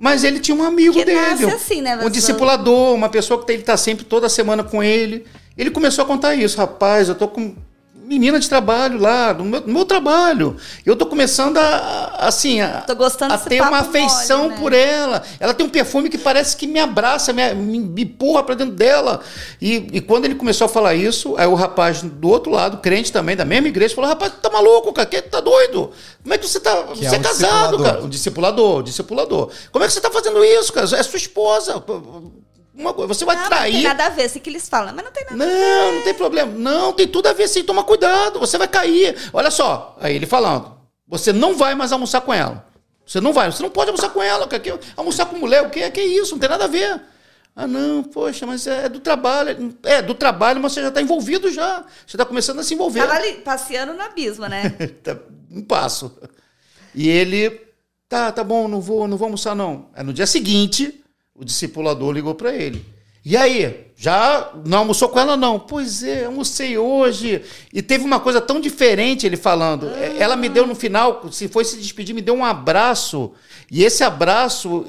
mas 0.00 0.24
ele 0.24 0.40
tinha 0.40 0.56
um 0.56 0.62
amigo 0.62 0.94
que 0.94 1.04
dele. 1.04 1.44
Assim, 1.44 1.82
né, 1.82 1.94
um 2.02 2.08
discipulador, 2.08 2.94
uma 2.94 3.10
pessoa 3.10 3.44
que 3.44 3.52
ele 3.52 3.60
está 3.60 3.76
sempre 3.76 4.02
toda 4.02 4.30
semana 4.30 4.64
com 4.64 4.82
ele. 4.82 5.26
Ele 5.58 5.70
começou 5.70 6.02
a 6.02 6.06
contar 6.06 6.34
isso. 6.34 6.56
Rapaz, 6.56 7.10
eu 7.10 7.14
tô 7.14 7.28
com 7.28 7.54
menina 8.10 8.40
de 8.40 8.48
trabalho 8.48 9.00
lá, 9.00 9.32
no 9.32 9.44
meu, 9.44 9.60
no 9.60 9.72
meu 9.72 9.84
trabalho. 9.84 10.56
Eu 10.84 10.96
tô 10.96 11.06
começando 11.06 11.58
a, 11.58 12.16
assim, 12.18 12.60
a, 12.60 12.84
a 13.30 13.38
ter 13.38 13.62
uma 13.62 13.78
afeição 13.78 14.42
mole, 14.42 14.54
né? 14.54 14.60
por 14.60 14.72
ela. 14.72 15.22
Ela 15.38 15.54
tem 15.54 15.64
um 15.64 15.68
perfume 15.68 16.08
que 16.10 16.18
parece 16.18 16.56
que 16.56 16.66
me 16.66 16.80
abraça, 16.80 17.32
me, 17.32 17.54
me 17.54 18.02
empurra 18.02 18.42
para 18.42 18.56
dentro 18.56 18.74
dela. 18.74 19.20
E, 19.62 19.86
e 19.92 20.00
quando 20.00 20.24
ele 20.24 20.34
começou 20.34 20.64
a 20.64 20.68
falar 20.68 20.96
isso, 20.96 21.36
aí 21.38 21.46
o 21.46 21.54
rapaz 21.54 22.02
do 22.02 22.28
outro 22.28 22.50
lado, 22.50 22.78
crente 22.78 23.12
também, 23.12 23.36
da 23.36 23.44
mesma 23.44 23.68
igreja, 23.68 23.94
falou: 23.94 24.10
rapaz, 24.10 24.32
tá 24.42 24.50
maluco, 24.50 24.92
cara? 24.92 25.06
Que, 25.06 25.22
tá 25.22 25.38
doido? 25.38 25.92
Como 26.20 26.34
é 26.34 26.38
que 26.38 26.48
você 26.48 26.58
tá. 26.58 26.82
Que 26.82 26.98
você 26.98 27.06
é, 27.06 27.10
um 27.12 27.14
é 27.14 27.18
casado, 27.20 27.80
cara? 27.80 28.02
O 28.02 28.08
discipulador, 28.08 28.78
o 28.78 28.82
discipulador. 28.82 29.50
Como 29.70 29.84
é 29.84 29.86
que 29.86 29.94
você 29.94 30.00
tá 30.00 30.10
fazendo 30.10 30.44
isso, 30.44 30.72
cara? 30.72 30.86
É 30.96 31.02
sua 31.04 31.16
esposa 31.16 31.80
uma 32.80 32.94
coisa. 32.94 33.12
Você 33.12 33.24
vai 33.24 33.36
não, 33.36 33.46
trair. 33.46 33.72
Não 33.72 33.80
tem 33.80 33.88
nada 33.88 34.06
a 34.06 34.08
ver, 34.08 34.24
assim 34.24 34.38
que 34.38 34.50
eles 34.50 34.68
falam, 34.68 34.94
mas 34.94 35.04
não 35.04 35.12
tem 35.12 35.24
nada 35.24 35.36
não, 35.36 35.46
a 35.46 35.48
ver. 35.48 35.60
Não, 35.60 35.92
não 35.92 36.02
tem 36.02 36.14
problema. 36.14 36.52
Não, 36.52 36.92
tem 36.92 37.06
tudo 37.06 37.28
a 37.28 37.32
ver 37.32 37.48
sim. 37.48 37.62
Toma 37.62 37.84
cuidado, 37.84 38.38
você 38.40 38.58
vai 38.58 38.68
cair. 38.68 39.16
Olha 39.32 39.50
só, 39.50 39.96
aí 40.00 40.16
ele 40.16 40.26
falando: 40.26 40.76
você 41.06 41.32
não 41.32 41.56
vai 41.56 41.74
mais 41.74 41.92
almoçar 41.92 42.20
com 42.20 42.32
ela. 42.32 42.66
Você 43.06 43.20
não 43.20 43.32
vai, 43.32 43.50
você 43.50 43.62
não 43.62 43.70
pode 43.70 43.90
almoçar 43.90 44.10
com 44.10 44.22
ela. 44.22 44.46
Que, 44.46 44.72
almoçar 44.96 45.26
com 45.26 45.36
mulher, 45.36 45.62
o 45.66 45.70
que 45.70 45.80
é 45.80 45.90
que 45.90 45.98
é 45.98 46.06
isso? 46.06 46.32
Não 46.32 46.38
tem 46.38 46.48
nada 46.48 46.64
a 46.64 46.68
ver. 46.68 47.02
Ah, 47.56 47.66
não, 47.66 48.04
poxa, 48.04 48.46
mas 48.46 48.66
é 48.66 48.88
do 48.88 49.00
trabalho. 49.00 49.76
É, 49.82 50.00
do 50.00 50.14
trabalho, 50.14 50.60
mas 50.60 50.72
você 50.72 50.82
já 50.82 50.88
está 50.88 51.02
envolvido 51.02 51.50
já. 51.50 51.84
Você 52.06 52.16
está 52.16 52.24
começando 52.24 52.60
a 52.60 52.62
se 52.62 52.74
envolver. 52.74 53.00
Estava 53.00 53.18
ali 53.18 53.32
passeando 53.38 53.94
no 53.94 54.02
abismo, 54.02 54.46
né? 54.46 54.70
Tá, 55.02 55.16
um 55.50 55.62
passo. 55.62 56.16
E 56.94 57.08
ele, 57.08 57.60
tá, 58.08 58.30
tá 58.30 58.44
bom, 58.44 58.68
não 58.68 58.80
vou, 58.80 59.08
não 59.08 59.16
vou 59.16 59.26
almoçar, 59.26 59.56
não. 59.56 59.88
Aí 59.94 60.04
no 60.04 60.12
dia 60.12 60.26
seguinte, 60.26 60.99
o 61.40 61.44
discipulador 61.44 62.12
ligou 62.12 62.34
para 62.34 62.54
ele. 62.54 62.84
E 63.24 63.36
aí? 63.36 63.86
Já 63.96 64.50
não 64.64 64.78
almoçou 64.78 65.10
com 65.10 65.20
ela, 65.20 65.36
não? 65.36 65.58
Pois 65.58 66.02
é, 66.02 66.24
almocei 66.24 66.78
hoje. 66.78 67.42
E 67.70 67.82
teve 67.82 68.02
uma 68.02 68.18
coisa 68.18 68.40
tão 68.40 68.58
diferente 68.58 69.26
ele 69.26 69.36
falando. 69.36 69.88
Ah. 69.88 70.16
Ela 70.18 70.36
me 70.36 70.48
deu 70.48 70.66
no 70.66 70.74
final, 70.74 71.30
se 71.30 71.46
foi 71.46 71.66
se 71.66 71.76
despedir, 71.76 72.14
me 72.14 72.22
deu 72.22 72.34
um 72.34 72.42
abraço. 72.42 73.32
E 73.70 73.84
esse 73.84 74.02
abraço 74.02 74.86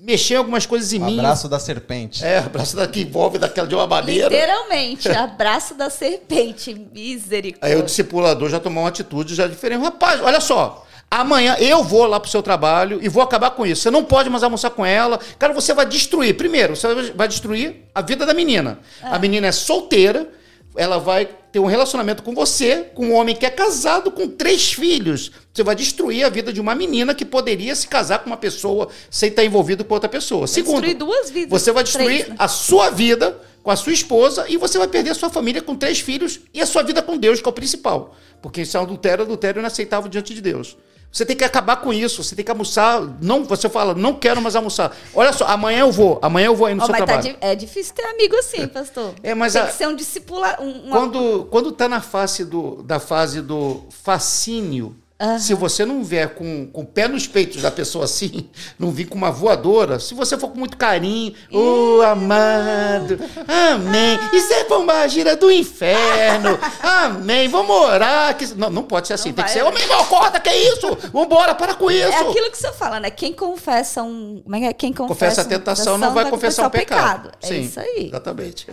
mexeu 0.00 0.38
algumas 0.38 0.64
coisas 0.64 0.94
em 0.94 0.96
abraço 0.96 1.12
mim. 1.12 1.18
Abraço 1.18 1.48
da 1.48 1.58
serpente. 1.58 2.24
É, 2.24 2.38
abraço 2.38 2.74
da, 2.74 2.88
que 2.88 3.02
envolve 3.02 3.38
daquela 3.38 3.68
de 3.68 3.74
uma 3.74 3.86
maneira. 3.86 4.28
Literalmente, 4.28 5.08
abraço 5.12 5.74
da 5.74 5.90
serpente. 5.90 6.74
Misericórdia. 6.74 7.76
Aí 7.76 7.78
o 7.78 7.84
discipulador 7.84 8.48
já 8.48 8.58
tomou 8.58 8.82
uma 8.82 8.88
atitude 8.88 9.34
já 9.34 9.46
diferente. 9.46 9.82
Rapaz, 9.82 10.22
olha 10.22 10.40
só. 10.40 10.86
Amanhã 11.20 11.54
eu 11.60 11.84
vou 11.84 12.06
lá 12.06 12.18
pro 12.18 12.28
seu 12.28 12.42
trabalho 12.42 12.98
e 13.00 13.08
vou 13.08 13.22
acabar 13.22 13.52
com 13.52 13.64
isso. 13.64 13.82
Você 13.82 13.90
não 13.90 14.02
pode 14.02 14.28
mais 14.28 14.42
almoçar 14.42 14.70
com 14.70 14.84
ela. 14.84 15.20
Cara, 15.38 15.52
você 15.52 15.72
vai 15.72 15.86
destruir. 15.86 16.36
Primeiro, 16.36 16.74
você 16.74 17.12
vai 17.12 17.28
destruir 17.28 17.82
a 17.94 18.02
vida 18.02 18.26
da 18.26 18.34
menina. 18.34 18.80
É. 19.00 19.06
A 19.06 19.18
menina 19.20 19.46
é 19.46 19.52
solteira, 19.52 20.28
ela 20.74 20.98
vai 20.98 21.28
ter 21.52 21.60
um 21.60 21.66
relacionamento 21.66 22.24
com 22.24 22.34
você, 22.34 22.90
com 22.96 23.06
um 23.06 23.14
homem 23.14 23.36
que 23.36 23.46
é 23.46 23.50
casado 23.50 24.10
com 24.10 24.26
três 24.26 24.72
filhos. 24.72 25.30
Você 25.52 25.62
vai 25.62 25.76
destruir 25.76 26.24
a 26.24 26.28
vida 26.28 26.52
de 26.52 26.60
uma 26.60 26.74
menina 26.74 27.14
que 27.14 27.24
poderia 27.24 27.76
se 27.76 27.86
casar 27.86 28.18
com 28.18 28.26
uma 28.26 28.36
pessoa 28.36 28.88
sem 29.08 29.28
estar 29.28 29.44
envolvido 29.44 29.84
com 29.84 29.94
outra 29.94 30.08
pessoa. 30.08 30.40
Vai 30.40 30.48
Segundo, 30.48 30.80
destruir 30.80 30.94
duas 30.96 31.30
vidas. 31.30 31.50
Você 31.50 31.70
vai 31.70 31.84
destruir 31.84 32.06
três, 32.24 32.28
né? 32.28 32.34
a 32.40 32.48
sua 32.48 32.90
vida 32.90 33.40
com 33.62 33.70
a 33.70 33.76
sua 33.76 33.92
esposa 33.92 34.46
e 34.48 34.56
você 34.56 34.78
vai 34.78 34.88
perder 34.88 35.10
a 35.10 35.14
sua 35.14 35.30
família 35.30 35.62
com 35.62 35.76
três 35.76 36.00
filhos 36.00 36.40
e 36.52 36.60
a 36.60 36.66
sua 36.66 36.82
vida 36.82 37.00
com 37.00 37.16
Deus, 37.16 37.40
que 37.40 37.48
é 37.48 37.50
o 37.50 37.52
principal. 37.52 38.16
Porque 38.42 38.62
isso 38.62 38.76
é 38.76 38.80
um 38.80 38.82
adultério, 38.82 39.22
adultério 39.22 39.60
inaceitável 39.60 40.10
diante 40.10 40.34
de 40.34 40.40
Deus. 40.40 40.76
Você 41.14 41.24
tem 41.24 41.36
que 41.36 41.44
acabar 41.44 41.76
com 41.76 41.92
isso. 41.92 42.24
Você 42.24 42.34
tem 42.34 42.44
que 42.44 42.50
almoçar. 42.50 43.00
Não, 43.22 43.44
você 43.44 43.68
fala, 43.68 43.94
não 43.94 44.14
quero 44.14 44.42
mais 44.42 44.56
almoçar. 44.56 44.96
Olha 45.14 45.32
só, 45.32 45.46
amanhã 45.46 45.82
eu 45.82 45.92
vou. 45.92 46.18
Amanhã 46.20 46.46
eu 46.46 46.56
vou 46.56 46.66
aí 46.66 46.74
no 46.74 46.82
oh, 46.82 46.86
seu 46.86 46.92
mas 46.92 47.00
tá 47.02 47.06
trabalho. 47.06 47.34
Tá, 47.34 47.46
é 47.46 47.54
difícil 47.54 47.94
ter 47.94 48.02
amigo 48.02 48.34
assim, 48.36 48.66
pastor. 48.66 49.14
É, 49.22 49.32
mas 49.32 49.52
tem 49.52 49.62
a, 49.62 49.66
que 49.66 49.74
ser 49.74 49.86
um 49.86 49.94
discípulo. 49.94 50.42
Um, 50.58 50.90
quando, 50.90 51.46
quando 51.52 51.70
tá 51.70 51.88
na 51.88 52.00
fase 52.00 52.44
do, 52.44 52.82
da 52.82 52.98
fase 52.98 53.40
do 53.40 53.84
fascínio, 54.02 54.96
Uhum. 55.24 55.38
Se 55.38 55.54
você 55.54 55.84
não 55.84 56.02
vier 56.02 56.34
com, 56.34 56.66
com 56.66 56.82
o 56.82 56.86
pé 56.86 57.06
nos 57.06 57.26
peitos 57.26 57.62
da 57.62 57.70
pessoa 57.70 58.04
assim, 58.04 58.48
não 58.78 58.90
vir 58.90 59.06
com 59.06 59.14
uma 59.14 59.30
voadora, 59.30 60.00
se 60.00 60.14
você 60.14 60.36
for 60.36 60.48
com 60.48 60.58
muito 60.58 60.76
carinho, 60.76 61.34
ô 61.52 61.98
oh, 61.98 62.02
amado, 62.02 63.18
amém. 63.46 64.18
Isso 64.32 64.52
é 64.52 64.64
bombagira 64.64 65.36
do 65.36 65.50
inferno, 65.50 66.58
amém. 66.82 67.48
Vamos 67.48 67.74
orar. 67.74 68.36
Que... 68.36 68.54
Não, 68.54 68.70
não 68.70 68.82
pode 68.82 69.06
ser 69.06 69.14
assim, 69.14 69.28
não 69.28 69.36
tem 69.36 69.44
vai, 69.44 69.52
que 69.52 69.58
ser, 69.58 69.64
homem, 69.64 69.86
não, 69.86 70.00
acorda, 70.00 70.40
que 70.40 70.48
é 70.48 70.72
isso? 70.72 70.96
Vambora, 71.12 71.54
para 71.54 71.74
com 71.74 71.90
isso. 71.90 72.08
É 72.08 72.20
aquilo 72.20 72.50
que 72.50 72.58
você 72.58 72.72
fala, 72.72 72.98
né? 72.98 73.10
Quem 73.10 73.32
confessa 73.32 74.02
um. 74.02 74.42
É 74.52 74.64
é? 74.64 74.72
Quem 74.72 74.92
confessa, 74.92 75.14
confessa 75.14 75.40
a 75.42 75.44
tentação 75.44 75.98
não 75.98 76.12
vai, 76.12 76.24
vai 76.24 76.32
confessar, 76.32 76.64
confessar 76.64 76.66
um 76.66 76.70
pecado. 76.70 77.30
pecado. 77.30 77.38
É 77.42 77.46
Sim, 77.46 77.60
isso 77.60 77.80
aí. 77.80 78.06
Exatamente. 78.08 78.66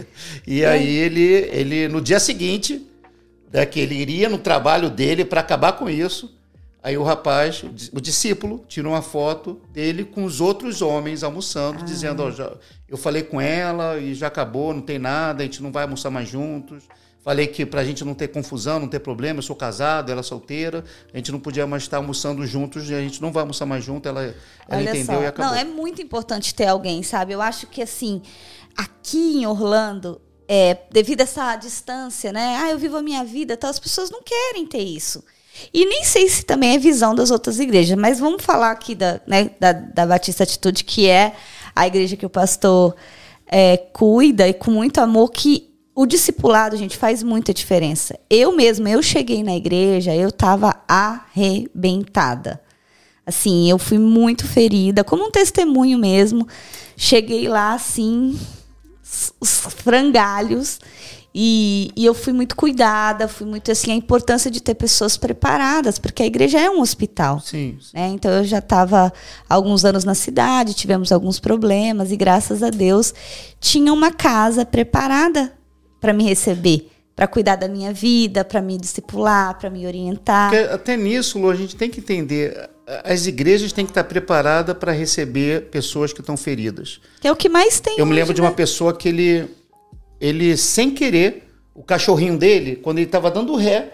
E 0.48 0.64
é. 0.64 0.68
aí 0.68 0.88
ele, 0.88 1.50
ele, 1.52 1.88
no 1.88 2.02
dia 2.02 2.20
seguinte, 2.20 2.88
né, 3.52 3.66
que 3.66 3.80
ele 3.80 3.96
iria 3.96 4.30
no 4.30 4.38
trabalho 4.38 4.90
dele 4.90 5.26
para 5.26 5.42
acabar 5.42 5.74
com 5.74 5.90
isso. 5.90 6.41
Aí 6.84 6.98
o 6.98 7.04
rapaz, 7.04 7.64
o 7.94 8.02
discípulo, 8.02 8.66
tirou 8.68 8.94
uma 8.94 9.04
foto 9.04 9.62
dele 9.72 10.04
com 10.04 10.24
os 10.24 10.42
outros 10.42 10.82
homens 10.82 11.24
almoçando, 11.24 11.80
ah. 11.82 11.84
dizendo: 11.84 12.24
oh, 12.24 12.32
já, 12.32 12.52
Eu 12.90 12.98
falei 12.98 13.22
com 13.22 13.40
ela 13.40 14.00
e 14.00 14.16
já 14.16 14.28
acabou, 14.28 14.74
não 14.74 14.82
tem 14.82 14.98
nada, 14.98 15.44
a 15.44 15.46
gente 15.46 15.62
não 15.62 15.72
vai 15.72 15.84
almoçar 15.84 16.10
mais 16.10 16.28
juntos. 16.28 16.84
Falei 17.24 17.46
que 17.46 17.68
para 17.68 17.82
a 17.82 17.84
gente 17.84 18.04
não 18.04 18.16
ter 18.16 18.30
confusão, 18.30 18.80
não 18.80 18.88
ter 18.88 19.00
problema, 19.00 19.38
eu 19.38 19.44
sou 19.44 19.56
casado, 19.56 20.12
ela 20.12 20.22
é 20.22 20.24
solteira, 20.24 20.84
a 21.14 21.18
gente 21.18 21.32
não 21.32 21.40
podia 21.40 21.68
mais 21.68 21.84
estar 21.84 21.98
almoçando 21.98 22.44
juntos 22.48 22.90
e 22.90 22.96
a 22.96 23.00
gente 23.00 23.22
não 23.22 23.32
vai 23.32 23.42
almoçar 23.42 23.68
mais 23.68 23.84
junto. 23.84 24.10
Ela, 24.10 24.34
ela 24.68 24.82
entendeu 24.82 25.18
só. 25.18 25.22
e 25.22 25.26
acabou. 25.28 25.52
Não, 25.52 25.60
é 25.60 25.64
muito 25.64 26.02
importante 26.02 26.56
ter 26.56 26.66
alguém, 26.66 27.04
sabe? 27.04 27.34
Eu 27.34 27.42
acho 27.42 27.68
que 27.68 27.84
assim, 27.84 28.24
aqui 28.76 29.38
em 29.38 29.46
Orlando, 29.46 30.20
é, 30.48 30.76
devido 30.92 31.22
a 31.22 31.26
essa 31.26 31.56
distância, 31.58 32.34
né? 32.34 32.58
Ah, 32.60 32.72
eu 32.72 32.80
vivo 32.80 32.98
a 32.98 33.04
minha 33.04 33.24
vida, 33.24 33.54
então 33.54 33.70
as 33.70 33.78
pessoas 33.78 34.10
não 34.10 34.24
querem 34.24 34.66
ter 34.66 34.82
isso. 34.82 35.24
E 35.74 35.86
nem 35.86 36.04
sei 36.04 36.28
se 36.28 36.44
também 36.44 36.76
é 36.76 36.78
visão 36.78 37.14
das 37.14 37.32
outras 37.32 37.60
igrejas, 37.60 37.98
mas 37.98 38.20
vamos 38.20 38.44
falar 38.44 38.72
aqui 38.72 38.96
da, 38.96 39.20
né, 39.28 39.52
da, 39.60 39.72
da 39.72 40.06
Batista 40.06 40.44
Atitude, 40.44 40.84
que 40.84 41.08
é 41.08 41.34
a 41.76 41.88
igreja 41.88 42.16
que 42.16 42.26
o 42.26 42.30
pastor 42.30 42.96
é, 43.48 43.78
cuida 43.78 44.48
e 44.48 44.54
com 44.54 44.72
muito 44.72 45.00
amor, 45.00 45.30
que 45.30 45.70
o 45.94 46.06
discipulado, 46.06 46.78
gente, 46.78 46.98
faz 46.98 47.22
muita 47.22 47.54
diferença. 47.54 48.18
Eu 48.30 48.56
mesma, 48.56 48.90
eu 48.90 49.04
cheguei 49.04 49.44
na 49.44 49.56
igreja, 49.56 50.16
eu 50.16 50.30
estava 50.30 50.82
arrebentada. 50.88 52.62
Assim, 53.26 53.70
eu 53.70 53.78
fui 53.78 54.00
muito 54.00 54.48
ferida, 54.48 55.04
como 55.04 55.26
um 55.26 55.32
testemunho 55.32 55.98
mesmo. 55.98 56.48
Cheguei 56.98 57.48
lá, 57.48 57.74
assim, 57.74 58.40
os 59.40 59.60
frangalhos. 59.60 60.80
E, 61.34 61.92
e, 61.96 62.06
eu 62.06 62.14
fui 62.14 62.34
muito 62.34 62.58
cuidada, 62.58 63.26
fui 63.26 63.48
muito 63.48 63.72
assim, 63.72 63.92
a 63.92 63.96
importância 63.96 64.52
de 64.52 64.62
ter 64.62 64.76
pessoas 64.76 65.16
preparadas, 65.16 65.98
porque 65.98 66.22
a 66.22 66.26
igreja 66.26 66.60
é 66.60 66.70
um 66.70 66.82
hospital. 66.82 67.40
Sim. 67.40 67.78
Né? 67.94 68.10
Então 68.10 68.30
eu 68.32 68.44
já 68.44 68.58
estava 68.60 69.14
alguns 69.48 69.86
anos 69.86 70.04
na 70.04 70.14
cidade, 70.14 70.74
tivemos 70.74 71.10
alguns 71.10 71.40
problemas, 71.40 72.12
e 72.12 72.18
graças 72.18 72.62
a 72.62 72.70
Deus 72.70 73.14
tinha 73.62 73.94
uma 73.94 74.12
casa 74.12 74.66
preparada 74.66 75.54
para 76.02 76.12
me 76.12 76.26
receber, 76.26 76.90
para 77.16 77.28
cuidar 77.28 77.56
da 77.56 77.70
minha 77.70 77.94
vida, 77.94 78.44
para 78.44 78.62
me 78.62 78.78
discipular, 78.78 79.58
para 79.58 79.70
me 79.70 79.88
orientar. 79.88 80.50
Porque 80.50 80.66
até 80.66 80.98
nisso, 80.98 81.40
Lu, 81.40 81.50
a 81.50 81.56
gente 81.56 81.78
tem 81.78 81.90
que 81.90 82.02
entender. 82.02 82.70
As 83.06 83.26
igrejas 83.26 83.72
têm 83.72 83.86
que 83.86 83.92
estar 83.92 84.04
preparadas 84.04 84.76
para 84.76 84.92
receber 84.92 85.70
pessoas 85.70 86.12
que 86.12 86.20
estão 86.20 86.36
feridas. 86.36 87.00
Que 87.22 87.28
é 87.30 87.32
o 87.32 87.38
que 87.38 87.48
mais 87.48 87.80
tem. 87.80 87.94
Eu 87.94 88.04
hoje, 88.04 88.10
me 88.10 88.16
lembro 88.16 88.32
né? 88.32 88.36
de 88.36 88.42
uma 88.42 88.52
pessoa 88.52 88.94
que 88.94 89.08
ele 89.08 89.61
ele, 90.22 90.56
sem 90.56 90.92
querer, 90.92 91.48
o 91.74 91.82
cachorrinho 91.82 92.38
dele, 92.38 92.76
quando 92.76 93.00
ele 93.00 93.08
estava 93.08 93.32
dando 93.32 93.56
ré, 93.56 93.94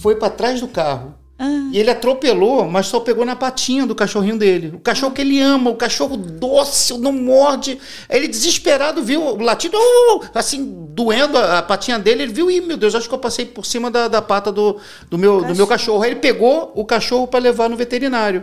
foi 0.00 0.16
para 0.16 0.30
trás 0.30 0.60
do 0.60 0.66
carro. 0.66 1.14
Ah. 1.38 1.68
E 1.72 1.78
ele 1.78 1.90
atropelou, 1.90 2.64
mas 2.68 2.86
só 2.86 2.98
pegou 2.98 3.24
na 3.24 3.36
patinha 3.36 3.86
do 3.86 3.94
cachorrinho 3.94 4.36
dele. 4.36 4.72
O 4.74 4.80
cachorro 4.80 5.12
que 5.12 5.20
ele 5.20 5.40
ama, 5.40 5.70
o 5.70 5.76
cachorro 5.76 6.16
dócil, 6.16 6.98
não 6.98 7.12
morde. 7.12 7.78
Aí 8.08 8.18
ele 8.18 8.26
desesperado 8.26 9.02
viu 9.02 9.22
o 9.22 9.40
latido, 9.40 9.76
uh, 9.76 10.24
assim, 10.34 10.88
doendo 10.90 11.38
a, 11.38 11.58
a, 11.58 11.62
patinha 11.62 11.98
dele. 11.98 12.24
Ele 12.24 12.32
viu, 12.32 12.50
e 12.50 12.60
meu 12.60 12.76
Deus, 12.76 12.94
acho 12.94 13.08
que 13.08 13.14
eu 13.14 13.20
passei 13.20 13.44
por 13.44 13.64
cima 13.64 13.88
da, 13.88 14.08
da 14.08 14.20
pata 14.20 14.50
do, 14.50 14.78
do, 15.08 15.16
meu, 15.16 15.34
cachorro. 15.34 15.52
do 15.52 15.56
meu 15.56 15.66
cachorro. 15.66 16.02
Aí 16.02 16.10
ele 16.10 16.20
pegou 16.20 16.72
o 16.74 16.84
cachorro 16.84 17.28
para 17.28 17.38
levar 17.38 17.68
no 17.68 17.76
veterinário. 17.76 18.42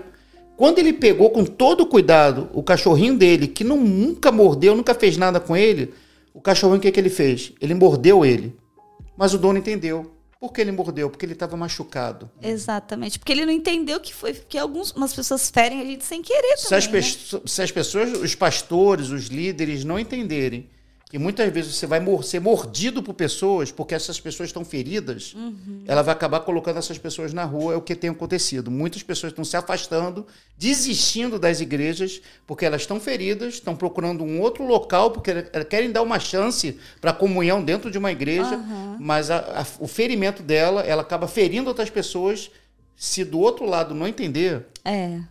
Quando 0.56 0.80
ele 0.80 0.94
pegou 0.94 1.32
com 1.32 1.44
todo 1.44 1.86
cuidado 1.86 2.50
o 2.54 2.64
cachorrinho 2.64 3.18
dele, 3.18 3.48
que 3.48 3.64
não, 3.64 3.76
nunca 3.76 4.32
mordeu, 4.32 4.74
nunca 4.74 4.94
fez 4.94 5.18
nada 5.18 5.38
com 5.38 5.58
ele, 5.58 5.94
o 6.36 6.42
cachorrinho, 6.42 6.80
o 6.80 6.82
que, 6.82 6.92
que 6.92 7.00
ele 7.00 7.10
fez? 7.10 7.54
Ele 7.62 7.74
mordeu 7.74 8.26
ele. 8.26 8.54
Mas 9.16 9.34
o 9.34 9.38
dono 9.38 9.58
entendeu. 9.58 10.12
Por 10.38 10.52
que 10.52 10.60
ele 10.60 10.74
mordeu? 10.74 11.10
Porque 11.10 11.26
ele 11.26 11.32
estava 11.32 11.56
machucado. 11.56 12.30
Exatamente. 12.42 13.18
Porque 13.18 13.32
ele 13.32 13.46
não 13.46 13.54
entendeu 13.54 14.02
que 14.02 14.14
foi 14.14 14.34
que 14.34 14.58
algumas 14.58 15.14
pessoas 15.14 15.50
ferem 15.50 15.80
a 15.80 15.86
gente 15.86 16.04
sem 16.04 16.22
querer 16.22 16.58
se 16.58 16.70
também, 16.70 17.00
as, 17.00 17.32
né? 17.32 17.40
se 17.46 17.62
as 17.62 17.72
pessoas, 17.72 18.12
os 18.20 18.36
pastores, 18.36 19.10
os 19.12 19.28
líderes 19.28 19.86
não 19.86 19.98
entenderem 19.98 20.70
que 21.16 21.20
muitas 21.20 21.50
vezes 21.50 21.76
você 21.76 21.88
vai 21.88 22.02
ser 22.24 22.42
mordido 22.42 23.02
por 23.02 23.14
pessoas, 23.14 23.72
porque 23.72 23.96
essas 23.96 24.20
pessoas 24.20 24.50
estão 24.50 24.66
feridas, 24.66 25.34
uhum. 25.34 25.82
ela 25.88 26.02
vai 26.02 26.14
acabar 26.14 26.42
colocando 26.42 26.78
essas 26.78 26.98
pessoas 26.98 27.32
na 27.32 27.46
rua, 27.46 27.74
é 27.74 27.78
o 27.78 27.82
que 27.82 27.96
tem 27.96 28.10
acontecido. 28.10 28.70
Muitas 28.70 29.02
pessoas 29.02 29.32
estão 29.32 29.46
se 29.46 29.56
afastando, 29.56 30.28
desistindo 30.58 31.40
das 31.40 31.62
igrejas, 31.62 32.22
porque 32.46 32.66
elas 32.66 32.82
estão 32.82 33.00
feridas, 33.00 33.54
estão 33.54 33.78
procurando 33.78 34.26
um 34.26 34.42
outro 34.42 34.68
local, 34.68 35.12
porque 35.12 35.44
querem 35.70 35.90
dar 35.90 36.02
uma 36.02 36.20
chance 36.20 36.78
para 37.00 37.12
a 37.12 37.14
comunhão 37.14 37.64
dentro 37.64 37.90
de 37.90 37.98
uma 37.98 38.12
igreja, 38.12 38.58
uhum. 38.58 38.98
mas 39.00 39.32
a, 39.32 39.62
a, 39.62 39.66
o 39.80 39.88
ferimento 39.88 40.44
dela, 40.44 40.82
ela 40.82 41.02
acaba 41.02 41.30
ferindo 41.30 41.70
outras 41.70 41.90
pessoas, 41.90 42.52
se 42.94 43.24
do 43.24 43.40
outro 43.40 43.66
lado 43.66 43.96
não 43.96 44.06
entender. 44.06 44.66
É 44.84 45.22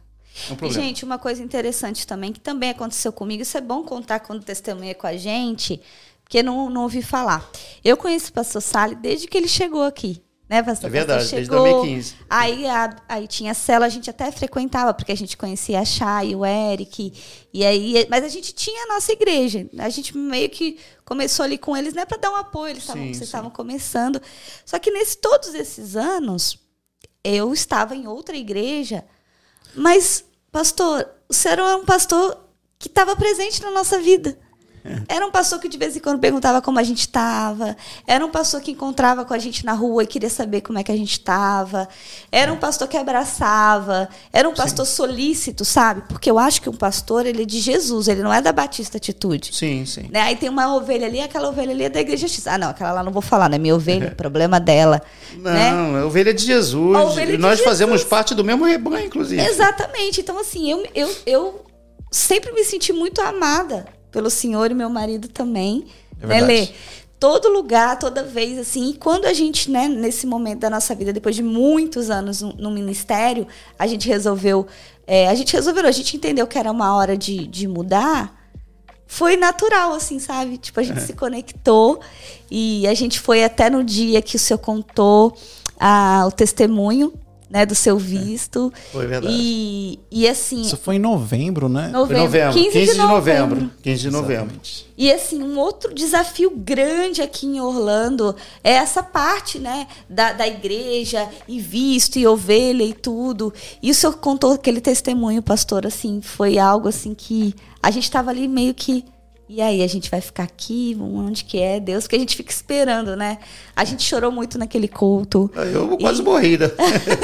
é 0.50 0.64
um 0.64 0.70
gente, 0.70 1.04
uma 1.04 1.18
coisa 1.18 1.42
interessante 1.42 2.06
também, 2.06 2.32
que 2.32 2.40
também 2.40 2.70
aconteceu 2.70 3.12
comigo, 3.12 3.42
isso 3.42 3.56
é 3.56 3.60
bom 3.60 3.82
contar 3.84 4.20
quando 4.20 4.44
testemunha 4.44 4.94
com 4.94 5.06
a 5.06 5.16
gente, 5.16 5.80
porque 6.22 6.42
não, 6.42 6.68
não 6.68 6.82
ouvi 6.82 7.02
falar. 7.02 7.48
Eu 7.84 7.96
conheço 7.96 8.30
o 8.30 8.32
pastor 8.32 8.60
Sali 8.60 8.96
desde 8.96 9.26
que 9.28 9.36
ele 9.36 9.48
chegou 9.48 9.84
aqui. 9.84 10.22
Né, 10.46 10.62
pastor? 10.62 10.88
É 10.88 10.92
verdade, 10.92 11.24
chegou, 11.24 11.62
desde 11.62 11.80
2015. 11.80 12.14
Aí, 12.28 12.66
a, 12.66 12.96
aí 13.08 13.26
tinha 13.26 13.52
a 13.52 13.54
cela, 13.54 13.86
a 13.86 13.88
gente 13.88 14.10
até 14.10 14.30
frequentava, 14.30 14.92
porque 14.92 15.10
a 15.10 15.16
gente 15.16 15.38
conhecia 15.38 15.80
a 15.80 15.84
Chay, 15.86 16.36
o 16.36 16.44
Eric. 16.44 17.14
E 17.52 17.64
aí, 17.64 18.06
mas 18.10 18.22
a 18.22 18.28
gente 18.28 18.52
tinha 18.52 18.84
a 18.84 18.94
nossa 18.94 19.10
igreja. 19.10 19.66
A 19.78 19.88
gente 19.88 20.14
meio 20.14 20.50
que 20.50 20.78
começou 21.02 21.44
ali 21.44 21.56
com 21.56 21.74
eles, 21.74 21.94
né, 21.94 22.04
para 22.04 22.18
dar 22.18 22.30
um 22.30 22.36
apoio. 22.36 22.72
Eles 22.72 22.84
tavam, 22.84 23.02
sim, 23.04 23.14
vocês 23.14 23.22
estavam 23.22 23.50
começando. 23.50 24.20
Só 24.66 24.78
que 24.78 24.90
nesses 24.90 25.16
todos 25.16 25.54
esses 25.54 25.96
anos, 25.96 26.58
eu 27.24 27.50
estava 27.54 27.96
em 27.96 28.06
outra 28.06 28.36
igreja 28.36 29.02
mas, 29.74 30.24
pastor, 30.50 31.08
o 31.28 31.32
senhor 31.32 31.58
é 31.58 31.76
um 31.76 31.84
pastor 31.84 32.38
que 32.78 32.88
estava 32.88 33.16
presente 33.16 33.62
na 33.62 33.70
nossa 33.70 33.98
vida. 34.00 34.38
Era 35.08 35.26
um 35.26 35.30
pastor 35.30 35.58
que 35.58 35.68
de 35.68 35.78
vez 35.78 35.96
em 35.96 36.00
quando 36.00 36.18
perguntava 36.18 36.60
como 36.60 36.78
a 36.78 36.82
gente 36.82 37.00
estava. 37.00 37.74
Era 38.06 38.24
um 38.24 38.30
pastor 38.30 38.60
que 38.60 38.70
encontrava 38.70 39.24
com 39.24 39.32
a 39.32 39.38
gente 39.38 39.64
na 39.64 39.72
rua 39.72 40.02
e 40.02 40.06
queria 40.06 40.28
saber 40.28 40.60
como 40.60 40.78
é 40.78 40.82
que 40.82 40.92
a 40.92 40.96
gente 40.96 41.12
estava. 41.12 41.88
Era 42.30 42.52
um 42.52 42.56
pastor 42.56 42.86
que 42.86 42.96
abraçava. 42.96 44.08
Era 44.30 44.46
um 44.46 44.52
pastor 44.52 44.84
sim. 44.84 44.94
solícito, 44.94 45.64
sabe? 45.64 46.02
Porque 46.06 46.30
eu 46.30 46.38
acho 46.38 46.60
que 46.60 46.68
um 46.68 46.74
pastor, 46.74 47.24
ele 47.24 47.42
é 47.42 47.46
de 47.46 47.60
Jesus, 47.60 48.08
ele 48.08 48.22
não 48.22 48.32
é 48.32 48.42
da 48.42 48.52
Batista 48.52 48.98
Atitude. 48.98 49.54
Sim, 49.54 49.86
sim. 49.86 50.08
Né? 50.10 50.20
Aí 50.20 50.36
tem 50.36 50.50
uma 50.50 50.74
ovelha 50.74 51.06
ali, 51.06 51.20
aquela 51.20 51.48
ovelha 51.48 51.72
ali 51.72 51.84
é 51.84 51.88
da 51.88 52.00
Igreja 52.00 52.28
X. 52.28 52.46
Ah, 52.46 52.58
não, 52.58 52.68
aquela 52.68 52.92
lá 52.92 53.02
não 53.02 53.12
vou 53.12 53.22
falar, 53.22 53.48
não 53.48 53.56
é 53.56 53.58
minha 53.58 53.74
ovelha, 53.74 54.10
problema 54.16 54.60
dela. 54.60 55.00
Não, 55.34 55.92
né? 55.92 56.00
é 56.00 56.04
ovelha 56.04 56.34
de 56.34 56.44
Jesus. 56.44 56.96
Ovelha 56.96 57.32
e 57.32 57.38
nós 57.38 57.58
Jesus. 57.58 57.64
fazemos 57.64 58.04
parte 58.04 58.34
do 58.34 58.44
mesmo 58.44 58.66
rebanho, 58.66 59.06
inclusive. 59.06 59.40
Exatamente. 59.40 60.20
Então, 60.20 60.38
assim, 60.38 60.70
eu, 60.70 60.86
eu, 60.94 61.10
eu 61.24 61.64
sempre 62.10 62.52
me 62.52 62.64
senti 62.64 62.92
muito 62.92 63.22
amada 63.22 63.93
pelo 64.14 64.30
senhor 64.30 64.70
e 64.70 64.74
meu 64.74 64.88
marido 64.88 65.26
também. 65.26 65.86
É 66.22 66.26
né, 66.26 66.40
Lê? 66.40 66.68
Todo 67.18 67.48
lugar, 67.48 67.98
toda 67.98 68.22
vez, 68.22 68.56
assim. 68.58 68.90
E 68.90 68.94
quando 68.94 69.24
a 69.24 69.32
gente, 69.32 69.68
né, 69.68 69.88
nesse 69.88 70.24
momento 70.24 70.60
da 70.60 70.70
nossa 70.70 70.94
vida, 70.94 71.12
depois 71.12 71.34
de 71.34 71.42
muitos 71.42 72.10
anos 72.10 72.40
no, 72.40 72.52
no 72.52 72.70
ministério, 72.70 73.46
a 73.76 73.88
gente 73.88 74.08
resolveu. 74.08 74.68
É, 75.04 75.28
a 75.28 75.34
gente 75.34 75.52
resolveu, 75.52 75.84
a 75.84 75.90
gente 75.90 76.16
entendeu 76.16 76.46
que 76.46 76.56
era 76.56 76.70
uma 76.70 76.94
hora 76.94 77.16
de, 77.16 77.46
de 77.48 77.66
mudar. 77.66 78.40
Foi 79.04 79.36
natural, 79.36 79.92
assim, 79.94 80.20
sabe? 80.20 80.58
Tipo, 80.58 80.78
a 80.78 80.82
gente 80.84 80.98
é. 80.98 81.00
se 81.00 81.12
conectou 81.12 82.00
e 82.48 82.86
a 82.86 82.94
gente 82.94 83.18
foi 83.18 83.42
até 83.42 83.68
no 83.68 83.82
dia 83.82 84.22
que 84.22 84.36
o 84.36 84.38
senhor 84.38 84.58
contou 84.58 85.36
ah, 85.78 86.24
o 86.26 86.30
testemunho 86.30 87.12
né, 87.54 87.64
do 87.64 87.74
seu 87.76 87.96
visto. 87.96 88.72
Foi 88.90 89.06
verdade. 89.06 89.32
E, 89.32 90.00
e 90.10 90.26
assim. 90.26 90.62
Isso 90.62 90.76
foi 90.76 90.96
em 90.96 90.98
novembro, 90.98 91.68
né? 91.68 91.86
Novembro. 91.86 92.24
novembro 92.24 92.52
15, 92.52 92.70
15 92.72 92.92
de, 92.92 92.98
novembro. 92.98 93.54
novembro. 93.54 93.70
15 93.80 94.00
de 94.00 94.10
novembro. 94.10 94.60
E 94.98 95.12
assim, 95.12 95.40
um 95.40 95.56
outro 95.56 95.94
desafio 95.94 96.50
grande 96.50 97.22
aqui 97.22 97.46
em 97.46 97.60
Orlando 97.60 98.34
é 98.64 98.72
essa 98.72 99.04
parte, 99.04 99.60
né, 99.60 99.86
da, 100.08 100.32
da 100.32 100.48
igreja 100.48 101.28
e 101.46 101.60
visto 101.60 102.18
e 102.18 102.26
ovelha 102.26 102.82
e 102.82 102.92
tudo. 102.92 103.54
E 103.80 103.88
o 103.88 103.94
senhor 103.94 104.14
contou 104.14 104.54
aquele 104.54 104.80
testemunho, 104.80 105.40
pastor, 105.40 105.86
assim, 105.86 106.20
foi 106.20 106.58
algo 106.58 106.88
assim 106.88 107.14
que 107.14 107.54
a 107.80 107.90
gente 107.92 108.04
estava 108.04 108.30
ali 108.30 108.48
meio 108.48 108.74
que 108.74 109.04
e 109.48 109.60
aí, 109.60 109.82
a 109.82 109.86
gente 109.86 110.10
vai 110.10 110.20
ficar 110.20 110.44
aqui? 110.44 110.96
Onde 110.98 111.44
que 111.44 111.58
é 111.58 111.78
Deus? 111.78 112.04
Porque 112.04 112.16
a 112.16 112.18
gente 112.18 112.34
fica 112.34 112.50
esperando, 112.50 113.14
né? 113.14 113.38
A 113.76 113.84
gente 113.84 114.02
chorou 114.02 114.32
muito 114.32 114.58
naquele 114.58 114.88
culto. 114.88 115.50
Eu 115.54 115.98
quase 115.98 116.22
e... 116.22 116.24
morrida. 116.24 116.74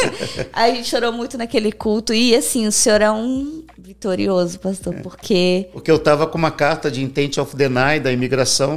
a 0.53 0.69
gente 0.69 0.89
chorou 0.89 1.13
muito 1.13 1.39
naquele 1.39 1.73
culto. 1.73 2.13
E 2.13 2.35
assim, 2.35 2.67
o 2.67 2.73
senhor 2.73 3.01
é 3.01 3.11
um 3.11 3.65
vitorioso, 3.79 4.59
pastor, 4.61 4.95
é. 4.95 5.01
porque. 5.01 5.69
Porque 5.73 5.91
eu 5.91 5.97
estava 5.97 6.27
com 6.27 6.37
uma 6.37 6.51
carta 6.51 6.91
de 6.91 7.03
intent 7.03 7.39
of 7.39 7.57
deny 7.57 7.99
da 7.99 8.13
imigração 8.13 8.77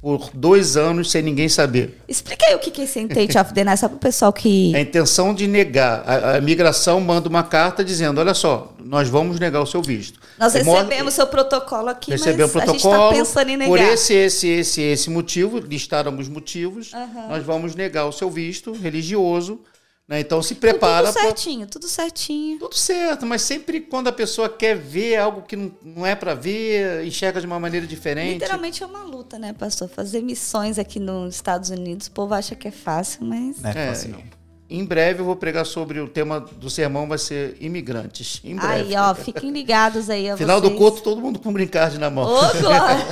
por 0.00 0.30
dois 0.32 0.76
anos 0.76 1.10
sem 1.10 1.22
ninguém 1.22 1.48
saber. 1.48 1.98
Explica 2.08 2.46
aí 2.46 2.54
o 2.54 2.58
que 2.58 2.80
é 2.80 2.84
esse 2.84 3.00
intent 3.00 3.34
of 3.34 3.52
deny, 3.52 3.76
só 3.76 3.88
para 3.88 3.96
o 3.96 3.98
pessoal 3.98 4.32
que... 4.32 4.74
A 4.74 4.80
intenção 4.80 5.34
de 5.34 5.46
negar. 5.48 6.04
A, 6.06 6.36
a 6.36 6.40
migração 6.40 7.00
manda 7.00 7.28
uma 7.28 7.42
carta 7.42 7.84
dizendo, 7.84 8.20
olha 8.20 8.32
só, 8.32 8.72
nós 8.78 9.08
vamos 9.08 9.40
negar 9.40 9.60
o 9.60 9.66
seu 9.66 9.82
visto. 9.82 10.20
Nós 10.38 10.54
recebemos 10.54 11.14
o 11.14 11.16
seu 11.16 11.26
protocolo 11.26 11.88
aqui, 11.88 12.12
recebemos 12.12 12.54
mas 12.54 12.64
protocolo, 12.64 12.94
a 12.94 12.98
gente 12.98 13.16
está 13.16 13.24
pensando 13.24 13.50
em 13.50 13.56
negar. 13.56 13.70
Por 13.70 13.80
esse, 13.80 14.14
esse, 14.14 14.48
esse, 14.48 14.82
esse 14.82 15.10
motivo, 15.10 15.58
listaram 15.58 16.16
os 16.16 16.28
motivos, 16.28 16.92
uhum. 16.92 17.28
nós 17.28 17.44
vamos 17.44 17.74
negar 17.74 18.06
o 18.06 18.12
seu 18.12 18.30
visto 18.30 18.72
religioso, 18.72 19.60
né? 20.08 20.20
Então 20.20 20.42
se 20.42 20.54
prepara. 20.54 21.12
Tudo 21.12 21.20
certinho, 21.20 21.60
pra... 21.60 21.68
tudo 21.68 21.86
certinho. 21.86 22.58
Tudo 22.58 22.74
certo, 22.74 23.26
mas 23.26 23.42
sempre 23.42 23.80
quando 23.80 24.08
a 24.08 24.12
pessoa 24.12 24.48
quer 24.48 24.74
ver 24.74 25.16
algo 25.16 25.42
que 25.42 25.54
não, 25.54 25.70
não 25.84 26.06
é 26.06 26.14
para 26.14 26.32
ver, 26.34 27.04
enxerga 27.04 27.40
de 27.40 27.46
uma 27.46 27.60
maneira 27.60 27.86
diferente. 27.86 28.40
Literalmente 28.40 28.82
é 28.82 28.86
uma 28.86 29.02
luta, 29.02 29.38
né, 29.38 29.52
pastor? 29.52 29.88
Fazer 29.88 30.22
missões 30.22 30.78
aqui 30.78 30.98
nos 30.98 31.34
Estados 31.34 31.68
Unidos, 31.68 32.06
o 32.06 32.12
povo 32.12 32.32
acha 32.32 32.54
que 32.54 32.66
é 32.66 32.72
fácil, 32.72 33.26
mas. 33.26 33.60
Não 33.60 33.70
é 33.70 33.88
fácil, 33.88 34.10
não. 34.12 34.38
Em 34.70 34.84
breve 34.84 35.20
eu 35.20 35.24
vou 35.24 35.34
pregar 35.34 35.64
sobre 35.64 35.98
o 35.98 36.06
tema 36.06 36.40
do 36.40 36.68
sermão, 36.68 37.08
vai 37.08 37.16
ser 37.16 37.56
imigrantes. 37.58 38.40
Em 38.44 38.54
breve. 38.54 38.94
Aí, 38.94 38.96
ó, 38.96 39.14
fiquem 39.14 39.50
ligados 39.50 40.10
aí. 40.10 40.24
Final 40.36 40.60
vocês. 40.60 40.72
do 40.72 40.76
culto, 40.76 41.02
todo 41.02 41.22
mundo 41.22 41.38
com 41.38 41.50
brincar 41.50 41.90
na 41.92 42.10
mão. 42.10 42.24
Ô, 42.24 42.60
glória! 42.60 43.06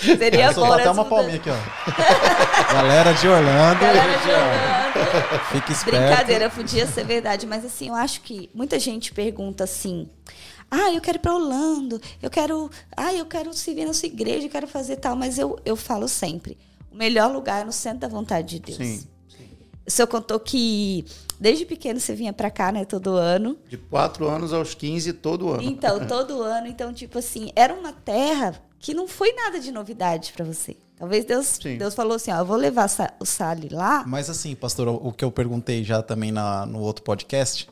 Seria 0.00 0.46
é, 0.46 0.52
bom. 0.54 0.72
até 0.72 0.90
uma 0.90 1.04
palminha 1.04 1.36
aqui, 1.36 1.50
ó. 1.50 1.54
Galera 2.72 3.12
de 3.12 3.28
Orlando. 3.28 3.80
Galera 3.80 4.18
de 4.18 4.30
Orlando. 4.30 4.79
Fique 5.52 5.72
esperto. 5.72 6.06
Brincadeira, 6.06 6.50
podia 6.50 6.86
ser 6.86 7.04
verdade. 7.04 7.46
Mas 7.46 7.64
assim, 7.64 7.88
eu 7.88 7.94
acho 7.94 8.20
que 8.22 8.50
muita 8.54 8.78
gente 8.78 9.12
pergunta 9.12 9.64
assim. 9.64 10.08
Ah, 10.70 10.92
eu 10.92 11.00
quero 11.00 11.18
ir 11.18 11.20
para 11.20 11.34
Orlando, 11.34 12.00
eu 12.22 12.30
quero, 12.30 12.70
ah, 12.96 13.12
eu 13.12 13.26
quero 13.26 13.52
servir 13.52 13.84
na 13.84 13.92
sua 13.92 14.06
igreja, 14.06 14.46
eu 14.46 14.50
quero 14.50 14.68
fazer 14.68 14.96
tal, 14.96 15.16
mas 15.16 15.36
eu, 15.36 15.58
eu 15.64 15.74
falo 15.74 16.06
sempre, 16.06 16.56
o 16.92 16.96
melhor 16.96 17.28
lugar 17.32 17.62
é 17.62 17.64
no 17.64 17.72
centro 17.72 17.98
da 17.98 18.08
vontade 18.08 18.60
de 18.60 18.60
Deus. 18.60 18.76
Sim. 18.76 19.04
O 19.84 19.90
senhor 19.90 20.06
contou 20.06 20.38
que 20.38 21.04
desde 21.40 21.64
pequeno 21.64 21.98
você 21.98 22.14
vinha 22.14 22.32
para 22.32 22.48
cá, 22.48 22.70
né, 22.70 22.84
todo 22.84 23.14
ano. 23.14 23.58
De 23.68 23.76
quatro 23.76 24.28
anos 24.28 24.52
aos 24.52 24.72
15, 24.72 25.14
todo 25.14 25.50
ano. 25.50 25.62
Então, 25.62 26.06
todo 26.06 26.40
ano. 26.42 26.68
Então, 26.68 26.92
tipo 26.92 27.18
assim, 27.18 27.50
era 27.56 27.74
uma 27.74 27.92
terra 27.92 28.62
que 28.78 28.94
não 28.94 29.08
foi 29.08 29.32
nada 29.32 29.58
de 29.58 29.72
novidade 29.72 30.32
para 30.32 30.44
você. 30.44 30.76
Talvez 31.00 31.24
Deus, 31.24 31.58
Deus 31.78 31.94
falou 31.94 32.16
assim, 32.16 32.30
ó, 32.30 32.40
eu 32.40 32.44
vou 32.44 32.58
levar 32.58 32.86
o 33.18 33.24
Sally 33.24 33.70
lá. 33.70 34.04
Mas 34.06 34.28
assim, 34.28 34.54
pastor, 34.54 34.86
o 34.86 35.10
que 35.10 35.24
eu 35.24 35.32
perguntei 35.32 35.82
já 35.82 36.02
também 36.02 36.30
na, 36.30 36.66
no 36.66 36.78
outro 36.78 37.02
podcast 37.02 37.66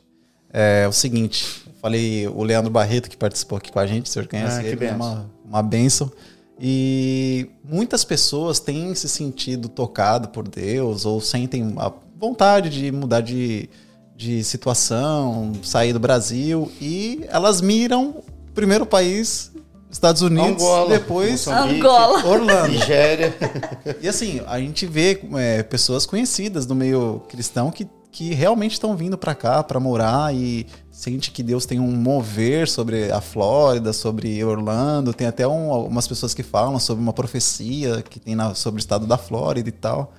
é 0.51 0.87
o 0.87 0.91
seguinte. 0.91 1.45
Falei, 1.79 2.27
o 2.27 2.41
Leandro 2.41 2.71
Barreto, 2.71 3.07
que 3.07 3.15
participou 3.15 3.59
aqui 3.59 3.71
com 3.71 3.77
a 3.77 3.85
gente, 3.85 4.07
o 4.07 4.09
senhor 4.09 4.27
conhece 4.27 4.61
ah, 4.61 4.63
ele, 4.63 4.83
é 4.83 4.93
uma, 4.93 5.29
uma 5.45 5.61
benção. 5.61 6.11
E 6.59 7.47
muitas 7.63 8.03
pessoas 8.03 8.59
têm 8.59 8.95
se 8.95 9.07
sentido 9.07 9.69
tocado 9.69 10.29
por 10.29 10.47
Deus 10.47 11.05
ou 11.05 11.21
sentem 11.21 11.75
a 11.77 11.93
vontade 12.17 12.71
de 12.71 12.91
mudar 12.91 13.21
de, 13.21 13.69
de 14.15 14.43
situação, 14.43 15.53
sair 15.61 15.93
do 15.93 15.99
Brasil 15.99 16.71
e 16.81 17.23
elas 17.27 17.61
miram 17.61 18.09
o 18.09 18.23
primeiro 18.55 18.87
país 18.87 19.51
Estados 19.89 20.21
Unidos, 20.21 20.61
Angola, 20.61 20.89
depois 20.89 21.47
Angola. 21.47 22.25
Orlando. 22.25 22.71
Nigéria. 22.73 23.35
E 24.01 24.07
assim, 24.07 24.41
a 24.45 24.59
gente 24.59 24.85
vê 24.85 25.19
é, 25.35 25.63
pessoas 25.63 26.05
conhecidas 26.05 26.67
no 26.67 26.75
meio 26.75 27.23
cristão 27.27 27.71
que, 27.71 27.87
que 28.11 28.33
realmente 28.33 28.73
estão 28.73 28.95
vindo 28.95 29.17
para 29.17 29.33
cá 29.33 29.63
para 29.63 29.79
morar 29.79 30.33
e 30.33 30.67
sente 30.91 31.31
que 31.31 31.41
Deus 31.41 31.65
tem 31.65 31.79
um 31.79 31.91
mover 31.91 32.67
sobre 32.67 33.11
a 33.11 33.19
Flórida, 33.19 33.91
sobre 33.91 34.43
Orlando. 34.43 35.11
Tem 35.11 35.25
até 35.25 35.47
um, 35.47 35.71
algumas 35.71 36.07
pessoas 36.07 36.35
que 36.35 36.43
falam 36.43 36.79
sobre 36.79 37.01
uma 37.01 37.13
profecia 37.13 38.03
que 38.03 38.19
tem 38.19 38.35
na, 38.35 38.53
sobre 38.53 38.79
o 38.79 38.81
estado 38.81 39.07
da 39.07 39.17
Flórida 39.17 39.69
e 39.69 39.71
tal. 39.71 40.13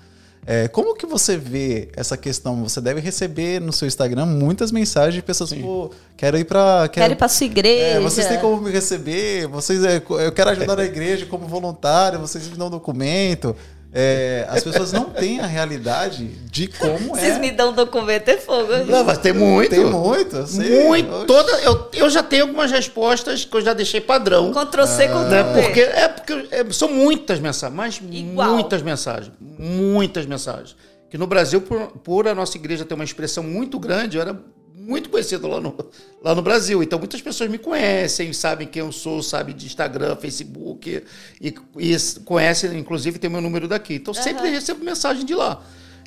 É, 0.46 0.68
como 0.68 0.94
que 0.94 1.06
você 1.06 1.36
vê 1.36 1.90
essa 1.94 2.16
questão? 2.16 2.62
Você 2.62 2.80
deve 2.80 3.00
receber 3.00 3.60
no 3.60 3.72
seu 3.72 3.86
Instagram 3.86 4.26
muitas 4.26 4.72
mensagens 4.72 5.14
de 5.14 5.22
pessoas, 5.22 5.50
Sim. 5.50 5.62
pô, 5.62 5.90
quero 6.16 6.38
ir 6.38 6.44
para 6.44 6.88
quero, 6.88 7.04
quero 7.04 7.12
ir 7.12 7.16
para 7.16 7.28
sua 7.28 7.46
igreja. 7.46 7.98
É, 7.98 8.00
vocês 8.00 8.26
têm 8.26 8.38
como 8.40 8.60
me 8.60 8.70
receber? 8.70 9.46
Vocês, 9.48 9.84
é, 9.84 9.96
eu 9.96 10.32
quero 10.32 10.50
ajudar 10.50 10.76
na 10.76 10.84
igreja 10.84 11.26
como 11.26 11.46
voluntário. 11.46 12.18
Vocês 12.18 12.48
me 12.48 12.56
dão 12.56 12.68
um 12.68 12.70
documento. 12.70 13.54
É, 13.92 14.46
as 14.48 14.62
pessoas 14.62 14.92
não 14.92 15.06
têm 15.06 15.40
a 15.40 15.46
realidade 15.46 16.24
de 16.24 16.68
como 16.68 17.16
é. 17.16 17.20
Vocês 17.20 17.38
me 17.38 17.50
dão 17.50 17.72
documento, 17.72 18.28
é 18.28 18.36
fogo. 18.36 18.72
Não, 18.86 19.02
mas 19.02 19.18
tem 19.18 19.32
muito. 19.32 19.70
Tem 19.70 19.84
muito, 19.84 20.36
eu 20.36 20.46
sei. 20.46 20.84
Muito. 20.84 21.26
Toda, 21.26 21.52
eu, 21.62 21.90
eu 21.94 22.08
já 22.08 22.22
tenho 22.22 22.44
algumas 22.44 22.70
respostas 22.70 23.44
que 23.44 23.56
eu 23.56 23.60
já 23.60 23.72
deixei 23.72 24.00
padrão. 24.00 24.52
Ctrl 24.52 24.86
C, 24.86 25.08
Ctrl 25.08 25.54
V. 25.54 25.62
Porque, 25.62 25.80
é 25.80 26.08
porque 26.08 26.48
é, 26.52 26.64
são 26.70 26.88
muitas 26.88 27.40
mensagens, 27.40 27.76
mas 27.76 28.00
Igual. 28.10 28.52
muitas 28.52 28.80
mensagens. 28.80 29.32
Muitas 29.40 30.24
mensagens. 30.24 30.76
Que 31.10 31.18
no 31.18 31.26
Brasil, 31.26 31.60
por, 31.60 31.88
por 32.04 32.28
a 32.28 32.34
nossa 32.34 32.56
igreja 32.56 32.84
ter 32.84 32.94
uma 32.94 33.02
expressão 33.02 33.42
muito 33.42 33.76
grande, 33.80 34.16
eu 34.16 34.22
era 34.22 34.40
muito 34.90 35.08
conhecido 35.08 35.46
lá 35.46 35.60
no, 35.60 35.74
lá 36.22 36.34
no 36.34 36.42
Brasil. 36.42 36.82
Então, 36.82 36.98
muitas 36.98 37.22
pessoas 37.22 37.48
me 37.48 37.58
conhecem, 37.58 38.32
sabem 38.32 38.66
quem 38.66 38.80
eu 38.80 38.90
sou, 38.90 39.22
sabem 39.22 39.54
de 39.54 39.64
Instagram, 39.64 40.16
Facebook, 40.16 41.02
e, 41.40 41.54
e 41.78 41.96
conhecem, 42.24 42.76
inclusive, 42.76 43.18
tem 43.18 43.30
meu 43.30 43.40
número 43.40 43.68
daqui. 43.68 43.94
Então, 43.94 44.12
uhum. 44.12 44.20
sempre 44.20 44.50
recebo 44.50 44.84
mensagem 44.84 45.24
de 45.24 45.34
lá. 45.34 45.62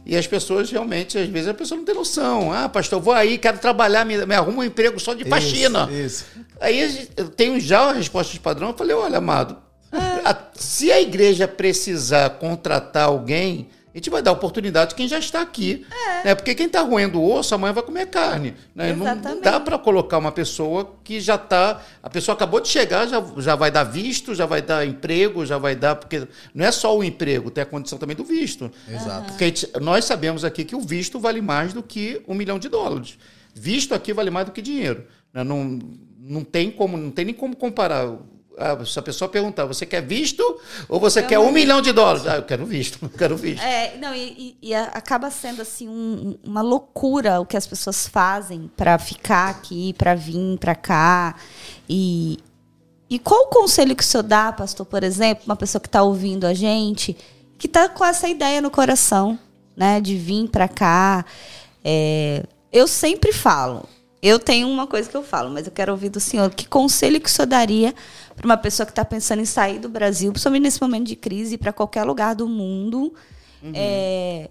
E 0.05 0.17
as 0.17 0.27
pessoas 0.27 0.69
realmente, 0.69 1.17
às 1.17 1.29
vezes, 1.29 1.47
a 1.47 1.53
pessoa 1.53 1.77
não 1.77 1.85
tem 1.85 1.95
noção. 1.95 2.51
Ah, 2.51 2.67
pastor, 2.67 2.99
eu 2.99 3.03
vou 3.03 3.13
aí, 3.13 3.37
quero 3.37 3.57
trabalhar, 3.57 4.03
me, 4.03 4.25
me 4.25 4.35
arrumo 4.35 4.59
um 4.59 4.63
emprego 4.63 4.99
só 4.99 5.13
de 5.13 5.23
faxina. 5.23 5.87
Isso, 5.89 5.95
isso. 5.95 6.25
Aí 6.59 7.07
eu 7.15 7.29
tenho 7.29 7.57
já 7.59 7.89
a 7.89 7.93
resposta 7.93 8.33
de 8.33 8.39
padrão. 8.41 8.69
Eu 8.69 8.77
falei, 8.77 8.93
olha, 8.93 9.19
amado, 9.19 9.55
é. 9.93 9.97
a, 10.27 10.37
se 10.55 10.91
a 10.91 10.99
igreja 10.99 11.47
precisar 11.47 12.31
contratar 12.31 13.05
alguém 13.05 13.69
a 13.93 13.97
gente 13.97 14.09
vai 14.09 14.23
dar 14.23 14.31
oportunidade 14.31 14.93
a 14.93 14.97
quem 14.97 15.07
já 15.07 15.19
está 15.19 15.41
aqui. 15.41 15.85
É. 15.91 16.23
Né? 16.25 16.35
Porque 16.35 16.55
quem 16.55 16.65
está 16.65 16.81
roendo 16.81 17.21
o 17.21 17.31
osso, 17.31 17.53
amanhã 17.53 17.73
vai 17.73 17.83
comer 17.83 18.07
carne. 18.07 18.55
Né? 18.73 18.91
Não, 18.91 19.15
não, 19.15 19.39
dá 19.39 19.59
para 19.59 19.77
colocar 19.77 20.17
uma 20.17 20.31
pessoa 20.31 20.95
que 21.03 21.21
já 21.21 21.35
está. 21.35 21.79
A 22.01 22.09
pessoa 22.09 22.33
acabou 22.33 22.59
de 22.59 22.69
chegar, 22.69 23.07
já, 23.07 23.23
já 23.37 23.55
vai 23.55 23.69
dar 23.69 23.83
visto, 23.83 24.33
já 24.33 24.47
vai 24.47 24.63
dar 24.63 24.85
emprego, 24.85 25.45
já 25.45 25.59
vai 25.59 25.75
dar. 25.75 25.95
Porque 25.95 26.27
não 26.55 26.65
é 26.65 26.71
só 26.71 26.97
o 26.97 27.03
emprego, 27.03 27.51
tem 27.51 27.61
a 27.61 27.67
condição 27.67 27.99
também 27.99 28.15
do 28.15 28.23
visto. 28.23 28.71
Exato. 28.89 29.27
Porque 29.27 29.45
gente, 29.45 29.69
nós 29.79 30.05
sabemos 30.05 30.43
aqui 30.43 30.65
que 30.65 30.75
o 30.75 30.81
visto 30.81 31.19
vale 31.19 31.39
mais 31.39 31.71
do 31.71 31.83
que 31.83 32.19
um 32.27 32.33
milhão 32.33 32.57
de 32.57 32.69
dólares. 32.69 33.19
Visto 33.53 33.93
aqui 33.93 34.11
vale 34.11 34.31
mais 34.31 34.47
do 34.47 34.51
que 34.51 34.61
dinheiro. 34.61 35.05
Né? 35.31 35.43
Não, 35.43 35.79
não 36.19 36.43
tem 36.43 36.71
como, 36.71 36.97
não 36.97 37.11
tem 37.11 37.25
nem 37.25 37.35
como 37.35 37.55
comparar 37.55 38.11
Ah, 38.57 38.77
se 38.85 38.99
a 38.99 39.01
pessoa 39.01 39.29
perguntar, 39.29 39.65
você 39.65 39.85
quer 39.85 40.01
visto 40.01 40.43
ou 40.87 40.99
você 40.99 41.21
eu 41.21 41.27
quer 41.27 41.39
um 41.39 41.51
milhão 41.51 41.81
de 41.81 41.91
dólares? 41.91 42.27
Ah, 42.27 42.35
eu 42.35 42.43
quero 42.43 42.65
visto, 42.65 42.99
eu 43.01 43.09
quero 43.09 43.35
visto. 43.35 43.63
É, 43.63 43.97
não, 43.97 44.13
e, 44.13 44.55
e, 44.61 44.69
e 44.69 44.75
acaba 44.75 45.31
sendo 45.31 45.61
assim 45.61 45.89
um, 45.89 46.37
uma 46.43 46.61
loucura 46.61 47.39
o 47.39 47.45
que 47.45 47.57
as 47.57 47.65
pessoas 47.65 48.07
fazem 48.07 48.69
para 48.77 48.97
ficar 48.99 49.49
aqui, 49.49 49.93
para 49.93 50.13
vir 50.13 50.57
para 50.59 50.75
cá. 50.75 51.35
E, 51.89 52.37
e 53.09 53.19
qual 53.19 53.43
o 53.43 53.47
conselho 53.47 53.95
que 53.95 54.03
o 54.03 54.05
senhor 54.05 54.23
dá, 54.23 54.51
pastor, 54.51 54.85
por 54.85 55.03
exemplo, 55.03 55.43
uma 55.45 55.55
pessoa 55.55 55.81
que 55.81 55.87
está 55.87 56.03
ouvindo 56.03 56.45
a 56.45 56.53
gente, 56.53 57.17
que 57.57 57.67
está 57.67 57.89
com 57.89 58.05
essa 58.05 58.27
ideia 58.27 58.61
no 58.61 58.69
coração, 58.69 59.37
né, 59.75 59.99
de 59.99 60.15
vir 60.15 60.49
para 60.49 60.67
cá? 60.67 61.25
É, 61.83 62.43
eu 62.71 62.87
sempre 62.87 63.33
falo, 63.33 63.87
eu 64.23 64.39
tenho 64.39 64.69
uma 64.69 64.87
coisa 64.87 65.09
que 65.09 65.17
eu 65.17 65.21
falo, 65.21 65.49
mas 65.49 65.65
eu 65.67 65.71
quero 65.73 65.91
ouvir 65.91 66.07
do 66.07 66.19
senhor. 66.19 66.49
Que 66.49 66.65
conselho 66.65 67.19
que 67.19 67.27
o 67.27 67.31
senhor 67.31 67.45
daria 67.45 67.93
para 68.33 68.45
uma 68.45 68.55
pessoa 68.55 68.85
que 68.85 68.93
está 68.93 69.03
pensando 69.03 69.41
em 69.41 69.45
sair 69.45 69.79
do 69.79 69.89
Brasil, 69.89 70.31
principalmente 70.31 70.63
nesse 70.63 70.81
momento 70.81 71.07
de 71.07 71.17
crise, 71.17 71.57
para 71.57 71.73
qualquer 71.73 72.05
lugar 72.05 72.33
do 72.33 72.47
mundo? 72.47 73.13
Uhum. 73.61 73.73
É, 73.75 74.49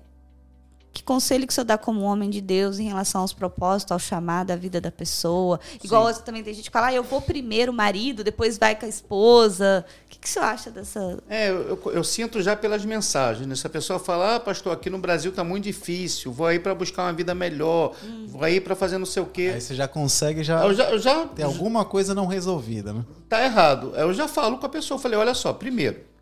que 0.93 1.03
conselho 1.03 1.47
que 1.47 1.53
o 1.53 1.55
senhor 1.55 1.65
dá 1.65 1.79
como 1.79 2.03
homem 2.03 2.29
de 2.29 2.43
Deus 2.43 2.79
em 2.79 2.87
relação 2.87 3.23
aos 3.23 3.33
propósitos, 3.33 3.93
ao 3.93 3.99
chamado, 3.99 4.51
à 4.51 4.57
vida 4.57 4.79
da 4.79 4.91
pessoa? 4.91 5.59
Igual 5.83 6.13
também 6.17 6.43
tem 6.43 6.53
gente 6.53 6.67
que 6.67 6.71
fala, 6.71 6.89
ah, 6.89 6.95
eu 6.95 7.03
vou 7.03 7.23
primeiro 7.23 7.73
o 7.73 7.75
marido, 7.75 8.23
depois 8.23 8.59
vai 8.59 8.77
com 8.77 8.85
a 8.85 8.89
esposa. 8.89 9.87
O 10.23 10.25
que, 10.25 10.29
que 10.29 10.29
o 10.29 10.33
senhor 10.33 10.45
acha 10.45 10.71
dessa. 10.71 11.19
É, 11.29 11.51
eu, 11.51 11.81
eu, 11.85 11.93
eu 11.95 12.05
sinto 12.05 12.41
já 12.41 12.55
pelas 12.55 12.85
mensagens. 12.85 13.45
Né? 13.45 13.57
Se 13.57 13.67
a 13.67 13.71
pessoa 13.71 13.99
fala, 13.99 14.37
ah, 14.37 14.41
pastor, 14.41 14.73
aqui 14.73 14.89
no 14.89 14.99
Brasil 14.99 15.31
está 15.31 15.43
muito 15.43 15.65
difícil, 15.65 16.31
vou 16.31 16.47
aí 16.47 16.61
para 16.61 16.75
buscar 16.77 17.03
uma 17.03 17.13
vida 17.13 17.35
melhor, 17.35 17.97
hum. 18.05 18.27
vou 18.29 18.45
aí 18.45 18.61
para 18.61 18.77
fazer 18.77 18.99
não 18.99 19.07
sei 19.07 19.21
o 19.21 19.27
quê. 19.27 19.51
Aí 19.55 19.61
você 19.61 19.75
já 19.75 19.89
consegue 19.89 20.45
já. 20.45 20.65
Eu 20.65 20.75
já, 20.75 20.91
eu 20.91 20.99
já 21.01 21.27
tem 21.27 21.45
alguma 21.45 21.85
coisa 21.85 22.15
não 22.15 22.27
resolvida, 22.27 22.93
né? 22.93 23.05
Tá 23.29 23.45
errado. 23.45 23.93
Eu 23.97 24.15
já 24.15 24.29
falo 24.29 24.59
com 24.59 24.67
a 24.67 24.69
pessoa, 24.69 24.97
falei, 24.97 25.19
olha 25.19 25.35
só, 25.35 25.53
primeiro 25.53 26.13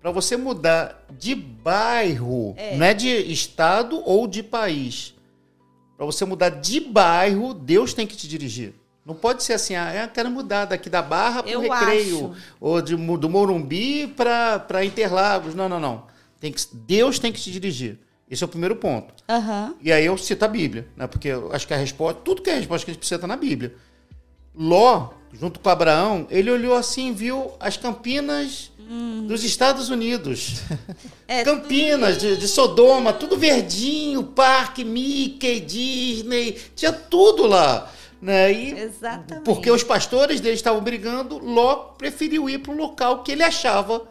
para 0.00 0.12
você 0.12 0.36
mudar 0.36 1.04
de 1.18 1.34
bairro, 1.34 2.54
é. 2.56 2.76
não 2.76 2.86
é 2.86 2.94
de 2.94 3.08
estado 3.08 4.00
ou 4.04 4.26
de 4.26 4.42
país. 4.42 5.14
Para 5.96 6.06
você 6.06 6.24
mudar 6.24 6.50
de 6.50 6.80
bairro, 6.80 7.52
Deus 7.52 7.92
tem 7.92 8.06
que 8.06 8.16
te 8.16 8.28
dirigir. 8.28 8.74
Não 9.08 9.14
pode 9.14 9.42
ser 9.42 9.54
assim, 9.54 9.74
ah, 9.74 9.90
eu 9.94 10.08
quero 10.08 10.30
mudar 10.30 10.66
daqui 10.66 10.90
da 10.90 11.00
Barra 11.00 11.42
para 11.42 11.58
o 11.58 11.62
Recreio, 11.62 12.32
acho. 12.32 12.42
ou 12.60 12.82
de, 12.82 12.94
do 12.94 13.28
Morumbi 13.30 14.06
para 14.06 14.84
Interlagos. 14.84 15.54
Não, 15.54 15.66
não, 15.66 15.80
não. 15.80 16.02
Tem 16.38 16.52
que, 16.52 16.60
Deus 16.74 17.18
tem 17.18 17.32
que 17.32 17.40
te 17.40 17.50
dirigir. 17.50 17.98
Esse 18.30 18.44
é 18.44 18.46
o 18.46 18.48
primeiro 18.48 18.76
ponto. 18.76 19.14
Uhum. 19.26 19.74
E 19.80 19.90
aí 19.90 20.04
eu 20.04 20.18
cito 20.18 20.44
a 20.44 20.48
Bíblia, 20.48 20.86
né? 20.94 21.06
porque 21.06 21.28
eu 21.28 21.50
acho 21.54 21.66
que 21.66 21.72
a 21.72 21.78
resposta, 21.78 22.20
tudo 22.22 22.42
que 22.42 22.50
é 22.50 22.52
a 22.52 22.56
resposta 22.56 22.84
que 22.84 22.90
a 22.90 22.92
gente 22.92 22.98
precisa 22.98 23.14
está 23.14 23.26
na 23.26 23.36
Bíblia. 23.36 23.74
Ló, 24.54 25.08
junto 25.32 25.58
com 25.58 25.70
Abraão, 25.70 26.26
ele 26.28 26.50
olhou 26.50 26.76
assim, 26.76 27.14
viu 27.14 27.52
as 27.58 27.78
campinas 27.78 28.70
hum. 28.78 29.26
dos 29.26 29.42
Estados 29.42 29.88
Unidos. 29.88 30.60
É, 31.30 31.44
Campinas, 31.44 32.16
de, 32.16 32.38
de, 32.38 32.48
Sodoma, 32.48 33.12
tudo 33.12 33.36
verdinho, 33.36 34.24
parque, 34.24 34.82
Mickey, 34.82 35.60
Disney, 35.60 36.56
tinha 36.74 36.90
tudo 36.90 37.46
lá. 37.46 37.92
Né? 38.20 38.52
E 38.52 38.78
Exatamente. 38.78 39.44
Porque 39.44 39.70
os 39.70 39.84
pastores 39.84 40.40
deles 40.40 40.58
estavam 40.58 40.82
brigando, 40.82 41.38
Ló 41.38 41.94
preferiu 41.96 42.48
ir 42.50 42.58
para 42.58 42.72
um 42.72 42.76
local 42.76 43.22
que 43.22 43.32
ele 43.32 43.44
achava 43.44 44.08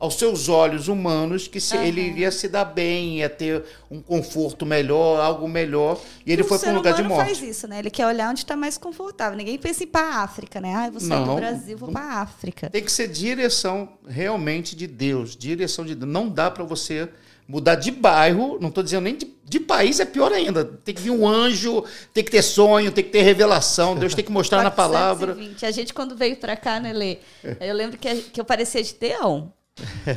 aos 0.00 0.14
seus 0.14 0.48
olhos 0.48 0.88
humanos 0.88 1.48
que 1.48 1.60
se, 1.60 1.76
uhum. 1.76 1.82
ele 1.82 2.00
iria 2.00 2.30
se 2.30 2.48
dar 2.48 2.64
bem, 2.64 3.18
ia 3.18 3.28
ter 3.28 3.64
um 3.90 4.00
conforto 4.00 4.64
melhor, 4.64 5.20
algo 5.20 5.48
melhor, 5.48 6.00
e 6.24 6.32
ele 6.32 6.42
o 6.42 6.44
foi 6.44 6.58
para 6.58 6.70
um 6.70 6.76
lugar 6.76 6.94
de 6.94 7.02
morte. 7.02 7.26
faz 7.26 7.42
isso, 7.42 7.66
né? 7.66 7.80
Ele 7.80 7.90
quer 7.90 8.06
olhar 8.06 8.30
onde 8.30 8.40
está 8.40 8.56
mais 8.56 8.78
confortável. 8.78 9.36
Ninguém 9.36 9.58
pensa 9.58 9.82
em 9.82 9.86
ir 9.86 9.90
para 9.90 10.06
a 10.06 10.22
África, 10.22 10.60
né? 10.60 10.74
Ah, 10.74 10.86
eu 10.86 10.92
vou 10.92 11.00
sair 11.00 11.18
não, 11.18 11.34
do 11.34 11.34
Brasil, 11.34 11.76
vou 11.76 11.90
para 11.90 12.00
a 12.00 12.20
África. 12.20 12.70
Tem 12.70 12.82
que 12.82 12.92
ser 12.92 13.08
direção 13.08 13.88
realmente 14.06 14.76
de 14.76 14.86
Deus, 14.86 15.36
direção 15.36 15.84
de 15.84 15.94
Deus. 15.94 16.10
Não 16.10 16.28
dá 16.28 16.50
para 16.50 16.64
você 16.64 17.08
mudar 17.48 17.76
de 17.76 17.90
bairro, 17.90 18.58
não 18.60 18.68
estou 18.68 18.84
dizendo 18.84 19.04
nem 19.04 19.16
de, 19.16 19.26
de, 19.42 19.58
país, 19.58 19.98
é 19.98 20.04
pior 20.04 20.30
ainda. 20.30 20.66
Tem 20.66 20.94
que 20.94 21.00
vir 21.00 21.10
um 21.10 21.26
anjo, 21.26 21.82
tem 22.12 22.22
que 22.22 22.30
ter 22.30 22.42
sonho, 22.42 22.92
tem 22.92 23.02
que 23.02 23.10
ter 23.10 23.22
revelação, 23.22 23.96
Deus 23.96 24.14
tem 24.14 24.22
que 24.22 24.30
mostrar 24.30 24.62
na 24.62 24.70
palavra. 24.70 25.34
A 25.62 25.70
gente, 25.70 25.94
quando 25.94 26.14
veio 26.14 26.36
para 26.36 26.54
cá, 26.54 26.78
né, 26.78 26.92
Lê, 26.92 27.18
eu 27.58 27.74
lembro 27.74 27.96
que, 27.96 28.14
que 28.16 28.38
eu 28.38 28.44
parecia 28.44 28.82
de 28.82 28.94
Teão. 28.94 29.50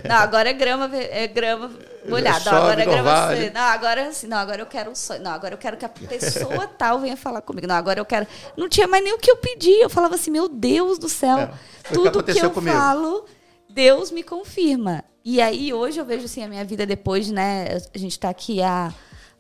Não, 0.10 0.16
agora 0.16 0.50
é 0.50 0.54
grama, 0.54 0.90
é 0.94 1.28
grama 1.28 1.72
molhada. 2.08 2.52
Não, 2.52 2.58
agora 2.58 2.82
é 2.82 2.86
grama 2.86 3.04
vale. 3.04 3.50
Não, 3.52 3.62
agora 3.62 4.08
assim, 4.08 4.28
não, 4.28 4.38
agora 4.38 4.62
eu 4.62 4.66
quero 4.66 4.92
um 4.92 4.96
sonho. 4.96 5.22
Não, 5.22 5.32
agora 5.32 5.54
eu 5.54 5.58
quero 5.58 5.78
que 5.78 5.86
a 5.86 5.90
pessoa 5.90 6.66
tal 6.78 7.00
venha 7.00 7.16
falar 7.16 7.42
comigo. 7.42 7.68
Não, 7.68 7.76
agora 7.76 8.00
eu 8.00 8.06
quero. 8.06 8.26
Não 8.58 8.68
tinha 8.68 8.88
mais 8.88 9.04
nem 9.04 9.14
o 9.14 9.20
que 9.20 9.30
eu 9.30 9.38
pedi. 9.38 9.80
Eu 9.80 9.90
falava 9.90 10.16
assim, 10.16 10.32
meu 10.32 10.50
Deus 10.50 10.98
do 10.98 11.08
céu, 11.08 11.38
é, 11.38 11.52
tudo 11.94 12.24
que, 12.24 12.34
que 12.34 12.44
eu 12.44 12.50
comigo. 12.50 12.76
falo, 12.76 13.26
Deus 13.70 14.10
me 14.10 14.24
confirma. 14.24 15.04
E 15.24 15.40
aí 15.40 15.74
hoje 15.74 16.00
eu 16.00 16.06
vejo 16.06 16.26
assim 16.26 16.44
a 16.44 16.48
minha 16.48 16.66
vida 16.66 16.86
depois, 16.86 17.30
né? 17.30 17.78
A 17.94 17.98
gente 17.98 18.14
está 18.14 18.30
aqui 18.30 18.62
há 18.62 18.94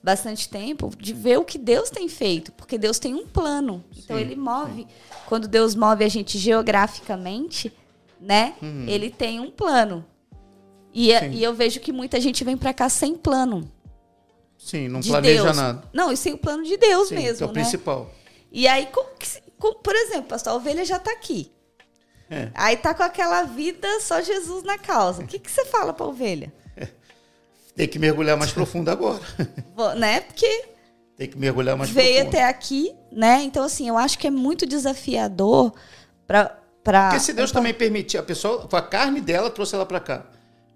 bastante 0.04 0.50
tempo 0.50 0.92
de 0.98 1.14
ver 1.14 1.38
o 1.38 1.46
que 1.46 1.58
Deus 1.58 1.90
tem 1.90 2.08
feito, 2.08 2.52
porque 2.54 2.78
Deus 2.78 3.00
tem 3.00 3.14
um 3.14 3.26
plano. 3.26 3.84
Então 3.98 4.18
sim, 4.18 4.24
ele 4.24 4.36
move. 4.36 4.82
Sim. 4.82 4.88
Quando 5.28 5.48
Deus 5.48 5.76
move 5.76 6.04
a 6.04 6.10
gente 6.10 6.38
geograficamente, 6.38 7.74
né? 8.20 8.54
Uhum. 8.62 8.86
Ele 8.88 9.10
tem 9.10 9.40
um 9.40 9.50
plano. 9.50 10.06
E, 10.94 11.12
é, 11.12 11.30
e 11.30 11.44
eu 11.44 11.54
vejo 11.54 11.80
que 11.80 11.92
muita 11.92 12.20
gente 12.20 12.44
vem 12.44 12.58
para 12.58 12.74
cá 12.74 12.90
sem 12.90 13.16
plano. 13.16 13.72
Sim, 14.58 14.88
não 14.88 15.00
de 15.00 15.10
planeja 15.10 15.44
Deus. 15.44 15.58
nada. 15.58 15.84
Não, 15.92 16.12
e 16.12 16.18
sem 16.18 16.34
o 16.34 16.38
plano 16.38 16.64
de 16.64 16.78
Deus 16.78 17.08
Sim, 17.08 17.16
mesmo. 17.16 17.38
Que 17.38 17.44
é 17.44 17.46
o 17.46 17.50
né? 17.50 17.54
principal. 17.54 18.12
E 18.52 18.68
aí, 18.68 18.88
por 19.58 19.96
exemplo, 19.96 20.26
pastor, 20.26 20.54
a 20.54 20.56
ovelha 20.56 20.86
já 20.86 20.98
está 20.98 21.12
aqui. 21.12 21.52
É. 22.32 22.50
Aí 22.54 22.78
tá 22.78 22.94
com 22.94 23.04
aquela 23.04 23.44
vida 23.44 24.00
só 24.00 24.22
Jesus 24.22 24.64
na 24.64 24.78
causa. 24.78 25.22
O 25.22 25.28
que, 25.28 25.38
que 25.38 25.52
você 25.52 25.66
fala 25.66 25.92
para 25.92 26.06
a 26.06 26.10
ovelha? 26.10 26.54
Tem 27.76 27.90
que 27.90 28.00
mergulhar 28.00 28.38
mais 28.38 28.54
profundo 28.54 28.90
agora. 28.90 29.20
né? 29.98 30.22
Porque. 30.22 30.66
Tem 31.18 31.28
que 31.28 31.38
mergulhar 31.38 31.76
mais 31.76 31.90
veio 31.90 32.08
profundo. 32.08 32.32
Veio 32.32 32.44
até 32.44 32.50
aqui, 32.50 32.96
né? 33.12 33.44
Então, 33.44 33.66
assim, 33.66 33.90
eu 33.90 33.98
acho 33.98 34.18
que 34.18 34.28
é 34.28 34.32
muito 34.32 34.66
desafiador 34.66 35.74
para. 36.26 36.58
Pra... 36.82 37.10
Porque 37.10 37.20
se 37.20 37.34
Deus 37.34 37.52
também 37.52 37.74
permitir, 37.74 38.18
a 38.18 38.24
pessoa, 38.24 38.68
a 38.72 38.82
carne 38.82 39.20
dela 39.20 39.52
trouxe 39.52 39.76
ela 39.76 39.86
para 39.86 40.00
cá. 40.00 40.26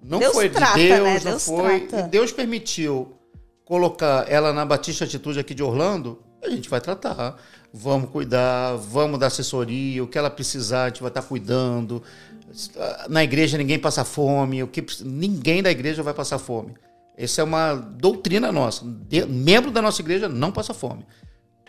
Não 0.03 0.19
Deus 0.19 0.33
foi 0.33 0.49
trata, 0.49 0.77
de 0.77 0.87
Deus, 0.87 1.03
né? 1.03 1.13
não 1.13 1.31
Deus 1.31 1.45
foi. 1.45 1.79
Trata. 1.79 2.07
Deus 2.09 2.31
permitiu 2.31 3.17
colocar 3.63 4.29
ela 4.29 4.53
na 4.53 4.63
Batista 4.65 5.05
Atitude 5.05 5.39
aqui 5.39 5.55
de 5.55 5.63
Orlando, 5.63 6.21
a 6.43 6.49
gente 6.49 6.69
vai 6.69 6.79
tratar. 6.79 7.37
Vamos 7.77 8.09
cuidar, 8.09 8.77
vamos 8.77 9.19
dar 9.19 9.27
assessoria, 9.27 10.01
o 10.01 10.07
que 10.07 10.17
ela 10.17 10.29
precisar, 10.29 10.83
a 10.83 10.87
gente 10.87 11.01
vai 11.01 11.09
estar 11.09 11.21
cuidando. 11.21 12.01
Na 13.09 13.21
igreja 13.21 13.57
ninguém 13.57 13.77
passa 13.77 14.05
fome, 14.05 14.63
o 14.63 14.67
que 14.67 14.85
ninguém 15.03 15.61
da 15.61 15.69
igreja 15.69 16.01
vai 16.01 16.13
passar 16.13 16.39
fome. 16.39 16.73
Essa 17.17 17.41
é 17.41 17.43
uma 17.43 17.73
doutrina 17.75 18.49
nossa. 18.49 18.85
De, 18.85 19.25
membro 19.25 19.71
da 19.71 19.81
nossa 19.81 20.01
igreja 20.01 20.29
não 20.29 20.53
passa 20.53 20.73
fome 20.73 21.05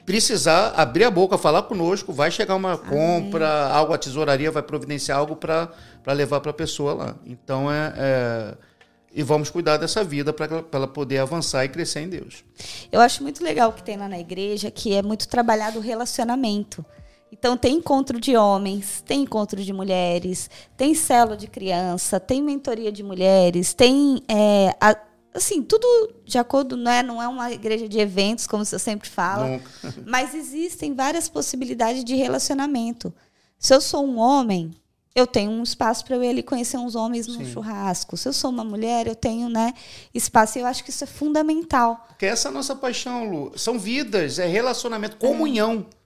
precisar 0.06 0.72
abrir 0.76 1.02
a 1.02 1.10
boca, 1.10 1.36
falar 1.36 1.64
conosco, 1.64 2.12
vai 2.12 2.30
chegar 2.30 2.54
uma 2.54 2.78
compra, 2.78 3.66
algo, 3.66 3.92
a 3.92 3.98
tesouraria 3.98 4.52
vai 4.52 4.62
providenciar 4.62 5.18
algo 5.18 5.34
para 5.34 5.68
levar 6.06 6.40
para 6.40 6.52
a 6.52 6.54
pessoa 6.54 6.94
lá. 6.94 7.16
Então 7.26 7.70
é, 7.70 7.92
é, 7.96 8.54
E 9.16 9.22
vamos 9.22 9.48
cuidar 9.48 9.78
dessa 9.78 10.04
vida 10.04 10.30
para 10.30 10.62
ela 10.70 10.86
poder 10.86 11.16
avançar 11.16 11.64
e 11.64 11.70
crescer 11.70 12.00
em 12.00 12.08
Deus. 12.10 12.44
Eu 12.92 13.00
acho 13.00 13.22
muito 13.22 13.42
legal 13.42 13.70
o 13.70 13.72
que 13.72 13.82
tem 13.82 13.96
lá 13.96 14.06
na 14.06 14.18
igreja, 14.18 14.70
que 14.70 14.92
é 14.92 15.02
muito 15.02 15.26
trabalhado 15.26 15.78
o 15.78 15.82
relacionamento. 15.82 16.84
Então 17.32 17.56
tem 17.56 17.76
encontro 17.76 18.20
de 18.20 18.36
homens, 18.36 19.02
tem 19.06 19.22
encontro 19.22 19.64
de 19.64 19.72
mulheres, 19.72 20.50
tem 20.76 20.94
célula 20.94 21.34
de 21.34 21.46
criança, 21.46 22.20
tem 22.20 22.42
mentoria 22.42 22.92
de 22.92 23.02
mulheres, 23.02 23.72
tem 23.72 24.22
é, 24.28 24.76
a, 24.78 24.94
assim, 25.32 25.62
tudo 25.62 25.86
de 26.22 26.36
acordo, 26.36 26.76
não 26.76 26.92
é, 26.92 27.02
não 27.02 27.22
é 27.22 27.26
uma 27.26 27.50
igreja 27.50 27.88
de 27.88 27.98
eventos, 27.98 28.46
como 28.46 28.66
você 28.66 28.78
sempre 28.78 29.08
fala, 29.08 29.48
Nunca. 29.48 29.70
mas 30.06 30.34
existem 30.34 30.94
várias 30.94 31.26
possibilidades 31.26 32.04
de 32.04 32.14
relacionamento. 32.14 33.14
Se 33.58 33.74
eu 33.74 33.80
sou 33.80 34.04
um 34.06 34.18
homem, 34.18 34.72
eu 35.16 35.26
tenho 35.26 35.50
um 35.50 35.62
espaço 35.62 36.04
para 36.04 36.14
eu 36.14 36.22
ir 36.22 36.28
ali 36.28 36.42
conhecer 36.42 36.76
uns 36.76 36.94
homens 36.94 37.26
no 37.26 37.42
churrasco. 37.46 38.18
Se 38.18 38.28
eu 38.28 38.34
sou 38.34 38.50
uma 38.50 38.62
mulher, 38.62 39.06
eu 39.06 39.14
tenho, 39.14 39.48
né, 39.48 39.72
espaço. 40.12 40.58
E 40.58 40.60
eu 40.60 40.66
acho 40.66 40.84
que 40.84 40.90
isso 40.90 41.02
é 41.02 41.06
fundamental. 41.06 42.04
Porque 42.08 42.26
essa 42.26 42.48
é 42.48 42.50
a 42.50 42.52
nossa 42.52 42.76
paixão, 42.76 43.24
Lu. 43.24 43.52
São 43.56 43.78
vidas, 43.78 44.38
é 44.38 44.46
relacionamento, 44.46 45.16
comunhão. 45.16 45.86
É. 45.90 45.96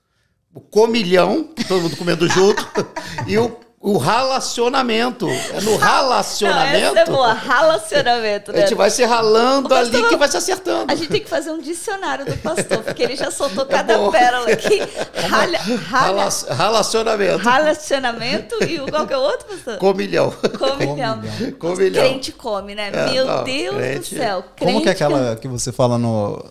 O 0.55 0.61
comilhão, 0.61 1.49
todo 1.67 1.83
mundo 1.83 1.97
comendo 1.97 2.29
junto, 2.29 2.65
e 3.27 3.37
o 3.37 3.57
o 3.83 3.97
relacionamento. 3.97 5.27
É 5.27 5.61
no 5.63 5.77
relacionamento. 5.79 6.81
Não, 6.81 6.91
essa 6.91 7.01
é 7.01 7.05
boa, 7.07 7.33
relacionamento. 7.33 8.53
Né? 8.53 8.59
A 8.59 8.61
gente 8.61 8.75
vai 8.75 8.91
se 8.91 9.03
ralando 9.05 9.71
pastor, 9.71 10.01
ali 10.01 10.09
que 10.11 10.17
vai 10.17 10.29
se 10.29 10.37
acertando. 10.37 10.93
A 10.93 10.95
gente 10.95 11.09
tem 11.09 11.21
que 11.23 11.29
fazer 11.29 11.51
um 11.51 11.59
dicionário 11.59 12.27
do 12.27 12.37
pastor, 12.37 12.83
porque 12.83 13.03
ele 13.03 13.17
já 13.17 13.31
soltou 13.31 13.65
é 13.69 13.69
cada 13.69 13.97
bom. 13.97 14.11
pérola 14.11 14.51
aqui. 14.51 14.81
Ralha, 15.31 15.61
ralha, 15.89 16.29
relacionamento. 16.55 17.39
Relacionamento 17.39 18.65
e 18.65 18.79
qual 18.91 19.07
que 19.07 19.15
é 19.15 19.17
o 19.17 19.21
outro, 19.21 19.47
pastor? 19.47 19.79
Comilhão. 19.79 20.31
Comilhão. 20.59 21.23
Comilhão. 21.59 22.05
Crente 22.05 22.33
come, 22.33 22.75
né? 22.75 22.91
É, 22.93 23.11
Meu 23.13 23.25
não, 23.25 23.45
Deus 23.45 23.77
crente. 23.77 24.15
do 24.15 24.19
céu. 24.21 24.45
Crente 24.57 24.73
Como 24.73 24.83
que 24.83 24.89
é 24.89 24.93
aquela 24.93 25.37
que 25.37 25.49
você 25.49 25.73
fala 25.73 25.97
no 25.97 26.45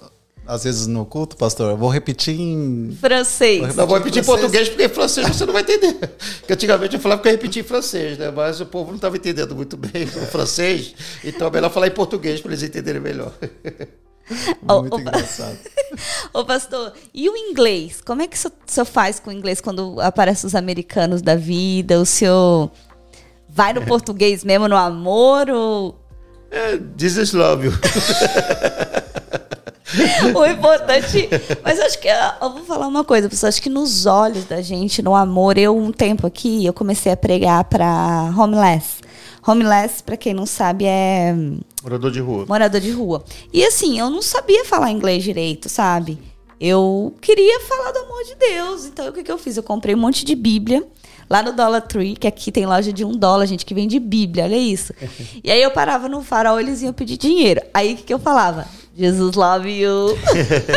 às 0.50 0.64
vezes 0.64 0.88
no 0.88 1.06
culto, 1.06 1.38
pastor? 1.38 1.70
Eu 1.70 1.78
vou 1.78 1.90
repetir 1.90 2.40
em. 2.40 2.98
Francês. 3.00 3.76
Não, 3.76 3.86
vou 3.86 3.98
repetir 3.98 4.24
em 4.24 4.26
português, 4.26 4.68
porque 4.68 4.86
em 4.86 4.90
francês 4.90 5.28
você 5.28 5.46
não 5.46 5.54
vai 5.54 5.62
entender. 5.62 5.94
Porque 6.40 6.54
antigamente 6.54 6.96
eu 6.96 7.00
falava 7.00 7.22
que 7.22 7.28
eu 7.28 7.32
repetia 7.32 7.62
em 7.62 7.66
francês, 7.66 8.18
né? 8.18 8.32
Mas 8.32 8.60
o 8.60 8.66
povo 8.66 8.88
não 8.90 8.96
estava 8.96 9.16
entendendo 9.16 9.56
muito 9.56 9.78
bem 9.78 10.06
o 10.06 10.26
francês. 10.26 10.96
Então 11.24 11.48
é 11.48 11.52
melhor 11.52 11.70
falar 11.70 11.86
em 11.88 11.92
português 11.92 12.42
para 12.42 12.50
eles 12.52 12.64
entenderem 12.64 13.00
melhor. 13.00 13.32
Muito 14.62 15.00
engraçado. 15.00 15.58
Ô, 16.34 16.44
pastor, 16.44 16.94
e 17.14 17.30
o 17.30 17.38
inglês? 17.38 18.02
Como 18.02 18.22
é 18.22 18.28
que 18.28 18.36
o 18.36 18.40
senhor- 18.40 18.54
o 18.68 18.72
senhor 18.72 18.86
faz 18.86 19.20
com 19.20 19.30
o 19.30 19.34
inglês 19.34 19.62
quando 19.62 20.02
aparecem 20.02 20.48
os 20.48 20.56
americanos 20.56 21.22
da 21.22 21.36
vida? 21.36 22.00
O 22.00 22.06
senhor 22.06 22.72
vai 23.48 23.72
no 23.74 23.86
português 23.86 24.44
mesmo, 24.44 24.68
no 24.68 24.76
amor? 24.76 25.50
Ou... 25.50 26.00
É, 26.52 26.78
this 26.98 27.16
is 27.18 27.34
love 27.34 27.68
you. 27.68 27.74
O 30.36 30.46
importante. 30.46 31.30
Mas 31.64 31.80
acho 31.80 32.00
que. 32.00 32.08
Eu 32.08 32.50
vou 32.52 32.64
falar 32.66 32.88
uma 32.88 33.04
coisa, 33.04 33.30
pessoal. 33.30 33.50
Acho 33.50 33.62
que 33.62 33.70
nos 33.70 34.06
olhos 34.06 34.46
da 34.46 34.62
gente, 34.62 35.02
no 35.02 35.16
amor, 35.16 35.58
eu, 35.58 35.78
um 35.78 35.92
tempo 35.92 36.28
aqui, 36.28 36.66
eu 36.66 36.74
comecei 36.74 37.12
a 37.12 37.18
pregar 37.18 37.64
para 37.66 38.32
homeless. 38.38 38.98
Homeless, 39.46 40.04
para 40.04 40.18
quem 40.18 40.34
não 40.34 40.46
sabe, 40.46 40.86
é 40.86 41.34
Morador 41.82 42.12
de 42.12 42.20
rua. 42.20 42.46
morador 42.48 42.82
de 42.82 42.92
rua. 42.92 43.24
E 43.54 43.66
assim, 43.66 43.98
eu 43.98 44.10
não 44.10 44.22
sabia 44.22 44.66
falar 44.66 44.92
inglês 44.92 45.24
direito, 45.24 45.70
sabe? 45.70 46.20
Eu 46.60 47.16
queria 47.22 47.62
falar 47.62 47.92
do 47.92 48.00
amor 48.00 48.24
de 48.26 48.36
Deus. 48.36 48.86
Então, 48.86 49.08
o 49.08 49.14
que, 49.14 49.24
que 49.24 49.32
eu 49.32 49.38
fiz? 49.38 49.56
Eu 49.56 49.64
comprei 49.64 49.96
um 49.96 49.98
monte 49.98 50.26
de 50.26 50.36
Bíblia 50.36 50.86
lá 51.30 51.42
no 51.42 51.54
Dollar 51.54 51.82
Tree, 51.82 52.16
que 52.16 52.28
aqui 52.28 52.52
tem 52.52 52.66
loja 52.66 52.92
de 52.92 53.06
um 53.06 53.12
dólar, 53.12 53.46
gente, 53.46 53.66
que 53.66 53.74
vende 53.74 53.98
Bíblia, 54.00 54.44
olha 54.44 54.58
isso. 54.58 54.94
E 55.42 55.50
aí 55.50 55.62
eu 55.62 55.72
parava 55.72 56.10
no 56.10 56.22
farol, 56.22 56.60
eles 56.60 56.82
iam 56.82 56.92
pedir 56.92 57.18
dinheiro. 57.18 57.62
Aí 57.74 57.94
o 57.94 57.98
que, 57.98 58.04
que 58.04 58.14
eu 58.14 58.20
falava? 58.20 58.68
Jesus 59.00 59.36
love 59.36 59.70
you. 59.70 60.18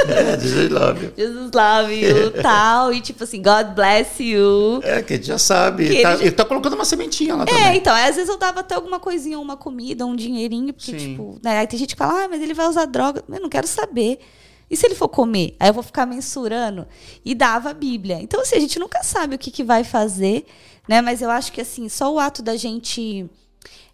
É, 0.09 0.37
is 0.37 0.71
love 0.71 1.05
you. 1.05 1.13
Jesus 1.17 1.51
love 1.53 1.93
you, 1.93 2.31
tal. 2.43 2.93
E 2.93 3.01
tipo 3.01 3.25
assim, 3.25 3.43
God 3.43 3.75
bless 3.75 4.23
you. 4.23 4.81
É, 4.85 5.03
que 5.03 5.15
a 5.15 5.17
gente 5.17 5.27
já 5.27 5.39
sabe. 5.39 5.89
Que 5.89 6.03
tá, 6.03 6.15
ele- 6.15 6.31
tá 6.31 6.45
colocando 6.45 6.75
uma 6.75 6.85
sementinha 6.85 7.35
lá 7.35 7.43
É, 7.43 7.47
também. 7.47 7.77
então, 7.79 7.93
aí, 7.95 8.09
às 8.09 8.15
vezes 8.17 8.31
eu 8.31 8.39
dava 8.39 8.61
até 8.61 8.75
alguma 8.75 9.01
coisinha, 9.01 9.39
uma 9.39 9.57
comida, 9.57 10.07
um 10.07 10.15
dinheirinho, 10.15 10.73
porque, 10.73 10.93
Sim. 10.93 11.11
tipo, 11.11 11.39
né, 11.43 11.59
aí 11.59 11.67
tem 11.67 11.79
gente 11.79 11.95
que 11.95 11.99
fala, 11.99 12.25
ah, 12.25 12.29
mas 12.29 12.41
ele 12.41 12.55
vai 12.55 12.69
usar 12.69 12.85
droga. 12.87 13.25
Eu 13.29 13.41
não 13.41 13.49
quero 13.49 13.67
saber. 13.67 14.21
E 14.71 14.77
se 14.77 14.87
ele 14.87 14.95
for 14.95 15.09
comer? 15.09 15.55
Aí 15.61 15.69
eu 15.69 15.75
vou 15.75 15.83
ficar 15.83 16.07
mensurando 16.07 16.87
e 17.25 17.35
dava 17.35 17.71
a 17.71 17.75
Bíblia. 17.75 18.19
Então, 18.23 18.41
assim, 18.41 18.57
a 18.57 18.61
gente 18.61 18.79
nunca 18.79 19.03
sabe 19.03 19.35
o 19.35 19.39
que, 19.39 19.51
que 19.51 19.63
vai 19.65 19.85
fazer, 19.85 20.47
né? 20.89 21.03
Mas 21.03 21.21
eu 21.21 21.31
acho 21.31 21.53
que, 21.53 21.61
assim, 21.61 21.89
só 21.91 22.11
o 22.13 22.19
ato 22.19 22.43
da 22.43 22.57
gente 22.57 23.29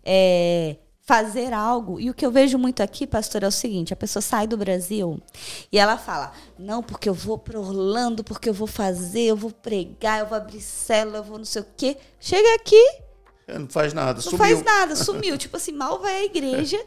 é, 0.04 0.76
fazer 1.08 1.54
algo. 1.54 1.98
E 1.98 2.10
o 2.10 2.14
que 2.14 2.24
eu 2.24 2.30
vejo 2.30 2.58
muito 2.58 2.82
aqui, 2.82 3.06
pastor, 3.06 3.42
é 3.42 3.46
o 3.46 3.50
seguinte: 3.50 3.94
a 3.94 3.96
pessoa 3.96 4.20
sai 4.20 4.46
do 4.46 4.58
Brasil 4.58 5.18
e 5.72 5.78
ela 5.78 5.96
fala, 5.96 6.32
não, 6.58 6.82
porque 6.82 7.08
eu 7.08 7.14
vou 7.14 7.38
para 7.38 7.58
Orlando, 7.58 8.22
porque 8.22 8.50
eu 8.50 8.52
vou 8.52 8.66
fazer, 8.66 9.22
eu 9.22 9.36
vou 9.36 9.50
pregar, 9.50 10.20
eu 10.20 10.26
vou 10.26 10.36
abrir 10.36 10.60
célula, 10.60 11.18
eu 11.18 11.24
vou 11.24 11.38
não 11.38 11.46
sei 11.46 11.62
o 11.62 11.66
quê. 11.74 11.96
Chega 12.20 12.54
aqui, 12.56 13.07
É, 13.48 13.58
Não 13.58 13.66
faz 13.68 13.94
nada. 13.94 14.14
não 14.14 14.20
Sumiu. 14.20 14.38
faz 14.38 14.62
nada, 14.62 14.94
sumiu. 14.94 15.38
tipo 15.38 15.56
assim, 15.56 15.72
mal 15.72 15.98
vai 16.00 16.16
à 16.18 16.24
igreja 16.24 16.78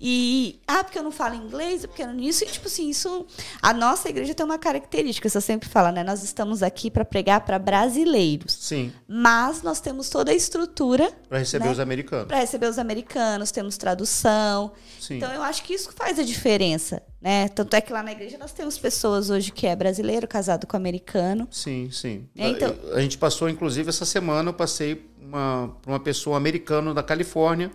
e. 0.00 0.60
Ah, 0.66 0.84
porque 0.84 0.98
eu 0.98 1.02
não 1.02 1.10
falo 1.10 1.34
inglês, 1.34 1.86
porque 1.86 2.02
eu 2.02 2.08
não 2.08 2.20
isso. 2.20 2.44
E, 2.44 2.46
tipo 2.48 2.68
assim, 2.68 2.88
isso. 2.90 3.26
A 3.62 3.72
nossa 3.72 4.08
igreja 4.08 4.34
tem 4.34 4.44
uma 4.44 4.58
característica, 4.58 5.28
você 5.28 5.40
sempre 5.40 5.68
fala, 5.68 5.90
né? 5.90 6.04
Nós 6.04 6.22
estamos 6.22 6.62
aqui 6.62 6.90
para 6.90 7.04
pregar 7.04 7.40
para 7.40 7.58
brasileiros. 7.58 8.52
Sim, 8.60 8.92
Mas 9.08 9.62
nós 9.62 9.80
temos 9.80 10.08
toda 10.08 10.30
a 10.30 10.34
estrutura 10.34 11.10
para 11.28 11.38
receber 11.38 11.64
Né? 11.66 11.70
os 11.72 11.80
americanos. 11.80 12.26
para 12.26 12.38
receber 12.38 12.66
os 12.66 12.78
americanos, 12.78 13.50
temos 13.50 13.76
tradução. 13.78 14.72
Sim. 15.00 15.16
Então 15.16 15.32
eu 15.32 15.42
acho 15.42 15.62
que 15.62 15.72
isso 15.74 15.90
faz 15.96 16.18
a 16.18 16.22
diferença, 16.22 17.02
né? 17.22 17.48
Tanto 17.48 17.74
é 17.74 17.80
que 17.80 17.92
lá 17.92 18.02
na 18.02 18.12
igreja 18.12 18.36
nós 18.36 18.52
temos 18.52 18.76
pessoas 18.78 19.30
hoje 19.30 19.52
que 19.52 19.66
é 19.66 19.76
brasileiro 19.76 20.26
casado 20.26 20.66
com 20.66 20.76
americano. 20.76 21.46
Sim, 21.50 21.88
sim. 21.90 22.26
É, 22.36 22.48
então- 22.48 22.74
A, 22.92 22.96
a 22.96 23.00
gente 23.00 23.16
passou, 23.16 23.48
inclusive, 23.48 23.88
essa 23.88 24.04
semana, 24.04 24.50
eu 24.50 24.54
passei 24.54 25.10
uma, 25.20 25.74
pra 25.80 25.92
uma 25.92 26.00
pessoa 26.00 26.36
americana 26.36 26.92
da 26.92 27.02
Califórnia, 27.02 27.70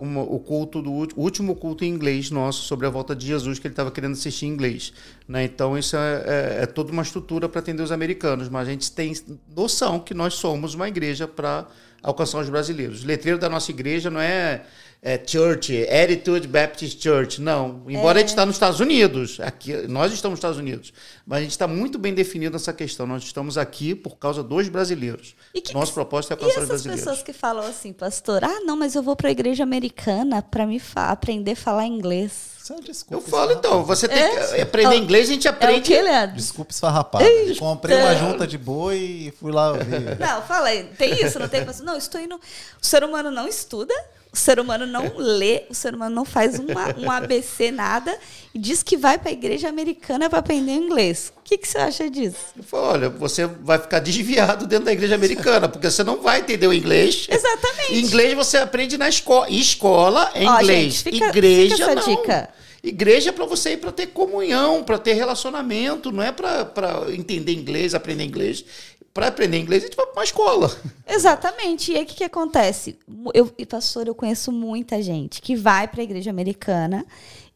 uma- 0.00 0.22
o 0.22 0.40
culto 0.40 0.80
do 0.82 0.90
o 0.90 1.08
último 1.22 1.54
culto 1.54 1.84
em 1.84 1.88
inglês 1.88 2.30
nosso 2.30 2.62
sobre 2.62 2.86
a 2.86 2.90
volta 2.90 3.14
de 3.14 3.26
Jesus 3.26 3.58
que 3.58 3.66
ele 3.66 3.72
estava 3.72 3.90
querendo 3.90 4.12
assistir 4.14 4.46
em 4.46 4.48
inglês. 4.48 4.92
Né? 5.28 5.44
Então 5.44 5.76
isso 5.78 5.94
é, 5.96 6.24
é- 6.26 6.62
é 6.62 6.66
toda 6.66 6.90
uma 6.90 7.02
estrutura 7.02 7.48
para 7.48 7.60
atender 7.60 7.82
os 7.82 7.92
americanos, 7.92 8.48
mas 8.48 8.66
a 8.66 8.70
gente 8.72 8.90
tem 8.90 9.12
noção 9.54 10.00
que 10.00 10.14
nós 10.14 10.34
somos 10.34 10.74
uma 10.74 10.88
igreja 10.88 11.28
para 11.28 11.66
alcançar 12.02 12.38
os 12.38 12.48
brasileiros. 12.48 13.04
O 13.04 13.06
letreiro 13.06 13.38
da 13.38 13.48
nossa 13.48 13.70
igreja 13.70 14.10
não 14.10 14.20
é, 14.20 14.62
é 15.02 15.18
Church, 15.26 15.86
Attitude 15.88 16.46
Baptist 16.46 17.02
Church, 17.02 17.40
não. 17.40 17.82
Embora 17.88 18.18
É. 18.18 18.20
a 18.20 18.20
gente 18.20 18.28
está 18.30 18.44
nos 18.44 18.56
Estados 18.56 18.80
Unidos, 18.80 19.40
aqui 19.40 19.72
nós 19.88 20.12
estamos 20.12 20.32
nos 20.34 20.38
Estados 20.38 20.58
Unidos, 20.58 20.92
mas 21.26 21.38
a 21.38 21.42
gente 21.42 21.52
está 21.52 21.66
muito 21.66 21.98
bem 21.98 22.12
definido 22.12 22.52
nessa 22.52 22.72
questão. 22.72 23.06
Nós 23.06 23.22
estamos 23.22 23.56
aqui 23.56 23.94
por 23.94 24.18
causa 24.18 24.42
dos 24.42 24.68
brasileiros. 24.68 25.34
E 25.54 25.60
que- 25.62 25.72
Nosso 25.72 25.94
propósito 25.94 26.32
é 26.32 26.34
E 26.34 26.36
alcançar 26.36 26.50
os 26.50 26.56
essas 26.56 26.68
brasileiros. 26.68 27.04
pessoas 27.04 27.22
que 27.22 27.32
falam 27.32 27.66
assim, 27.66 27.92
pastor, 27.94 28.44
ah, 28.44 28.60
não, 28.64 28.76
mas 28.76 28.94
eu 28.94 29.02
vou 29.02 29.16
para 29.16 29.28
a 29.28 29.32
igreja 29.32 29.62
americana 29.62 30.42
para 30.42 30.66
me 30.66 30.78
fa- 30.78 31.08
aprender 31.10 31.52
a 31.52 31.56
falar 31.56 31.86
inglês. 31.86 32.50
Isso 32.62 32.74
é 32.74 32.80
desculpa. 32.82 33.24
Eu 33.24 33.30
falo 33.30 33.52
então, 33.52 33.82
você 33.84 34.06
tem 34.06 34.18
É? 34.22 34.46
que 34.56 34.60
aprender 34.60 34.96
inglês, 34.96 35.30
a 35.30 35.32
gente 35.32 35.48
É 35.48 35.50
o 35.50 35.54
aprende. 35.54 35.80
que, 35.80 36.00
Leandro? 36.02 36.36
Desculpa 36.36 36.72
esfarrapada. 36.72 37.24
Comprei 37.58 37.96
uma 37.96 38.14
junta 38.16 38.46
de 38.46 38.58
boi 38.58 38.98
e 38.98 39.30
fui 39.40 39.50
lá 39.50 39.72
ouvir. 39.72 40.18
Não, 40.20 40.42
fala 40.42 40.68
aí. 40.68 40.84
Tem 40.98 41.14
isso, 41.24 41.38
não 41.38 41.48
tem? 41.48 41.64
Não, 41.82 41.96
estou 41.96 42.20
indo. 42.20 42.34
O 42.36 42.40
ser 42.86 43.02
humano 43.02 43.30
não 43.30 43.48
estuda, 43.48 43.94
o 44.32 44.36
ser 44.36 44.60
humano 44.60 44.86
não 44.86 45.16
lê, 45.16 45.64
o 45.68 45.74
ser 45.74 45.94
humano 45.94 46.14
não 46.14 46.24
faz 46.24 46.58
uma, 46.58 46.94
um 46.96 47.10
ABC, 47.10 47.70
nada, 47.72 48.16
e 48.54 48.58
diz 48.58 48.82
que 48.82 48.96
vai 48.96 49.18
para 49.18 49.30
a 49.30 49.32
igreja 49.32 49.68
americana 49.68 50.30
para 50.30 50.38
aprender 50.38 50.72
inglês. 50.72 51.32
O 51.36 51.42
que, 51.42 51.58
que 51.58 51.66
você 51.66 51.78
acha 51.78 52.08
disso? 52.08 52.36
Eu 52.56 52.62
falo, 52.62 52.84
olha, 52.84 53.08
você 53.08 53.44
vai 53.46 53.78
ficar 53.78 53.98
desviado 53.98 54.66
dentro 54.68 54.84
da 54.84 54.92
igreja 54.92 55.16
americana, 55.16 55.68
porque 55.68 55.90
você 55.90 56.04
não 56.04 56.22
vai 56.22 56.40
entender 56.40 56.66
o 56.68 56.72
inglês. 56.72 57.26
Exatamente. 57.28 57.94
Inglês 57.98 58.34
você 58.34 58.58
aprende 58.58 58.96
na 58.96 59.08
escola. 59.08 59.50
Escola 59.50 60.30
é 60.34 60.44
Ó, 60.46 60.60
inglês. 60.60 60.94
gente, 60.94 61.02
fica- 61.12 61.28
igreja 61.28 61.76
fica 61.76 61.94
não. 61.94 62.02
dica. 62.04 62.48
Igreja 62.82 63.28
é 63.28 63.32
para 63.32 63.44
você 63.44 63.72
ir 63.72 63.76
para 63.76 63.92
ter 63.92 64.06
comunhão, 64.06 64.82
para 64.82 64.96
ter 64.98 65.12
relacionamento, 65.12 66.10
não 66.10 66.22
é 66.22 66.32
para 66.32 67.04
entender 67.10 67.52
inglês, 67.52 67.94
aprender 67.94 68.24
inglês. 68.24 68.64
Para 69.12 69.26
aprender 69.26 69.58
inglês, 69.58 69.82
a 69.82 69.86
gente 69.86 69.96
vai 69.96 70.06
para 70.06 70.20
uma 70.20 70.24
escola. 70.24 70.80
Exatamente. 71.06 71.90
E 71.90 71.96
aí 71.96 72.04
o 72.04 72.06
que, 72.06 72.14
que 72.14 72.24
acontece? 72.24 72.96
Eu, 73.34 73.52
e, 73.58 73.66
pastor, 73.66 74.06
eu 74.06 74.14
conheço 74.14 74.52
muita 74.52 75.02
gente 75.02 75.42
que 75.42 75.56
vai 75.56 75.88
para 75.88 76.00
a 76.00 76.04
igreja 76.04 76.30
americana 76.30 77.04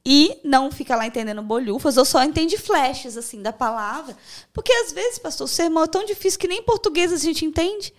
e 0.05 0.37
não 0.43 0.71
fica 0.71 0.97
lá 0.97 1.07
entendendo 1.07 1.41
bolhufas, 1.43 1.97
ou 1.97 2.05
só 2.05 2.23
entende 2.25 2.59
flashes 2.59 3.17
assim 3.17 3.41
da 3.41 3.53
palavra. 3.53 4.17
Porque 4.53 4.73
às 4.73 4.93
vezes, 4.93 5.19
pastor, 5.19 5.45
o 5.45 5.49
sermão 5.49 5.85
é 5.85 5.87
tão 5.87 6.05
difícil 6.05 6.41
que 6.41 6.49
nem 6.49 6.59
em 6.59 6.65
português 6.65 7.13
a 7.13 7.17
gente 7.17 7.45
entende. 7.45 7.95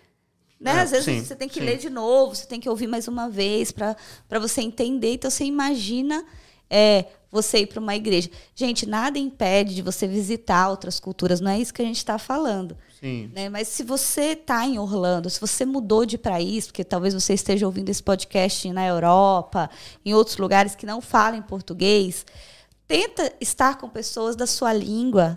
Né? 0.60 0.76
É, 0.76 0.80
às 0.82 0.92
vezes 0.92 1.06
sim, 1.06 1.24
você 1.24 1.36
tem 1.36 1.48
que 1.48 1.60
sim. 1.60 1.66
ler 1.66 1.78
de 1.78 1.90
novo, 1.90 2.36
você 2.36 2.46
tem 2.46 2.60
que 2.60 2.70
ouvir 2.70 2.88
mais 2.88 3.08
uma 3.08 3.30
vez 3.30 3.72
para 3.72 3.96
você 4.40 4.62
entender. 4.62 5.14
Então 5.14 5.32
você 5.32 5.46
imagina 5.46 6.26
é, 6.70 7.06
você 7.32 7.60
ir 7.60 7.68
para 7.68 7.80
uma 7.80 7.96
igreja. 7.96 8.30
Gente, 8.54 8.86
nada 8.86 9.18
impede 9.18 9.74
de 9.74 9.82
você 9.82 10.08
visitar 10.08 10.70
outras 10.70 11.00
culturas, 11.00 11.40
não 11.40 11.52
é 11.52 11.60
isso 11.60 11.74
que 11.74 11.82
a 11.82 11.86
gente 11.86 11.98
está 11.98 12.20
falando 12.20 12.78
Sim. 13.06 13.30
né? 13.36 13.50
Mas 13.50 13.68
se 13.68 13.84
você 13.84 14.32
está 14.32 14.66
em 14.66 14.80
Orlando, 14.80 15.30
se 15.30 15.40
você 15.40 15.64
mudou 15.64 16.08
de 16.08 16.18
país, 16.18 16.66
porque 16.66 16.84
talvez 16.84 17.14
você 17.14 17.36
esteja 17.36 17.68
ouvindo 17.68 17.90
esse 17.90 18.02
podcast 18.02 18.72
na 18.72 18.84
Europa, 18.84 19.70
em 20.04 20.16
outros 20.16 20.38
lugares 20.38 20.74
que 20.74 20.88
não 20.88 21.00
falam 21.00 21.40
português, 21.44 22.26
tenta 22.88 23.32
estar 23.40 23.78
com 23.78 23.88
pessoas 23.88 24.36
da 24.36 24.48
sua 24.48 24.74
língua 24.74 25.36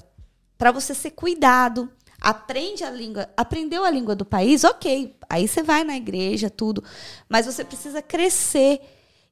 para 0.56 0.72
você 0.72 0.94
ser 0.94 1.10
cuidado. 1.10 1.90
Aprende 2.18 2.84
a 2.84 2.90
língua, 2.90 3.28
aprendeu 3.36 3.84
a 3.84 3.90
língua 3.90 4.16
do 4.16 4.24
país, 4.24 4.64
ok. 4.64 5.14
Aí 5.28 5.46
você 5.46 5.62
vai 5.62 5.84
na 5.84 5.94
igreja, 5.94 6.48
tudo. 6.48 6.82
Mas 7.28 7.44
você 7.44 7.62
precisa 7.62 8.00
crescer. 8.00 8.80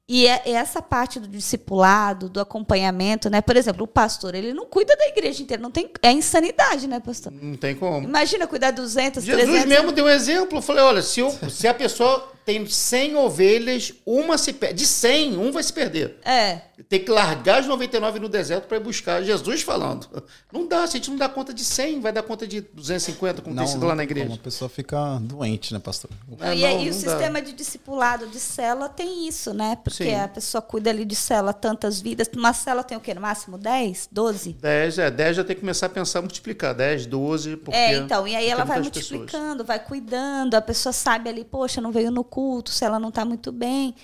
E 0.09 0.27
é, 0.27 0.43
é 0.47 0.51
essa 0.53 0.81
parte 0.81 1.19
do 1.19 1.27
discipulado, 1.27 2.29
do 2.29 2.39
acompanhamento, 2.41 3.29
né? 3.29 3.41
Por 3.41 3.57
exemplo, 3.57 3.85
o 3.85 3.89
pastor, 3.89 4.37
ele 4.37 4.53
não 4.53 4.65
cuida 4.65 4.95
da 4.97 5.09
igreja 5.09 5.43
inteira. 5.43 5.61
Não 5.61 5.71
tem, 5.71 5.91
é 6.01 6.13
insanidade, 6.13 6.87
né, 6.87 7.01
pastor? 7.01 7.33
Não 7.33 7.57
tem 7.57 7.75
como. 7.75 8.07
Imagina 8.07 8.47
cuidar 8.47 8.71
de 8.71 8.77
200, 8.83 9.25
Jesus 9.25 9.45
300... 9.45 9.69
mesmo 9.69 9.91
deu 9.91 10.05
um 10.05 10.09
exemplo. 10.09 10.59
Eu 10.59 10.63
falei, 10.63 10.85
olha, 10.85 11.03
se, 11.03 11.21
eu- 11.21 11.31
se 11.51 11.67
a 11.67 11.75
pessoa 11.75 12.37
tem 12.47 12.65
100 12.65 13.17
ovelhas, 13.17 13.93
uma 14.07 14.39
se 14.39 14.53
perde. 14.53 14.77
De 14.77 14.87
100, 14.87 15.37
um 15.37 15.51
vai 15.51 15.65
se 15.65 15.73
perder. 15.73 16.17
É, 16.25 16.61
Tem 16.89 17.03
que 17.03 17.11
largar 17.11 17.59
as 17.59 17.67
99 17.67 18.21
no 18.21 18.29
deserto 18.29 18.69
para 18.69 18.77
ir 18.77 18.81
buscar. 18.81 19.21
Jesus 19.25 19.63
falando. 19.63 20.23
Não 20.53 20.69
dá, 20.69 20.87
se 20.87 20.97
a 20.97 21.01
gente 21.01 21.11
não 21.11 21.17
dá 21.17 21.29
conta 21.29 21.53
de 21.53 21.65
100, 21.65 21.99
vai 22.01 22.13
dar 22.13 22.23
conta 22.23 22.47
de 22.47 22.61
250, 22.61 23.43
como 23.43 23.57
tem 23.57 23.67
sido 23.67 23.85
lá 23.85 23.97
na 23.97 24.05
igreja. 24.05 24.29
Uma 24.29 24.39
pessoa 24.39 24.69
fica 24.69 25.19
doente, 25.21 25.75
né, 25.75 25.81
pastor? 25.81 26.09
É, 26.39 26.55
e, 26.55 26.61
não, 26.61 26.69
aí 26.69 26.75
o 26.89 26.93
não 26.95 27.01
dá. 27.01 27.11
sistema 27.11 27.43
de 27.43 27.53
discipulado 27.53 28.29
de 28.29 28.39
cela 28.39 28.89
tem 28.89 29.27
isso, 29.27 29.53
né? 29.53 29.77
Porque 29.83 29.96
Sim. 30.05 30.15
a 30.15 30.29
pessoa 30.29 30.63
cuida 30.63 30.91
ali 30.91 31.05
de 31.05 31.15
cela 31.15 31.53
tantas 31.53 32.01
vidas. 32.01 32.29
Uma 32.37 32.53
cela 32.53 32.83
tem 32.83 32.97
o 32.97 33.01
quê? 33.01 33.15
No 33.15 33.21
máximo 33.21 33.57
10, 33.57 34.09
12? 34.11 34.53
10, 34.55 34.99
é, 34.99 35.11
10 35.11 35.37
já 35.37 35.45
tem 35.45 35.57
que 35.57 35.61
começar 35.61 35.87
a 35.87 35.89
pensar 35.89 36.21
multiplicar. 36.21 36.75
10, 36.75 37.07
12, 37.07 37.57
porque... 37.57 37.77
É, 37.77 37.97
então, 37.97 38.27
e 38.27 38.35
aí 38.35 38.49
ela 38.49 38.65
vai 38.65 38.81
muitas 38.81 39.03
pessoas. 39.03 39.21
multiplicando, 39.21 39.65
vai 39.65 39.79
cuidando, 39.79 40.55
a 40.55 40.63
pessoa 40.63 40.93
sabe 40.93 41.29
ali, 41.29 41.45
poxa, 41.45 41.81
não 41.81 41.93
veio 41.93 42.11
no 42.11 42.25
culto, 42.25 42.71
se 42.71 42.85
ela 42.85 42.99
não 42.99 43.11
tá 43.11 43.25
muito 43.25 43.51
bem. 43.53 43.95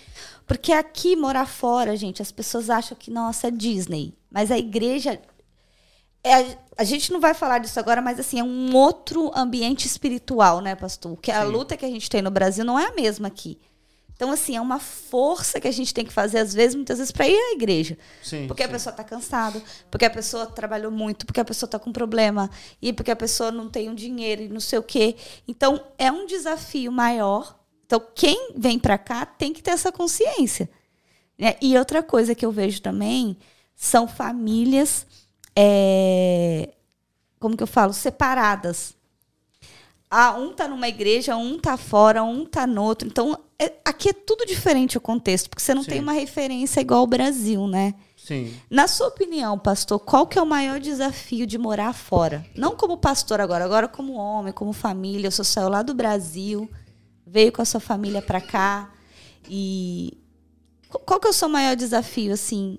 Porque 0.46 0.72
aqui, 0.72 1.16
morar 1.16 1.46
fora, 1.46 1.96
gente, 1.96 2.20
as 2.20 2.32
pessoas 2.32 2.70
acham 2.70 2.96
que, 2.98 3.10
nossa, 3.10 3.48
é 3.48 3.50
Disney. 3.50 4.14
Mas 4.30 4.50
a 4.50 4.58
igreja 4.58 5.20
é, 6.24 6.56
a 6.78 6.84
gente 6.84 7.12
não 7.12 7.20
vai 7.20 7.34
falar 7.34 7.58
disso 7.58 7.78
agora, 7.80 8.00
mas 8.00 8.18
assim, 8.18 8.38
é 8.38 8.44
um 8.44 8.74
outro 8.76 9.30
ambiente 9.34 9.86
espiritual, 9.86 10.60
né, 10.60 10.76
pastor? 10.76 11.16
Que 11.20 11.32
a 11.32 11.44
Sim. 11.44 11.50
luta 11.50 11.76
que 11.76 11.84
a 11.84 11.88
gente 11.88 12.08
tem 12.08 12.22
no 12.22 12.30
Brasil 12.30 12.64
não 12.64 12.78
é 12.78 12.86
a 12.86 12.94
mesma 12.94 13.28
aqui. 13.28 13.58
Então, 14.22 14.30
assim, 14.30 14.54
é 14.54 14.60
uma 14.60 14.78
força 14.78 15.60
que 15.60 15.66
a 15.66 15.72
gente 15.72 15.92
tem 15.92 16.04
que 16.06 16.12
fazer, 16.12 16.38
às 16.38 16.54
vezes, 16.54 16.76
muitas 16.76 16.98
vezes, 16.98 17.10
para 17.10 17.26
ir 17.26 17.34
à 17.34 17.54
igreja. 17.54 17.98
Sim, 18.22 18.46
Porque 18.46 18.62
a 18.62 18.66
sim. 18.66 18.72
pessoa 18.72 18.92
está 18.92 19.02
cansada, 19.02 19.60
porque 19.90 20.04
a 20.04 20.10
pessoa 20.10 20.46
trabalhou 20.46 20.92
muito, 20.92 21.26
porque 21.26 21.40
a 21.40 21.44
pessoa 21.44 21.66
está 21.66 21.76
com 21.76 21.90
problema, 21.90 22.48
e 22.80 22.92
porque 22.92 23.10
a 23.10 23.16
pessoa 23.16 23.50
não 23.50 23.68
tem 23.68 23.90
um 23.90 23.94
dinheiro 23.96 24.42
e 24.42 24.48
não 24.48 24.60
sei 24.60 24.78
o 24.78 24.82
quê. 24.84 25.16
Então, 25.48 25.84
é 25.98 26.12
um 26.12 26.24
desafio 26.24 26.92
maior. 26.92 27.58
Então, 27.84 28.00
quem 28.14 28.52
vem 28.54 28.78
para 28.78 28.96
cá 28.96 29.26
tem 29.26 29.52
que 29.52 29.60
ter 29.60 29.72
essa 29.72 29.90
consciência. 29.90 30.70
né? 31.36 31.56
E 31.60 31.76
outra 31.76 32.00
coisa 32.00 32.32
que 32.32 32.46
eu 32.46 32.52
vejo 32.52 32.80
também 32.80 33.36
são 33.74 34.06
famílias, 34.06 35.04
é, 35.56 36.68
como 37.40 37.56
que 37.56 37.62
eu 37.64 37.66
falo, 37.66 37.92
separadas. 37.92 38.94
Ah, 40.14 40.34
um 40.36 40.52
tá 40.52 40.68
numa 40.68 40.86
igreja, 40.88 41.34
um 41.36 41.58
tá 41.58 41.78
fora, 41.78 42.22
um 42.22 42.44
tá 42.44 42.66
no 42.66 42.82
outro. 42.82 43.08
Então, 43.08 43.38
é- 43.58 43.72
aqui 43.82 44.10
é 44.10 44.12
tudo 44.12 44.44
diferente 44.44 44.98
o 44.98 45.00
contexto, 45.00 45.48
porque 45.48 45.62
você 45.62 45.72
não 45.72 45.82
Sim. 45.82 45.88
tem 45.90 46.00
uma 46.00 46.12
referência 46.12 46.82
igual 46.82 47.00
ao 47.00 47.06
Brasil, 47.06 47.66
né? 47.66 47.94
Sim. 48.14 48.54
Na 48.68 48.86
sua 48.86 49.08
opinião, 49.08 49.58
pastor, 49.58 49.98
qual 50.00 50.26
que 50.26 50.38
é 50.38 50.42
o 50.42 50.46
maior 50.46 50.78
desafio 50.78 51.46
de 51.46 51.56
morar 51.56 51.94
fora? 51.94 52.44
Não 52.54 52.76
como 52.76 52.98
pastor 52.98 53.40
agora, 53.40 53.64
agora 53.64 53.88
como 53.88 54.12
homem, 54.12 54.52
como 54.52 54.74
família. 54.74 55.30
O 55.30 55.32
senhor 55.32 55.44
saiu 55.46 55.68
lá 55.70 55.80
do 55.82 55.94
Brasil, 55.94 56.70
veio 57.26 57.50
com 57.50 57.62
a 57.62 57.64
sua 57.64 57.80
família 57.80 58.20
para 58.20 58.40
cá. 58.40 58.92
E 59.48 60.18
qu- 60.90 60.98
qual 61.00 61.18
que 61.18 61.26
é 61.26 61.30
o 61.30 61.32
seu 61.32 61.48
maior 61.48 61.74
desafio, 61.74 62.34
assim? 62.34 62.78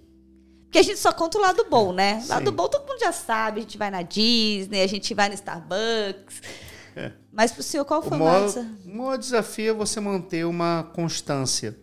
Porque 0.65 0.79
a 0.79 0.83
gente 0.83 0.99
só 0.99 1.11
conta 1.11 1.37
o 1.37 1.41
lado 1.41 1.65
bom, 1.69 1.91
né? 1.93 2.23
Lado 2.27 2.49
Sim. 2.49 2.55
bom 2.55 2.67
todo 2.67 2.87
mundo 2.87 2.99
já 2.99 3.11
sabe. 3.11 3.59
A 3.59 3.63
gente 3.63 3.77
vai 3.77 3.91
na 3.91 4.01
Disney, 4.01 4.81
a 4.81 4.87
gente 4.87 5.13
vai 5.13 5.29
no 5.29 5.35
Starbucks. 5.35 6.41
Mas 7.31 7.51
pro 7.51 7.63
senhor, 7.63 7.85
qual 7.85 8.01
É. 8.01 8.05
O 8.05 8.09
foi 8.09 8.17
o 8.17 8.19
maior 8.23 8.49
o 8.85 8.97
maior 8.97 9.17
desafio 9.17 9.71
é 9.71 9.73
você 9.73 9.99
manter 9.99 10.45
uma 10.45 10.89
constância. 10.93 11.75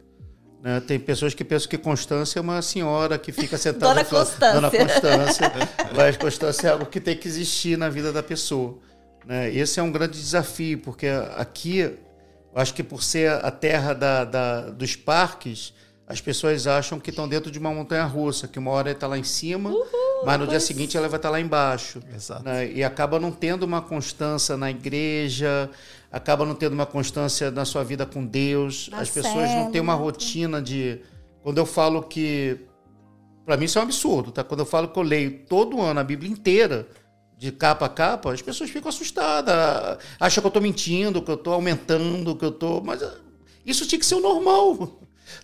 né? 0.62 0.80
Tem 0.80 0.98
pessoas 1.00 1.34
que 1.34 1.42
pensam 1.44 1.68
que 1.68 1.78
constância 1.78 2.38
é 2.38 2.42
uma 2.42 2.60
senhora 2.62 3.18
que 3.18 3.32
fica 3.32 3.56
sentada. 3.58 3.94
Dona 3.94 4.04
fala, 4.04 4.24
Constância. 4.24 4.60
Dona 4.60 4.70
Constância. 4.70 5.52
Mas 5.96 6.16
constância 6.16 6.68
é 6.68 6.70
algo 6.72 6.86
que 6.86 7.00
tem 7.00 7.16
que 7.16 7.26
existir 7.26 7.76
na 7.78 7.88
vida 7.88 8.12
da 8.12 8.22
pessoa. 8.22 8.78
né? 9.26 9.52
Esse 9.52 9.80
é 9.80 9.82
um 9.82 9.90
grande 9.90 10.18
desafio, 10.20 10.78
porque 10.78 11.06
aqui, 11.36 11.78
eu 11.80 11.98
acho 12.54 12.72
que 12.74 12.82
por 12.82 13.02
ser 13.02 13.30
a 13.30 13.50
terra 13.50 13.92
da, 13.94 14.24
da- 14.24 14.70
dos 14.70 14.94
parques, 14.96 15.72
as 16.10 16.20
pessoas 16.20 16.66
acham 16.66 16.98
que 16.98 17.10
estão 17.10 17.28
dentro 17.28 17.52
de 17.52 17.58
uma 17.60 17.72
montanha 17.72 18.04
russa, 18.04 18.48
que 18.48 18.58
uma 18.58 18.72
hora 18.72 18.90
está 18.90 19.06
lá 19.06 19.16
em 19.16 19.22
cima, 19.22 19.72
mas 20.26 20.40
no 20.40 20.46
dia 20.48 20.58
seguinte 20.58 20.96
ela 20.96 21.08
vai 21.08 21.18
estar 21.18 21.30
lá 21.30 21.40
embaixo 21.40 22.02
Exato. 22.12 22.42
né? 22.42 22.68
E 22.68 22.82
acaba 22.82 23.20
não 23.20 23.30
tendo 23.30 23.62
uma 23.62 23.80
constância 23.80 24.56
na 24.56 24.68
igreja, 24.68 25.70
acaba 26.10 26.44
não 26.44 26.56
tendo 26.56 26.72
uma 26.72 26.84
constância 26.84 27.52
na 27.52 27.64
sua 27.64 27.84
vida 27.84 28.04
com 28.04 28.26
Deus. 28.26 28.90
As 28.92 29.08
pessoas 29.08 29.50
não 29.50 29.70
têm 29.70 29.80
uma 29.80 29.94
rotina 29.94 30.60
de. 30.60 31.00
Quando 31.44 31.58
eu 31.58 31.64
falo 31.64 32.02
que. 32.02 32.58
Para 33.46 33.56
mim 33.56 33.66
isso 33.66 33.78
é 33.78 33.80
um 33.80 33.84
absurdo, 33.84 34.32
tá? 34.32 34.42
Quando 34.42 34.60
eu 34.60 34.66
falo 34.66 34.88
que 34.88 34.98
eu 34.98 35.04
leio 35.04 35.44
todo 35.46 35.80
ano 35.80 36.00
a 36.00 36.04
Bíblia 36.04 36.28
inteira, 36.28 36.88
de 37.38 37.52
capa 37.52 37.86
a 37.86 37.88
capa, 37.88 38.32
as 38.32 38.42
pessoas 38.42 38.68
ficam 38.68 38.88
assustadas. 38.88 39.98
Acham 40.18 40.42
que 40.42 40.46
eu 40.46 40.50
estou 40.50 40.62
mentindo, 40.62 41.22
que 41.22 41.30
eu 41.30 41.36
estou 41.36 41.52
aumentando, 41.52 42.34
que 42.34 42.44
eu 42.44 42.50
estou. 42.50 42.82
Mas 42.82 43.00
ah, 43.00 43.14
isso 43.64 43.86
tinha 43.86 43.98
que 44.00 44.06
ser 44.06 44.16
o 44.16 44.20
normal. 44.20 45.00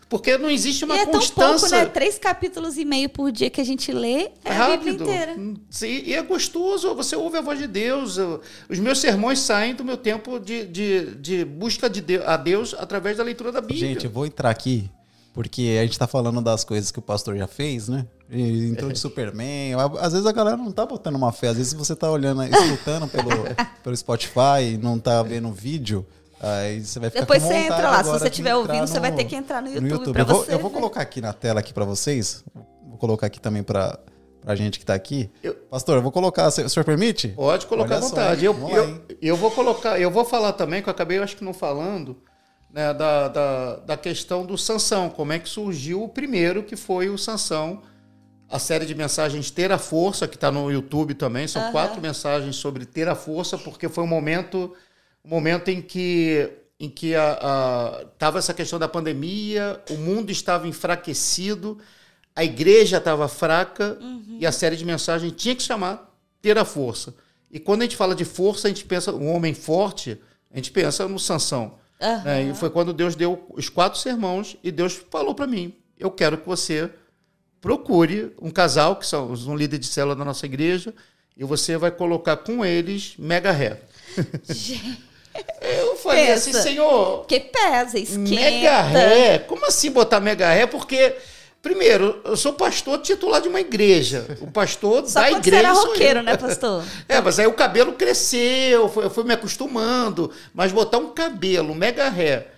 Porque 0.09 0.39
não 0.39 0.49
existe 0.49 0.85
uma 0.85 0.95
e 0.97 0.99
é 1.01 1.05
tão 1.05 1.15
constância. 1.15 1.69
pouco, 1.69 1.85
né? 1.85 1.87
Três 1.87 2.17
capítulos 2.19 2.77
e 2.77 2.85
meio 2.85 3.09
por 3.09 3.33
dia 3.33 3.51
que 3.51 3.61
a 3.61 3.65
gente 3.65 3.91
lê 3.93 4.31
é 4.45 4.57
a 4.57 4.77
Bíblia 4.77 4.93
inteira. 4.93 5.37
E 5.83 6.15
é 6.15 6.23
gostoso, 6.23 6.95
você 6.95 7.17
ouve 7.17 7.37
a 7.39 7.41
voz 7.41 7.59
de 7.59 7.67
Deus. 7.67 8.17
Eu- 8.17 8.41
Os 8.69 8.79
meus 8.79 8.99
sermões 8.99 9.41
saem 9.41 9.75
do 9.75 9.85
meu 9.85 9.97
tempo 9.97 10.39
de, 10.39 10.65
de, 10.67 11.15
de 11.17 11.45
busca 11.45 11.91
de 11.91 12.01
Deus, 12.01 12.25
a 12.27 12.37
Deus 12.37 12.75
através 12.79 13.17
da 13.17 13.25
leitura 13.25 13.51
da 13.51 13.61
Bíblia. 13.61 13.89
Gente, 13.89 14.05
eu 14.07 14.11
vou 14.11 14.25
entrar 14.25 14.51
aqui, 14.51 14.89
porque 15.35 15.77
a 15.81 15.85
gente 15.85 15.99
tá 15.99 16.07
falando 16.07 16.41
das 16.41 16.63
coisas 16.65 16.91
que 16.93 16.99
o 16.99 17.03
pastor 17.03 17.37
já 17.37 17.47
fez, 17.49 17.89
né? 17.89 18.07
Ele 18.31 18.69
entrou 18.69 18.91
de 18.93 18.99
Superman. 19.01 19.75
Às 20.01 20.13
vezes 20.13 20.27
a 20.27 20.33
galera 20.33 20.57
não 20.57 20.71
tá 20.71 20.87
botando 20.87 21.17
uma 21.17 21.33
fé. 21.33 21.49
Às 21.49 21.57
vezes 21.57 21.73
você 21.73 21.95
tá 21.97 22.11
olhando, 22.11 22.43
escutando 22.45 23.09
pelo, 23.09 23.31
pelo 23.83 23.97
Spotify 23.97 24.75
e 24.75 24.79
não 24.79 24.99
tá 25.01 25.23
vendo 25.25 25.49
o 25.49 25.53
vídeo. 25.53 26.07
Aí 26.41 26.85
você 26.85 27.01
vai 27.01 27.09
ficar 27.11 27.21
Depois 27.23 27.43
com 27.43 27.49
você 27.49 27.55
entra 27.55 27.91
lá. 27.91 28.05
Se 28.05 28.11
você 28.11 28.29
estiver 28.29 28.55
ouvindo, 28.55 28.87
você 28.87 29.01
vai 29.01 29.11
no- 29.11 29.17
ter 29.17 29.25
que 29.25 29.35
entrar 29.37 29.63
no 29.63 29.69
YouTube, 29.69 29.91
YouTube. 29.91 30.19
Eu 30.19 30.27
vou, 30.27 30.45
você. 30.45 30.55
eu 30.55 30.59
vou 30.59 30.71
colocar 30.71 31.01
aqui 31.01 31.21
na 31.21 31.33
tela 31.33 31.61
aqui 31.61 31.73
para 31.73 31.85
vocês. 31.85 32.45
Vou 32.87 32.99
colocar 32.99 33.27
aqui 33.27 33.41
também 33.41 33.63
para 33.63 33.99
a 34.45 34.55
gente 34.55 34.79
que 34.79 34.85
tá 34.85 34.95
aqui. 34.95 35.31
Eu- 35.43 35.55
Pastor, 35.55 35.97
eu 35.97 36.03
vou 36.03 36.13
colocar. 36.13 36.49
O 36.49 36.51
senhor 36.51 36.85
permite? 36.85 37.29
Pode 37.29 37.67
colocar 37.67 37.97
à 37.97 38.01
vontade. 38.01 38.45
eu, 38.45 38.53
lá, 38.53 38.71
eu, 38.71 39.03
eu 39.21 39.37
vou 39.37 39.51
colocar, 39.51 39.99
eu 40.01 40.11
vou 40.11 40.25
falar 40.25 40.53
também, 40.53 40.83
que 40.83 40.89
eu 40.89 40.93
acabei, 40.93 41.19
eu 41.19 41.23
acho 41.23 41.37
que 41.37 41.45
não 41.45 41.55
falando, 41.55 42.19
né, 42.71 42.93
da, 42.93 43.29
da, 43.29 43.77
da 43.77 43.97
questão 43.97 44.45
do 44.45 44.59
Sansão, 44.59 45.09
como 45.09 45.33
é 45.33 45.39
que 45.39 45.49
surgiu 45.49 46.03
o 46.03 46.09
primeiro, 46.09 46.63
que 46.63 46.77
foi 46.77 47.09
o 47.09 47.17
Sansão. 47.17 47.81
A 48.49 48.61
série 48.61 48.87
de 48.87 48.95
mensagens 48.95 49.51
Ter 49.51 49.73
a 49.73 49.79
Força, 49.79 50.29
que 50.29 50.37
está 50.37 50.53
no 50.53 50.71
YouTube 50.71 51.15
também, 51.15 51.49
são 51.49 51.61
Aham. 51.63 51.73
quatro 51.73 52.01
mensagens 52.01 52.55
sobre 52.55 52.85
ter 52.87 53.09
a 53.09 53.15
força, 53.17 53.59
porque 53.59 53.89
foi 53.89 54.05
um 54.05 54.07
momento, 54.07 54.73
momento 55.27 55.69
em 55.69 55.83
que 55.83 56.49
em 56.79 56.91
que 56.91 57.13
estava 57.13 58.39
essa 58.39 58.53
questão 58.53 58.79
da 58.79 58.87
pandemia, 58.87 59.81
o 59.89 59.95
mundo 59.95 60.31
estava 60.31 60.69
enfraquecido, 60.69 61.79
a 62.35 62.45
igreja 62.45 62.99
estava 62.99 63.27
fraca 63.29 63.97
Uhum. 63.99 64.37
e 64.39 64.45
a 64.47 64.53
série 64.53 64.77
de 64.77 64.85
mensagens 64.85 65.33
tinha 65.35 65.55
que 65.57 65.63
chamar 65.63 66.15
ter 66.43 66.59
a 66.59 66.67
força. 66.67 67.15
E 67.51 67.59
quando 67.59 67.81
a 67.81 67.85
gente 67.85 67.97
fala 67.97 68.15
de 68.15 68.27
força, 68.27 68.69
a 68.69 68.71
gente 68.71 68.85
pensa 68.85 69.11
um 69.11 69.33
homem 69.35 69.55
forte, 69.55 70.21
a 70.53 70.57
gente 70.57 70.71
pensa 70.71 71.09
no 71.09 71.19
Sansão. 71.19 71.79
Aham. 71.99 72.25
né? 72.25 72.43
E 72.51 72.55
foi 72.55 72.69
quando 72.69 72.93
Deus 72.93 73.15
deu 73.17 73.47
os 73.55 73.71
quatro 73.71 73.99
sermãos 73.99 74.57
e 74.63 74.71
Deus 74.71 75.03
falou 75.11 75.35
para 75.35 75.47
mim: 75.47 75.75
eu 75.99 76.11
quero 76.11 76.37
que 76.37 76.47
você 76.47 76.91
procure 77.59 78.35
um 78.39 78.51
casal, 78.51 78.97
que 78.97 79.07
são 79.07 79.33
um 79.33 79.57
líder 79.57 79.79
de 79.79 79.87
célula 79.87 80.15
da 80.15 80.27
nossa 80.27 80.45
igreja, 80.45 80.93
e 81.35 81.43
você 81.43 81.79
vai 81.79 81.91
colocar 81.91 82.37
com 82.37 82.63
eles 82.63 83.15
mega 83.19 83.51
ré. 83.51 83.81
Eu 85.61 85.97
falei 85.97 86.33
assim, 86.33 86.53
Pensa. 86.53 86.63
Senhor, 86.63 87.19
Porque 87.19 87.41
pesa, 87.41 87.99
esquenta. 87.99 88.31
Mega 88.31 88.83
ré? 88.83 89.39
Como 89.41 89.67
assim 89.67 89.91
botar 89.91 90.21
mega 90.21 90.49
ré? 90.53 90.67
Porque, 90.67 91.15
primeiro, 91.63 92.21
eu 92.25 92.37
sou 92.37 92.53
pastor 92.53 92.99
titular 92.99 93.41
de 93.41 93.49
uma 93.49 93.61
igreja. 93.61 94.27
O 94.41 94.51
pastor 94.51 95.07
Só 95.07 95.21
da 95.21 95.29
quando 95.29 95.43
você 95.43 95.49
igreja 95.49 95.69
era 95.69 95.73
roqueiro, 95.73 96.23
né, 96.23 96.37
pastor? 96.37 96.85
É, 97.09 97.21
mas 97.21 97.39
aí 97.39 97.47
o 97.47 97.53
cabelo 97.53 97.93
cresceu, 97.95 98.93
eu 98.97 99.11
fui 99.11 99.25
me 99.25 99.35
acostumando. 99.35 100.31
Mas 100.55 100.73
botar 100.73 100.99
um 100.99 101.13
cabelo 101.13 101.75
mega 101.75 102.09
ré, 102.09 102.49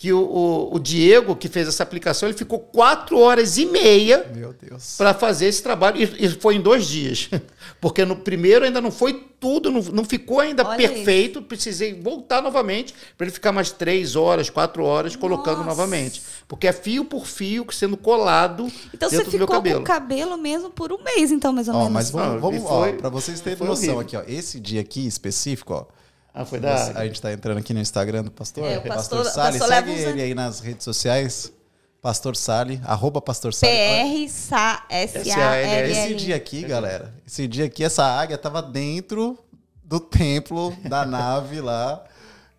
que 0.00 0.12
o, 0.12 0.20
o, 0.20 0.76
o 0.76 0.78
Diego, 0.78 1.34
que 1.34 1.48
fez 1.48 1.66
essa 1.66 1.82
aplicação, 1.82 2.28
ele 2.28 2.38
ficou 2.38 2.60
quatro 2.60 3.18
horas 3.18 3.58
e 3.58 3.66
meia 3.66 4.30
Meu 4.32 4.52
Deus. 4.52 4.94
para 4.96 5.12
fazer 5.12 5.46
esse 5.46 5.60
trabalho. 5.60 6.00
E, 6.00 6.24
e 6.24 6.28
foi 6.28 6.54
em 6.54 6.60
dois 6.60 6.86
dias. 6.86 7.28
Porque 7.80 8.04
no 8.04 8.14
primeiro 8.14 8.64
ainda 8.64 8.80
não 8.80 8.92
foi 8.92 9.26
tudo, 9.40 9.72
não, 9.72 9.82
não 9.82 10.04
ficou 10.04 10.38
ainda 10.38 10.64
Olha 10.64 10.76
perfeito. 10.76 11.42
Precisei 11.42 12.00
voltar 12.00 12.40
novamente 12.40 12.94
para 13.16 13.26
ele 13.26 13.34
ficar 13.34 13.50
mais 13.50 13.72
três 13.72 14.14
horas, 14.14 14.48
quatro 14.48 14.84
horas 14.84 15.16
colocando 15.16 15.58
Nossa. 15.64 15.68
novamente. 15.70 16.22
Porque 16.46 16.68
é 16.68 16.72
fio 16.72 17.04
por 17.04 17.26
fio 17.26 17.66
sendo 17.72 17.96
colado 17.96 18.70
Então 18.94 19.10
você 19.10 19.16
dentro 19.16 19.32
do 19.32 19.36
meu 19.38 19.46
ficou 19.48 19.56
com 19.56 19.62
cabelo. 19.64 19.80
o 19.80 19.84
cabelo 19.84 20.36
mesmo 20.38 20.70
por 20.70 20.92
um 20.92 21.02
mês, 21.02 21.32
então, 21.32 21.52
mais 21.52 21.66
ou 21.66 21.74
Ó, 21.74 21.78
menos. 21.78 21.92
mas 21.92 22.10
vamos, 22.10 22.40
vamos 22.40 22.62
pra 22.98 23.08
vocês 23.08 23.40
terem 23.40 23.58
noção 23.66 23.96
horrível. 23.96 24.00
aqui, 24.00 24.16
ó. 24.16 24.22
Esse 24.32 24.60
dia 24.60 24.80
aqui 24.80 25.04
específico, 25.08 25.74
ó. 25.74 25.98
Ah, 26.40 26.44
foi 26.44 26.60
da 26.60 26.74
a 27.00 27.04
gente 27.06 27.20
tá 27.20 27.32
entrando 27.32 27.58
aqui 27.58 27.74
no 27.74 27.80
Instagram 27.80 28.22
do 28.24 28.30
pastor. 28.30 28.64
É, 28.64 28.78
o 28.78 28.82
pastor- 28.82 29.20
o 29.20 29.24
Sali, 29.24 29.58
pastor 29.58 29.74
segue 29.74 29.90
uns 29.90 29.98
ele 30.00 30.22
aí 30.22 30.34
nas 30.34 30.60
redes 30.60 30.84
sociais. 30.84 31.52
Pastor 32.00 32.36
Sali, 32.36 32.80
arroba 32.84 33.20
Pastor 33.20 33.52
Sali. 33.52 33.72
PR 33.72 34.28
SA 34.30 34.84
S-A-L-L. 34.88 35.90
Esse 35.90 36.14
dia 36.14 36.36
aqui, 36.36 36.62
galera, 36.62 37.12
esse 37.26 37.48
dia 37.48 37.64
aqui, 37.64 37.82
essa 37.82 38.04
águia 38.04 38.38
tava 38.38 38.62
dentro 38.62 39.36
do 39.82 39.98
templo 39.98 40.76
da 40.88 41.04
nave 41.06 41.60
lá. 41.60 42.04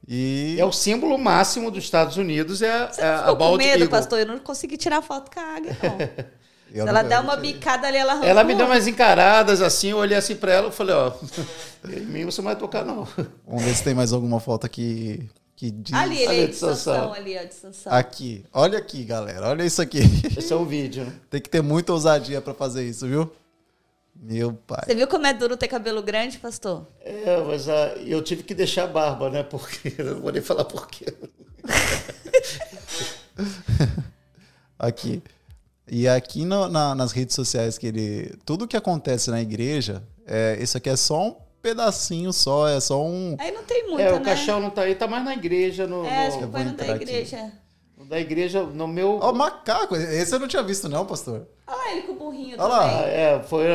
E 0.06 0.58
É 0.60 0.66
o 0.66 0.72
símbolo 0.74 1.18
máximo 1.18 1.72
dos 1.72 1.84
Estados 1.86 2.18
Unidos, 2.18 2.62
é, 2.62 2.88
Você 2.88 3.00
é 3.02 3.06
não 3.06 3.14
a 3.14 3.18
ficou 3.20 3.34
com 3.36 3.40
Bald 3.40 3.58
medo, 3.64 3.72
Eagle. 3.84 3.90
pastor? 3.90 4.20
Eu 4.20 4.26
não 4.26 4.40
consegui 4.40 4.76
tirar 4.76 5.02
foto 5.02 5.32
com 5.34 5.40
a 5.40 5.44
águia, 5.56 5.78
não. 5.84 6.30
eu 6.74 6.84
Se 6.84 6.90
ela 6.90 7.02
der 7.02 7.20
uma 7.20 7.36
bicada 7.36 7.88
ali, 7.88 7.98
ela 7.98 8.14
arranca 8.14 8.28
Ela 8.28 8.44
me 8.44 8.56
deu 8.56 8.66
umas 8.66 8.88
encaradas 8.88 9.62
assim, 9.62 9.90
eu 9.90 9.98
olhei 9.98 10.18
assim 10.18 10.36
pra 10.36 10.52
ela 10.52 10.70
e 10.70 10.72
falei, 10.72 10.96
ó, 10.96 11.12
em 11.88 12.02
mim 12.02 12.26
você 12.26 12.42
não 12.42 12.48
vai 12.48 12.56
tocar, 12.56 12.86
não. 12.86 13.08
Vamos 13.48 13.64
ver 13.64 13.76
se 13.76 13.84
tem 13.84 13.94
mais 13.94 14.14
alguma 14.14 14.40
foto 14.40 14.66
aqui 14.66 15.30
que 15.56 15.72
diz. 15.72 15.94
Ali, 15.94 16.20
ele 16.20 16.28
Ali 16.28 16.44
é 16.44 16.48
Sansão, 16.54 16.76
Sansão. 16.76 17.14
ali, 17.14 17.38
ó, 17.38 17.44
de 17.44 17.54
Sansão. 17.54 17.94
Aqui. 17.94 18.46
Olha 18.54 18.78
aqui, 18.78 19.04
galera. 19.04 19.50
Olha 19.50 19.64
isso 19.64 19.82
aqui. 19.82 20.00
Esse 20.38 20.54
é 20.54 20.56
o 20.56 20.64
vídeo, 20.64 21.04
né? 21.04 21.14
tem 21.30 21.42
que 21.42 21.50
ter 21.50 21.62
muita 21.62 21.92
ousadia 21.92 22.40
pra 22.40 22.54
fazer 22.54 22.88
isso, 22.88 23.06
viu? 23.06 23.30
Meu 24.22 24.54
pai. 24.54 24.84
Você 24.86 24.96
viu 24.96 25.08
como 25.08 25.28
é 25.28 25.34
duro 25.34 25.56
ter 25.56 25.68
cabelo 25.68 26.02
grande, 26.02 26.40
pastor? 26.40 26.86
É, 27.02 27.42
mas 27.46 27.70
ah, 27.70 27.94
eu 28.06 28.22
tive 28.22 28.44
que 28.44 28.54
deixar 28.54 28.84
a 28.84 28.88
barba, 28.88 29.30
né? 29.30 29.44
Porque 29.44 29.94
eu 29.98 30.16
não 30.16 30.22
vou 30.22 30.32
nem 30.32 30.42
falar 30.42 30.66
por 30.66 30.88
quê. 30.88 31.14
Aqui. 34.78 35.22
E 35.92 36.08
aqui 36.08 36.46
no- 36.46 36.68
na- 36.68 36.94
nas 36.96 37.12
redes 37.12 37.36
sociais 37.36 37.78
que 37.78 37.88
ele. 37.88 38.34
Tudo 38.46 38.68
que 38.68 38.78
acontece 38.78 39.30
na 39.32 39.42
igreja 39.42 40.04
É, 40.32 40.56
esse 40.62 40.78
aqui 40.78 40.88
é 40.90 40.96
só 40.96 41.28
um 41.30 41.36
pedacinho 41.60 42.32
só, 42.32 42.68
é 42.68 42.80
só 42.80 43.04
um. 43.04 43.36
Aí 43.40 43.52
não 43.52 43.64
tem 43.64 43.88
muito, 43.88 44.00
é, 44.00 44.12
né? 44.12 44.14
o 44.14 44.22
caixão 44.22 44.60
não 44.60 44.70
tá 44.70 44.84
aí, 44.84 44.94
tá 44.94 45.08
mais 45.08 45.26
na 45.26 45.34
igreja. 45.34 45.88
No, 45.88 46.06
É, 46.06 46.28
acho 46.28 46.40
no- 46.40 46.46
que 46.46 46.52
foi 46.52 46.64
no 46.64 46.66
da 46.74 46.84
entrar 46.84 46.94
aqui. 46.96 47.04
igreja. 47.06 47.52
no 47.98 48.06
da 48.06 48.20
igreja, 48.20 48.62
no 48.64 48.88
meu. 48.88 49.18
Ó, 49.22 49.34
macaco! 49.34 49.96
Esse 49.96 50.34
eu 50.36 50.40
não 50.40 50.48
tinha 50.48 50.62
visto, 50.64 50.88
não, 50.88 51.04
pastor. 51.06 51.48
Olha 51.68 51.78
lá 51.78 51.92
ele 51.92 52.02
com 52.04 52.12
o 52.14 52.16
burrinho 52.16 52.56
Olha 52.60 52.68
lá. 52.68 53.02
É, 53.08 53.42
foi 53.44 53.66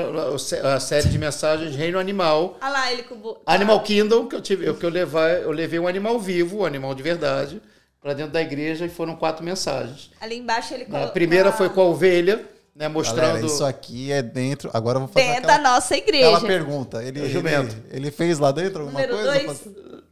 a, 0.63 0.75
a 0.77 0.81
série 0.81 1.09
de 1.09 1.19
mensagens 1.19 1.75
Reino 1.77 1.99
Animal. 1.99 2.57
Olha 2.63 2.71
lá 2.73 2.93
ele 2.93 3.03
com 3.03 3.17
o 3.17 3.19
burrinho. 3.19 3.43
Animal 3.45 3.83
Kingdom, 3.83 4.27
que 4.29 4.37
eu 4.37 4.41
tive, 4.41 4.65
eu, 4.65 4.75
que 4.77 4.87
eu, 4.87 4.91
levar, 4.91 5.29
eu 5.43 5.51
levei 5.51 5.79
um 5.81 5.87
animal 5.89 6.19
vivo, 6.21 6.59
um 6.61 6.65
animal 6.65 6.95
de 6.95 7.03
verdade, 7.03 7.61
para 8.05 8.13
dentro 8.13 8.33
da 8.33 8.43
igreja 8.43 8.85
e 8.85 8.89
foram 8.91 9.17
quatro 9.17 9.43
mensagens. 9.43 10.11
Ali 10.21 10.37
embaixo 10.37 10.75
ele 10.75 10.83
A 10.83 10.87
colocou. 10.87 11.13
primeira 11.13 11.51
foi 11.51 11.71
com 11.71 11.81
a 11.81 11.85
ovelha, 11.85 12.37
né, 12.37 12.43
Galera, 12.87 12.93
mostrando. 12.93 13.47
isso 13.47 13.65
aqui 13.65 14.13
é 14.13 14.21
dentro. 14.21 14.69
Agora 14.75 14.97
eu 14.97 15.01
vou 15.01 15.09
fazer 15.09 15.25
Dentro 15.27 15.39
aquela, 15.51 15.57
da 15.57 15.63
nossa 15.71 15.95
aquela 15.95 16.09
igreja. 16.09 16.41
pergunta. 16.47 17.03
Ele, 17.03 17.19
É 17.19 17.23
o 17.23 17.25
ele, 17.25 17.33
jumento. 17.33 17.75
ele 17.91 18.11
fez 18.11 18.39
lá 18.39 18.53
dentro 18.53 18.81
alguma 18.83 19.01
Número 19.01 19.17
coisa? 19.17 19.33
dois. 19.33 19.63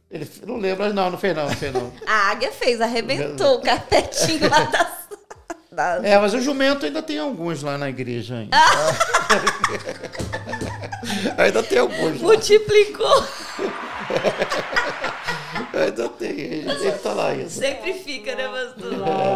Ele 0.09 0.27
não 0.47 0.57
lembra, 0.57 0.91
não, 0.91 1.11
não 1.11 1.17
fez 1.19 1.35
não, 1.35 1.43
não 1.47 1.55
fez 1.55 1.71
não. 1.71 1.93
A 2.07 2.31
águia 2.31 2.51
fez, 2.51 2.81
arrebentou 2.81 3.57
o 3.57 3.61
carpetinho 3.61 4.49
lá 4.49 4.65
da. 5.71 5.99
É, 6.03 6.17
mas 6.17 6.33
o 6.33 6.41
jumento 6.41 6.87
ainda 6.87 7.03
tem 7.03 7.19
alguns 7.19 7.61
lá 7.61 7.77
na 7.77 7.89
igreja 7.89 8.37
ainda. 8.37 8.57
ainda 11.37 11.61
tem 11.61 11.77
alguns 11.77 12.19
lá. 12.21 12.27
Multiplicou. 12.27 13.23
Ainda 15.73 16.09
tem, 16.09 16.29
ele, 16.29 16.91
tá 17.03 17.13
lá 17.13 17.29
ainda. 17.29 17.49
Sempre 17.49 17.93
fica, 17.93 18.35
né, 18.35 18.47
pastor? 18.47 18.93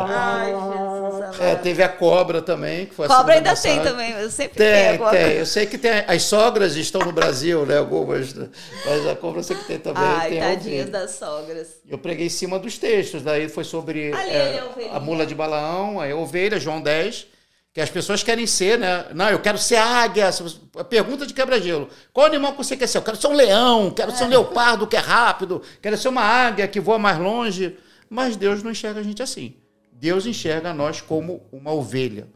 Ai, 0.09 0.45
Jesus. 0.51 1.21
amado. 1.23 1.43
É, 1.43 1.55
teve 1.55 1.83
a 1.83 1.89
cobra 1.89 2.41
também, 2.41 2.85
que 2.85 2.95
foi 2.95 3.05
a 3.05 3.09
Cobra 3.09 3.33
ainda 3.35 3.55
tem 3.55 3.81
também, 3.81 4.11
eu 4.11 4.29
sempre 4.29 4.57
Tem, 4.57 4.89
tem. 4.89 4.97
coisa. 4.97 5.17
Eu 5.17 5.45
sei 5.45 5.65
que 5.65 5.77
tem. 5.77 5.91
As 6.07 6.23
sogras 6.23 6.75
estão 6.75 7.01
no 7.01 7.11
Brasil, 7.11 7.65
né? 7.65 7.77
Algumas. 7.77 8.33
Mas 8.33 9.07
a 9.07 9.15
cobra 9.15 9.39
eu 9.39 9.43
sei 9.43 9.55
que 9.57 9.65
tem 9.65 9.79
também. 9.79 10.03
Ai, 10.03 10.29
tem 10.29 10.41
a 10.41 10.49
tadinhas 10.49 10.89
das 10.89 11.11
sogras. 11.11 11.67
Eu 11.89 11.97
preguei 11.97 12.27
em 12.27 12.29
cima 12.29 12.57
dos 12.59 12.77
textos, 12.77 13.21
daí 13.21 13.47
foi 13.49 13.63
sobre 13.63 14.11
Ali, 14.13 14.29
é, 14.29 14.63
ovelhinha. 14.63 14.93
a 14.95 14.99
mula 14.99 15.25
de 15.25 15.35
Balaão, 15.35 16.01
a 16.01 16.07
ovelha, 16.15 16.59
João 16.59 16.81
10, 16.81 17.27
que 17.77 17.81
as 17.81 17.91
pessoas 17.91 18.23
querem 18.23 18.47
ser, 18.47 18.79
né? 18.79 19.05
Não, 19.13 19.29
eu 19.29 19.37
quero 19.37 19.59
ser 19.59 19.75
águia. 19.75 20.31
A 20.77 20.83
pergunta 20.83 21.27
de 21.27 21.33
quebra-gelo. 21.35 21.87
Qual 22.11 22.25
animal 22.25 22.53
que 22.53 22.57
você 22.57 22.75
quer 22.75 22.87
ser? 22.87 22.97
Eu 22.97 23.03
quero 23.03 23.17
ser 23.17 23.27
um 23.27 23.35
leão, 23.35 23.91
quero 23.91 24.11
ser 24.13 24.23
um 24.23 24.29
leopardo 24.29 24.87
que 24.87 24.95
é 24.95 24.99
rápido, 24.99 25.61
quero 25.79 25.95
ser 25.95 26.07
uma 26.07 26.23
águia 26.23 26.67
que 26.67 26.79
voa 26.79 26.97
mais 26.97 27.19
longe. 27.19 27.77
Mas 28.09 28.35
Deus 28.35 28.63
não 28.63 28.71
enxerga 28.71 28.99
a 28.99 29.03
gente 29.03 29.21
assim. 29.21 29.57
Deus 29.91 30.25
enxerga 30.25 30.73
nós 30.73 31.01
como 31.01 31.45
uma 31.51 31.71
ovelha. 31.71 32.27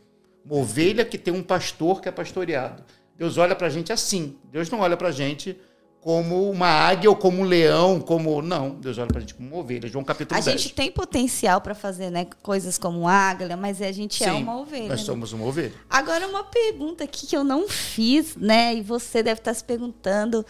Uma 0.46 0.58
ovelha 0.58 1.04
que 1.04 1.18
tem 1.18 1.34
um 1.34 1.42
pastor 1.42 2.02
que 2.02 2.08
é 2.08 2.12
pastoreado. 2.12 2.84
Deus 3.18 3.39
olha 3.39 3.56
pra 3.56 3.68
gente 3.68 3.92
assim. 3.92 4.38
Deus 4.44 4.70
não 4.70 4.82
olha 4.82 4.96
pra 4.96 5.10
gente 5.10 5.60
como 6.02 6.49
uma 6.49 6.68
águia 6.68 7.12
ou 7.12 7.16
como 7.16 7.43
um 7.43 7.45
leão, 7.45 8.02
como. 8.02 8.41
Não, 8.41 8.72
Deus 8.72 8.97
olha 8.97 9.08
pra 9.08 9.20
gente 9.20 9.36
como 9.36 9.47
uma 9.47 9.58
ovelha. 9.58 9.88
João 9.88 10.04
capítulo 10.04 10.39
A 10.39 10.43
10. 10.43 10.60
gente 10.60 10.74
tem 10.74 10.91
potencial 10.91 11.62
para 11.62 11.76
fazer 11.76 12.10
né, 12.10 12.26
coisas 12.41 12.78
como 12.78 13.08
águia, 13.08 13.56
mas 13.56 13.80
a 13.82 13.91
gente 13.91 14.24
é 14.24 14.32
Sim, 14.32 14.41
uma 14.41 14.60
ovelha. 14.60 14.89
Nós 14.89 15.02
né? 15.02 15.06
somos 15.06 15.32
uma 15.32 15.45
ovelha. 15.45 15.74
Agora, 15.88 16.28
uma 16.28 16.43
pergunta 16.43 17.04
aqui 17.04 17.28
que 17.28 17.38
eu 17.38 17.43
não 17.43 17.70
fiz, 17.70 18.36
né? 18.36 18.74
E 18.74 18.82
você 18.82 19.22
deve 19.22 19.39
estar 19.39 19.54
se 19.54 19.64
perguntando. 19.64 20.43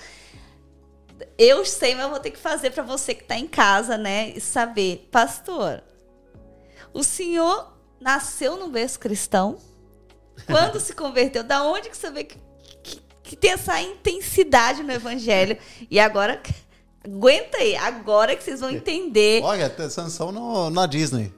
Eu 1.38 1.66
sei, 1.66 1.96
mas 1.96 2.06
eu 2.06 2.10
vou 2.10 2.20
ter 2.20 2.32
que 2.32 2.40
fazer 2.40 2.72
para 2.72 2.82
você 2.82 3.14
que 3.14 3.24
está 3.24 3.38
em 3.38 3.48
casa, 3.48 3.98
né? 3.98 4.30
E 4.30 4.40
saber. 4.40 5.10
Pastor, 5.12 5.84
o 6.94 7.04
senhor 7.04 7.74
nasceu 8.00 8.56
no 8.56 8.70
berço 8.70 8.98
cristão? 8.98 9.58
Quando 10.48 10.80
se 10.80 10.94
converteu? 10.94 11.44
Da 11.44 11.62
onde 11.66 11.90
que 11.90 11.98
você 11.98 12.10
vê 12.10 12.24
que, 12.24 12.38
que, 13.32 13.36
que 13.36 13.36
tem 13.36 13.52
essa 13.52 13.80
intensidade 13.82 14.84
no 14.84 14.92
evangelho? 14.92 15.58
E 15.90 16.00
agora, 16.00 16.42
aguenta 17.04 17.58
aí, 17.58 17.76
agora 17.76 18.36
que 18.36 18.44
vocês 18.44 18.60
vão 18.60 18.70
entender. 18.70 19.42
Olha, 19.44 19.70
tem 19.70 19.90
Sansão 19.90 20.32
no, 20.32 20.70
na 20.70 20.86
Disney. 20.86 21.32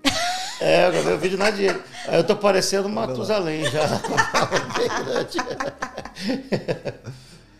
É, 0.59 0.87
eu 0.87 0.91
gravei 0.91 1.13
o 1.13 1.17
vídeo 1.17 1.37
na. 1.37 1.45
Aí 1.47 2.17
eu 2.17 2.23
tô 2.23 2.35
parecendo 2.35 2.87
Matusalém 2.89 3.65
já. 3.69 3.83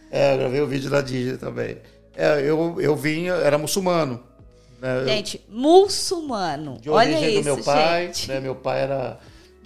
é, 0.10 0.34
eu 0.34 0.38
gravei 0.38 0.62
o 0.62 0.68
vídeo 0.68 0.90
na 0.90 1.02
Disney 1.02 1.38
também. 1.38 1.78
É, 2.16 2.40
eu, 2.42 2.80
eu 2.80 2.96
vim, 2.96 3.28
era 3.28 3.58
muçulmano. 3.58 4.24
né? 4.80 5.04
Gente, 5.06 5.44
muçulmano. 5.50 6.78
de 6.80 6.90
Olha 6.90 7.18
origem 7.18 7.34
isso, 7.34 7.42
do 7.42 7.56
meu 7.56 7.64
pai. 7.64 8.06
gente. 8.08 8.30
Né? 8.30 8.40
Meu 8.40 8.56
pai 8.56 8.82
era. 8.82 9.20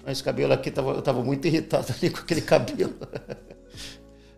Esse 0.08 0.24
cabelo 0.24 0.54
aqui, 0.54 0.72
tava, 0.72 0.92
eu 0.92 1.02
tava 1.02 1.22
muito 1.22 1.46
irritado 1.46 1.94
ali 1.98 2.10
com 2.10 2.20
aquele 2.20 2.42
cabelo. 2.42 2.96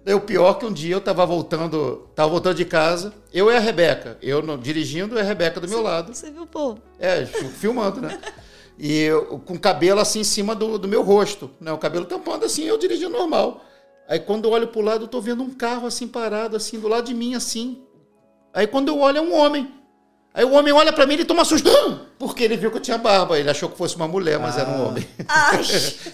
Daí 0.09 0.15
o 0.15 0.21
pior 0.21 0.55
que 0.55 0.65
um 0.65 0.73
dia 0.73 0.95
eu 0.95 1.01
tava 1.01 1.23
voltando, 1.23 2.09
tava 2.15 2.31
voltando 2.31 2.55
de 2.55 2.65
casa, 2.65 3.13
eu 3.31 3.51
e 3.51 3.55
a 3.55 3.59
Rebeca. 3.59 4.17
Eu 4.23 4.41
dirigindo 4.57 5.15
e 5.15 5.19
a 5.19 5.23
Rebeca 5.23 5.59
do 5.59 5.69
meu 5.69 5.83
lado. 5.83 6.15
Você 6.15 6.31
viu, 6.31 6.47
pô? 6.47 6.79
É, 6.97 7.27
fi- 7.27 7.45
filmando, 7.45 8.01
né? 8.01 8.19
E 8.75 9.01
eu, 9.03 9.37
com 9.45 9.53
o 9.53 9.59
cabelo 9.59 9.99
assim 9.99 10.21
em 10.21 10.23
cima 10.23 10.55
do, 10.55 10.79
do 10.79 10.87
meu 10.87 11.03
rosto, 11.03 11.51
né? 11.61 11.71
O 11.71 11.77
cabelo 11.77 12.05
tampando 12.05 12.43
assim, 12.43 12.63
eu 12.63 12.75
dirigindo 12.75 13.11
normal. 13.11 13.63
Aí 14.07 14.19
quando 14.19 14.45
eu 14.45 14.51
olho 14.51 14.69
pro 14.69 14.81
lado, 14.81 15.03
eu 15.03 15.07
tô 15.07 15.21
vendo 15.21 15.43
um 15.43 15.51
carro 15.53 15.85
assim 15.85 16.07
parado, 16.07 16.55
assim, 16.55 16.79
do 16.79 16.87
lado 16.87 17.05
de 17.05 17.13
mim, 17.13 17.35
assim. 17.35 17.83
Aí 18.51 18.65
quando 18.65 18.87
eu 18.87 18.97
olho, 18.97 19.19
é 19.19 19.21
um 19.21 19.35
homem. 19.37 19.71
Aí 20.33 20.45
o 20.45 20.51
homem 20.51 20.71
olha 20.71 20.93
pra 20.93 21.05
mim 21.05 21.13
e 21.13 21.15
ele 21.17 21.25
toma 21.25 21.43
susto, 21.43 21.69
porque 22.19 22.43
ele 22.43 22.55
viu 22.55 22.69
que 22.69 22.77
eu 22.77 22.81
tinha 22.81 22.97
barba. 22.97 23.39
Ele 23.39 23.49
achou 23.49 23.67
que 23.67 23.77
fosse 23.77 23.95
uma 23.95 24.07
mulher, 24.07 24.39
mas 24.39 24.57
era 24.57 24.69
um 24.69 24.87
homem. 24.87 25.07
Ai, 25.27 25.57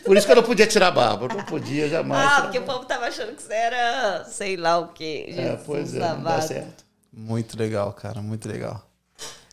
Por 0.05 0.15
isso 0.15 0.25
que 0.25 0.31
eu 0.31 0.35
não 0.37 0.43
podia 0.43 0.65
tirar 0.65 0.87
a 0.87 0.91
barba. 0.91 1.25
Eu 1.25 1.37
não 1.37 1.43
podia 1.43 1.89
jamais. 1.89 2.31
ah, 2.31 2.41
porque 2.43 2.59
o 2.59 2.63
povo 2.63 2.85
tava 2.85 3.07
achando 3.07 3.35
que 3.35 3.41
você 3.41 3.53
era 3.53 4.23
sei 4.25 4.55
lá 4.55 4.79
o 4.79 4.87
quê. 4.89 5.25
É, 5.29 5.33
Jesus 5.33 5.61
pois 5.65 5.95
é, 5.95 5.99
não 5.99 6.23
dá 6.23 6.41
certo. 6.41 6.85
Muito 7.11 7.57
legal, 7.57 7.91
cara, 7.93 8.21
muito 8.21 8.47
legal. 8.47 8.85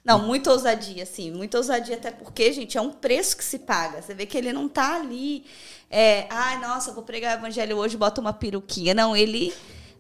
Não, 0.05 0.19
muita 0.19 0.51
ousadia, 0.51 1.07
sim. 1.07 1.31
Muita 1.31 1.59
ousadia, 1.59 1.95
até 1.97 2.11
porque, 2.11 2.53
gente, 2.53 2.77
é 2.77 2.81
um 2.81 2.91
preço 2.91 3.37
que 3.37 3.45
se 3.45 3.61
paga. 3.61 4.03
Você 4.03 4.15
vê 4.15 4.27
que 4.27 4.37
ele 4.37 4.53
não 4.53 4.69
tá 4.69 4.97
ali. 4.97 5.45
É, 5.89 6.27
ai, 6.29 6.59
nossa, 6.59 6.93
vou 6.93 7.05
pregar 7.05 7.37
o 7.37 7.41
evangelho 7.41 7.77
hoje, 7.77 7.97
bota 7.97 8.21
uma 8.21 8.33
peruquinha. 8.33 8.95
Não, 8.95 9.17
ele 9.17 9.55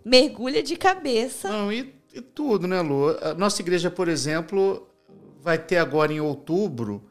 mergulha 0.04 0.62
de 0.62 0.76
cabeça. 0.76 1.48
Não, 1.48 1.72
e 1.72 1.94
tudo, 2.20 2.66
né, 2.66 2.80
Lu? 2.80 3.16
A 3.22 3.34
nossa 3.34 3.62
igreja, 3.62 3.90
por 3.90 4.08
exemplo, 4.08 4.86
vai 5.40 5.58
ter 5.58 5.78
agora 5.78 6.12
em 6.12 6.20
outubro 6.20 7.02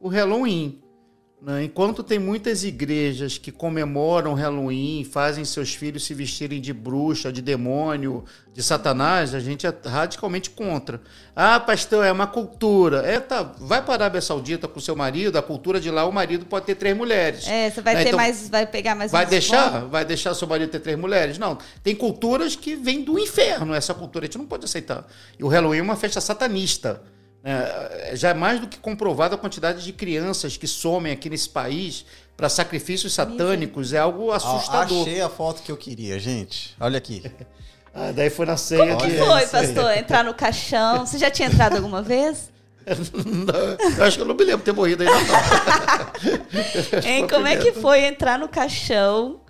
o 0.00 0.08
Halloween. 0.08 0.82
Né? 1.40 1.62
Enquanto 1.64 2.02
tem 2.02 2.18
muitas 2.18 2.64
igrejas 2.64 3.38
que 3.38 3.52
comemoram 3.52 4.34
Halloween, 4.34 5.04
fazem 5.04 5.44
seus 5.44 5.72
filhos 5.72 6.04
se 6.04 6.12
vestirem 6.12 6.60
de 6.60 6.72
bruxa, 6.72 7.32
de 7.32 7.40
demônio, 7.40 8.24
de 8.52 8.60
satanás, 8.60 9.32
a 9.34 9.38
gente 9.38 9.64
é 9.64 9.72
radicalmente 9.84 10.50
contra. 10.50 11.00
Ah, 11.36 11.60
pastor, 11.60 12.04
é 12.04 12.10
uma 12.10 12.26
cultura. 12.26 13.06
É, 13.06 13.20
tá, 13.20 13.42
vai 13.60 13.80
para 13.80 13.92
a 13.92 13.94
Arábia 13.94 14.20
Saudita 14.20 14.66
com 14.66 14.80
seu 14.80 14.96
marido, 14.96 15.38
a 15.38 15.42
cultura 15.42 15.80
de 15.80 15.90
lá, 15.92 16.04
o 16.06 16.12
marido 16.12 16.44
pode 16.44 16.66
ter 16.66 16.74
três 16.74 16.96
mulheres. 16.96 17.46
É, 17.46 17.70
você 17.70 17.80
vai 17.82 17.94
Né? 17.94 18.02
ter 18.02 18.08
Então, 18.08 18.18
mais, 18.18 18.48
vai 18.48 18.66
pegar 18.66 18.96
mais 18.96 19.12
Vai 19.12 19.24
deixar? 19.24 19.70
pontos. 19.72 19.90
Vai 19.90 20.04
deixar 20.04 20.34
seu 20.34 20.48
marido 20.48 20.70
ter 20.70 20.80
três 20.80 20.98
mulheres? 20.98 21.38
Não. 21.38 21.56
Tem 21.84 21.94
culturas 21.94 22.56
que 22.56 22.74
vêm 22.74 23.04
do 23.04 23.16
inferno, 23.16 23.72
essa 23.74 23.94
cultura. 23.94 24.24
A 24.24 24.26
gente 24.26 24.38
não 24.38 24.46
pode 24.46 24.64
aceitar. 24.64 25.06
E 25.38 25.44
o 25.44 25.48
Halloween 25.48 25.78
é 25.78 25.82
uma 25.82 25.94
festa 25.96 26.20
satanista. 26.20 27.00
Né? 27.42 28.14
já 28.14 28.30
é 28.30 28.34
mais 28.34 28.60
do 28.60 28.66
que 28.66 28.78
comprovada 28.78 29.34
a 29.34 29.38
quantidade 29.38 29.84
de 29.84 29.92
crianças 29.92 30.56
que 30.56 30.66
somem 30.66 31.12
aqui 31.12 31.30
nesse 31.30 31.48
país 31.48 32.04
para 32.36 32.48
sacrifícios 32.48 33.14
satânicos. 33.14 33.92
É 33.92 33.98
algo 33.98 34.30
assustador. 34.30 35.02
achei 35.02 35.20
a 35.20 35.28
foto 35.28 35.62
que 35.62 35.72
eu 35.72 35.76
queria, 35.76 36.18
gente. 36.18 36.74
Olha 36.80 36.98
aqui. 36.98 37.22
Ah, 37.94 38.12
daí 38.12 38.30
foi 38.30 38.46
na 38.46 38.56
ceia 38.56 38.94
Como 38.94 38.98
que 38.98 39.10
de. 39.10 39.18
foi, 39.18 39.46
pastor? 39.48 39.96
Entrar 39.96 40.22
no 40.22 40.32
caixão. 40.32 41.04
Você 41.04 41.18
já 41.18 41.30
tinha 41.30 41.48
entrado 41.48 41.74
alguma 41.74 42.00
vez? 42.00 42.52
Não, 42.86 43.96
eu 43.98 44.04
acho 44.04 44.16
que 44.16 44.22
eu 44.22 44.26
não 44.26 44.34
me 44.34 44.44
lembro 44.44 44.58
de 44.58 44.64
ter 44.64 44.72
morrido 44.72 45.02
ainda. 45.02 45.14
Não. 45.14 47.02
Hein? 47.04 47.26
Como 47.26 47.46
é 47.46 47.56
que 47.56 47.72
foi 47.72 48.04
entrar 48.04 48.38
no 48.38 48.48
caixão? 48.48 49.40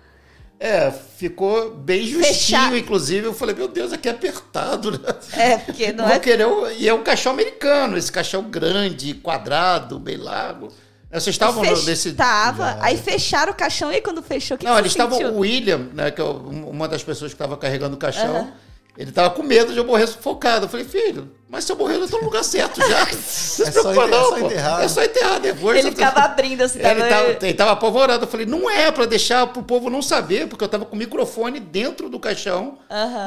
É, 0.59 0.91
ficou 0.91 1.71
bem 1.73 2.01
justinho, 2.05 2.23
Fechado. 2.25 2.77
inclusive. 2.77 3.25
Eu 3.27 3.33
falei, 3.33 3.55
meu 3.55 3.67
Deus, 3.67 3.93
aqui 3.93 4.09
é 4.09 4.11
apertado, 4.11 4.91
né? 4.91 4.97
É, 5.33 5.57
porque 5.57 5.93
não 5.93 6.05
Vou 6.05 6.13
é. 6.13 6.19
querer 6.19 6.47
e 6.77 6.87
é 6.89 6.93
um 6.93 7.01
caixão 7.01 7.31
americano, 7.31 7.97
esse 7.97 8.11
caixão 8.11 8.43
grande, 8.43 9.13
quadrado, 9.13 9.97
bem 9.97 10.17
largo. 10.17 10.67
Vocês 11.11 11.27
estavam 11.33 11.63
no- 11.63 11.83
nesse. 11.83 12.11
Tava. 12.13 12.77
Aí 12.81 12.97
fecharam 12.97 13.51
o 13.53 13.55
caixão 13.55 13.89
e 13.91 13.95
aí 13.95 14.01
quando 14.01 14.21
fechou, 14.21 14.55
o 14.55 14.57
que 14.59 14.65
Não, 14.65 14.73
que 14.73 14.81
eles 14.81 14.91
estavam. 14.91 15.17
O 15.33 15.39
William, 15.39 15.87
né, 15.93 16.11
que 16.11 16.21
é 16.21 16.23
uma 16.23 16.87
das 16.87 17.03
pessoas 17.03 17.31
que 17.31 17.35
estava 17.35 17.55
carregando 17.57 17.95
o 17.95 17.99
caixão. 17.99 18.51
Ele 18.99 19.09
estava 19.11 19.29
com 19.29 19.41
medo 19.41 19.71
de 19.71 19.79
eu 19.79 19.85
morrer 19.85 20.05
sufocado. 20.07 20.65
Eu 20.65 20.69
falei, 20.69 20.85
filho, 20.85 21.31
mas 21.47 21.63
se 21.63 21.71
eu 21.71 21.77
morrer, 21.77 21.95
eu 21.95 22.03
estou 22.03 22.19
no 22.19 22.25
lugar 22.25 22.43
certo 22.43 22.79
já. 22.85 23.05
Não 23.05 23.13
se 23.23 23.63
É 23.63 23.71
preocupa, 23.71 24.03
enter- 24.05 24.07
é 24.07 24.11
não, 24.19 24.25
só 24.29 24.35
pô. 24.39 24.45
enterrar. 24.45 24.83
É 24.83 24.87
só 24.89 25.03
enterrar 25.03 25.39
depois. 25.39 25.79
Ele 25.79 25.89
você- 25.89 25.95
ficava 25.95 26.19
abrindo 26.25 26.61
assim, 26.61 26.79
Ele 26.79 26.87
tava... 26.87 27.09
tava, 27.09 27.29
ele 27.47 27.53
tava 27.53 27.71
apavorado. 27.71 28.25
Eu 28.25 28.27
falei, 28.27 28.45
não 28.45 28.69
é 28.69 28.91
para 28.91 29.05
deixar 29.05 29.47
pro 29.47 29.63
povo 29.63 29.89
não 29.89 30.01
saber, 30.01 30.47
porque 30.47 30.63
eu 30.63 30.67
tava 30.69 30.83
com 30.85 30.95
o 30.95 30.99
microfone 30.99 31.59
dentro 31.59 32.09
do 32.09 32.19
caixão 32.19 32.77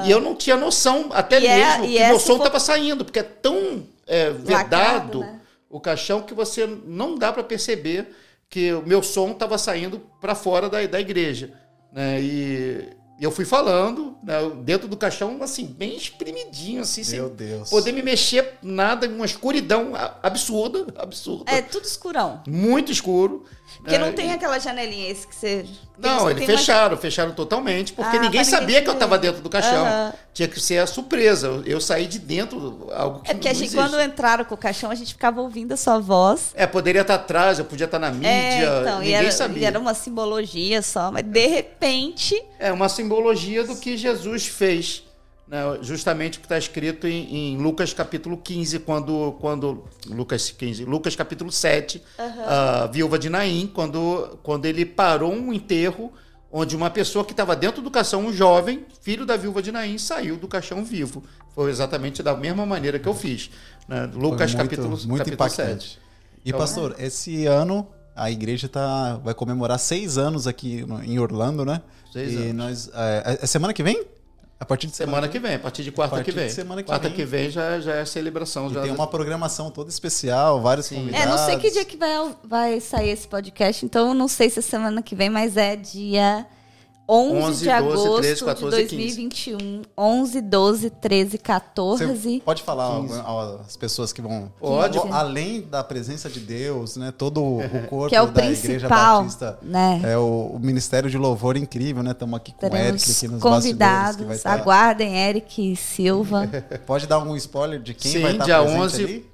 e 0.07 0.11
eu 0.11 0.21
não 0.21 0.35
tinha 0.37 0.57
noção, 0.57 1.07
até 1.11 1.41
E 1.41 1.47
é- 1.47 1.57
mesmo, 1.57 1.85
e 1.87 1.89
que 1.89 1.99
é 1.99 2.09
meu 2.11 2.21
som 2.21 2.37
for- 2.37 2.45
tava 2.45 2.61
saindo, 2.61 3.05
porque 3.05 3.19
é 3.19 3.23
tão 3.25 3.85
é, 4.07 4.31
vedado 4.31 5.21
né? 5.21 5.41
o 5.71 5.81
caixão 5.81 6.21
que 6.21 6.35
você 6.35 6.69
não 6.87 7.17
dá 7.17 7.33
para 7.33 7.43
perceber 7.43 8.15
que 8.51 8.73
o 8.75 8.83
meu 8.87 9.03
som 9.03 9.33
tava 9.33 9.57
saindo 9.57 10.03
para 10.21 10.35
fora 10.35 10.69
da, 10.69 10.85
da 10.87 11.01
igreja. 11.01 11.51
Né? 11.91 12.21
E, 12.21 12.89
E 13.23 13.25
eu 13.25 13.31
fui 13.31 13.45
falando, 13.45 14.17
né, 14.21 14.35
dentro 14.65 14.89
do 14.89 14.97
caixão, 14.97 15.41
assim, 15.45 15.65
bem 15.65 15.97
espremidinho, 15.97 16.83
assim, 16.83 17.03
Meu 17.15 17.29
sem 17.29 17.37
Deus. 17.37 17.71
poder 17.71 17.93
me 17.93 18.03
mexer 18.03 18.55
nada, 18.61 19.07
uma 19.07 19.25
escuridão 19.25 19.93
absurda, 20.21 20.87
absurda. 20.97 21.45
É 21.49 21.63
tudo 21.63 21.85
escurão. 21.85 22.43
Muito 22.49 22.91
escuro. 22.91 23.45
Porque 23.79 23.99
não 23.99 24.13
tem 24.13 24.31
e- 24.31 24.33
aquela 24.33 24.59
janelinha 24.59 25.11
esse 25.11 25.27
que 25.27 25.35
você. 25.35 25.65
Não, 25.99 26.19
tem- 26.19 26.27
eles 26.31 26.39
tem 26.47 26.49
uma- 26.49 26.59
fecharam, 26.59 26.97
fecharam 26.97 27.33
totalmente, 27.33 27.93
porque 27.93 28.17
Ah, 28.17 28.21
ninguém 28.21 28.43
sabia 28.45 28.83
que 28.83 28.89
eu 28.89 28.95
estava 28.95 29.19
dentro 29.19 29.41
do 29.43 29.49
caixão. 29.51 29.85
Aham. 29.85 30.13
Tinha 30.35 30.49
que 30.49 30.59
ser 30.61 30.79
a 30.79 30.87
surpresa. 30.87 31.63
Eu, 31.67 31.81
saí 31.81 32.07
de 32.07 32.19
dentro, 32.19 32.89
algo 32.95 33.21
que 33.21 33.31
É 33.31 33.35
porque 33.35 33.49
a 33.49 33.53
gente, 33.53 33.65
existe. 33.67 33.77
quando 33.77 34.01
entraram 34.01 34.45
com 34.45 34.55
o 34.55 34.59
caixão, 34.59 34.91
a 34.91 34.95
gente 34.95 35.13
ficava 35.13 35.41
ouvindo 35.41 35.73
a 35.73 35.77
sua 35.77 35.99
voz. 35.99 36.53
É, 36.55 36.67
poderia 36.67 37.03
estar 37.03 37.15
atrás, 37.17 37.59
eu 37.59 37.65
podia 37.67 37.85
estar 37.85 37.99
na 37.99 38.11
mídia, 38.11 38.29
É, 38.29 38.81
então, 38.81 38.99
ninguém 39.01 39.15
era, 39.15 39.31
sabia. 39.31 39.63
e 39.63 39.65
era 39.67 39.79
uma 39.79 39.95
simbologia 39.95 40.81
só, 40.83 41.11
mas 41.13 41.23
de 41.25 41.47
repente. 41.47 42.43
É 42.59 42.73
uma 42.73 42.89
simbologia 42.89 43.65
do 43.65 43.77
que 43.77 43.97
Jesus 43.97 44.47
fez. 44.47 45.03
Né? 45.53 45.79
Justamente 45.83 46.39
o 46.39 46.41
que 46.41 46.47
está 46.47 46.57
escrito 46.57 47.07
em, 47.07 47.53
em 47.53 47.57
Lucas 47.59 47.93
capítulo 47.93 48.37
15, 48.39 48.79
quando, 48.81 49.37
quando. 49.39 49.85
Lucas 50.07 50.51
15, 50.51 50.85
Lucas 50.87 51.15
capítulo 51.15 51.53
7, 51.53 52.03
a 52.47 52.87
viúva 52.87 53.19
de 53.19 53.29
Naim, 53.29 53.71
quando, 53.73 54.39
quando 54.43 54.65
ele 54.65 54.87
parou 54.87 55.33
um 55.33 55.53
enterro 55.53 56.11
onde 56.51 56.75
uma 56.77 56.91
pessoa 56.91 57.25
que 57.25 57.33
estava 57.33 57.55
dentro 57.57 57.81
do 57.83 57.91
caixão, 57.91 58.27
um 58.27 58.33
jovem, 58.33 58.85
filho 59.03 59.25
da 59.25 59.37
viúva 59.37 59.63
de 59.63 59.71
Naim, 59.73 59.97
saiu 59.99 60.37
do 60.37 60.49
caixão 60.49 60.85
vivo. 60.85 61.23
Foi 61.55 61.71
exatamente 61.71 62.23
da 62.23 62.35
mesma 62.37 62.65
maneira 62.67 62.99
que 62.99 63.09
eu 63.09 63.15
fiz. 63.15 63.51
né? 63.89 64.11
Lucas 64.15 64.53
muito, 64.55 64.57
capítulo, 64.63 64.89
muito 64.89 65.19
capítulo 65.19 65.35
impactante. 65.35 65.85
7. 65.91 65.99
E 66.45 66.49
Então, 66.49 66.59
pastor, 66.61 66.97
esse 66.99 67.47
ano 67.47 67.87
a 68.17 68.31
igreja 68.31 68.69
tá, 68.69 69.17
vai 69.25 69.33
comemorar 69.35 69.79
seis 69.79 70.19
anos 70.19 70.47
aqui 70.47 70.85
no- 70.87 71.03
em 71.03 71.19
Orlando, 71.19 71.65
né? 71.65 71.81
Seis 72.13 72.33
e 72.33 72.37
anos. 72.37 72.55
nós 72.55 72.91
é, 72.95 73.39
é 73.43 73.47
semana 73.47 73.73
que 73.73 73.83
vem? 73.83 74.05
A 74.63 74.65
partir 74.65 74.87
de 74.87 74.95
Semana 74.95 75.27
que 75.27 75.41
vem, 75.41 75.57
a 75.57 75.59
partir 75.59 75.83
de 75.83 75.91
quarta 75.91 76.15
partir 76.15 76.31
que 76.31 76.39
vem. 76.39 76.47
de 76.47 76.53
semana 76.53 76.83
que 76.85 76.87
quarta 76.87 77.09
vem. 77.09 77.17
que 77.17 77.25
vem 77.25 77.51
já, 77.51 77.81
já 77.81 77.95
é 77.95 78.03
a 78.03 78.07
celebração. 78.07 78.71
E 78.71 78.75
já 78.75 78.83
tem 78.83 78.93
uma 78.93 79.09
programação 79.09 79.73
toda 79.73 79.91
especial, 79.91 80.61
vários 80.61 80.89
convidados. 80.89 81.27
É, 81.27 81.29
não 81.29 81.37
sei 81.37 81.59
que 81.59 81.69
dia 81.69 81.85
que 81.85 81.97
vai, 81.97 82.37
vai 82.45 82.81
sair 82.81 83.11
esse 83.11 83.27
podcast, 83.27 83.85
então 83.85 84.15
não 84.15 84.29
sei 84.29 84.49
se 84.49 84.61
é 84.61 84.63
semana 84.63 85.03
que 85.03 85.17
vem, 85.17 85.29
mas 85.29 85.57
é 85.57 85.75
dia 85.75 86.47
11, 87.09 87.37
11, 87.37 87.59
de 87.59 87.65
12, 87.65 87.71
agosto 87.71 88.17
13, 88.21 88.45
14, 88.45 88.65
de 88.65 88.71
2021. 88.71 89.83
11, 89.99 90.41
12, 90.41 90.91
13, 90.91 91.39
14. 91.39 92.07
Você 92.07 92.43
pode 92.45 92.63
falar 92.63 93.01
15. 93.01 93.21
as 93.67 93.77
pessoas 93.77 94.13
que 94.13 94.23
vão. 94.23 94.53
Pode. 94.59 94.99
Além 95.11 95.63
da 95.63 95.83
presença 95.83 96.31
de 96.31 96.41
Deus, 96.41 96.97
né? 96.97 97.13
Todo 97.17 97.43
o 97.43 97.87
corpo 97.89 98.09
Que 98.09 98.17
é 98.17 98.23
o 98.23 98.27
da 98.29 98.45
Igreja 98.45 98.61
principal, 98.63 99.23
Batista. 99.23 99.59
né? 99.63 100.01
É 100.05 100.17
o, 100.17 100.53
o 100.55 100.59
Ministério 100.61 101.11
de 101.11 101.19
Louvor 101.19 101.57
incrível, 101.57 102.03
né? 102.03 102.13
Estamos 102.13 102.37
aqui 102.37 102.53
com 102.53 102.67
o 102.67 102.69
Eric 102.69 102.79
Teremos 102.79 103.17
aqui 103.17 103.29
nos 103.29 103.43
convidados, 103.43 104.27
vai 104.27 104.37
estar- 104.37 104.53
aguardem 104.53 105.19
Eric 105.19 105.77
Silva. 105.77 106.49
Pode 106.87 107.07
dar 107.07 107.19
um 107.19 107.37
spoiler 107.37 107.81
de 107.81 107.95
quem 107.95 108.13
Sim, 108.13 108.23
vai 108.23 108.33
estar 108.33 108.45
dia 108.45 108.61
presente 108.61 108.81
11. 108.81 109.05
ali? 109.05 109.33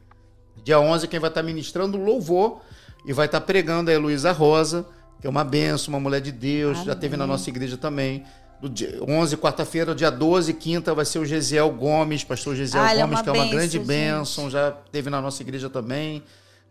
Dia 0.64 0.80
11, 0.80 1.06
quem 1.08 1.20
vai 1.20 1.30
estar 1.30 1.42
ministrando 1.42 1.96
louvor 1.98 2.60
e 3.06 3.12
vai 3.12 3.26
estar 3.26 3.40
pregando 3.40 3.90
é 3.90 3.94
a 3.94 3.96
Heloísa 3.96 4.32
Rosa, 4.32 4.84
que 5.20 5.26
é 5.26 5.30
uma 5.30 5.44
benção, 5.44 5.94
uma 5.94 6.00
mulher 6.00 6.20
de 6.20 6.30
Deus, 6.30 6.84
já 6.84 6.94
teve 6.94 7.16
na 7.16 7.26
nossa 7.26 7.48
igreja 7.50 7.76
também. 7.76 8.24
Do 8.60 8.68
dia 8.68 8.98
11, 9.06 9.36
quarta-feira, 9.36 9.94
dia 9.94 10.10
12, 10.10 10.52
quinta, 10.54 10.92
vai 10.92 11.04
ser 11.04 11.20
o 11.20 11.24
Gesiel 11.24 11.70
Gomes, 11.70 12.24
pastor 12.24 12.56
Gesiel 12.56 12.82
Ah, 12.82 12.92
é 12.92 13.00
Gomes, 13.00 13.18
uma 13.18 13.22
que 13.22 13.28
é 13.28 13.32
uma 13.32 13.42
benção, 13.44 13.56
grande 13.56 13.72
gente. 13.72 13.86
bênção, 13.86 14.50
já 14.50 14.72
teve 14.72 15.10
na 15.10 15.20
nossa 15.20 15.42
igreja 15.42 15.70
também. 15.70 16.22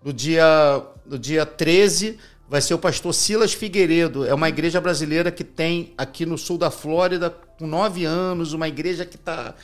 No 0.03 0.11
dia, 0.11 0.83
no 1.05 1.17
dia 1.17 1.45
13, 1.45 2.17
vai 2.49 2.61
ser 2.61 2.73
o 2.73 2.77
pastor 2.77 3.13
Silas 3.13 3.53
Figueiredo. 3.53 4.25
É 4.25 4.33
uma 4.33 4.49
igreja 4.49 4.81
brasileira 4.81 5.31
que 5.31 5.45
tem 5.45 5.93
aqui 5.97 6.25
no 6.25 6.37
sul 6.37 6.57
da 6.57 6.69
Flórida, 6.69 7.29
com 7.57 7.65
nove 7.65 8.03
anos, 8.03 8.51
uma 8.51 8.67
igreja 8.67 9.05
que 9.05 9.15
está 9.15 9.55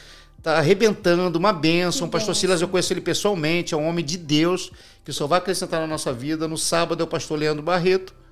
tá 0.42 0.58
arrebentando, 0.58 1.38
uma 1.38 1.52
bênção. 1.52 2.08
O 2.08 2.10
pastor. 2.10 2.34
Silas, 2.36 2.62
eu 2.62 2.70
conheço 2.70 2.94
ele 2.94 3.02
pessoalmente, 3.02 3.74
é 3.74 3.78
um 3.78 3.86
homem 3.86 4.04
de 4.04 4.18
Deus, 4.18 4.72
que 5.04 5.12
só 5.12 5.28
vai 5.28 5.40
acrescentar 5.40 5.82
na 5.82 5.88
nossa 5.88 6.14
vida. 6.14 6.48
No 6.48 6.58
sábado 6.58 7.02
é 7.02 7.04
o 7.04 7.08
pastor 7.08 7.38
Leandro 7.38 7.64
Barreto 7.64 8.23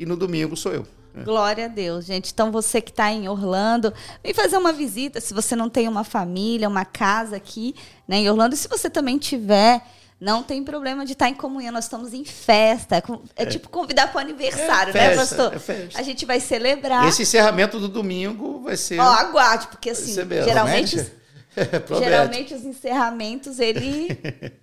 e 0.00 0.06
no 0.06 0.16
domingo 0.16 0.56
sou 0.56 0.72
eu. 0.72 0.84
Glória 1.24 1.64
a 1.66 1.68
Deus, 1.68 2.04
gente. 2.06 2.32
Então, 2.32 2.50
você 2.52 2.80
que 2.80 2.90
está 2.90 3.10
em 3.10 3.28
Orlando, 3.28 3.92
vem 4.22 4.32
fazer 4.32 4.56
uma 4.56 4.72
visita. 4.72 5.20
Se 5.20 5.34
você 5.34 5.54
não 5.56 5.68
tem 5.68 5.86
uma 5.88 6.04
família, 6.04 6.68
uma 6.68 6.84
casa 6.84 7.36
aqui 7.36 7.74
né, 8.08 8.18
em 8.18 8.30
Orlando, 8.30 8.54
e 8.54 8.58
se 8.58 8.68
você 8.68 8.88
também 8.88 9.18
tiver, 9.18 9.82
não 10.20 10.40
tem 10.42 10.62
problema 10.62 11.04
de 11.04 11.12
estar 11.14 11.28
em 11.28 11.34
comunhão. 11.34 11.72
Nós 11.72 11.84
estamos 11.86 12.14
em 12.14 12.24
festa. 12.24 12.96
É, 12.96 13.00
com- 13.00 13.22
é 13.34 13.44
tipo 13.44 13.68
convidar 13.68 14.06
para 14.12 14.18
o 14.18 14.20
aniversário, 14.20 14.90
É 14.90 14.94
né, 14.94 15.16
festa, 15.16 15.36
pastor? 15.36 15.54
é 15.54 15.58
festa. 15.58 15.98
A 15.98 16.02
gente 16.02 16.24
vai 16.24 16.38
celebrar. 16.38 17.08
Esse 17.08 17.22
encerramento 17.22 17.80
do 17.80 17.88
domingo 17.88 18.60
vai 18.62 18.76
ser. 18.76 19.00
Ó, 19.00 19.02
aguarde, 19.02 19.66
porque 19.66 19.90
assim, 19.90 20.12
é 20.12 20.44
geralmente, 20.44 20.96
os, 20.96 21.06
Promete. 21.86 22.04
geralmente 22.08 22.54
os 22.54 22.64
encerramentos, 22.64 23.58
ele. 23.58 24.08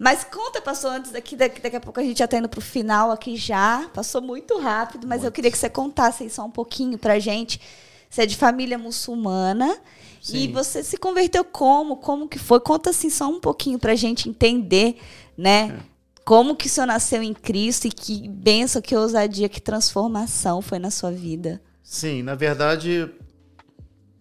Mas 0.00 0.24
conta, 0.24 0.62
pastor, 0.62 0.92
antes 0.92 1.12
daqui, 1.12 1.36
daqui, 1.36 1.60
daqui 1.60 1.76
a 1.76 1.80
pouco 1.80 2.00
a 2.00 2.02
gente 2.02 2.20
já 2.20 2.26
tá 2.26 2.38
indo 2.38 2.48
pro 2.48 2.62
final 2.62 3.10
aqui 3.10 3.36
já. 3.36 3.86
Passou 3.92 4.22
muito 4.22 4.58
rápido, 4.58 5.06
mas 5.06 5.22
eu 5.22 5.30
queria 5.30 5.50
que 5.50 5.58
você 5.58 5.68
contasse 5.68 6.22
aí 6.22 6.30
só 6.30 6.42
um 6.42 6.50
pouquinho 6.50 6.96
pra 6.96 7.18
gente. 7.18 7.60
Você 8.08 8.22
é 8.22 8.26
de 8.26 8.34
família 8.34 8.78
muçulmana 8.78 9.78
e 10.22 10.24
Sim. 10.26 10.52
você 10.52 10.82
se 10.82 10.96
converteu 10.96 11.44
como? 11.44 11.98
Como 11.98 12.26
que 12.26 12.38
foi? 12.38 12.58
Conta 12.60 12.88
assim 12.88 13.10
só 13.10 13.28
um 13.28 13.38
pouquinho 13.38 13.78
pra 13.78 13.94
gente 13.94 14.26
entender, 14.26 14.96
né? 15.36 15.78
É. 15.78 15.90
Como 16.24 16.56
que 16.56 16.66
o 16.66 16.70
senhor 16.70 16.86
nasceu 16.86 17.22
em 17.22 17.34
Cristo 17.34 17.86
e 17.86 17.90
que 17.90 18.26
benção, 18.26 18.80
que 18.80 18.96
ousadia, 18.96 19.50
que 19.50 19.60
transformação 19.60 20.62
foi 20.62 20.78
na 20.78 20.90
sua 20.90 21.12
vida. 21.12 21.60
Sim, 21.82 22.22
na 22.22 22.34
verdade, 22.34 23.06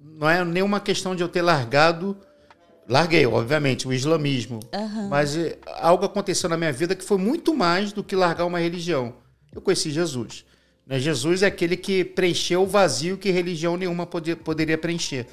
não 0.01 0.29
é 0.29 0.43
nenhuma 0.43 0.81
questão 0.81 1.15
de 1.15 1.23
eu 1.23 1.29
ter 1.29 1.41
largado. 1.41 2.17
Larguei, 2.89 3.23
obviamente, 3.25 3.87
o 3.87 3.93
islamismo. 3.93 4.59
Mas 5.09 5.37
eh, 5.37 5.57
algo 5.79 6.05
aconteceu 6.05 6.49
na 6.49 6.57
minha 6.57 6.73
vida 6.73 6.95
que 6.95 7.03
foi 7.05 7.17
muito 7.19 7.55
mais 7.55 7.91
do 7.93 8.03
que 8.03 8.15
largar 8.15 8.45
uma 8.45 8.59
religião. 8.59 9.13
Eu 9.53 9.61
conheci 9.61 9.91
Jesus. 9.91 10.43
Né? 10.87 10.99
Jesus 10.99 11.43
é 11.43 11.45
aquele 11.45 11.77
que 11.77 12.03
preencheu 12.03 12.63
o 12.63 12.67
vazio 12.67 13.15
que 13.17 13.29
religião 13.29 13.77
nenhuma 13.77 14.07
podia- 14.07 14.35
poderia 14.35 14.77
preencher. 14.77 15.27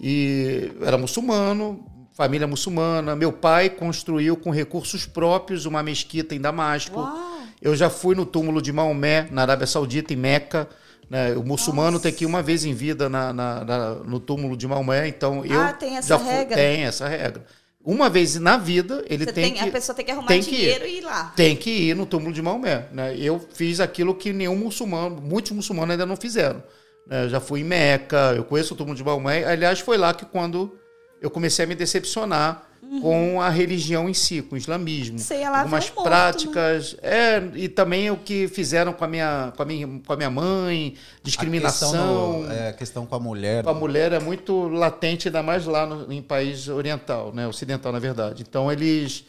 E 0.00 0.72
era 0.80 0.96
muçulmano, 0.96 1.84
família 2.14 2.46
muçulmana. 2.46 3.14
Meu 3.14 3.32
pai 3.32 3.68
construiu 3.68 4.34
com 4.36 4.50
recursos 4.50 5.04
próprios 5.06 5.66
uma 5.66 5.82
mesquita 5.82 6.34
em 6.34 6.40
Damasco. 6.40 6.98
Uau! 7.00 7.34
Eu 7.60 7.76
já 7.76 7.88
fui 7.90 8.14
no 8.14 8.26
túmulo 8.26 8.60
de 8.60 8.72
Maomé, 8.72 9.28
na 9.30 9.42
Arábia 9.42 9.66
Saudita, 9.66 10.12
em 10.12 10.16
Meca. 10.16 10.68
Né? 11.10 11.32
O 11.36 11.42
muçulmano 11.44 11.98
tem 12.00 12.12
que 12.12 12.24
ir 12.24 12.26
uma 12.26 12.42
vez 12.42 12.64
em 12.64 12.72
vida 12.74 13.08
na- 13.08 13.32
na- 13.32 13.64
na- 13.64 13.94
no 13.96 14.18
túmulo 14.20 14.56
de 14.56 14.66
Maomé. 14.66 15.08
Então 15.08 15.44
eu 15.44 15.60
Ah, 15.60 15.72
tem 15.72 15.96
essa 15.96 16.16
regra? 16.16 16.56
Tem 16.56 16.84
essa 16.84 17.08
regra. 17.08 17.44
Uma 17.86 18.08
vez 18.08 18.36
na 18.36 18.56
vida, 18.56 19.04
ele 19.10 19.26
tem, 19.26 19.34
tem- 19.44 19.52
que 19.54 19.68
a 19.68 19.70
pessoa 19.70 19.94
tem 19.94 20.04
que 20.06 20.10
arrumar 20.10 20.26
tem 20.28 20.40
que 20.40 20.50
ir. 20.54 20.56
dinheiro 20.58 20.86
e 20.86 20.98
ir 20.98 21.00
lá. 21.02 21.32
tem 21.36 21.54
que 21.54 21.70
ir 21.70 21.94
no 21.94 22.06
túmulo 22.06 22.32
de 22.32 22.40
Maomé. 22.40 22.86
Né? 22.92 23.14
Eu 23.18 23.38
fiz 23.52 23.78
aquilo 23.78 24.14
que 24.14 24.32
nenhum 24.32 24.56
muçulmano, 24.56 25.20
muitos 25.20 25.52
muçulmanos 25.52 25.90
ainda 25.92 26.06
não 26.06 26.16
fizeram. 26.16 26.62
né? 27.06 27.24
Eu 27.24 27.28
já 27.28 27.40
fui 27.40 27.60
em 27.60 27.64
Meca, 27.64 28.32
eu 28.34 28.44
conheço 28.44 28.72
o 28.72 28.76
túmulo 28.76 28.96
de 28.96 29.04
Maomé. 29.04 29.44
Aliás, 29.44 29.80
foi 29.80 29.98
lá 29.98 30.14
que 30.14 30.24
quando 30.24 30.74
eu 31.20 31.28
comecei 31.30 31.66
a 31.66 31.68
me 31.68 31.74
decepcionar 31.74 32.66
com 33.00 33.40
a 33.40 33.48
religião 33.48 34.08
em 34.08 34.14
si, 34.14 34.42
com 34.42 34.54
o 34.54 34.58
islamismo. 34.58 35.18
Ia 35.30 35.50
lá 35.50 35.58
Algumas 35.60 35.90
um 35.90 35.94
morto, 35.94 36.06
práticas. 36.08 36.96
É, 37.02 37.42
e 37.54 37.68
também 37.68 38.10
o 38.10 38.16
que 38.16 38.48
fizeram 38.48 38.92
com 38.92 39.04
a 39.04 39.08
minha, 39.08 39.52
com 39.56 39.62
a 39.62 39.66
minha, 39.66 39.88
com 40.06 40.12
a 40.12 40.16
minha 40.16 40.30
mãe, 40.30 40.94
A 40.96 41.18
discriminação. 41.22 41.90
questão, 41.90 42.42
do- 42.42 42.52
é, 42.52 42.68
a 42.68 42.72
questão 42.72 43.06
com 43.06 43.14
a 43.14 43.20
mulher. 43.20 43.66
A 43.68 43.74
mulher 43.74 44.12
é 44.12 44.20
muito 44.20 44.68
latente, 44.68 45.28
ainda 45.28 45.42
mais 45.42 45.66
lá 45.66 45.86
no, 45.86 46.12
em 46.12 46.22
país 46.22 46.68
oriental, 46.68 47.32
né? 47.32 47.46
ocidental, 47.46 47.92
na 47.92 47.98
verdade. 47.98 48.42
Então, 48.48 48.70
eles. 48.70 49.24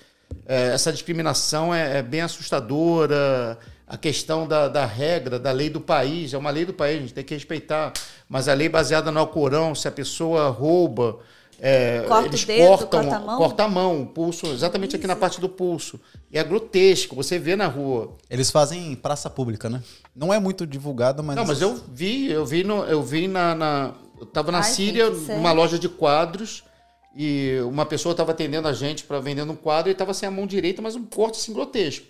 é, 0.47 0.73
essa 0.73 0.91
discriminação 0.91 1.73
é, 1.73 1.99
é 1.99 2.01
bem 2.01 2.21
assustadora. 2.21 3.57
A 3.87 3.97
questão 3.97 4.47
da, 4.47 4.67
da 4.67 4.83
regra, 4.85 5.37
da 5.37 5.51
lei 5.51 5.69
do 5.69 5.79
país, 5.79 6.33
é 6.33 6.37
uma 6.37 6.49
lei 6.49 6.65
do 6.65 6.73
país, 6.73 6.97
a 6.97 7.01
gente 7.01 7.13
tem 7.13 7.23
que 7.23 7.35
respeitar. 7.35 7.93
Mas 8.27 8.47
a 8.47 8.53
lei 8.55 8.67
baseada 8.67 9.11
no 9.11 9.19
Alcorão, 9.19 9.75
se 9.75 9.87
a 9.87 9.91
pessoa 9.91 10.49
rouba. 10.49 11.19
É, 11.59 12.01
Corta 12.07 12.23
o 12.23 12.29
eles 12.31 12.43
dedo, 12.45 12.67
cortam, 12.67 13.01
corta 13.01 13.15
a 13.15 13.19
mão? 13.19 13.37
corta 13.37 13.63
a 13.63 13.67
mão, 13.67 14.01
o 14.01 14.05
pulso, 14.05 14.47
exatamente 14.47 14.95
aqui 14.95 15.07
na 15.07 15.15
parte 15.15 15.39
do 15.39 15.47
pulso. 15.49 15.99
E 16.31 16.37
é 16.37 16.43
grotesco, 16.43 17.15
você 17.15 17.39
vê 17.39 17.55
na 17.55 17.67
rua. 17.67 18.15
Eles 18.29 18.51
fazem 18.51 18.91
em 18.91 18.95
praça 18.95 19.29
pública, 19.29 19.69
né? 19.69 19.81
Não 20.15 20.33
é 20.33 20.39
muito 20.39 20.65
divulgado, 20.67 21.23
mas. 21.23 21.35
Não, 21.35 21.45
mas 21.45 21.61
eu 21.61 21.79
vi, 21.93 22.29
eu 22.31 22.45
vi, 22.45 22.63
no, 22.63 22.83
eu 22.83 23.01
vi 23.01 23.27
na, 23.27 23.55
na- 23.55 23.93
eu 24.19 24.25
tava 24.25 24.51
na 24.51 24.59
Ai, 24.59 24.63
Síria, 24.63 25.13
gente, 25.13 25.31
numa 25.31 25.51
loja 25.51 25.77
de 25.79 25.89
quadros, 25.89 26.63
e 27.15 27.57
uma 27.65 27.85
pessoa 27.85 28.11
estava 28.11 28.31
atendendo 28.31 28.67
a 28.67 28.73
gente 28.73 29.03
para 29.03 29.19
vendendo 29.19 29.51
um 29.51 29.55
quadro 29.55 29.89
e 29.89 29.93
estava 29.93 30.13
sem 30.13 30.27
a 30.27 30.31
mão 30.31 30.45
direita, 30.45 30.81
mas 30.81 30.95
um 30.95 31.03
corte 31.05 31.37
assim 31.39 31.53
grotesco. 31.53 32.05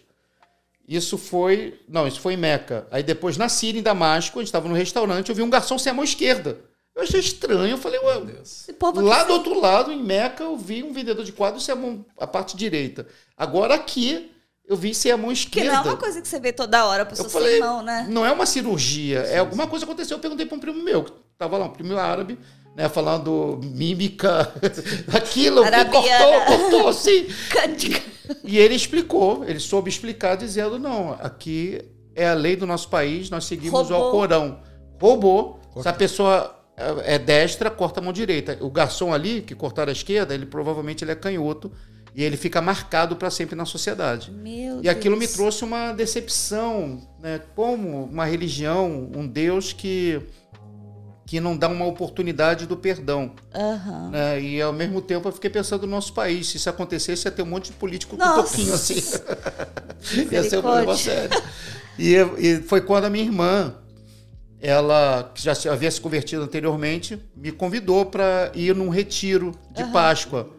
Isso 0.88 1.18
foi, 1.18 1.80
não, 1.90 2.08
isso 2.08 2.20
foi 2.20 2.34
em 2.34 2.38
Meca. 2.38 2.88
Aí 2.92 3.02
depois 3.02 3.38
na 3.38 3.50
Síria, 3.50 3.80
em 3.80 3.84
Damasco, 3.84 4.38
a 4.38 4.42
gente 4.42 4.50
estava 4.50 4.68
no 4.70 4.76
restaurante, 4.76 5.30
eu 5.30 5.36
vi 5.36 5.42
um 5.42 5.50
garçom 5.50 5.78
sem 5.80 5.90
a 5.92 5.94
mão 5.94 6.04
esquerda. 6.04 6.60
Eu 6.96 7.04
achei 7.04 7.20
estranho, 7.20 7.72
eu 7.72 7.78
falei, 7.78 8.00
ué, 8.00 8.22
Esse 8.42 8.72
povo 8.72 9.02
Lá 9.02 9.26
do 9.26 9.34
outro 9.34 9.60
lado, 9.60 9.92
em 9.92 10.02
Meca, 10.02 10.44
eu 10.44 10.56
vi 10.56 10.82
um 10.82 10.94
vendedor 10.94 11.26
de 11.26 11.34
quadros 11.34 11.66
sem 11.66 11.74
a, 11.74 11.76
mão, 11.76 12.06
a 12.18 12.26
parte 12.26 12.56
direita. 12.56 13.06
Agora 13.36 13.76
aqui, 13.76 14.32
eu 14.66 14.78
vi 14.78 14.96
sem 14.96 15.12
a 15.12 15.18
mão 15.18 15.28
Que 15.28 15.34
esquerda. 15.34 15.72
não 15.74 15.78
é 15.80 15.82
uma 15.84 15.98
coisa 15.98 16.22
que 16.22 16.28
você 16.28 16.40
vê 16.40 16.54
toda 16.54 16.86
hora, 16.86 17.04
a 17.04 17.06
pessoa 17.06 17.28
Eu 17.28 17.32
falei, 17.32 17.52
sem 17.52 17.60
mão, 17.60 17.82
né? 17.82 18.08
não 18.10 18.26
é 18.26 18.32
uma 18.32 18.46
cirurgia, 18.46 19.20
é 19.20 19.40
alguma 19.40 19.68
coisa 19.68 19.86
que 19.86 19.92
aconteceu. 19.92 20.16
Eu 20.16 20.22
perguntei 20.22 20.46
para 20.46 20.56
um 20.56 20.60
primo 20.60 20.82
meu, 20.82 21.04
tava 21.38 21.58
lá 21.58 21.66
um 21.66 21.70
primo 21.70 21.98
árabe, 21.98 22.40
né, 22.78 22.88
falando 22.88 23.60
mímica, 23.62 24.54
aquilo, 25.14 25.64
cortou, 25.64 26.42
cortou, 26.48 26.88
assim. 26.88 27.28
E 28.44 28.58
ele 28.58 28.74
explicou, 28.74 29.44
ele 29.46 29.60
soube 29.60 29.88
explicar 29.88 30.36
dizendo, 30.36 30.80
não, 30.80 31.12
aqui 31.22 31.80
é 32.16 32.28
a 32.28 32.34
lei 32.34 32.56
do 32.56 32.66
nosso 32.66 32.90
país, 32.90 33.30
nós 33.30 33.46
seguimos 33.46 33.92
o 33.92 33.94
Roubou. 33.94 34.04
Alcorão. 34.04 34.60
Roubou, 35.00 35.60
se 35.80 35.88
a 35.88 35.94
pessoa 35.94 36.55
é 36.78 37.16
é 37.16 37.20
destra, 37.20 37.70
corta 37.70 38.00
a 38.00 38.04
mão 38.04 38.12
direita. 38.14 38.58
O 38.62 38.70
garçom 38.70 39.14
ali, 39.14 39.42
que 39.42 39.56
cortaram 39.56 39.90
a 39.90 39.94
esquerda, 39.94 40.34
ele 40.34 40.46
provavelmente 40.46 41.04
ele 41.04 41.12
é 41.12 41.16
canhoto, 41.16 41.72
e 42.16 42.24
ele 42.24 42.38
fica 42.38 42.62
marcado 42.62 43.16
para 43.18 43.30
sempre 43.30 43.56
na 43.56 43.66
sociedade. 43.66 44.32
Meu 44.32 44.82
E 44.82 44.88
aquilo 44.88 45.16
me 45.18 45.26
Deus. 45.26 45.34
trouxe 45.34 45.64
uma 45.66 45.92
decepção, 45.92 47.02
né? 47.22 47.42
Como 47.56 48.06
uma 48.06 48.26
religião, 48.26 49.12
um 49.14 49.28
Deus 49.28 49.74
que 49.74 50.22
que 51.28 51.40
não 51.40 51.58
dá 51.58 51.68
uma 51.68 51.86
oportunidade 51.88 52.68
do 52.68 52.78
perdão, 52.78 53.34
Aham. 53.54 54.12
né? 54.12 54.40
E 54.40 54.62
ao 54.62 54.72
mesmo 54.72 55.02
tempo 55.02 55.28
eu 55.28 55.32
fiquei 55.32 55.50
pensando 55.50 55.82
no 55.88 55.92
nosso 55.92 56.14
país, 56.14 56.48
se 56.48 56.58
isso 56.58 56.70
acontecesse 56.70 57.28
ia 57.28 57.32
ter 57.32 57.42
um 57.42 57.48
monte 57.48 57.72
de 57.72 57.78
político 57.78 58.16
com 58.16 58.24
Nossa. 58.24 58.44
toquinho 58.44 58.74
assim. 58.76 59.02
ia 60.32 60.44
ser 60.44 60.60
um 60.60 60.62
problema 60.62 60.96
sério. 60.96 61.42
E, 61.98 62.14
e 62.38 62.62
foi 62.62 62.80
quando 62.82 63.06
a 63.06 63.10
minha 63.10 63.26
irmã, 63.26 63.74
ela 64.62 65.32
que 65.34 65.42
já 65.42 65.54
se- 65.54 65.70
havia 65.70 65.90
se 65.92 66.00
convertido 66.02 66.44
anteriormente, 66.44 67.22
me 67.36 67.52
convidou 67.52 68.06
para 68.06 68.52
ir 68.56 68.76
num 68.76 68.90
retiro 68.90 69.52
de 69.72 69.84
Páscoa 69.86 70.50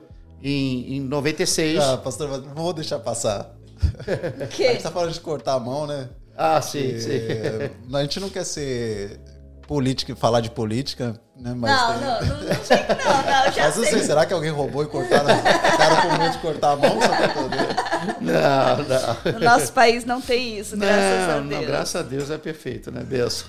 em, 0.43 0.97
em 0.97 1.01
96. 1.01 1.79
Ah, 1.83 1.97
pastor, 1.97 2.29
não 2.43 2.55
vou 2.55 2.73
deixar 2.73 2.99
passar. 2.99 3.55
O 3.77 4.43
A 4.43 4.47
gente 4.73 4.83
tá 4.83 4.91
falando 4.91 5.13
de 5.13 5.21
cortar 5.21 5.55
a 5.55 5.61
mão, 5.61 5.87
né? 5.87 6.09
Ah, 6.37 6.61
sim, 6.61 6.99
sim. 6.99 7.11
É, 7.11 7.71
a 7.97 8.03
gente 8.03 8.21
não 8.21 8.29
quer 8.31 8.45
ser 8.45 9.19
política 9.67 10.13
e 10.13 10.15
falar 10.15 10.41
de 10.41 10.51
política, 10.51 11.19
né? 11.37 11.55
Mas 11.57 11.71
Não, 11.73 11.89
tem- 11.89 12.01
não, 12.01 12.07
não, 12.07 12.21
não 12.21 12.21
que 12.21 12.71
não, 12.71 13.25
não, 13.25 13.45
eu 13.47 13.53
já 13.53 13.63
Mas 13.65 13.77
não 13.77 13.83
sei, 13.85 13.93
sei. 13.93 14.03
será 14.05 14.25
que 14.27 14.33
alguém 14.33 14.51
roubou 14.51 14.83
e 14.83 14.87
cortaram? 14.87 15.25
O 15.35 15.77
cara 15.77 16.03
com 16.03 16.19
medo 16.19 16.33
de 16.33 16.39
cortar 16.39 16.73
a 16.73 16.77
mão, 16.77 16.91
só 17.01 17.45
o 17.45 17.49
dedo? 17.49 17.86
Não, 18.21 18.77
não. 18.85 19.33
No 19.33 19.41
nosso 19.45 19.73
país 19.73 20.05
não 20.05 20.21
tem 20.21 20.59
isso, 20.59 20.77
graças 20.77 21.29
não, 21.29 21.35
a 21.37 21.41
Deus. 21.41 21.51
Não, 21.51 21.65
graças 21.67 21.97
a 21.97 22.03
Deus 22.03 22.31
é 22.31 22.39
perfeito, 22.39 22.91
né, 22.91 23.03
Benção? 23.03 23.49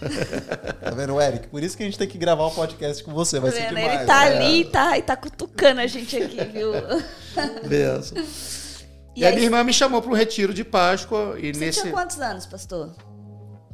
Tá 0.81 0.91
vendo, 0.91 1.19
Eric? 1.21 1.47
Por 1.47 1.61
isso 1.63 1.75
que 1.77 1.83
a 1.83 1.85
gente 1.85 1.97
tem 1.97 2.07
que 2.07 2.17
gravar 2.17 2.45
o 2.45 2.51
podcast 2.51 3.03
com 3.03 3.13
você, 3.13 3.39
vai 3.39 3.51
Tá 3.51 3.57
ser 3.57 3.67
demais. 3.69 3.93
Ele 3.99 4.05
tá 4.05 4.25
né? 4.25 4.37
ali 4.37 4.61
e 4.61 4.65
tá, 4.65 4.97
e 4.97 5.01
tá 5.01 5.15
cutucando 5.15 5.81
a 5.81 5.87
gente 5.87 6.15
aqui, 6.17 6.43
viu? 6.45 6.71
Benção. 7.67 8.17
E, 9.15 9.21
E 9.21 9.25
a 9.25 9.29
aí, 9.29 9.35
minha 9.35 9.45
irmã 9.47 9.63
me 9.63 9.73
chamou 9.73 10.01
para 10.01 10.11
um 10.11 10.15
retiro 10.15 10.53
de 10.53 10.63
Páscoa 10.63 11.35
e 11.39 11.53
você 11.53 11.59
nesse. 11.59 11.81
tinha 11.81 11.93
quantos 11.93 12.19
anos, 12.19 12.45
pastor? 12.45 12.95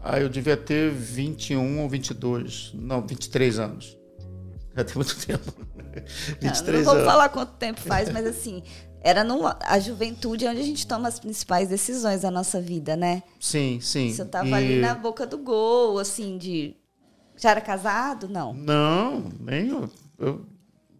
Ah, 0.01 0.19
eu 0.19 0.27
devia 0.29 0.57
ter 0.57 0.91
21 0.91 1.81
ou 1.81 1.89
22. 1.89 2.71
Não, 2.73 3.01
23 3.05 3.59
anos. 3.59 3.97
Já 4.75 4.83
tem 4.83 4.95
muito 4.95 5.15
tempo. 5.25 5.53
Não, 5.75 6.49
23 6.49 6.77
não 6.79 6.83
vou 6.85 6.93
anos. 6.95 7.05
falar 7.05 7.29
quanto 7.29 7.53
tempo 7.53 7.79
faz, 7.81 8.09
mas 8.09 8.25
assim, 8.25 8.63
era 9.03 9.23
no, 9.23 9.41
a 9.45 9.79
juventude 9.79 10.47
onde 10.47 10.61
a 10.61 10.63
gente 10.63 10.87
toma 10.87 11.07
as 11.09 11.19
principais 11.19 11.67
decisões 11.67 12.21
da 12.21 12.31
nossa 12.31 12.61
vida, 12.61 12.95
né? 12.95 13.21
Sim, 13.39 13.79
sim. 13.81 14.11
Você 14.13 14.23
tava 14.25 14.47
E- 14.49 14.53
ali 14.53 14.79
na 14.79 14.95
boca 14.95 15.25
do 15.27 15.37
gol, 15.37 15.99
assim, 15.99 16.37
de. 16.37 16.75
Já 17.35 17.51
era 17.51 17.61
casado? 17.61 18.29
Não. 18.29 18.53
Não, 18.53 19.25
nem 19.39 19.67
eu. 19.69 19.89
eu- 20.17 20.45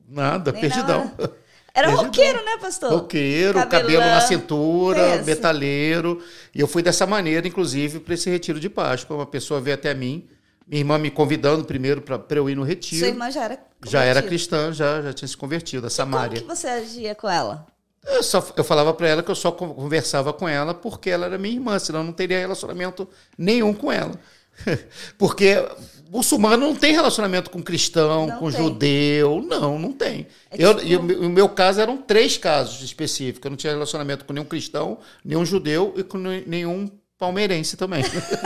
nada, 0.10 0.52
Nem 0.52 0.62
perdidão. 0.62 1.06
nada. 1.06 1.34
Era 1.76 1.88
Perdidão. 1.88 2.06
roqueiro, 2.06 2.46
né, 2.46 2.58
pastor? 2.62 2.92
Roqueiro, 2.92 3.54
Cabelão. 3.56 3.82
cabelo 3.82 4.02
na 4.04 4.22
cintura, 4.22 5.00
Pensa. 5.18 5.24
metaleiro. 5.24 6.22
E 6.54 6.60
eu 6.60 6.68
fui 6.68 6.84
dessa 6.84 7.08
maneira, 7.08 7.48
inclusive, 7.48 8.00
para 8.00 8.14
esse 8.14 8.30
retiro 8.30 8.60
de 8.60 8.70
Páscoa. 8.70 9.16
Uma 9.18 9.26
pessoa 9.26 9.60
veio 9.60 9.74
até 9.74 9.92
mim, 9.92 10.28
minha 10.68 10.82
irmã 10.82 11.00
me 11.00 11.10
convidando 11.10 11.66
primeiro 11.66 12.00
para 12.00 12.22
eu 12.38 12.48
ir 12.48 12.54
no 12.56 12.62
retiro. 12.62 13.00
Sua 13.00 13.08
irmã 13.08 13.32
já 13.32 13.44
era. 13.46 13.60
já 13.88 14.04
era 14.04 14.22
convertida. 14.22 14.28
cristã, 14.28 14.72
já, 14.72 15.02
já 15.02 15.14
tinha 15.14 15.28
se 15.28 15.36
convertido, 15.36 15.80
a 15.88 15.90
Como 15.90 15.96
Samária. 15.96 16.40
que 16.42 16.46
você 16.48 16.68
agia 16.68 17.16
com 17.16 17.28
ela? 17.28 17.66
Eu, 18.06 18.22
só, 18.24 18.46
eu 18.58 18.64
falava 18.64 18.94
para 18.94 19.08
ela 19.08 19.24
que 19.24 19.32
eu 19.32 19.36
só 19.36 19.52
con- 19.52 19.74
conversava 19.74 20.34
com 20.34 20.48
ela 20.48 20.74
porque 20.74 21.10
ela 21.10 21.26
era 21.26 21.38
minha 21.38 21.54
irmã, 21.56 21.80
senão 21.80 22.02
eu 22.02 22.06
não 22.06 22.14
teria 22.14 22.38
relacionamento 22.40 23.08
nenhum 23.38 23.74
com 23.74 23.92
ela. 23.92 24.12
porque 25.18 25.64
muçulmano 26.12 26.68
não 26.68 26.76
tem 26.76 26.94
relacionamento 26.94 27.50
com 27.50 27.62
cristão, 27.64 28.28
Não 28.28 28.38
com 28.40 28.52
tem. 28.52 28.60
judeu. 28.62 29.44
Não, 29.48 29.80
não 29.80 29.92
tem. 29.94 30.28
É 30.52 30.56
eu, 30.64 30.80
e 30.84 30.96
o 30.98 31.30
meu- 31.30 31.50
caso 31.50 31.80
eram 31.82 31.98
três 31.98 32.38
casos 32.38 32.82
específicos. 32.84 33.46
Eu 33.46 33.52
não 33.52 33.58
tinha 33.58 33.74
relacionamento 33.74 34.26
com 34.26 34.34
nenhum 34.34 34.46
cristão, 34.46 34.98
nenhum 35.24 35.46
judeu 35.46 35.94
e 35.98 36.04
com 36.04 36.18
ne- 36.18 36.44
nenhum 36.46 36.90
palmeirense 37.18 37.78
também. 37.78 38.04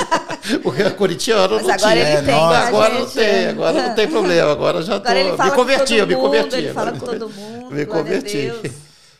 porque 0.62 0.84
a 0.84 0.92
corintiano 0.92 1.56
Mas 1.56 1.66
não 1.66 1.74
agora 1.74 1.94
tinha. 1.96 2.04
ele 2.08 2.12
É, 2.18 2.22
tem. 2.22 2.36
nossa. 2.36 2.54
tá, 2.62 2.68
agora 2.68 2.94
não 3.00 3.06
tem, 3.10 3.48
agora 3.48 3.88
não 3.88 3.96
tem 3.96 4.08
problema. 4.08 4.52
Agora 4.52 4.82
já 4.84 5.00
tô, 5.00 5.10
Agora 5.10 5.20
ele 5.20 5.36
fala 5.36 5.50
me 5.50 5.56
converti, 5.56 5.94
com 5.94 6.00
eu 6.00 6.08
me 6.08 6.16
mundo, 6.16 6.24
converti. 6.26 6.56
Ele 6.56 6.74
fala 6.74 6.90
agora. 6.92 7.00
com 7.00 7.20
todo 7.20 7.30
mundo. 7.34 7.72
Me 7.74 7.86
converti. 7.86 8.54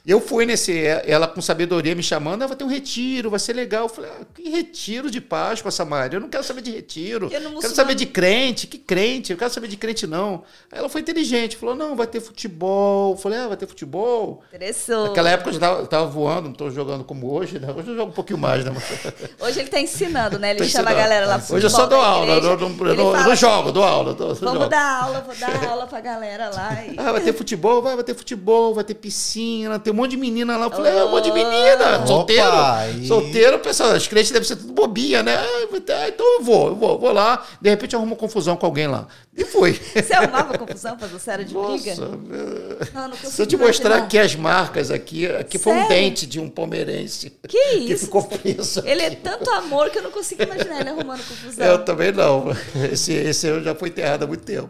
Eu 0.08 0.22
fui 0.22 0.46
nesse, 0.46 0.86
ela 1.06 1.28
com 1.28 1.42
sabedoria 1.42 1.94
me 1.94 2.02
chamando, 2.02 2.42
ah, 2.42 2.48
vai 2.48 2.56
ter 2.56 2.64
um 2.64 2.70
retiro, 2.70 3.30
vai 3.30 3.40
ser 3.40 3.52
legal. 3.52 3.84
Eu 3.84 3.90
falei, 3.90 4.10
ah, 4.10 4.26
que 4.34 4.48
retiro 4.50 5.12
de 5.12 5.20
Páscoa, 5.20 5.70
Samaria? 5.70 6.16
Eu 6.16 6.22
não 6.22 6.30
quero 6.30 6.46
saber 6.46 6.62
de 6.62 6.72
retiro. 6.72 7.28
Porque 7.30 7.38
no 7.40 7.60
Quero 7.60 7.76
saber 7.76 7.94
de 7.94 8.06
crente, 8.06 8.68
que 8.68 8.78
crente? 8.78 9.34
Eu 9.34 9.38
quero 9.38 9.52
saber 9.52 9.68
de 9.68 9.76
crente, 9.76 10.08
não. 10.08 10.44
Aí 10.72 10.80
ela 10.80 10.88
foi 10.88 11.02
inteligente, 11.02 11.58
falou, 11.58 11.76
não, 11.76 11.94
vai 11.94 12.08
ter 12.08 12.22
futebol. 12.22 13.12
Eu 13.12 13.18
falei, 13.18 13.38
ah, 13.38 13.48
vai 13.50 13.58
ter 13.58 13.68
futebol. 13.68 14.42
Interessou. 14.48 15.08
Naquela 15.08 15.30
época 15.30 15.50
eu 15.50 15.54
já 15.56 15.60
tava, 15.60 15.80
eu 15.82 15.88
tava 15.88 16.06
voando, 16.06 16.44
não 16.44 16.52
estou 16.52 16.72
jogando 16.72 17.04
como 17.04 17.30
hoje, 17.34 17.60
né? 17.60 17.68
Hoje 17.76 17.90
eu 17.90 17.96
jogo 17.98 18.12
um 18.12 18.16
pouquinho 18.16 18.40
mais, 18.40 18.64
né? 18.64 18.72
Hoje 19.42 19.60
ele 19.60 19.68
tá 19.70 19.82
ensinando, 19.82 20.40
né? 20.40 20.52
Ele 20.52 20.60
Tô 20.60 20.66
chama 20.66 20.90
a 20.90 20.94
ensinando. 20.94 21.10
galera 21.10 21.26
lá 21.28 21.40
pro 21.40 21.56
Hoje 21.56 21.66
eu 21.66 21.70
só 21.70 21.86
dou 21.86 22.00
aula, 22.00 22.36
eu 22.36 22.42
não, 22.42 22.52
eu 22.52 22.58
não- 22.58 22.70
eu 22.70 23.12
fala 23.12 23.28
não 23.28 23.36
jogo, 23.36 23.72
dou 23.74 23.84
aula. 23.84 24.14
Dou, 24.14 24.34
Vamos 24.36 24.54
jogo. 24.54 24.70
dar 24.70 25.04
aula, 25.04 25.20
vou 25.20 25.36
dar 25.36 25.68
aula 25.70 25.86
pra 25.86 26.00
galera 26.00 26.50
lá. 26.50 26.86
E... 26.86 26.96
Ah, 27.08 27.12
vai 27.12 27.22
ter 27.22 27.34
futebol, 27.34 27.82
vai, 27.82 27.96
vai 27.96 28.04
ter 28.06 28.16
futebol, 28.16 28.74
vai 28.74 28.84
ter 28.86 28.94
piscina, 28.94 29.78
tem 29.78 29.97
monte 29.98 30.12
de 30.12 30.18
menina 30.18 30.56
lá. 30.58 30.66
Eu 30.68 30.72
falei, 30.72 30.98
ah, 30.98 31.06
um 31.06 31.12
monte 31.12 31.26
de 31.26 31.32
menina, 31.32 31.98
Opa, 31.98 32.08
solteiro. 32.08 32.52
aí. 32.52 33.08
Solteiro, 33.08 33.60
pessoal, 33.60 33.92
as 33.92 34.08
crentes 34.08 34.32
devem 34.32 34.48
ser 34.48 34.56
tudo 34.56 34.74
bobinha, 34.74 35.22
né? 35.22 35.36
Ah, 35.38 35.68
ah, 36.04 36.08
então 36.08 36.26
eu 36.38 36.44
vou, 36.44 36.68
eu 36.70 36.76
vou, 36.76 37.00
vou 37.00 37.12
lá, 37.12 37.46
de 37.62 37.70
repente 37.70 37.94
eu 37.94 38.00
arrumo 38.00 38.16
confusão 38.16 38.56
com 38.56 38.66
alguém 38.66 38.88
lá. 38.88 39.08
E 39.36 39.46
fui. 39.46 39.74
Você 39.96 40.14
arrumava 40.14 40.58
confusão 40.58 40.98
pra 40.98 41.08
você? 41.08 41.30
Era 41.32 41.46
de 41.46 41.54
briga? 41.54 41.96
Nossa, 41.96 42.92
Não, 42.94 43.02
não 43.04 43.10
consigo 43.12 43.32
se 43.32 43.42
eu 43.42 43.46
te 43.46 43.58
mostrar 43.58 43.90
imaginar. 43.90 44.06
aqui 44.06 44.18
as 44.20 44.36
marcas 44.36 44.90
aqui, 44.92 45.28
aqui 45.28 45.58
foi 45.60 45.74
um 45.74 45.88
dente 45.88 46.26
de 46.26 46.40
um 46.40 46.50
palmeirense. 46.50 47.30
Que 47.48 47.58
Que 47.78 47.94
isso? 47.94 48.06
ficou 48.06 48.24
preso. 48.24 48.82
Ele 48.86 49.02
é 49.04 49.10
tanto 49.12 49.50
amor 49.52 49.90
que 49.92 50.00
eu 50.00 50.04
não 50.04 50.12
consigo 50.12 50.42
imaginar 50.44 50.80
ele 50.82 50.90
arrumando 50.90 51.20
confusão. 51.28 51.66
Eu 51.66 51.86
também 51.86 52.12
não. 52.12 52.46
Esse, 52.92 53.14
esse 53.14 53.48
eu 53.48 53.62
já 53.64 53.76
foi 53.76 53.90
enterrado 53.90 54.24
há 54.24 54.28
muito 54.28 54.44
tempo. 54.44 54.70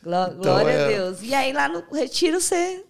Então, 0.00 0.34
Glória 0.36 0.70
é- 0.70 0.84
a 0.84 0.88
Deus. 0.88 1.18
E 1.22 1.34
aí 1.34 1.52
lá 1.52 1.68
no 1.68 1.82
retiro 1.92 2.40
você. 2.40 2.82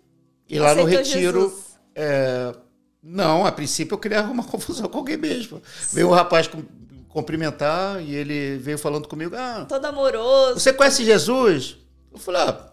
E 0.48 0.58
lá 0.58 0.74
no 0.74 0.84
retiro. 0.84 1.40
Jesus. 1.42 1.64
é, 1.94 2.54
não, 3.02 3.44
a 3.46 3.52
princípio 3.52 3.94
eu 3.94 3.98
queria 3.98 4.18
arrumar 4.20 4.44
confusão 4.48 4.88
com 4.88 4.98
alguém 4.98 5.16
mesmo. 5.16 5.62
Veio 5.92 6.08
um 6.08 6.12
rapaz 6.12 6.46
cum- 6.46 6.64
cumprimentar 7.08 8.00
e 8.02 8.14
ele 8.14 8.56
veio 8.58 8.78
falando 8.78 9.06
comigo: 9.08 9.34
Ah, 9.36 9.66
Todo 9.68 9.84
amoroso. 9.84 10.58
você 10.60 10.72
conhece 10.72 11.04
Jesus? 11.04 11.76
Eu 12.12 12.18
falei: 12.18 12.42
Ah, 12.42 12.70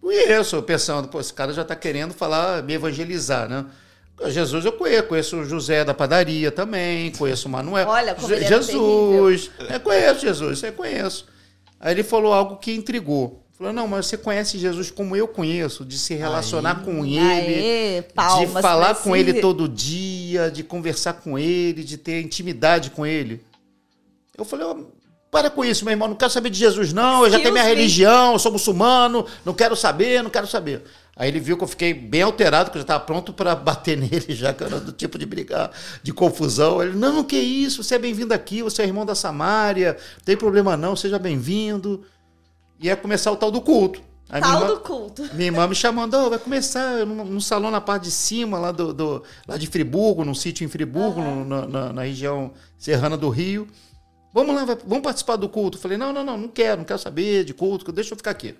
conheço. 0.00 0.62
Pensando, 0.62 1.08
pô, 1.08 1.20
esse 1.20 1.32
cara 1.32 1.52
já 1.52 1.62
está 1.62 1.76
querendo 1.76 2.12
falar, 2.14 2.62
me 2.62 2.74
evangelizar, 2.74 3.48
né? 3.48 3.66
Jesus 4.26 4.64
eu 4.64 4.72
conheço, 4.72 5.02
conheço 5.08 5.36
o 5.38 5.44
José 5.44 5.84
da 5.84 5.92
padaria 5.92 6.52
também, 6.52 7.10
conheço 7.12 7.48
o 7.48 7.50
Manuel. 7.50 7.88
Olha 7.88 8.14
como 8.14 8.28
Je- 8.28 8.34
ele 8.34 8.44
era 8.44 8.62
Jesus. 8.62 9.50
É, 9.68 9.78
conheço 9.78 10.20
Jesus, 10.20 10.62
eu 10.62 10.72
conheço. 10.72 11.26
Aí 11.80 11.92
ele 11.92 12.04
falou 12.04 12.32
algo 12.32 12.56
que 12.58 12.72
intrigou. 12.72 13.43
Falou, 13.56 13.72
não, 13.72 13.86
mas 13.86 14.06
você 14.06 14.16
conhece 14.16 14.58
Jesus 14.58 14.90
como 14.90 15.14
eu 15.14 15.28
conheço, 15.28 15.84
de 15.84 15.96
se 15.96 16.14
relacionar 16.14 16.84
com 16.84 17.04
ele, 17.04 17.20
Aê, 17.20 18.02
palmas 18.02 18.48
de 18.48 18.60
falar 18.60 18.94
com 18.96 19.14
ele 19.14 19.34
todo 19.34 19.68
dia, 19.68 20.50
de 20.50 20.64
conversar 20.64 21.14
com 21.14 21.38
ele, 21.38 21.84
de 21.84 21.96
ter 21.96 22.20
intimidade 22.20 22.90
com 22.90 23.06
ele. 23.06 23.40
Eu 24.36 24.44
falei, 24.44 24.66
ó, 24.66 24.76
para 25.30 25.50
com 25.50 25.64
isso, 25.64 25.84
meu 25.84 25.92
irmão, 25.92 26.08
não 26.08 26.16
quero 26.16 26.32
saber 26.32 26.50
de 26.50 26.58
Jesus, 26.58 26.92
não. 26.92 27.24
Eu 27.24 27.30
já 27.30 27.38
tenho 27.38 27.52
minha 27.52 27.64
me. 27.64 27.70
religião, 27.70 28.32
eu 28.32 28.38
sou 28.40 28.50
muçulmano, 28.50 29.24
não 29.44 29.54
quero 29.54 29.76
saber, 29.76 30.20
não 30.20 30.30
quero 30.30 30.48
saber. 30.48 30.82
Aí 31.16 31.28
ele 31.28 31.38
viu 31.38 31.56
que 31.56 31.62
eu 31.62 31.68
fiquei 31.68 31.94
bem 31.94 32.22
alterado, 32.22 32.72
que 32.72 32.76
eu 32.76 32.80
já 32.80 32.84
estava 32.84 33.04
pronto 33.04 33.32
para 33.32 33.54
bater 33.54 33.94
nele, 33.98 34.34
já 34.34 34.52
que 34.52 34.64
eu 34.64 34.66
era 34.66 34.80
do 34.80 34.90
tipo 34.90 35.16
de 35.16 35.26
brigar, 35.26 35.70
de 36.02 36.12
confusão. 36.12 36.82
Ele, 36.82 36.96
não, 36.96 37.22
que 37.22 37.36
isso, 37.36 37.84
você 37.84 37.94
é 37.94 37.98
bem-vindo 37.98 38.34
aqui, 38.34 38.62
você 38.62 38.82
é 38.82 38.86
irmão 38.86 39.06
da 39.06 39.14
Samária, 39.14 39.96
não 40.16 40.24
tem 40.24 40.36
problema 40.36 40.76
não, 40.76 40.96
seja 40.96 41.20
bem-vindo. 41.20 42.04
E 42.84 42.88
ia 42.88 42.96
começar 42.96 43.32
o 43.32 43.36
tal 43.36 43.50
do 43.50 43.62
culto. 43.62 44.02
Tal 44.28 44.40
irmã- 44.40 44.66
do 44.66 44.80
culto. 44.80 45.22
minha 45.32 45.46
irmã 45.46 45.66
me 45.66 45.74
chamando, 45.74 46.12
"Ó, 46.14 46.28
vai 46.28 46.38
começar 46.38 47.06
no, 47.06 47.24
no 47.24 47.40
salão 47.40 47.70
na 47.70 47.80
parte 47.80 48.04
de 48.04 48.10
cima, 48.10 48.58
lá, 48.58 48.70
do, 48.72 48.92
do- 48.92 49.22
lá 49.48 49.56
de 49.56 49.66
Friburgo, 49.66 50.22
num 50.22 50.34
sítio 50.34 50.64
em 50.66 50.68
Friburgo, 50.68 51.22
no- 51.22 51.44
na, 51.46 51.66
na- 51.66 51.92
na 51.94 52.02
região 52.02 52.52
serrana 52.76 53.16
do 53.16 53.30
Rio. 53.30 53.66
Vamos 54.34 54.54
lá, 54.54 54.64
vai- 54.66 54.76
vamos 54.86 55.02
participar 55.02 55.36
do 55.36 55.48
culto. 55.48 55.78
Falei, 55.78 55.96
não, 55.96 56.12
não, 56.12 56.22
não, 56.22 56.36
não 56.36 56.48
quero, 56.48 56.78
não 56.78 56.84
quero 56.84 56.98
saber 56.98 57.44
de 57.44 57.54
culto, 57.54 57.90
deixa 57.90 58.12
eu 58.12 58.16
ficar 58.18 58.32
aqui. 58.32 58.54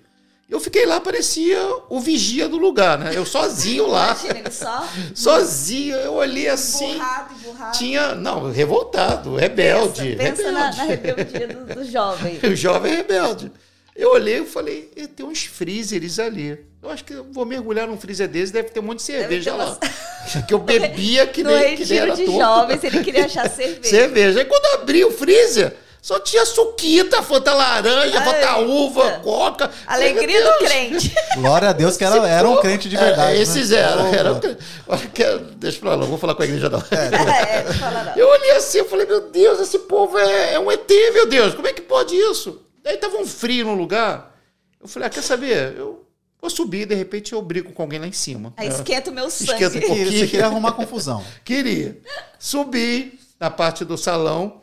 Eu 0.49 0.59
fiquei 0.59 0.85
lá, 0.85 0.99
parecia 1.01 1.59
o 1.89 1.99
vigia 1.99 2.47
do 2.47 2.57
lugar, 2.57 2.97
né? 2.99 3.11
Eu 3.15 3.25
sozinho 3.25 3.87
lá, 3.87 4.11
Imagina, 4.11 4.39
ele 4.39 4.51
só 4.51 4.87
sozinho, 5.15 5.95
eu 5.97 6.13
olhei 6.13 6.47
assim, 6.47 6.91
emburrado, 6.93 7.33
emburrado. 7.33 7.77
tinha, 7.77 8.13
não, 8.15 8.51
revoltado, 8.51 9.35
rebelde, 9.35 10.15
Pensa, 10.15 10.43
pensa 10.43 10.51
na, 10.51 10.69
rebelde. 10.69 10.77
na 10.77 10.83
rebeldia 10.83 11.47
do, 11.47 11.75
do 11.75 11.83
jovem. 11.85 12.39
O 12.45 12.55
jovem 12.55 12.95
rebelde. 12.95 13.51
Eu 13.95 14.11
olhei 14.11 14.39
e 14.41 14.45
falei, 14.45 14.91
"Eh, 14.95 15.07
tem 15.07 15.25
uns 15.25 15.45
freezers 15.45 16.19
ali. 16.19 16.59
Eu 16.83 16.89
acho 16.89 17.03
que 17.03 17.13
eu 17.13 17.25
vou 17.31 17.45
mergulhar 17.45 17.87
num 17.87 17.97
freezer 17.97 18.27
desse, 18.27 18.51
deve 18.51 18.69
ter 18.69 18.79
um 18.79 18.83
monte 18.83 18.97
de 18.97 19.03
cerveja 19.03 19.55
lá. 19.55 19.77
Que 20.47 20.53
eu 20.55 20.59
bebia 20.59 21.27
que 21.27 21.43
no 21.43 21.51
nem, 21.51 21.75
que 21.77 21.85
nem 21.85 21.99
era 21.99 22.15
de 22.15 22.25
jovens, 22.25 22.83
ele 22.83 23.03
queria 23.03 23.25
achar 23.25 23.47
cerveja. 23.47 23.83
Cerveja. 23.83 24.39
Aí 24.39 24.45
quando 24.45 24.65
eu 24.65 24.81
abri 24.81 25.05
o 25.05 25.11
freezer, 25.11 25.75
só 26.01 26.19
tinha 26.19 26.43
suquita, 26.45 27.21
fanta 27.21 27.53
laranja, 27.53 28.19
Ai, 28.19 28.25
fanta 28.25 28.57
uva, 28.57 29.19
coca. 29.23 29.69
Alegria 29.87 30.43
do 30.43 30.57
crente. 30.65 31.13
Glória 31.37 31.69
a 31.69 31.73
Deus 31.73 31.95
que 31.95 32.03
era, 32.03 32.27
era 32.27 32.49
um 32.49 32.57
crente 32.57 32.89
de 32.89 32.97
verdade. 32.97 33.37
É, 33.37 33.41
esses 33.41 33.69
né? 33.69 33.77
eram. 33.77 34.13
Era 34.13 34.33
um 34.33 34.39
cre- 34.39 34.57
Olha 34.87 35.07
que- 35.13 35.37
Deixa 35.57 35.79
pra 35.79 35.91
lá, 35.91 35.97
não 35.97 36.07
vou 36.07 36.17
falar 36.17 36.33
com 36.35 36.41
a 36.41 36.45
igreja 36.45 36.69
não. 36.69 36.79
É, 36.79 37.63
fala 37.79 38.03
não. 38.03 38.15
Eu 38.15 38.27
olhei 38.27 38.51
assim, 38.51 38.79
eu 38.79 38.85
falei, 38.85 39.05
meu 39.05 39.29
Deus, 39.29 39.59
esse 39.59 39.79
povo 39.79 40.17
é, 40.17 40.53
é 40.55 40.59
um 40.59 40.71
ET, 40.71 40.89
meu 41.13 41.27
Deus, 41.27 41.53
como 41.53 41.67
é 41.67 41.73
que 41.73 41.81
pode 41.81 42.15
isso? 42.15 42.64
Daí 42.85 42.97
tava 42.97 43.17
um 43.17 43.25
frio 43.25 43.65
no 43.65 43.73
lugar. 43.73 44.39
Eu 44.79 44.87
falei, 44.87 45.07
ah, 45.07 45.09
quer 45.09 45.23
saber? 45.23 45.75
Eu 45.75 46.05
vou 46.39 46.51
subir, 46.51 46.85
de 46.85 46.93
repente 46.93 47.33
eu 47.33 47.41
brigo 47.41 47.73
com 47.73 47.81
alguém 47.81 47.97
lá 47.97 48.05
em 48.07 48.11
cima. 48.11 48.53
Aí 48.55 48.67
É. 48.67 48.69
esquenta 48.69 49.09
o 49.09 49.13
meu 49.13 49.27
sangue. 49.31 49.51
Esquenta 49.51 49.77
um 49.77 49.81
pouquinho. 49.81 50.11
Você 50.11 50.27
queria 50.27 50.45
arrumar 50.45 50.73
confusão. 50.73 51.25
Queria. 51.43 51.99
Subi 52.37 53.19
na 53.39 53.49
parte 53.49 53.83
do 53.83 53.97
salão. 53.97 54.61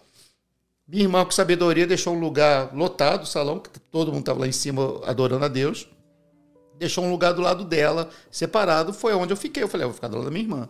Minha 0.86 1.02
irmã, 1.02 1.24
com 1.24 1.32
sabedoria, 1.32 1.84
deixou 1.84 2.14
um 2.14 2.20
lugar 2.20 2.72
lotado, 2.72 3.24
o 3.24 3.26
salão, 3.26 3.58
que 3.58 3.80
todo 3.80 4.12
mundo 4.12 4.20
estava 4.20 4.38
lá 4.40 4.46
em 4.46 4.52
cima 4.52 5.00
adorando 5.04 5.44
a 5.44 5.48
Deus. 5.48 5.88
Deixou 6.78 7.04
um 7.04 7.10
lugar 7.10 7.32
do 7.32 7.40
lado 7.42 7.64
dela, 7.64 8.08
separado. 8.30 8.92
Foi 8.92 9.12
onde 9.14 9.32
eu 9.32 9.36
fiquei. 9.36 9.64
Eu 9.64 9.68
falei, 9.68 9.84
ah, 9.84 9.88
vou 9.88 9.94
ficar 9.94 10.06
do 10.06 10.16
lado 10.16 10.26
da 10.26 10.30
minha 10.30 10.44
irmã. 10.44 10.68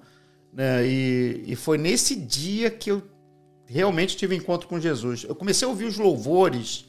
Né? 0.52 0.86
E, 0.86 1.44
e 1.48 1.56
foi 1.56 1.76
nesse 1.76 2.14
dia 2.16 2.70
que 2.70 2.90
eu 2.90 3.02
realmente 3.66 4.16
tive 4.16 4.34
encontro 4.34 4.66
com 4.68 4.80
Jesus. 4.80 5.24
Eu 5.28 5.34
comecei 5.34 5.66
a 5.66 5.68
ouvir 5.68 5.84
os 5.84 5.98
louvores, 5.98 6.86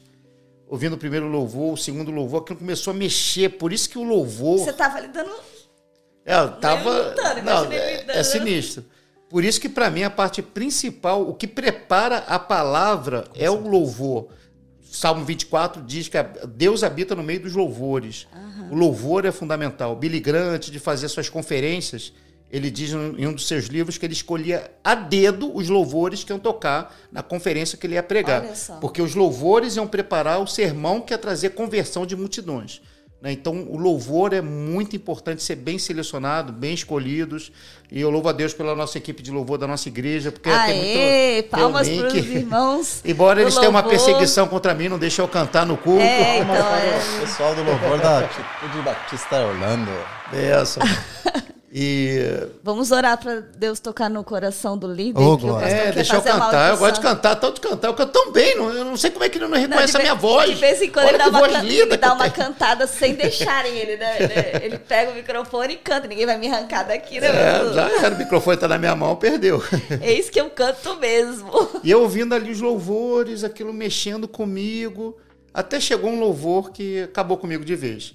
ouvindo 0.68 0.94
o 0.94 0.98
primeiro 0.98 1.28
louvor, 1.28 1.74
o 1.74 1.76
segundo 1.76 2.10
louvor, 2.10 2.42
aquilo 2.42 2.58
começou 2.58 2.92
a 2.92 2.94
mexer. 2.94 3.50
Por 3.50 3.72
isso 3.72 3.88
que 3.88 3.98
o 3.98 4.02
louvor. 4.02 4.58
Você 4.58 4.72
tava 4.72 4.98
ali 4.98 5.08
dando. 5.08 5.30
É, 6.24 6.34
eu 6.36 6.52
tava. 6.52 7.08
lutando, 7.10 7.42
não, 7.42 7.72
é, 7.72 8.04
é 8.08 8.22
sinistro. 8.22 8.84
Por 9.28 9.44
isso 9.44 9.60
que 9.60 9.68
para 9.68 9.90
mim 9.90 10.02
a 10.02 10.10
parte 10.10 10.40
principal, 10.42 11.28
o 11.28 11.34
que 11.34 11.46
prepara 11.46 12.18
a 12.18 12.38
palavra 12.38 13.24
é 13.34 13.50
o 13.50 13.68
louvor. 13.68 14.28
Salmo 14.80 15.24
24 15.24 15.82
diz 15.82 16.06
que 16.06 16.16
Deus 16.46 16.84
habita 16.84 17.16
no 17.16 17.22
meio 17.22 17.40
dos 17.40 17.52
louvores. 17.52 18.28
O 18.70 18.76
louvor 18.76 19.24
é 19.24 19.32
fundamental. 19.32 19.96
Billy 19.96 20.22
antes 20.30 20.70
de 20.70 20.78
fazer 20.78 21.08
suas 21.08 21.28
conferências, 21.28 22.12
ele 22.54 22.70
diz 22.70 22.92
em 22.92 23.26
um 23.26 23.32
dos 23.32 23.48
seus 23.48 23.64
livros 23.64 23.98
que 23.98 24.06
ele 24.06 24.12
escolhia 24.12 24.70
a 24.84 24.94
dedo 24.94 25.50
os 25.56 25.68
louvores 25.68 26.22
que 26.22 26.30
iam 26.32 26.38
tocar 26.38 26.94
na 27.10 27.20
conferência 27.20 27.76
que 27.76 27.84
ele 27.84 27.94
ia 27.94 28.02
pregar. 28.02 28.42
Olha 28.42 28.54
só. 28.54 28.76
Porque 28.76 29.02
os 29.02 29.16
louvores 29.16 29.74
iam 29.74 29.88
preparar 29.88 30.40
o 30.40 30.46
sermão 30.46 31.00
que 31.00 31.12
ia 31.12 31.18
trazer 31.18 31.50
conversão 31.50 32.06
de 32.06 32.14
multidões. 32.14 32.80
né? 33.20 33.32
Então, 33.32 33.66
o 33.68 33.76
louvor 33.76 34.32
é 34.32 34.40
muito 34.40 34.94
importante 34.94 35.42
ser 35.42 35.56
bem 35.56 35.80
selecionado, 35.80 36.52
bem 36.52 36.74
escolhidos. 36.74 37.50
E 37.90 38.00
eu 38.00 38.08
louvo 38.08 38.28
a 38.28 38.32
Deus 38.32 38.54
pela 38.54 38.76
nossa 38.76 38.98
equipe 38.98 39.20
de 39.20 39.32
louvor 39.32 39.58
da 39.58 39.66
nossa 39.66 39.88
igreja, 39.88 40.30
porque 40.30 40.48
tem 40.48 40.56
Aê, 40.56 41.32
muito, 41.32 41.50
palmas 41.50 41.88
para 41.88 42.06
os 42.06 42.14
irmãos. 42.14 43.00
Embora 43.04 43.42
eles 43.42 43.56
tenham 43.56 43.70
uma 43.70 43.82
perseguição 43.82 44.46
contra 44.46 44.72
mim, 44.74 44.88
não 44.88 44.98
deixam 44.98 45.24
eu 45.24 45.28
cantar 45.28 45.66
no 45.66 45.76
culto. 45.76 46.02
É, 46.02 46.38
então, 46.38 46.54
é. 46.54 47.00
o 47.16 47.20
pessoal 47.20 47.52
do 47.52 47.64
louvor 47.64 47.98
da 47.98 48.20
Atitude 48.30 48.82
Batista 48.84 49.44
Orlando. 49.44 49.90
Essa. 50.32 50.78
E 51.76 52.20
Vamos 52.62 52.92
orar 52.92 53.18
para 53.18 53.40
Deus 53.40 53.80
tocar 53.80 54.08
no 54.08 54.22
coração 54.22 54.78
do 54.78 54.86
líder. 54.86 55.20
Ô, 55.20 55.36
que 55.36 55.44
o 55.44 55.58
é, 55.58 55.68
quer 55.86 55.94
deixa 55.96 56.14
eu 56.14 56.22
cantar. 56.22 56.70
Eu 56.70 56.76
gosto 56.78 56.94
de 56.94 57.00
cantar, 57.00 57.34
tanto 57.34 57.54
de 57.56 57.60
cantar. 57.68 57.88
Eu 57.88 57.94
canto 57.94 58.12
tão 58.12 58.30
bem, 58.30 58.56
não- 58.56 58.70
eu 58.70 58.84
não 58.84 58.96
sei 58.96 59.10
como 59.10 59.24
é 59.24 59.28
que 59.28 59.38
ele 59.38 59.48
não 59.48 59.58
reconhece 59.58 59.90
de 59.90 59.96
a 59.96 60.00
minha 60.00 60.14
vez- 60.14 60.22
voz. 60.22 60.48
De 60.50 60.54
vez 60.54 60.80
em 60.82 60.88
quando 60.90 61.06
Olha 61.06 61.14
ele 61.16 61.18
dá 61.18 61.28
uma, 61.30 61.48
can- 61.48 61.64
ele 61.66 61.96
dá 61.96 62.12
uma 62.12 62.30
cantada 62.30 62.86
sem 62.86 63.14
deixarem 63.18 63.76
ele, 63.76 63.96
né? 63.96 64.16
Ele, 64.62 64.78
pega 64.78 65.10
o 65.10 65.14
microfone 65.16 65.74
e 65.74 65.76
canta. 65.78 66.06
Ninguém 66.06 66.26
vai 66.26 66.38
me 66.38 66.46
arrancar 66.46 66.84
daqui, 66.84 67.18
né? 67.18 67.26
É, 67.26 67.62
meu? 67.64 67.74
já 67.74 67.88
era, 67.90 68.14
o 68.14 68.18
microfone 68.18 68.56
tá 68.56 68.68
na 68.68 68.78
minha 68.78 68.94
mão, 68.94 69.16
perdeu. 69.16 69.60
Eis 70.00 70.30
que 70.30 70.40
eu 70.40 70.48
canto 70.50 70.94
mesmo. 71.00 71.50
E 71.82 71.90
eu 71.90 72.02
ouvindo 72.02 72.36
ali 72.36 72.52
os 72.52 72.60
louvores, 72.60 73.42
aquilo 73.42 73.72
mexendo 73.72 74.28
comigo. 74.28 75.18
Até 75.52 75.80
chegou 75.80 76.08
um 76.10 76.20
louvor 76.20 76.70
que 76.70 77.02
acabou 77.02 77.36
comigo 77.36 77.64
de 77.64 77.74
vez. 77.74 78.14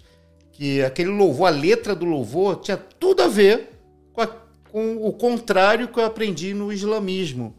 Que 0.60 0.84
aquele 0.84 1.10
louvor, 1.10 1.48
a 1.48 1.52
letra 1.52 1.96
do 1.96 2.04
louvor, 2.04 2.58
tinha 2.58 2.76
tudo 2.76 3.22
a 3.24 3.30
ver 3.30 3.70
com, 4.12 4.20
a- 4.20 4.28
com 4.70 4.98
o 5.08 5.14
contrário 5.14 5.88
que 5.88 5.98
eu 5.98 6.04
aprendi 6.04 6.54
no 6.54 6.70
islamismo. 6.74 7.56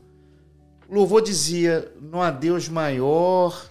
O 0.86 0.94
louvor 0.97 1.22
dizia: 1.22 1.90
não 1.98 2.20
há 2.20 2.31
Deus 2.31 2.68
maior, 2.68 3.64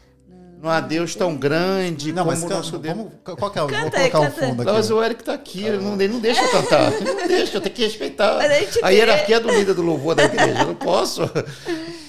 não 0.61 0.69
há 0.69 0.81
Deus 0.81 1.15
tão 1.15 1.36
grande 1.36 2.11
Não, 2.11 2.23
como 2.26 2.36
mas 2.36 2.44
o 2.44 2.49
nosso 2.49 2.77
Deus. 2.77 2.95
vamos, 2.98 3.11
qual 3.23 3.49
que 3.52 3.60
é? 3.60 3.64
o- 3.64 3.68
Vou 3.68 3.77
Canta 3.77 3.98
aí, 3.98 4.10
colocar 4.10 4.19
o 4.19 4.31
canta 4.31 4.45
aí. 4.45 4.49
fundo 4.49 4.64
Mas 4.65 4.86
aqui. 4.86 4.94
o 4.94 5.03
Eric 5.03 5.23
tá 5.23 5.34
aqui, 5.34 5.64
ele 5.65 5.77
não, 5.77 5.94
ele 5.94 6.07
não 6.14 6.19
deixa 6.19 6.41
eu 6.44 6.49
cantar. 6.49 6.91
Ele 6.99 7.14
não 7.14 7.27
deixa, 7.27 7.57
eu 7.57 7.61
tenho 7.61 7.76
que 7.76 7.84
respeitar 7.86 8.36
Mas 8.38 8.52
a 8.52 8.56
gente 8.56 8.80
a 8.84 8.90
hierarquia 8.90 9.40
do 9.40 9.49
líder 9.49 9.73
do 9.73 9.81
louvor 9.81 10.15
da 10.15 10.23
igreja. 10.26 10.60
Eu 10.61 10.68
não 10.68 10.76
posso. 10.76 11.22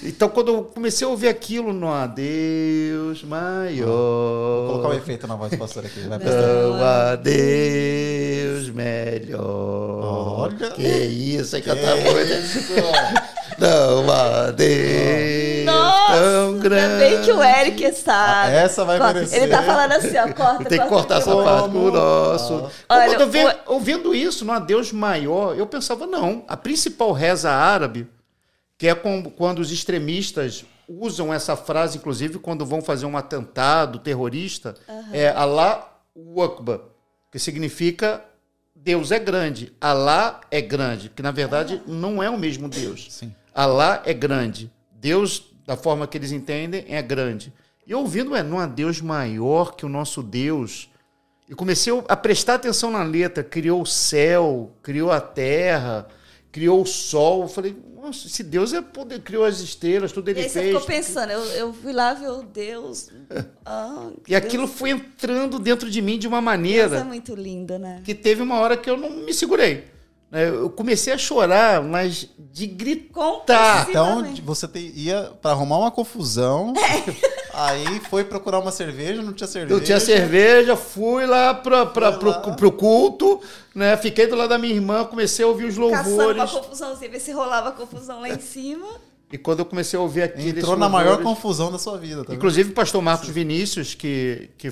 Então, 0.03 0.27
quando 0.29 0.47
eu 0.51 0.63
comecei 0.63 1.05
a 1.05 1.09
ouvir 1.09 1.27
aquilo, 1.27 1.71
não 1.71 1.93
há 1.93 2.07
Deus 2.07 3.23
maior. 3.23 3.85
Vou 3.87 4.67
colocar 4.71 4.87
o 4.89 4.93
efeito 4.95 5.27
na 5.27 5.35
voz 5.35 5.51
do 5.51 5.57
pastor 5.57 5.85
aqui. 5.85 5.99
Vai. 6.01 6.17
Não 6.19 6.83
há 6.83 7.15
Deus 7.15 8.69
melhor. 8.69 9.39
Olha. 10.51 10.71
Que 10.71 10.81
isso, 10.81 11.55
aí 11.55 11.61
cantar 11.61 11.95
muito. 11.97 13.31
Não 13.61 14.11
há 14.11 14.51
Deus 14.51 15.65
Nossa, 15.65 16.13
tão 16.13 16.47
ainda 16.49 16.59
grande. 16.69 16.97
bem 16.99 17.21
que 17.21 17.31
o 17.31 17.43
Eric 17.43 17.93
sabe. 17.93 18.47
Ah, 18.47 18.51
essa 18.51 18.83
vai 18.83 18.97
Corta. 18.97 19.13
merecer. 19.13 19.43
Ele 19.43 19.51
tá 19.51 19.61
falando 19.63 19.91
assim, 19.91 20.17
ó, 20.17 20.33
corta. 20.33 20.65
Tem 20.65 20.79
que 20.79 20.87
corta 20.87 20.89
cortar 20.89 21.17
essa 21.19 21.35
parte 21.43 21.69
com 21.69 21.77
o 21.77 21.91
nosso. 21.91 22.71
Olha, 22.89 23.05
Quando 23.09 23.21
eu 23.21 23.29
ve- 23.29 23.45
o- 23.45 23.73
ouvindo 23.73 24.15
isso, 24.15 24.43
não 24.43 24.53
há 24.55 24.59
Deus 24.59 24.91
maior, 24.91 25.55
eu 25.57 25.67
pensava, 25.67 26.07
não. 26.07 26.43
A 26.47 26.57
principal 26.57 27.11
reza 27.11 27.51
árabe, 27.51 28.07
que 28.77 28.87
é 28.87 28.95
quando 28.95 29.59
os 29.59 29.71
extremistas 29.71 30.65
usam 30.89 31.31
essa 31.33 31.55
frase, 31.55 31.97
inclusive 31.99 32.39
quando 32.39 32.65
vão 32.65 32.81
fazer 32.81 33.05
um 33.05 33.15
atentado 33.15 33.99
terrorista, 33.99 34.73
é 35.13 35.29
Allah 35.29 35.87
Akbar, 36.43 36.79
que 37.31 37.37
significa 37.39 38.21
Deus 38.75 39.11
é 39.11 39.19
grande. 39.19 39.71
Allah 39.79 40.41
é 40.49 40.59
grande, 40.59 41.09
que 41.09 41.21
na 41.21 41.29
verdade 41.31 41.79
não 41.85 42.21
é 42.23 42.29
o 42.29 42.37
mesmo 42.39 42.67
Deus. 42.67 43.05
Sim. 43.11 43.33
Alá 43.53 44.01
é 44.05 44.13
grande. 44.13 44.71
Deus, 44.93 45.43
da 45.65 45.75
forma 45.75 46.07
que 46.07 46.17
eles 46.17 46.31
entendem, 46.31 46.85
é 46.87 47.01
grande. 47.01 47.53
E 47.85 47.93
ouvindo, 47.93 48.35
é, 48.35 48.43
não 48.43 48.59
há 48.59 48.65
Deus 48.65 49.01
maior 49.01 49.75
que 49.75 49.85
o 49.85 49.89
nosso 49.89 50.23
Deus. 50.23 50.89
E 51.49 51.55
comecei 51.55 51.91
a 52.07 52.15
prestar 52.15 52.55
atenção 52.55 52.91
na 52.91 53.03
letra. 53.03 53.43
Criou 53.43 53.81
o 53.81 53.85
céu, 53.85 54.71
criou 54.81 55.11
a 55.11 55.19
terra, 55.19 56.07
criou 56.51 56.81
o 56.81 56.85
sol. 56.85 57.41
Eu 57.41 57.47
falei, 57.49 57.75
nossa, 58.01 58.29
se 58.29 58.41
Deus 58.43 58.71
é 58.73 58.81
poder, 58.81 59.19
criou 59.21 59.43
as 59.43 59.59
estrelas, 59.59 60.11
tudo 60.13 60.29
E 60.29 60.31
ele 60.31 60.41
aí 60.43 60.49
você 60.49 60.59
fez. 60.61 60.71
ficou 60.73 60.87
pensando, 60.87 61.31
eu, 61.31 61.43
eu 61.43 61.73
fui 61.73 61.91
lá 61.91 62.13
ver 62.13 62.29
o 62.29 62.43
Deus. 62.43 63.09
Ah, 63.63 64.09
E 64.27 64.35
aquilo 64.35 64.67
foi 64.67 64.89
entrando 64.89 65.59
dentro 65.59 65.89
de 65.89 66.01
mim 66.01 66.17
de 66.17 66.27
uma 66.27 66.37
Deus 66.37 66.45
maneira 66.45 66.97
é 66.97 67.03
muito 67.03 67.35
lindo, 67.35 67.77
né? 67.77 68.01
que 68.03 68.15
teve 68.15 68.41
uma 68.41 68.59
hora 68.59 68.75
que 68.75 68.89
eu 68.89 68.97
não 68.97 69.09
me 69.11 69.33
segurei. 69.33 69.85
Né? 70.31 70.47
Eu 70.49 70.69
comecei 70.69 71.11
a 71.13 71.17
chorar, 71.17 71.81
mas 71.83 72.27
de 72.39 72.65
gritar. 72.67 73.13
Compulsivamente. 73.13 74.41
Então 74.41 74.45
você 74.45 74.67
te- 74.67 74.91
ia 74.95 75.31
pra 75.41 75.51
arrumar 75.51 75.77
uma 75.77 75.91
confusão, 75.91 76.73
aí 77.53 77.99
foi 78.09 78.23
procurar 78.23 78.59
uma 78.59 78.71
cerveja, 78.71 79.21
não 79.21 79.33
tinha 79.33 79.47
cerveja. 79.47 79.73
Eu 79.79 79.83
tinha 79.83 79.99
cerveja, 79.99 80.75
fui 80.75 81.25
lá, 81.25 81.53
pra, 81.53 81.85
pra, 81.85 82.11
Foi 82.11 82.19
pro, 82.19 82.29
lá. 82.29 82.39
pro 82.55 82.71
culto, 82.71 83.41
né? 83.75 83.95
Fiquei 83.97 84.27
do 84.27 84.35
lado 84.35 84.49
da 84.49 84.57
minha 84.57 84.73
irmã, 84.73 85.03
comecei 85.05 85.43
a 85.45 85.47
ouvir 85.47 85.65
os 85.65 85.75
Caçando 85.77 85.87
uma 86.15 86.23
louvores. 86.25 86.51
confusãozinha, 86.51 87.11
ver 87.11 87.19
se 87.19 87.31
rolava 87.31 87.71
confusão 87.71 88.21
lá 88.21 88.29
em 88.29 88.39
cima. 88.39 88.87
E 89.31 89.37
quando 89.37 89.59
eu 89.59 89.65
comecei 89.65 89.97
a 89.97 90.01
ouvir 90.01 90.23
aqueles 90.23 90.57
Entrou 90.57 90.75
na 90.75 90.89
maior 90.89 91.15
louvores- 91.15 91.27
confusão 91.29 91.71
da 91.71 91.79
sua 91.79 91.97
vida. 91.97 92.17
Tá 92.17 92.23
vendo? 92.29 92.35
Inclusive 92.35 92.71
o 92.71 92.73
pastor 92.73 93.01
Marcos 93.01 93.29
Vinícius, 93.29 93.93
que, 93.93 94.49
que 94.57 94.71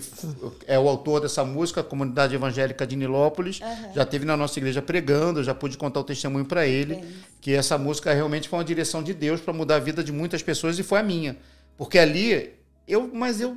é 0.68 0.78
o 0.78 0.90
autor 0.90 1.22
dessa 1.22 1.46
música, 1.46 1.80
a 1.80 1.84
Comunidade 1.84 2.36
Evangélica 2.36 2.86
de 2.86 2.96
Nilópolis, 2.98 3.60
já 3.96 4.06
teve 4.06 4.26
na 4.26 4.36
nossa 4.36 4.60
igreja 4.60 4.82
pregando, 4.82 5.42
já 5.44 5.56
pude 5.56 5.78
contar 5.78 6.02
o 6.02 6.04
testemunho 6.04 6.44
para 6.46 6.68
ele, 6.68 7.02
que 7.40 7.54
essa 7.54 7.78
música 7.78 8.14
realmente 8.14 8.50
foi 8.50 8.60
uma 8.60 8.66
direção 8.66 9.02
de 9.02 9.14
Deus 9.14 9.40
para 9.40 9.54
mudar 9.54 9.78
a 9.78 9.80
vida 9.80 10.04
de 10.04 10.12
muitas 10.12 10.44
pessoas 10.44 10.78
e 10.78 10.84
foi 10.84 11.00
a 11.00 11.04
minha. 11.04 11.38
Porque 11.78 11.98
ali, 11.98 12.50
eu, 12.86 13.10
mas 13.14 13.40
eu 13.40 13.56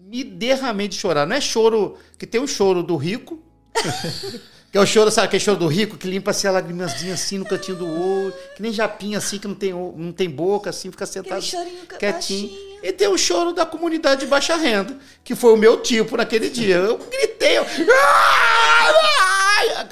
me 0.00 0.24
derramei 0.24 0.88
de 0.88 0.96
chorar. 0.96 1.24
Não 1.24 1.36
é 1.36 1.40
choro, 1.40 1.96
que 2.18 2.26
tem 2.26 2.40
um 2.40 2.46
choro 2.48 2.82
do 2.82 2.96
rico, 2.96 3.40
que 4.72 4.78
é 4.78 4.80
o 4.80 4.86
choro, 4.86 5.10
sabe, 5.10 5.26
aquele 5.26 5.44
choro 5.44 5.58
do 5.58 5.66
rico 5.68 5.98
que 5.98 6.08
limpa 6.08 6.30
assim 6.30 6.48
a 6.48 6.50
lagrimazinha 6.50 7.12
assim 7.14 7.36
no 7.36 7.44
cantinho 7.44 7.76
do 7.76 7.86
olho, 7.86 8.32
que 8.56 8.62
nem 8.62 8.72
japinha 8.72 9.18
assim, 9.18 9.38
que 9.38 9.46
não 9.46 9.54
tem, 9.54 9.74
o- 9.74 9.94
não 9.96 10.12
tem 10.12 10.30
boca, 10.30 10.70
assim, 10.70 10.90
fica 10.90 11.04
sentado 11.04 11.34
Aquele 11.38 11.46
chorinho 11.46 11.86
ca- 11.86 11.98
quietinho. 11.98 12.48
baixinho. 12.48 12.72
E 12.82 12.90
tem 12.90 13.06
o 13.06 13.16
choro 13.18 13.52
da 13.52 13.64
comunidade 13.66 14.22
de 14.22 14.26
baixa 14.26 14.56
renda, 14.56 14.96
que 15.22 15.36
foi 15.36 15.52
o 15.52 15.56
meu 15.56 15.80
tipo 15.82 16.16
naquele 16.16 16.48
dia. 16.50 16.76
Eu 16.76 16.98
gritei. 16.98 17.58
eu- 17.58 17.64
Ai! 17.64 18.92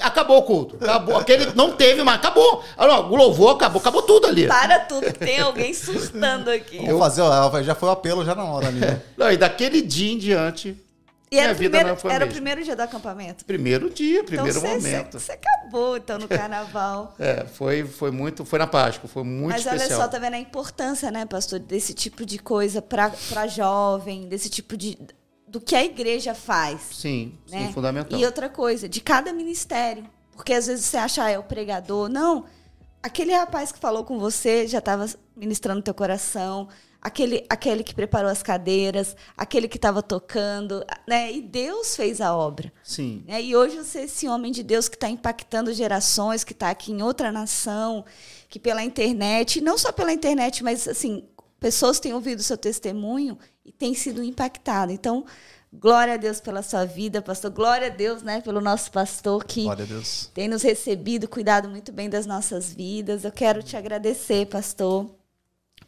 Acabou 0.01 0.39
o 0.39 0.43
culto. 0.43 0.77
Acabou. 0.81 1.15
Aquele 1.17 1.53
não 1.55 1.71
teve 1.71 2.03
mais. 2.03 2.17
Acabou. 2.19 2.63
O 2.77 3.15
louvor 3.15 3.55
acabou. 3.55 3.79
Acabou 3.79 4.01
tudo 4.01 4.27
ali. 4.27 4.47
Para 4.47 4.79
tudo, 4.79 5.05
que 5.05 5.13
tem 5.19 5.39
alguém 5.39 5.73
surtando 5.73 6.49
aqui. 6.49 6.79
Vamos 6.85 6.99
fazer, 6.99 7.21
ó, 7.21 7.61
já 7.63 7.75
foi 7.75 7.87
o 7.87 7.91
apelo 7.91 8.25
já 8.25 8.35
na 8.35 8.43
hora 8.43 8.67
ali. 8.67 8.79
né? 8.79 9.01
Não, 9.15 9.31
e 9.31 9.37
daquele 9.37 9.81
dia 9.81 10.11
em 10.11 10.17
diante, 10.17 10.75
E 11.33 11.39
era, 11.39 11.55
primeiro, 11.55 11.87
não 11.87 11.95
foi 11.95 12.11
a 12.11 12.15
era 12.15 12.25
o 12.25 12.27
primeiro 12.27 12.61
dia 12.61 12.75
do 12.75 12.81
acampamento. 12.81 13.45
Primeiro 13.45 13.89
dia, 13.89 14.21
primeiro 14.21 14.59
então, 14.59 14.69
momento. 14.69 15.17
Você 15.17 15.31
acabou, 15.31 15.95
então, 15.95 16.19
no 16.19 16.27
carnaval. 16.29 17.15
É, 17.17 17.45
foi, 17.45 17.85
foi 17.85 18.11
muito, 18.11 18.43
foi 18.43 18.59
na 18.59 18.67
Páscoa, 18.67 19.07
foi 19.07 19.23
muito 19.23 19.51
Mas 19.51 19.65
especial. 19.65 19.99
olha 19.99 20.05
só, 20.05 20.07
tá 20.09 20.19
vendo 20.19 20.33
a 20.33 20.39
importância, 20.39 21.09
né, 21.09 21.25
pastor, 21.25 21.57
desse 21.59 21.93
tipo 21.93 22.25
de 22.25 22.37
coisa 22.37 22.81
para 22.81 23.47
jovem, 23.47 24.27
desse 24.27 24.49
tipo 24.49 24.75
de. 24.75 24.97
do 25.47 25.61
que 25.61 25.73
a 25.73 25.85
igreja 25.85 26.35
faz. 26.35 26.81
Sim, 26.91 27.39
né? 27.49 27.67
sim, 27.67 27.73
fundamental. 27.73 28.19
E 28.19 28.25
outra 28.25 28.49
coisa, 28.49 28.89
de 28.89 28.99
cada 28.99 29.31
ministério. 29.31 30.03
Porque 30.35 30.51
às 30.51 30.67
vezes 30.67 30.83
você 30.83 30.97
acha, 30.97 31.23
ah, 31.23 31.29
é 31.29 31.39
o 31.39 31.43
pregador. 31.43 32.09
Não. 32.09 32.43
Aquele 33.01 33.33
rapaz 33.33 33.71
que 33.71 33.79
falou 33.79 34.03
com 34.03 34.19
você 34.19 34.67
já 34.67 34.79
estava 34.79 35.05
ministrando 35.33 35.81
teu 35.81 35.93
coração. 35.93 36.67
Aquele, 37.01 37.43
aquele 37.49 37.83
que 37.83 37.95
preparou 37.95 38.29
as 38.29 38.43
cadeiras, 38.43 39.15
aquele 39.35 39.67
que 39.67 39.77
estava 39.77 40.03
tocando, 40.03 40.85
né? 41.07 41.33
E 41.33 41.41
Deus 41.41 41.95
fez 41.95 42.21
a 42.21 42.35
obra. 42.35 42.71
Sim. 42.83 43.23
né? 43.27 43.41
E 43.41 43.55
hoje 43.55 43.77
você 43.77 43.99
é 43.99 44.03
esse 44.03 44.27
homem 44.27 44.51
de 44.51 44.61
Deus 44.61 44.87
que 44.87 44.95
está 44.95 45.09
impactando 45.09 45.73
gerações, 45.73 46.43
que 46.43 46.53
está 46.53 46.69
aqui 46.69 46.91
em 46.91 47.01
outra 47.01 47.31
nação, 47.31 48.05
que 48.47 48.59
pela 48.59 48.83
internet, 48.83 49.61
não 49.61 49.79
só 49.79 49.91
pela 49.91 50.13
internet, 50.13 50.63
mas 50.63 50.87
assim, 50.87 51.23
pessoas 51.59 51.99
têm 51.99 52.13
ouvido 52.13 52.39
o 52.39 52.43
seu 52.43 52.57
testemunho 52.57 53.37
e 53.65 53.71
têm 53.71 53.93
sido 53.93 54.23
impactadas. 54.23 54.93
Então, 54.93 55.25
glória 55.71 56.15
a 56.15 56.17
Deus 56.17 56.39
pela 56.39 56.61
sua 56.61 56.85
vida, 56.85 57.21
pastor. 57.21 57.51
Glória 57.51 57.87
a 57.87 57.89
Deus, 57.89 58.21
né, 58.21 58.41
pelo 58.41 58.59
nosso 58.59 58.91
pastor 58.91 59.43
que 59.43 59.63
Glória 59.63 59.85
a 59.85 59.87
Deus. 59.87 60.29
tem 60.33 60.47
nos 60.47 60.61
recebido, 60.61 61.27
cuidado 61.27 61.69
muito 61.69 61.91
bem 61.91 62.09
das 62.09 62.25
nossas 62.25 62.73
vidas. 62.73 63.23
Eu 63.23 63.31
quero 63.31 63.63
te 63.63 63.77
agradecer, 63.77 64.47
pastor, 64.47 65.09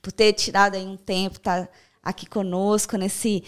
por 0.04 0.12
ter 0.12 0.34
tirado 0.34 0.76
aí 0.76 0.86
um 0.86 0.98
tempo, 0.98 1.38
estar 1.38 1.70
aqui 2.04 2.26
conosco 2.26 2.98
nesse, 2.98 3.42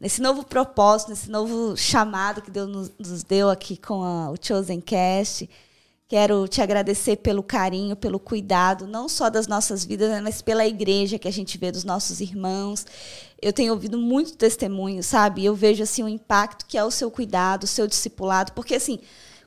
nesse 0.00 0.20
novo 0.20 0.44
propósito, 0.44 1.10
nesse 1.10 1.30
novo 1.30 1.76
chamado 1.76 2.42
que 2.42 2.50
Deus 2.50 2.68
nos, 2.68 2.92
nos 2.98 3.22
deu 3.22 3.48
aqui 3.48 3.76
com 3.76 4.02
a, 4.02 4.28
o 4.28 4.34
Chosen 4.38 4.80
Cast. 4.80 5.48
Quero 6.08 6.48
te 6.48 6.60
agradecer 6.60 7.18
pelo 7.18 7.40
carinho, 7.40 7.94
pelo 7.94 8.18
cuidado, 8.18 8.88
não 8.88 9.08
só 9.08 9.30
das 9.30 9.46
nossas 9.46 9.84
vidas, 9.84 10.10
né, 10.10 10.20
mas 10.20 10.42
pela 10.42 10.66
igreja 10.66 11.20
que 11.20 11.28
a 11.28 11.32
gente 11.32 11.56
vê 11.56 11.70
dos 11.70 11.84
nossos 11.84 12.20
irmãos. 12.20 12.84
Eu 13.40 13.52
tenho 13.52 13.72
ouvido 13.72 13.96
muito 13.96 14.36
testemunho, 14.36 15.04
sabe? 15.04 15.44
Eu 15.44 15.54
vejo 15.54 15.84
assim 15.84 16.02
o 16.02 16.08
impacto 16.08 16.66
que 16.66 16.76
é 16.76 16.82
o 16.82 16.90
seu 16.90 17.08
cuidado, 17.12 17.62
o 17.62 17.68
seu 17.68 17.86
discipulado, 17.86 18.50
porque 18.50 18.74
assim, 18.74 18.98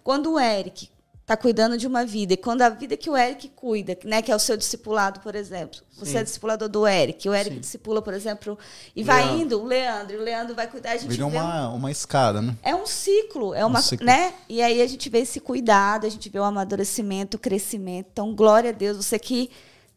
quando 0.01 0.31
o 0.31 0.39
Eric 0.39 0.87
está 1.23 1.37
cuidando 1.37 1.77
de 1.77 1.87
uma 1.87 2.05
vida 2.05 2.33
e 2.33 2.37
quando 2.37 2.61
a 2.63 2.69
vida 2.69 2.95
que 2.97 3.09
o 3.09 3.15
Eric 3.17 3.47
cuida, 3.55 3.97
né, 4.03 4.21
que 4.21 4.29
é 4.31 4.35
o 4.35 4.39
seu 4.39 4.57
discipulado, 4.57 5.21
por 5.21 5.35
exemplo, 5.35 5.79
você 5.97 6.11
Sim. 6.11 6.17
é 6.17 6.23
discipulador 6.23 6.67
do 6.67 6.85
Eric, 6.85 7.27
o 7.29 7.33
Eric 7.33 7.55
Sim. 7.55 7.61
discipula, 7.61 8.01
por 8.01 8.13
exemplo, 8.13 8.57
e 8.93 9.03
vai 9.03 9.23
Leandro. 9.23 9.41
indo, 9.41 9.61
o 9.61 9.65
Leandro, 9.65 10.15
e 10.15 10.19
o 10.19 10.21
Leandro 10.21 10.53
vai 10.53 10.67
cuidar, 10.67 10.91
a 10.91 10.97
gente 10.97 11.09
Virou 11.09 11.29
vê 11.29 11.37
um- 11.37 11.39
uma, 11.41 11.69
uma 11.69 11.91
escada, 11.91 12.41
né? 12.41 12.55
é 12.61 12.75
um 12.75 12.85
ciclo, 12.85 13.53
é 13.53 13.65
uma, 13.65 13.81
ciclo. 13.81 14.05
né? 14.05 14.33
E 14.49 14.61
aí 14.61 14.81
a 14.81 14.85
gente 14.87 15.09
vê 15.09 15.19
esse 15.19 15.39
cuidado, 15.39 16.05
a 16.05 16.09
gente 16.09 16.27
vê 16.29 16.39
o 16.39 16.43
amadurecimento, 16.43 17.37
o 17.37 17.39
crescimento. 17.39 18.07
Então, 18.11 18.35
glória 18.35 18.71
a 18.71 18.73
Deus, 18.73 18.97
você 18.97 19.17
que 19.17 19.49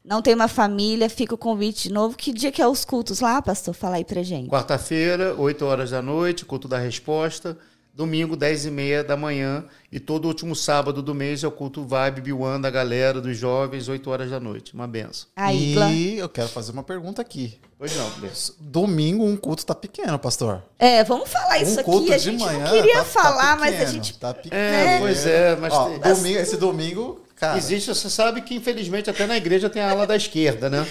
não 0.04 0.22
tem 0.22 0.32
uma 0.32 0.46
família, 0.46 1.10
fica 1.10 1.34
o 1.34 1.38
convite 1.38 1.88
de 1.88 1.92
novo. 1.92 2.16
Que 2.16 2.32
dia 2.32 2.52
que 2.52 2.62
é 2.62 2.68
os 2.68 2.84
cultos 2.84 3.18
lá, 3.18 3.42
pastor? 3.42 3.74
Fala 3.74 3.96
aí 3.96 4.04
pra 4.04 4.22
gente. 4.22 4.48
Quarta-feira, 4.48 5.34
8 5.36 5.64
horas 5.64 5.90
da 5.90 6.00
noite, 6.00 6.44
culto 6.44 6.68
da 6.68 6.78
resposta. 6.78 7.58
Domingo, 7.97 8.36
10 8.36 8.66
e 8.66 8.70
meia 8.70 9.02
da 9.02 9.16
manhã. 9.16 9.64
E 9.90 9.98
todo 9.98 10.28
último 10.28 10.55
sábado 10.55 11.01
do 11.01 11.14
mês 11.14 11.43
é 11.43 11.48
o 11.48 11.51
culto 11.51 11.82
Vibe 11.82 12.20
B1 12.31 12.60
da 12.60 12.68
galera, 12.68 13.23
dos 13.23 13.39
jovens, 13.39 13.89
8 13.89 14.10
horas 14.10 14.31
da 14.31 14.39
noite. 14.39 14.74
Uma 14.74 14.86
benção. 14.86 15.27
Aí, 15.35 15.74
e 15.74 16.18
eu 16.18 16.28
quero 16.28 16.48
fazer 16.48 16.73
uma 16.73 16.82
pergunta 16.82 17.23
aqui. 17.23 17.59
Pois 17.78 17.97
não, 17.97 18.10
benção. 18.20 18.55
Domingo 18.60 19.24
um 19.24 19.35
culto 19.35 19.64
tá 19.64 19.74
pequeno, 19.74 20.18
pastor. 20.18 20.62
É, 20.78 21.02
vamos 21.05 21.31
falar 21.31 21.59
isso 21.59 21.81
um 21.81 21.82
culto 21.85 22.02
aqui. 22.05 22.12
A 22.12 22.16
de 22.18 22.24
gente 22.24 22.44
manhã 22.44 22.64
não 22.64 22.70
queria 22.70 22.93
tá- 22.97 22.98
tá 22.98 23.05
falar, 23.06 23.56
mas 23.59 23.68
a 23.74 23.78
pequeno, 23.78 23.93
gente. 23.93 24.18
Tá 24.18 24.35
pequeno. 24.35 24.55
É, 24.62 24.98
pois 24.98 25.27
é, 25.27 25.56
mas 25.56 25.73
Ó, 25.73 25.89
tem- 25.89 25.98
domingo, 26.14 26.39
esse 26.39 26.56
domingo, 26.59 27.20
cara. 27.36 27.56
existe, 27.58 27.88
você 27.88 28.08
sabe 28.10 28.40
que 28.40 28.54
infelizmente 28.54 29.08
até 29.10 29.26
na 29.26 29.36
igreja 29.36 29.68
tem 29.70 29.80
a 29.82 29.90
ala 29.90 30.06
da 30.06 30.16
esquerda, 30.16 30.68
né? 30.70 30.84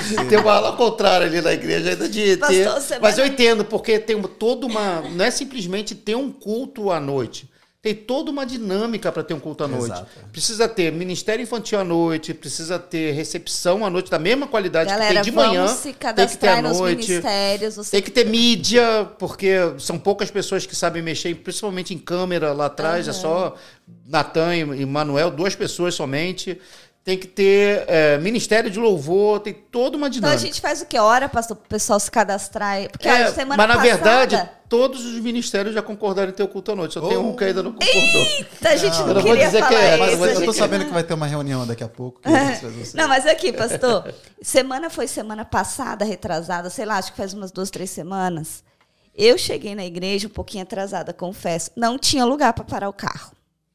isso- 0.00 0.16
Tem 0.28 0.38
uma 0.38 0.52
ala 0.54 0.72
contrária 0.76 1.26
ali 1.26 1.40
na 1.40 1.52
igreja 1.52 1.90
ainda 1.90 2.08
de 2.08 2.36
Pastor, 2.36 2.80
ter. 2.80 2.98
Mas 3.00 3.16
vai- 3.16 3.24
eu 3.24 3.28
entendo, 3.30 3.64
porque 3.64 3.98
tem 3.98 4.20
toda 4.22 4.66
uma. 4.66 5.02
Não 5.02 5.24
é 5.24 5.30
simplesmente 5.30 5.94
ter 5.94 6.14
um 6.16 6.30
culto 6.32 6.90
à 6.90 6.98
noite. 6.98 7.48
Tem 7.84 7.94
toda 7.94 8.30
uma 8.30 8.46
dinâmica 8.46 9.12
para 9.12 9.22
ter 9.22 9.34
um 9.34 9.38
culto 9.38 9.62
à 9.62 9.68
noite. 9.68 9.92
Exato. 9.92 10.08
Precisa 10.32 10.66
ter 10.66 10.90
ministério 10.90 11.42
infantil 11.42 11.78
à 11.78 11.84
noite, 11.84 12.32
precisa 12.32 12.78
ter 12.78 13.12
recepção 13.12 13.84
à 13.84 13.90
noite 13.90 14.10
da 14.10 14.18
mesma 14.18 14.46
qualidade 14.46 14.88
Galera, 14.88 15.08
que 15.08 15.14
tem 15.16 15.22
de 15.24 15.30
vamos 15.30 15.48
manhã. 15.50 15.68
se 15.68 15.92
tem 15.92 16.26
que 16.26 16.38
ter 16.38 16.48
à 16.48 16.62
noite. 16.62 17.20
Tem 17.90 18.00
que 18.00 18.10
ter 18.10 18.24
mídia, 18.24 19.06
porque 19.18 19.54
são 19.78 19.98
poucas 19.98 20.30
pessoas 20.30 20.64
que 20.64 20.74
sabem 20.74 21.02
mexer, 21.02 21.34
principalmente 21.34 21.92
em 21.92 21.98
câmera 21.98 22.54
lá 22.54 22.66
atrás, 22.66 23.06
é 23.06 23.12
só 23.12 23.54
Natan 24.06 24.56
e 24.56 24.86
Manuel, 24.86 25.30
duas 25.30 25.54
pessoas 25.54 25.94
somente. 25.94 26.58
Tem 27.04 27.18
que 27.18 27.26
ter 27.26 27.84
é, 27.86 28.16
ministério 28.16 28.70
de 28.70 28.80
louvor, 28.80 29.38
tem 29.40 29.52
toda 29.52 29.94
uma 29.94 30.06
Então 30.06 30.20
dinâmica. 30.20 30.40
a 30.40 30.46
gente 30.46 30.58
faz 30.58 30.80
o 30.80 30.86
que? 30.86 30.98
Hora, 30.98 31.28
pastor, 31.28 31.54
pro 31.54 31.68
pessoal 31.68 32.00
se 32.00 32.10
cadastrar. 32.10 32.88
Porque 32.90 33.06
É, 33.06 33.24
a 33.24 33.32
semana 33.34 33.56
mas 33.58 33.68
na 33.68 33.74
passada... 33.82 34.26
verdade, 34.26 34.50
todos 34.70 35.04
os 35.04 35.20
ministérios 35.20 35.74
já 35.74 35.82
concordaram 35.82 36.30
em 36.30 36.32
ter 36.34 36.42
o 36.42 36.48
culto 36.48 36.72
à 36.72 36.74
noite. 36.74 36.94
Só 36.94 37.06
tem 37.06 37.18
Oh. 37.18 37.20
um 37.28 37.36
que 37.36 37.44
ainda 37.44 37.62
não 37.62 37.72
concordou. 37.72 38.22
Eita, 38.38 38.68
a 38.70 38.76
gente 38.76 38.92
Não, 38.96 39.00
não, 39.00 39.08
eu 39.08 39.14
não 39.16 39.20
vou 39.22 39.30
queria 39.32 39.46
dizer 39.46 39.58
falar 39.58 39.68
quem 39.68 39.78
é, 39.78 39.94
isso. 39.96 40.00
mas 40.18 40.30
eu 40.30 40.34
tô 40.36 40.40
gente- 40.46 40.56
sabendo 40.56 40.84
que 40.86 40.92
vai 40.92 41.02
ter 41.04 41.12
uma 41.12 41.26
reunião 41.26 41.66
daqui 41.66 41.84
a 41.84 41.88
pouco. 41.88 42.20
que 42.24 42.28
É. 42.30 42.60
Não, 42.94 43.06
mas 43.06 43.26
aqui, 43.26 43.52
pastor, 43.52 44.10
semana 44.40 44.88
foi 44.88 45.06
semana 45.06 45.44
passada, 45.44 46.06
retrasada, 46.06 46.70
sei 46.70 46.86
lá, 46.86 46.96
acho 46.96 47.10
que 47.12 47.18
faz 47.18 47.34
umas 47.34 47.52
duas, 47.52 47.70
três 47.70 47.90
semanas. 47.90 48.64
Eu 49.14 49.36
cheguei 49.36 49.74
na 49.74 49.84
igreja 49.84 50.26
um 50.26 50.30
pouquinho 50.30 50.62
atrasada, 50.62 51.12
confesso. 51.12 51.70
Não 51.76 51.98
tinha 51.98 52.24
lugar 52.24 52.54
para 52.54 52.64
parar 52.64 52.88
o 52.88 52.94
carro. 52.94 53.32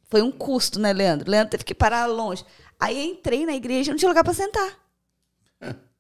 Foi 0.10 0.24
um 0.24 0.32
custo, 0.32 0.80
né, 0.80 0.92
Leandro? 0.92 1.30
Leandro 1.30 1.52
teve 1.52 1.64
que 1.64 1.76
parar 1.76 2.08
longe. 2.08 2.44
Aí 2.80 3.06
entrei 3.12 3.46
na 3.46 3.54
igreja, 3.54 3.92
não 3.92 3.98
tinha 3.98 4.10
lugar 4.10 4.24
para 4.24 4.34
sentar. 4.34 4.80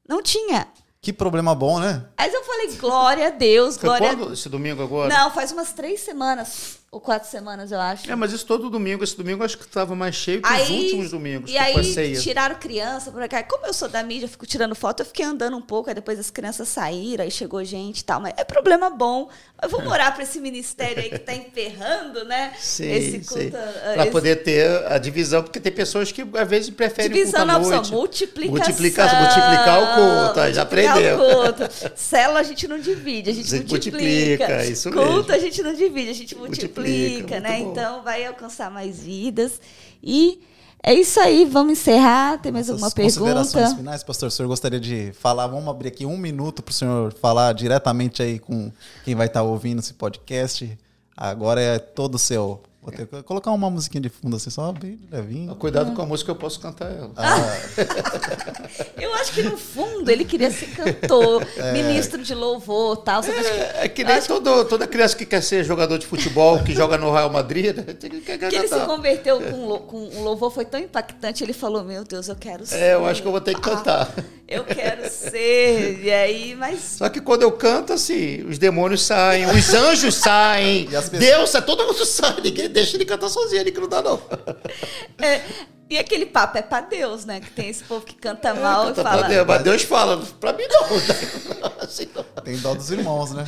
Não 0.07 0.23
tinha. 0.23 0.67
Que 1.01 1.13
problema 1.13 1.53
bom, 1.53 1.79
né? 1.79 2.05
Aí 2.17 2.33
eu 2.33 2.43
falei, 2.43 2.75
glória 2.75 3.27
a 3.27 3.29
Deus, 3.29 3.77
Foi 3.77 3.89
glória 3.89 4.11
a 4.11 4.15
quando? 4.15 4.33
Esse 4.33 4.49
domingo 4.49 4.83
agora? 4.83 5.13
Não, 5.13 5.31
faz 5.31 5.51
umas 5.51 5.71
três 5.71 6.01
semanas, 6.01 6.79
ou 6.91 6.99
quatro 6.99 7.29
semanas, 7.29 7.71
eu 7.71 7.79
acho. 7.79 8.09
É, 8.11 8.15
mas 8.15 8.31
isso 8.33 8.45
todo 8.45 8.69
domingo. 8.69 9.03
Esse 9.03 9.15
domingo 9.15 9.41
eu 9.41 9.45
acho 9.45 9.57
que 9.57 9.63
estava 9.65 9.95
mais 9.95 10.15
cheio 10.15 10.41
que 10.41 10.47
os 10.47 10.53
Aí- 10.53 10.83
últimos 10.85 11.11
domingos. 11.11 11.51
E 11.51 11.57
aí 11.57 11.83
ceia. 11.93 12.19
tiraram 12.19 12.55
criança 12.55 13.11
por 13.11 13.27
cá. 13.27 13.43
Como 13.43 13.65
eu 13.65 13.73
sou 13.73 13.87
da 13.87 14.01
mídia, 14.01 14.25
eu 14.25 14.29
fico 14.29 14.45
tirando 14.45 14.73
foto, 14.73 15.01
eu 15.01 15.05
fiquei 15.05 15.23
andando 15.25 15.55
um 15.55 15.61
pouco, 15.61 15.89
aí 15.89 15.95
depois 15.95 16.17
as 16.19 16.31
crianças 16.31 16.67
saíram, 16.67 17.23
aí 17.23 17.29
chegou 17.31 17.63
gente 17.63 17.99
e 17.99 18.03
tal. 18.03 18.19
Mas 18.19 18.33
é 18.37 18.43
problema 18.43 18.89
bom. 18.89 19.29
Mas 19.61 19.69
vamos 19.71 19.91
orar 19.91 20.13
para 20.13 20.23
esse 20.23 20.39
ministério 20.39 21.03
aí 21.03 21.09
que 21.09 21.19
tá 21.19 21.33
emperrando, 21.35 22.23
né? 22.25 22.53
Sim, 22.59 22.89
esse 22.91 23.19
culto. 23.19 23.51
Para 23.51 24.03
esse- 24.03 24.11
poder 24.11 24.37
ter 24.43 24.67
a 24.87 24.97
divisão, 24.97 25.43
porque 25.43 25.59
tem 25.59 25.71
pessoas 25.71 26.11
que 26.11 26.25
às 26.33 26.47
vezes 26.49 26.69
preferem 26.69 27.11
Divisão 27.11 27.41
culto 27.41 27.45
na 27.47 27.53
à 27.53 27.57
opção, 27.57 27.71
noite. 27.75 27.91
multiplicação. 27.91 28.55
Multiplicação, 28.67 29.19
multiplicar 29.19 29.83
o 29.83 29.85
culto, 29.95 30.53
já 30.53 30.63
multiplicar 30.63 30.97
aprendeu. 30.97 31.19
o 31.19 31.53
culto. 31.53 31.69
Célula 31.95 32.39
a 32.39 32.43
gente 32.43 32.67
não 32.67 32.79
divide, 32.79 33.29
a 33.29 33.33
gente 33.33 33.47
A 33.53 33.57
gente 33.57 33.69
multiplica. 33.69 34.47
multiplica, 34.47 34.65
isso 34.65 34.91
culto 34.91 35.13
mesmo. 35.13 35.33
a 35.33 35.37
gente 35.39 35.61
não 35.61 35.73
divide, 35.73 36.09
a 36.09 36.13
gente 36.13 36.35
multiplica, 36.35 36.78
Multiplica, 36.81 37.39
né? 37.39 37.63
bom. 37.63 37.71
Então 37.71 38.03
vai 38.03 38.25
alcançar 38.25 38.69
mais 38.71 38.99
vidas. 39.01 39.59
E 40.01 40.41
é 40.81 40.93
isso 40.93 41.19
aí, 41.19 41.45
vamos 41.45 41.73
encerrar. 41.73 42.37
Tem 42.39 42.51
mais 42.51 42.69
alguma 42.69 42.89
considerações 42.89 43.51
pergunta? 43.53 43.77
finais, 43.77 44.03
pastor, 44.03 44.27
o 44.27 44.31
senhor 44.31 44.47
gostaria 44.47 44.79
de 44.79 45.11
falar? 45.13 45.47
Vamos 45.47 45.67
abrir 45.67 45.89
aqui 45.89 46.05
um 46.05 46.17
minuto 46.17 46.63
para 46.63 46.71
o 46.71 46.73
senhor 46.73 47.13
falar 47.13 47.53
diretamente 47.53 48.21
aí 48.21 48.39
com 48.39 48.71
quem 49.03 49.13
vai 49.15 49.27
estar 49.27 49.43
ouvindo 49.43 49.79
esse 49.79 49.93
podcast. 49.93 50.77
Agora 51.15 51.59
é 51.59 51.77
todo 51.79 52.17
seu. 52.17 52.61
Vou 52.81 52.93
ter 52.93 53.05
que 53.05 53.21
colocar 53.23 53.51
uma 53.51 53.69
musiquinha 53.69 54.01
de 54.01 54.07
fundo 54.09 54.37
assim, 54.37 54.49
só 54.49 54.71
bem 54.71 54.97
levinho. 55.11 55.53
Cuidado 55.55 55.91
com 55.93 56.01
a 56.01 56.05
música, 56.05 56.31
eu 56.31 56.35
posso 56.35 56.59
cantar 56.61 56.89
ela. 56.89 57.11
Eu 58.99 59.13
acho 59.15 59.33
que 59.33 59.43
no 59.43 59.57
fundo 59.57 60.09
ele 60.09 60.23
queria 60.23 60.49
ser 60.51 60.67
cantor, 60.67 61.45
ministro 61.73 62.21
de 62.23 62.33
louvor 62.33 62.97
tal. 62.97 63.21
Que 63.21 63.31
acho 63.31 63.41
que, 63.43 63.47
É, 63.59 63.79
é 63.85 63.89
que 63.89 64.03
nem 64.03 64.21
todo, 64.21 64.65
toda 64.65 64.87
criança 64.87 65.15
que 65.15 65.25
quer 65.25 65.41
ser 65.41 65.63
jogador 65.63 65.97
de 65.97 66.05
futebol, 66.05 66.63
que 66.63 66.73
joga 66.73 66.97
no 66.97 67.11
Real 67.11 67.29
Madrid, 67.29 67.75
né, 67.75 67.83
que- 67.93 68.09
que 68.37 68.55
ele 68.55 68.67
se 68.67 68.79
converteu 68.85 69.41
com, 69.41 69.77
com 69.79 69.97
um 70.15 70.23
louvor 70.23 70.51
foi 70.51 70.65
tão 70.65 70.79
impactante, 70.79 71.43
ele 71.43 71.53
falou: 71.53 71.83
Meu 71.83 72.03
Deus, 72.03 72.27
eu 72.29 72.35
quero 72.35 72.65
ser. 72.65 72.77
É, 72.77 72.93
eu 72.93 73.05
acho 73.05 73.21
que 73.21 73.27
eu 73.27 73.31
vou 73.31 73.41
ter 73.41 73.55
que 73.55 73.61
cantar. 73.61 74.13
Eu 74.49 74.63
quero 74.63 75.07
ser. 75.09 75.99
E 76.03 76.11
aí, 76.11 76.55
mas. 76.55 76.79
Só 76.81 77.07
que 77.07 77.21
quando 77.21 77.43
eu 77.43 77.51
canto, 77.51 77.93
assim, 77.93 78.41
os 78.47 78.57
demônios 78.57 79.03
saem, 79.03 79.45
os 79.45 79.73
anjos 79.73 80.15
saem, 80.17 80.89
E 80.89 80.95
as 80.95 81.07
pessoas- 81.07 81.29
Deus 81.31 81.49
sai, 81.51 81.61
todo 81.61 81.85
mundo 81.85 82.03
sai, 82.05 82.41
ninguém 82.41 82.67
deixa 82.69 82.97
ele 82.97 83.05
cantar 83.05 83.29
sozinho 83.29 83.61
ali, 83.61 83.71
que 83.71 83.79
não 83.79 83.87
dá 83.87 84.01
não. 84.01 84.19
é, 85.23 85.41
e 85.87 85.97
aquele 85.99 86.25
papo 86.25 86.57
é 86.57 86.63
pra 86.63 86.81
Deus, 86.81 87.25
né? 87.25 87.39
Que 87.39 87.51
tem 87.51 87.69
esse 87.69 87.83
povo 87.83 88.03
que 88.05 88.15
canta 88.15 88.53
mal 88.55 88.87
Canta 88.87 89.01
e 89.01 89.03
pra 89.03 89.11
fala. 89.11 89.27
Deus, 89.27 89.47
mas 89.47 89.63
Deus 89.63 89.81
fala, 89.83 90.17
pra 90.39 90.53
mim 90.53 90.65
não. 90.67 90.85
Assim 91.81 92.07
não. 92.15 92.23
Tem 92.43 92.57
dó 92.57 92.73
dos 92.73 92.89
irmãos, 92.89 93.31
né? 93.31 93.45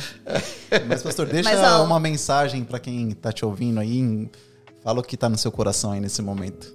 Mas, 0.88 1.02
pastor, 1.02 1.26
deixa 1.26 1.50
Mas, 1.52 1.60
ó, 1.60 1.84
uma 1.84 1.98
mensagem 1.98 2.62
para 2.64 2.78
quem 2.78 3.10
tá 3.10 3.32
te 3.32 3.44
ouvindo 3.44 3.80
aí. 3.80 4.30
Fala 4.82 5.00
o 5.00 5.02
que 5.02 5.16
tá 5.16 5.28
no 5.28 5.38
seu 5.38 5.50
coração 5.52 5.92
aí 5.92 6.00
nesse 6.00 6.22
momento. 6.22 6.74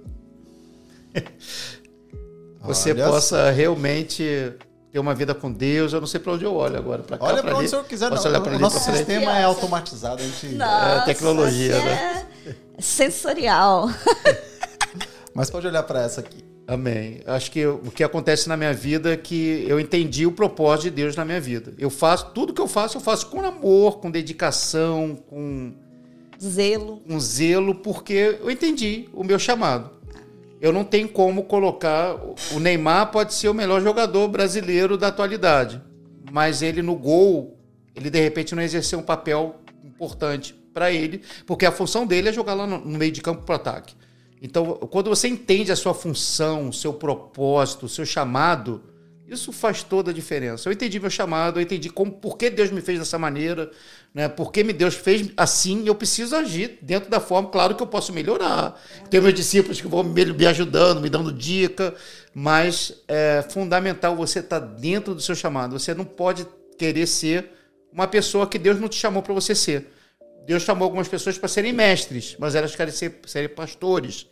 Você 2.68 2.92
Olha 2.92 3.06
possa 3.06 3.50
realmente 3.50 4.52
ter 4.90 4.98
uma 4.98 5.14
vida 5.14 5.34
com 5.34 5.50
Deus. 5.50 5.92
Eu 5.92 6.00
não 6.00 6.06
sei 6.06 6.20
para 6.20 6.32
onde 6.32 6.44
eu 6.44 6.54
olho 6.54 6.76
agora. 6.76 7.02
Pra 7.02 7.18
cá, 7.18 7.24
Olha 7.24 7.34
pra 7.34 7.50
para 7.50 7.56
onde 7.56 7.66
o 7.66 7.70
senhor 7.70 7.84
quiser. 7.84 8.10
Posso 8.10 8.28
Não, 8.28 8.42
pra 8.42 8.56
o 8.56 8.58
nosso 8.58 8.80
frente? 8.80 8.96
sistema 8.98 9.38
é 9.38 9.44
automatizado. 9.44 10.22
A 10.22 10.24
gente... 10.24 10.48
Nossa, 10.54 11.04
tecnologia, 11.04 11.76
aqui 11.76 11.86
né? 11.86 12.26
É 12.78 12.82
sensorial. 12.82 13.90
Mas 15.34 15.50
pode 15.50 15.66
olhar 15.66 15.82
para 15.82 16.02
essa 16.02 16.20
aqui. 16.20 16.44
Amém. 16.66 17.22
Acho 17.26 17.50
que 17.50 17.64
o 17.66 17.90
que 17.90 18.04
acontece 18.04 18.46
na 18.48 18.56
minha 18.56 18.74
vida 18.74 19.14
é 19.14 19.16
que 19.16 19.64
eu 19.66 19.80
entendi 19.80 20.26
o 20.26 20.32
propósito 20.32 20.84
de 20.84 20.90
Deus 20.90 21.16
na 21.16 21.24
minha 21.24 21.40
vida. 21.40 21.72
Eu 21.78 21.88
faço 21.88 22.26
tudo 22.34 22.52
que 22.52 22.60
eu 22.60 22.68
faço, 22.68 22.98
eu 22.98 23.00
faço 23.00 23.28
com 23.28 23.40
amor, 23.40 24.00
com 24.00 24.10
dedicação, 24.10 25.16
com, 25.16 25.72
Zelo. 26.38 27.00
com 27.08 27.18
zelo, 27.18 27.74
porque 27.74 28.38
eu 28.42 28.50
entendi 28.50 29.08
o 29.14 29.24
meu 29.24 29.38
chamado. 29.38 29.97
Eu 30.60 30.72
não 30.72 30.84
tenho 30.84 31.08
como 31.08 31.44
colocar. 31.44 32.16
O 32.52 32.58
Neymar 32.58 33.10
pode 33.10 33.34
ser 33.34 33.48
o 33.48 33.54
melhor 33.54 33.80
jogador 33.80 34.28
brasileiro 34.28 34.96
da 34.96 35.08
atualidade, 35.08 35.80
mas 36.32 36.62
ele 36.62 36.82
no 36.82 36.96
gol, 36.96 37.58
ele 37.94 38.10
de 38.10 38.20
repente 38.20 38.54
não 38.54 38.62
exerceu 38.62 38.98
um 38.98 39.02
papel 39.02 39.60
importante 39.84 40.54
para 40.72 40.92
ele, 40.92 41.22
porque 41.46 41.66
a 41.66 41.72
função 41.72 42.06
dele 42.06 42.28
é 42.28 42.32
jogar 42.32 42.54
lá 42.54 42.66
no, 42.66 42.80
meio 42.80 43.10
de 43.12 43.20
campo 43.20 43.42
para 43.42 43.56
ataque. 43.56 43.94
Então, 44.40 44.74
quando 44.90 45.10
você 45.10 45.26
entende 45.26 45.72
a 45.72 45.76
sua 45.76 45.92
função, 45.92 46.68
o 46.68 46.72
seu 46.72 46.92
propósito, 46.92 47.86
o 47.86 47.88
seu 47.88 48.06
chamado, 48.06 48.82
isso 49.26 49.52
faz 49.52 49.82
toda 49.82 50.10
a 50.12 50.14
diferença. 50.14 50.68
Eu 50.68 50.72
entendi 50.72 51.00
meu 51.00 51.10
chamado, 51.10 51.58
eu 51.58 51.62
entendi 51.62 51.90
como, 51.90 52.12
por 52.12 52.38
que 52.38 52.48
Deus 52.48 52.70
me 52.70 52.80
fez 52.80 52.98
dessa 52.98 53.18
maneira, 53.18 53.70
né? 54.14 54.28
Por 54.28 54.50
que 54.50 54.64
me 54.64 54.72
Deus 54.72 54.94
fez 54.94 55.30
assim, 55.36 55.86
eu 55.86 55.94
preciso 55.94 56.34
agir 56.34 56.78
dentro 56.82 57.10
da 57.10 57.20
forma, 57.20 57.48
claro 57.50 57.74
que 57.74 57.82
eu 57.82 57.86
posso 57.86 58.12
melhorar. 58.12 58.80
Tenho 59.10 59.22
meus 59.22 59.34
discípulos 59.34 59.80
que 59.80 59.86
vão 59.86 60.02
me, 60.02 60.46
ajudando, 60.46 61.00
me 61.00 61.08
dando 61.08 61.32
dica, 61.32 61.94
mas 62.34 62.92
é 63.06 63.44
fundamental 63.50 64.16
você 64.16 64.40
estar 64.40 64.58
dentro 64.58 65.14
do 65.14 65.20
seu 65.20 65.34
chamado. 65.34 65.78
Você 65.78 65.94
não 65.94 66.04
pode 66.04 66.46
querer 66.78 67.06
ser 67.06 67.50
uma 67.92 68.06
pessoa 68.06 68.46
que 68.46 68.58
Deus 68.58 68.80
não 68.80 68.88
te 68.88 68.96
chamou 68.96 69.22
para 69.22 69.34
você 69.34 69.54
ser. 69.54 69.92
Deus 70.46 70.62
chamou 70.62 70.84
algumas 70.84 71.08
pessoas 71.08 71.36
para 71.36 71.48
serem 71.48 71.72
mestres, 71.72 72.34
mas 72.38 72.54
elas 72.54 72.74
querem 72.74 72.92
ser, 72.92 73.20
serem 73.26 73.48
pastores. 73.48 74.26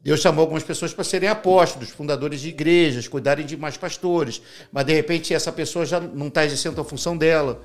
Deus 0.00 0.20
chamou 0.20 0.42
algumas 0.42 0.62
pessoas 0.62 0.94
para 0.94 1.04
serem 1.04 1.28
apóstolos, 1.28 1.90
fundadores 1.90 2.40
de 2.40 2.48
igrejas, 2.48 3.08
cuidarem 3.08 3.44
de 3.44 3.56
mais 3.56 3.76
pastores. 3.76 4.40
Mas 4.72 4.86
de 4.86 4.94
repente 4.94 5.34
essa 5.34 5.52
pessoa 5.52 5.84
já 5.84 6.00
não 6.00 6.28
está 6.28 6.44
exercendo 6.44 6.80
a 6.80 6.84
função 6.84 7.16
dela. 7.16 7.60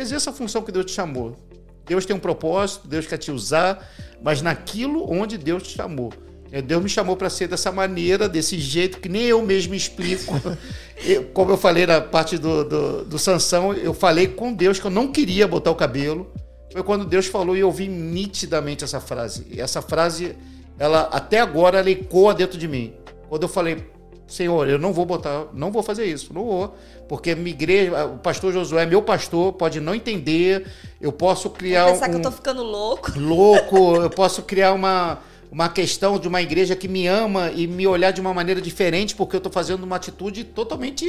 Exerça 0.00 0.30
a 0.30 0.32
função 0.32 0.62
que 0.62 0.72
Deus 0.72 0.86
te 0.86 0.92
chamou. 0.92 1.36
Deus 1.84 2.06
tem 2.06 2.16
um 2.16 2.20
propósito, 2.20 2.88
Deus 2.88 3.06
quer 3.06 3.18
te 3.18 3.30
usar, 3.30 3.86
mas 4.22 4.40
naquilo 4.40 5.04
onde 5.12 5.36
Deus 5.36 5.62
te 5.62 5.76
chamou. 5.76 6.10
É, 6.50 6.62
Deus 6.62 6.82
me 6.82 6.88
chamou 6.88 7.16
para 7.16 7.28
ser 7.28 7.48
dessa 7.48 7.70
maneira, 7.70 8.26
desse 8.26 8.58
jeito, 8.58 8.98
que 8.98 9.10
nem 9.10 9.24
eu 9.24 9.42
mesmo 9.42 9.74
explico. 9.74 10.34
Eu, 11.02 11.24
como 11.32 11.50
eu 11.50 11.56
falei 11.56 11.86
na 11.86 11.98
parte 11.98 12.36
do, 12.36 12.62
do, 12.62 13.04
do 13.06 13.18
Sansão, 13.18 13.72
eu 13.72 13.94
falei 13.94 14.28
com 14.28 14.52
Deus 14.52 14.78
que 14.78 14.86
eu 14.86 14.90
não 14.90 15.10
queria 15.10 15.48
botar 15.48 15.70
o 15.70 15.74
cabelo. 15.74 16.30
Foi 16.70 16.82
quando 16.82 17.06
Deus 17.06 17.24
falou 17.24 17.56
e 17.56 17.60
eu 17.60 17.68
ouvi 17.68 17.88
nitidamente 17.88 18.84
essa 18.84 19.00
frase. 19.00 19.46
E 19.50 19.62
essa 19.62 19.80
frase, 19.80 20.36
ela 20.78 21.08
até 21.10 21.40
agora 21.40 21.78
ela 21.78 21.90
ecoa 21.90 22.34
dentro 22.34 22.58
de 22.58 22.68
mim. 22.68 22.92
Quando 23.30 23.44
eu 23.44 23.48
falei, 23.48 23.82
Senhor, 24.30 24.68
eu 24.68 24.78
não 24.78 24.92
vou 24.92 25.04
botar, 25.04 25.46
não 25.52 25.70
vou 25.72 25.82
fazer 25.82 26.06
isso, 26.06 26.32
não 26.32 26.44
vou, 26.44 26.74
porque 27.08 27.34
minha 27.34 27.50
igreja, 27.50 28.06
o 28.06 28.18
pastor 28.18 28.52
Josué 28.52 28.84
é 28.84 28.86
meu 28.86 29.02
pastor, 29.02 29.52
pode 29.54 29.80
não 29.80 29.94
entender, 29.94 30.66
eu 31.00 31.10
posso 31.10 31.50
criar 31.50 31.84
Vou 31.86 31.92
pensar 31.94 32.06
um 32.08 32.10
que 32.12 32.16
eu 32.18 32.22
tô 32.22 32.30
ficando 32.30 32.62
louco. 32.62 33.10
louco, 33.18 33.96
eu 33.96 34.08
posso 34.10 34.42
criar 34.42 34.72
uma 34.72 35.18
uma 35.52 35.68
questão 35.68 36.16
de 36.16 36.28
uma 36.28 36.40
igreja 36.40 36.76
que 36.76 36.86
me 36.86 37.08
ama 37.08 37.50
e 37.52 37.66
me 37.66 37.84
olhar 37.84 38.12
de 38.12 38.20
uma 38.20 38.32
maneira 38.32 38.60
diferente 38.60 39.16
porque 39.16 39.34
eu 39.34 39.38
estou 39.38 39.50
fazendo 39.52 39.82
uma 39.82 39.96
atitude 39.96 40.44
totalmente 40.44 41.04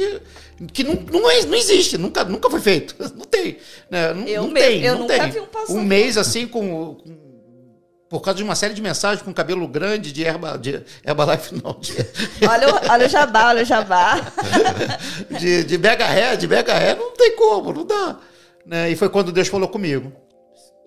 que 0.72 0.82
não, 0.82 0.94
não, 1.12 1.30
é- 1.30 1.46
não 1.46 1.54
existe, 1.54 1.96
nunca, 1.96 2.24
nunca 2.24 2.50
foi 2.50 2.58
feito. 2.60 2.96
Não 3.14 3.24
tem. 3.24 3.58
Né? 3.88 4.12
Não, 4.12 4.26
Eu 4.26 4.42
não 4.42 4.50
mesmo- 4.50 4.68
tem. 4.68 4.82
eu 4.82 4.92
não 4.94 5.00
nunca 5.02 5.18
tem. 5.20 5.30
vi 5.30 5.38
um 5.38 5.46
pastor 5.46 5.76
Um 5.76 5.84
mês 5.84 6.18
assim 6.18 6.48
com, 6.48 6.96
com- 6.96 7.21
Por 8.12 8.20
causa 8.20 8.36
de 8.36 8.44
uma 8.44 8.54
série 8.54 8.74
de 8.74 8.82
mensagens 8.82 9.22
com 9.22 9.32
cabelo 9.32 9.66
grande 9.66 10.12
de 10.12 10.22
Herba, 10.22 10.58
de 10.58 10.82
Herbalife, 11.02 11.54
não, 11.54 11.72
de, 11.80 11.94
Olha, 12.46 12.68
o- 12.68 12.90
olha 12.92 13.06
o 13.06 13.08
jabá, 13.08 13.48
olha 13.48 13.62
o 13.62 13.64
jabá. 13.64 14.16
de, 15.40 15.64
de 15.64 15.78
mega 15.78 16.04
hair, 16.04 16.36
de 16.36 16.46
mega 16.46 16.74
hair, 16.74 16.94
não 16.94 17.12
tem 17.12 17.34
como, 17.34 17.72
não 17.72 17.86
dá. 17.86 18.18
Né? 18.66 18.90
E 18.90 18.96
foi 18.96 19.08
quando 19.08 19.32
Deus 19.32 19.48
falou 19.48 19.66
comigo: 19.66 20.12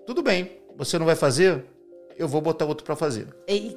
tudo 0.05 0.21
bem, 0.21 0.59
você 0.77 0.99
não 0.99 1.05
vai 1.07 1.15
fazer, 1.15 1.65
eu 2.15 2.27
vou 2.27 2.41
botar 2.41 2.65
outro 2.65 2.85
para 2.85 2.95
fazer. 2.95 3.27
Eita. 3.47 3.75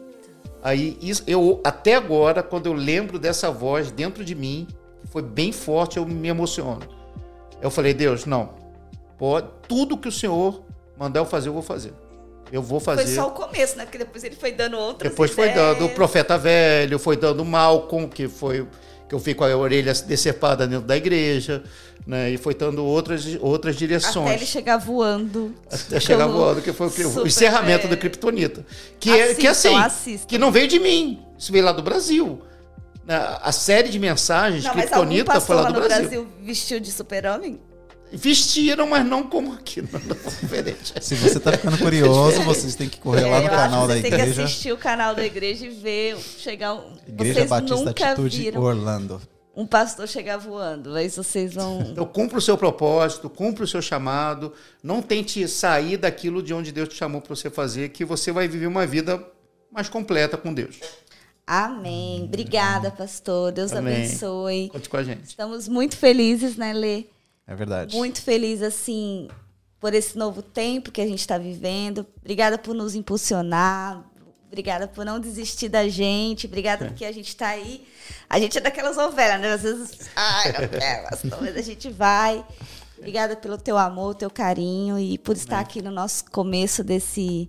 Aí, 0.62 0.99
isso, 1.01 1.23
eu 1.27 1.59
até 1.65 1.95
agora, 1.95 2.43
quando 2.43 2.66
eu 2.66 2.75
lembro 2.75 3.19
dessa 3.19 3.51
voz 3.51 3.91
dentro 3.91 4.27
de 4.27 4.35
mim, 4.35 4.69
foi 5.07 5.23
bem 5.23 5.53
forte, 5.53 5.97
eu 5.97 6.05
me 6.05 6.29
emociono. 6.29 6.83
Eu 7.62 7.70
falei, 7.70 7.95
Deus, 7.95 8.27
não. 8.27 8.51
Pode, 9.16 9.49
tudo 9.66 9.97
que 9.97 10.09
o 10.09 10.12
Senhor 10.12 10.62
mandar 10.99 11.20
eu 11.20 11.25
fazer, 11.25 11.49
eu 11.49 11.55
vou 11.55 11.62
fazer. 11.62 11.95
Eu 12.53 12.62
vou 12.62 12.81
fazer. 12.81 13.05
Foi 13.05 13.15
só 13.15 13.29
o 13.29 13.31
começo, 13.33 13.77
né? 13.77 13.85
Porque 13.85 13.99
depois 13.99 14.25
ele 14.25 14.37
foi 14.37 14.53
dando 14.53 14.79
outras 14.79 15.11
Depois 15.11 15.31
foi 15.31 15.51
ideias. 15.51 15.79
dando 15.79 15.87
o 15.87 15.91
profeta 15.91 16.39
velho, 16.39 16.99
foi 16.99 17.16
dando 17.16 17.45
Malcolm, 17.45 18.09
que 18.09 18.29
foi 18.29 18.66
que 19.09 19.15
eu 19.15 19.19
fico 19.19 19.39
com 19.39 19.45
a 19.45 19.57
orelha 19.57 19.95
decepada 19.95 20.66
dentro 20.66 20.87
da 20.87 20.97
igreja, 20.97 21.65
né? 22.07 22.31
E 22.31 22.37
foi 22.37 22.55
dando 22.55 22.85
outras, 22.85 23.25
outras 23.41 23.75
direções. 23.75 24.27
Até 24.27 24.35
ele 24.35 24.47
chegar 24.47 24.77
voando. 24.77 25.55
Até 25.73 25.99
chegar 25.99 26.27
voando, 26.27 26.61
que 26.61 26.73
foi 26.73 26.89
o, 26.89 27.23
o 27.23 27.27
encerramento 27.27 27.87
é. 27.87 27.89
do 27.89 27.97
Kryptonita. 27.97 28.65
Que 29.01 29.11
é 29.11 29.35
que 29.35 29.47
é 29.47 29.51
assim, 29.51 29.69
Assistam, 29.69 29.87
assistam. 29.87 30.29
que 30.29 30.37
não 30.37 30.53
veio 30.53 30.69
de 30.69 30.79
mim, 30.79 31.23
isso 31.39 31.51
veio 31.51 31.65
lá 31.65 31.73
do 31.73 31.83
Brasil. 31.83 32.43
A 33.09 33.51
série 33.53 33.89
de 33.89 33.99
mensagens 33.99 34.69
Kryptonita 34.69 35.41
foi 35.41 35.57
lá 35.57 35.70
do 35.70 35.81
Brasil. 35.81 35.97
Brasil 35.97 36.29
vestiu 36.43 36.79
de 36.79 36.93
super-homem? 36.93 37.59
Vestiram, 38.12 38.86
mas 38.86 39.05
não 39.05 39.22
como 39.24 39.52
aqui, 39.52 39.82
não, 39.82 40.01
não 40.01 40.16
é. 40.97 41.01
Se 41.01 41.14
você 41.14 41.39
tá 41.39 41.52
ficando 41.52 41.76
curioso, 41.78 42.43
vocês 42.43 42.74
têm 42.74 42.89
que 42.89 42.98
correr 42.98 43.22
lá 43.26 43.36
É, 43.36 43.40
no 43.40 43.47
eu 43.47 43.51
canal 43.51 43.86
da 43.86 43.94
que 43.94 44.01
você 44.01 44.02
tem 44.02 44.10
que 44.10 44.16
igreja. 44.22 44.44
assistir 44.44 44.72
o 44.72 44.76
canal 44.78 45.14
da 45.14 45.24
igreja 45.24 45.66
e 45.66 45.70
ver, 45.70 46.16
chegar 46.18 46.74
um... 46.74 46.93
Igreja 47.06 47.35
vocês 47.35 47.51
Batista 47.51 47.76
nunca 47.76 48.06
Atitude 48.12 48.39
viram 48.39 48.62
Orlando. 48.62 49.20
um 49.55 49.66
pastor 49.66 50.09
chegar 50.09 50.36
voando. 50.39 50.94
Aí 50.94 51.10
vocês 51.10 51.52
vão... 51.55 51.80
Então, 51.80 52.06
cumpra 52.06 52.39
o 52.39 52.40
seu 52.40 52.56
propósito, 52.56 53.28
cumpra 53.28 53.64
o 53.64 53.66
seu 53.68 53.82
chamado. 53.82 54.52
Não 54.82 55.02
tente 55.02 55.47
sair 55.47 55.97
daquilo 55.97 56.43
de 56.43 56.55
onde 56.55 56.72
Deus 56.72 56.89
te 56.89 56.94
chamou 56.94 57.20
para 57.20 57.35
você 57.35 57.51
fazer, 57.51 57.90
que 57.90 58.05
você 58.05 58.32
vai 58.32 58.48
viver 58.48 58.66
uma 58.66 58.86
vida 58.86 59.22
mais 59.70 59.89
completa 59.89 60.36
com 60.36 60.55
Deus. 60.55 60.80
Amém. 61.47 62.24
Obrigada, 62.24 62.90
pastor. 62.90 63.52
Deus 63.52 63.72
Amém. 63.72 63.94
abençoe. 64.05 64.68
Conte 64.70 64.89
com 64.89 64.97
a 64.97 65.02
gente. 65.02 65.24
Estamos 65.24 65.66
muito 65.68 65.97
felizes, 65.97 66.56
né, 66.56 66.72
Lê? 66.72 67.05
É 67.49 67.55
verdade. 67.55 67.97
Muito 67.97 68.20
feliz, 68.20 68.62
assim, 68.62 69.27
por 69.81 69.95
esse 69.95 70.19
novo 70.19 70.43
tempo 70.43 70.93
que 70.93 71.01
a 71.01 71.07
gente 71.07 71.20
está 71.20 71.39
vivendo. 71.39 72.07
Obrigada 72.20 72.59
por 72.59 72.75
nos 72.75 72.95
impulsionar. 72.95 74.05
Obrigada 74.47 74.87
por 74.87 75.05
não 75.05 75.19
desistir 75.19 75.70
da 75.70 75.89
gente. 75.89 76.47
Obrigada 76.47 76.85
porque 76.89 77.07
a 77.07 77.12
gente 77.12 77.29
está 77.29 77.49
aí. 77.49 77.87
A 78.29 78.39
gente 78.39 78.59
é 78.59 78.61
daquelas 78.61 78.97
novelas, 78.99 79.41
né? 79.41 79.53
Às 79.53 79.62
vezes, 79.62 80.11
ai, 80.15 80.53
não 80.53 80.69
quero, 80.69 81.09
pastor, 81.09 81.39
mas 81.41 81.57
a 81.57 81.62
gente 81.62 81.89
vai. 81.89 82.45
Obrigada 82.99 83.35
pelo 83.35 83.57
teu 83.57 83.79
amor, 83.79 84.15
teu 84.15 84.29
carinho 84.31 84.99
e 84.99 85.16
por 85.16 85.35
estar 85.35 85.61
aqui 85.61 85.81
no 85.81 85.91
nosso 85.91 86.31
começo 86.31 86.85
desse 86.85 87.49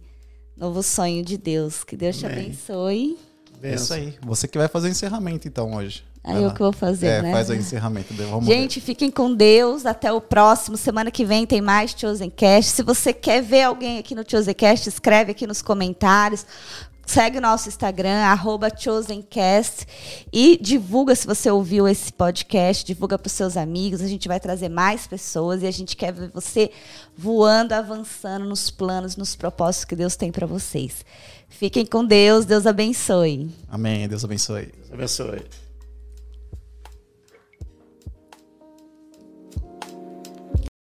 novo 0.55 0.81
sonho 0.81 1.25
de 1.25 1.37
Deus. 1.37 1.83
Que 1.83 1.97
Deus 1.97 2.17
te 2.17 2.25
Amém. 2.25 2.45
abençoe. 2.45 3.17
É 3.61 3.73
isso 3.75 3.93
aí. 3.93 4.17
Você 4.21 4.47
que 4.47 4.57
vai 4.57 4.69
fazer 4.69 4.87
o 4.87 4.91
encerramento 4.91 5.47
então 5.47 5.73
hoje. 5.73 6.05
Aí 6.29 6.41
eu 6.41 6.47
lá. 6.49 6.53
que 6.53 6.59
vou 6.59 6.71
fazer, 6.71 7.07
é, 7.07 7.21
né? 7.21 7.31
faz 7.31 7.49
o 7.49 7.53
encerramento. 7.53 8.13
Vamos 8.13 8.45
ver. 8.45 8.53
Gente, 8.53 8.79
fiquem 8.79 9.09
com 9.09 9.33
Deus. 9.33 9.85
Até 9.85 10.11
o 10.11 10.21
próximo. 10.21 10.77
Semana 10.77 11.09
que 11.09 11.25
vem 11.25 11.45
tem 11.45 11.61
mais 11.61 11.95
Chosencast. 11.97 12.71
Se 12.71 12.83
você 12.83 13.11
quer 13.11 13.41
ver 13.41 13.63
alguém 13.63 13.97
aqui 13.97 14.13
no 14.13 14.23
Chosencast, 14.27 14.87
escreve 14.87 15.31
aqui 15.31 15.47
nos 15.47 15.61
comentários. 15.61 16.45
Segue 17.09 17.39
o 17.39 17.41
nosso 17.41 17.67
Instagram, 17.67 18.19
arroba 18.19 18.69
Chosencast. 18.69 19.87
E 20.31 20.59
divulga 20.61 21.15
se 21.15 21.25
você 21.25 21.49
ouviu 21.49 21.87
esse 21.87 22.13
podcast. 22.13 22.85
Divulga 22.85 23.17
para 23.17 23.25
os 23.25 23.33
seus 23.33 23.57
amigos. 23.57 23.99
A 24.01 24.07
gente 24.07 24.27
vai 24.27 24.39
trazer 24.39 24.69
mais 24.69 25.07
pessoas. 25.07 25.63
E 25.63 25.65
a 25.65 25.71
gente 25.71 25.97
quer 25.97 26.13
ver 26.13 26.29
você 26.31 26.69
voando, 27.17 27.73
avançando 27.73 28.45
nos 28.45 28.69
planos, 28.69 29.17
nos 29.17 29.35
propósitos 29.35 29.85
que 29.85 29.95
Deus 29.95 30.15
tem 30.15 30.31
para 30.31 30.45
vocês. 30.45 31.03
Fiquem 31.49 31.83
com 31.83 32.05
Deus. 32.05 32.45
Deus 32.45 32.67
abençoe. 32.67 33.49
Amém. 33.67 34.07
Deus 34.07 34.23
abençoe. 34.23 34.67
Deus 34.67 34.93
abençoe. 34.93 35.68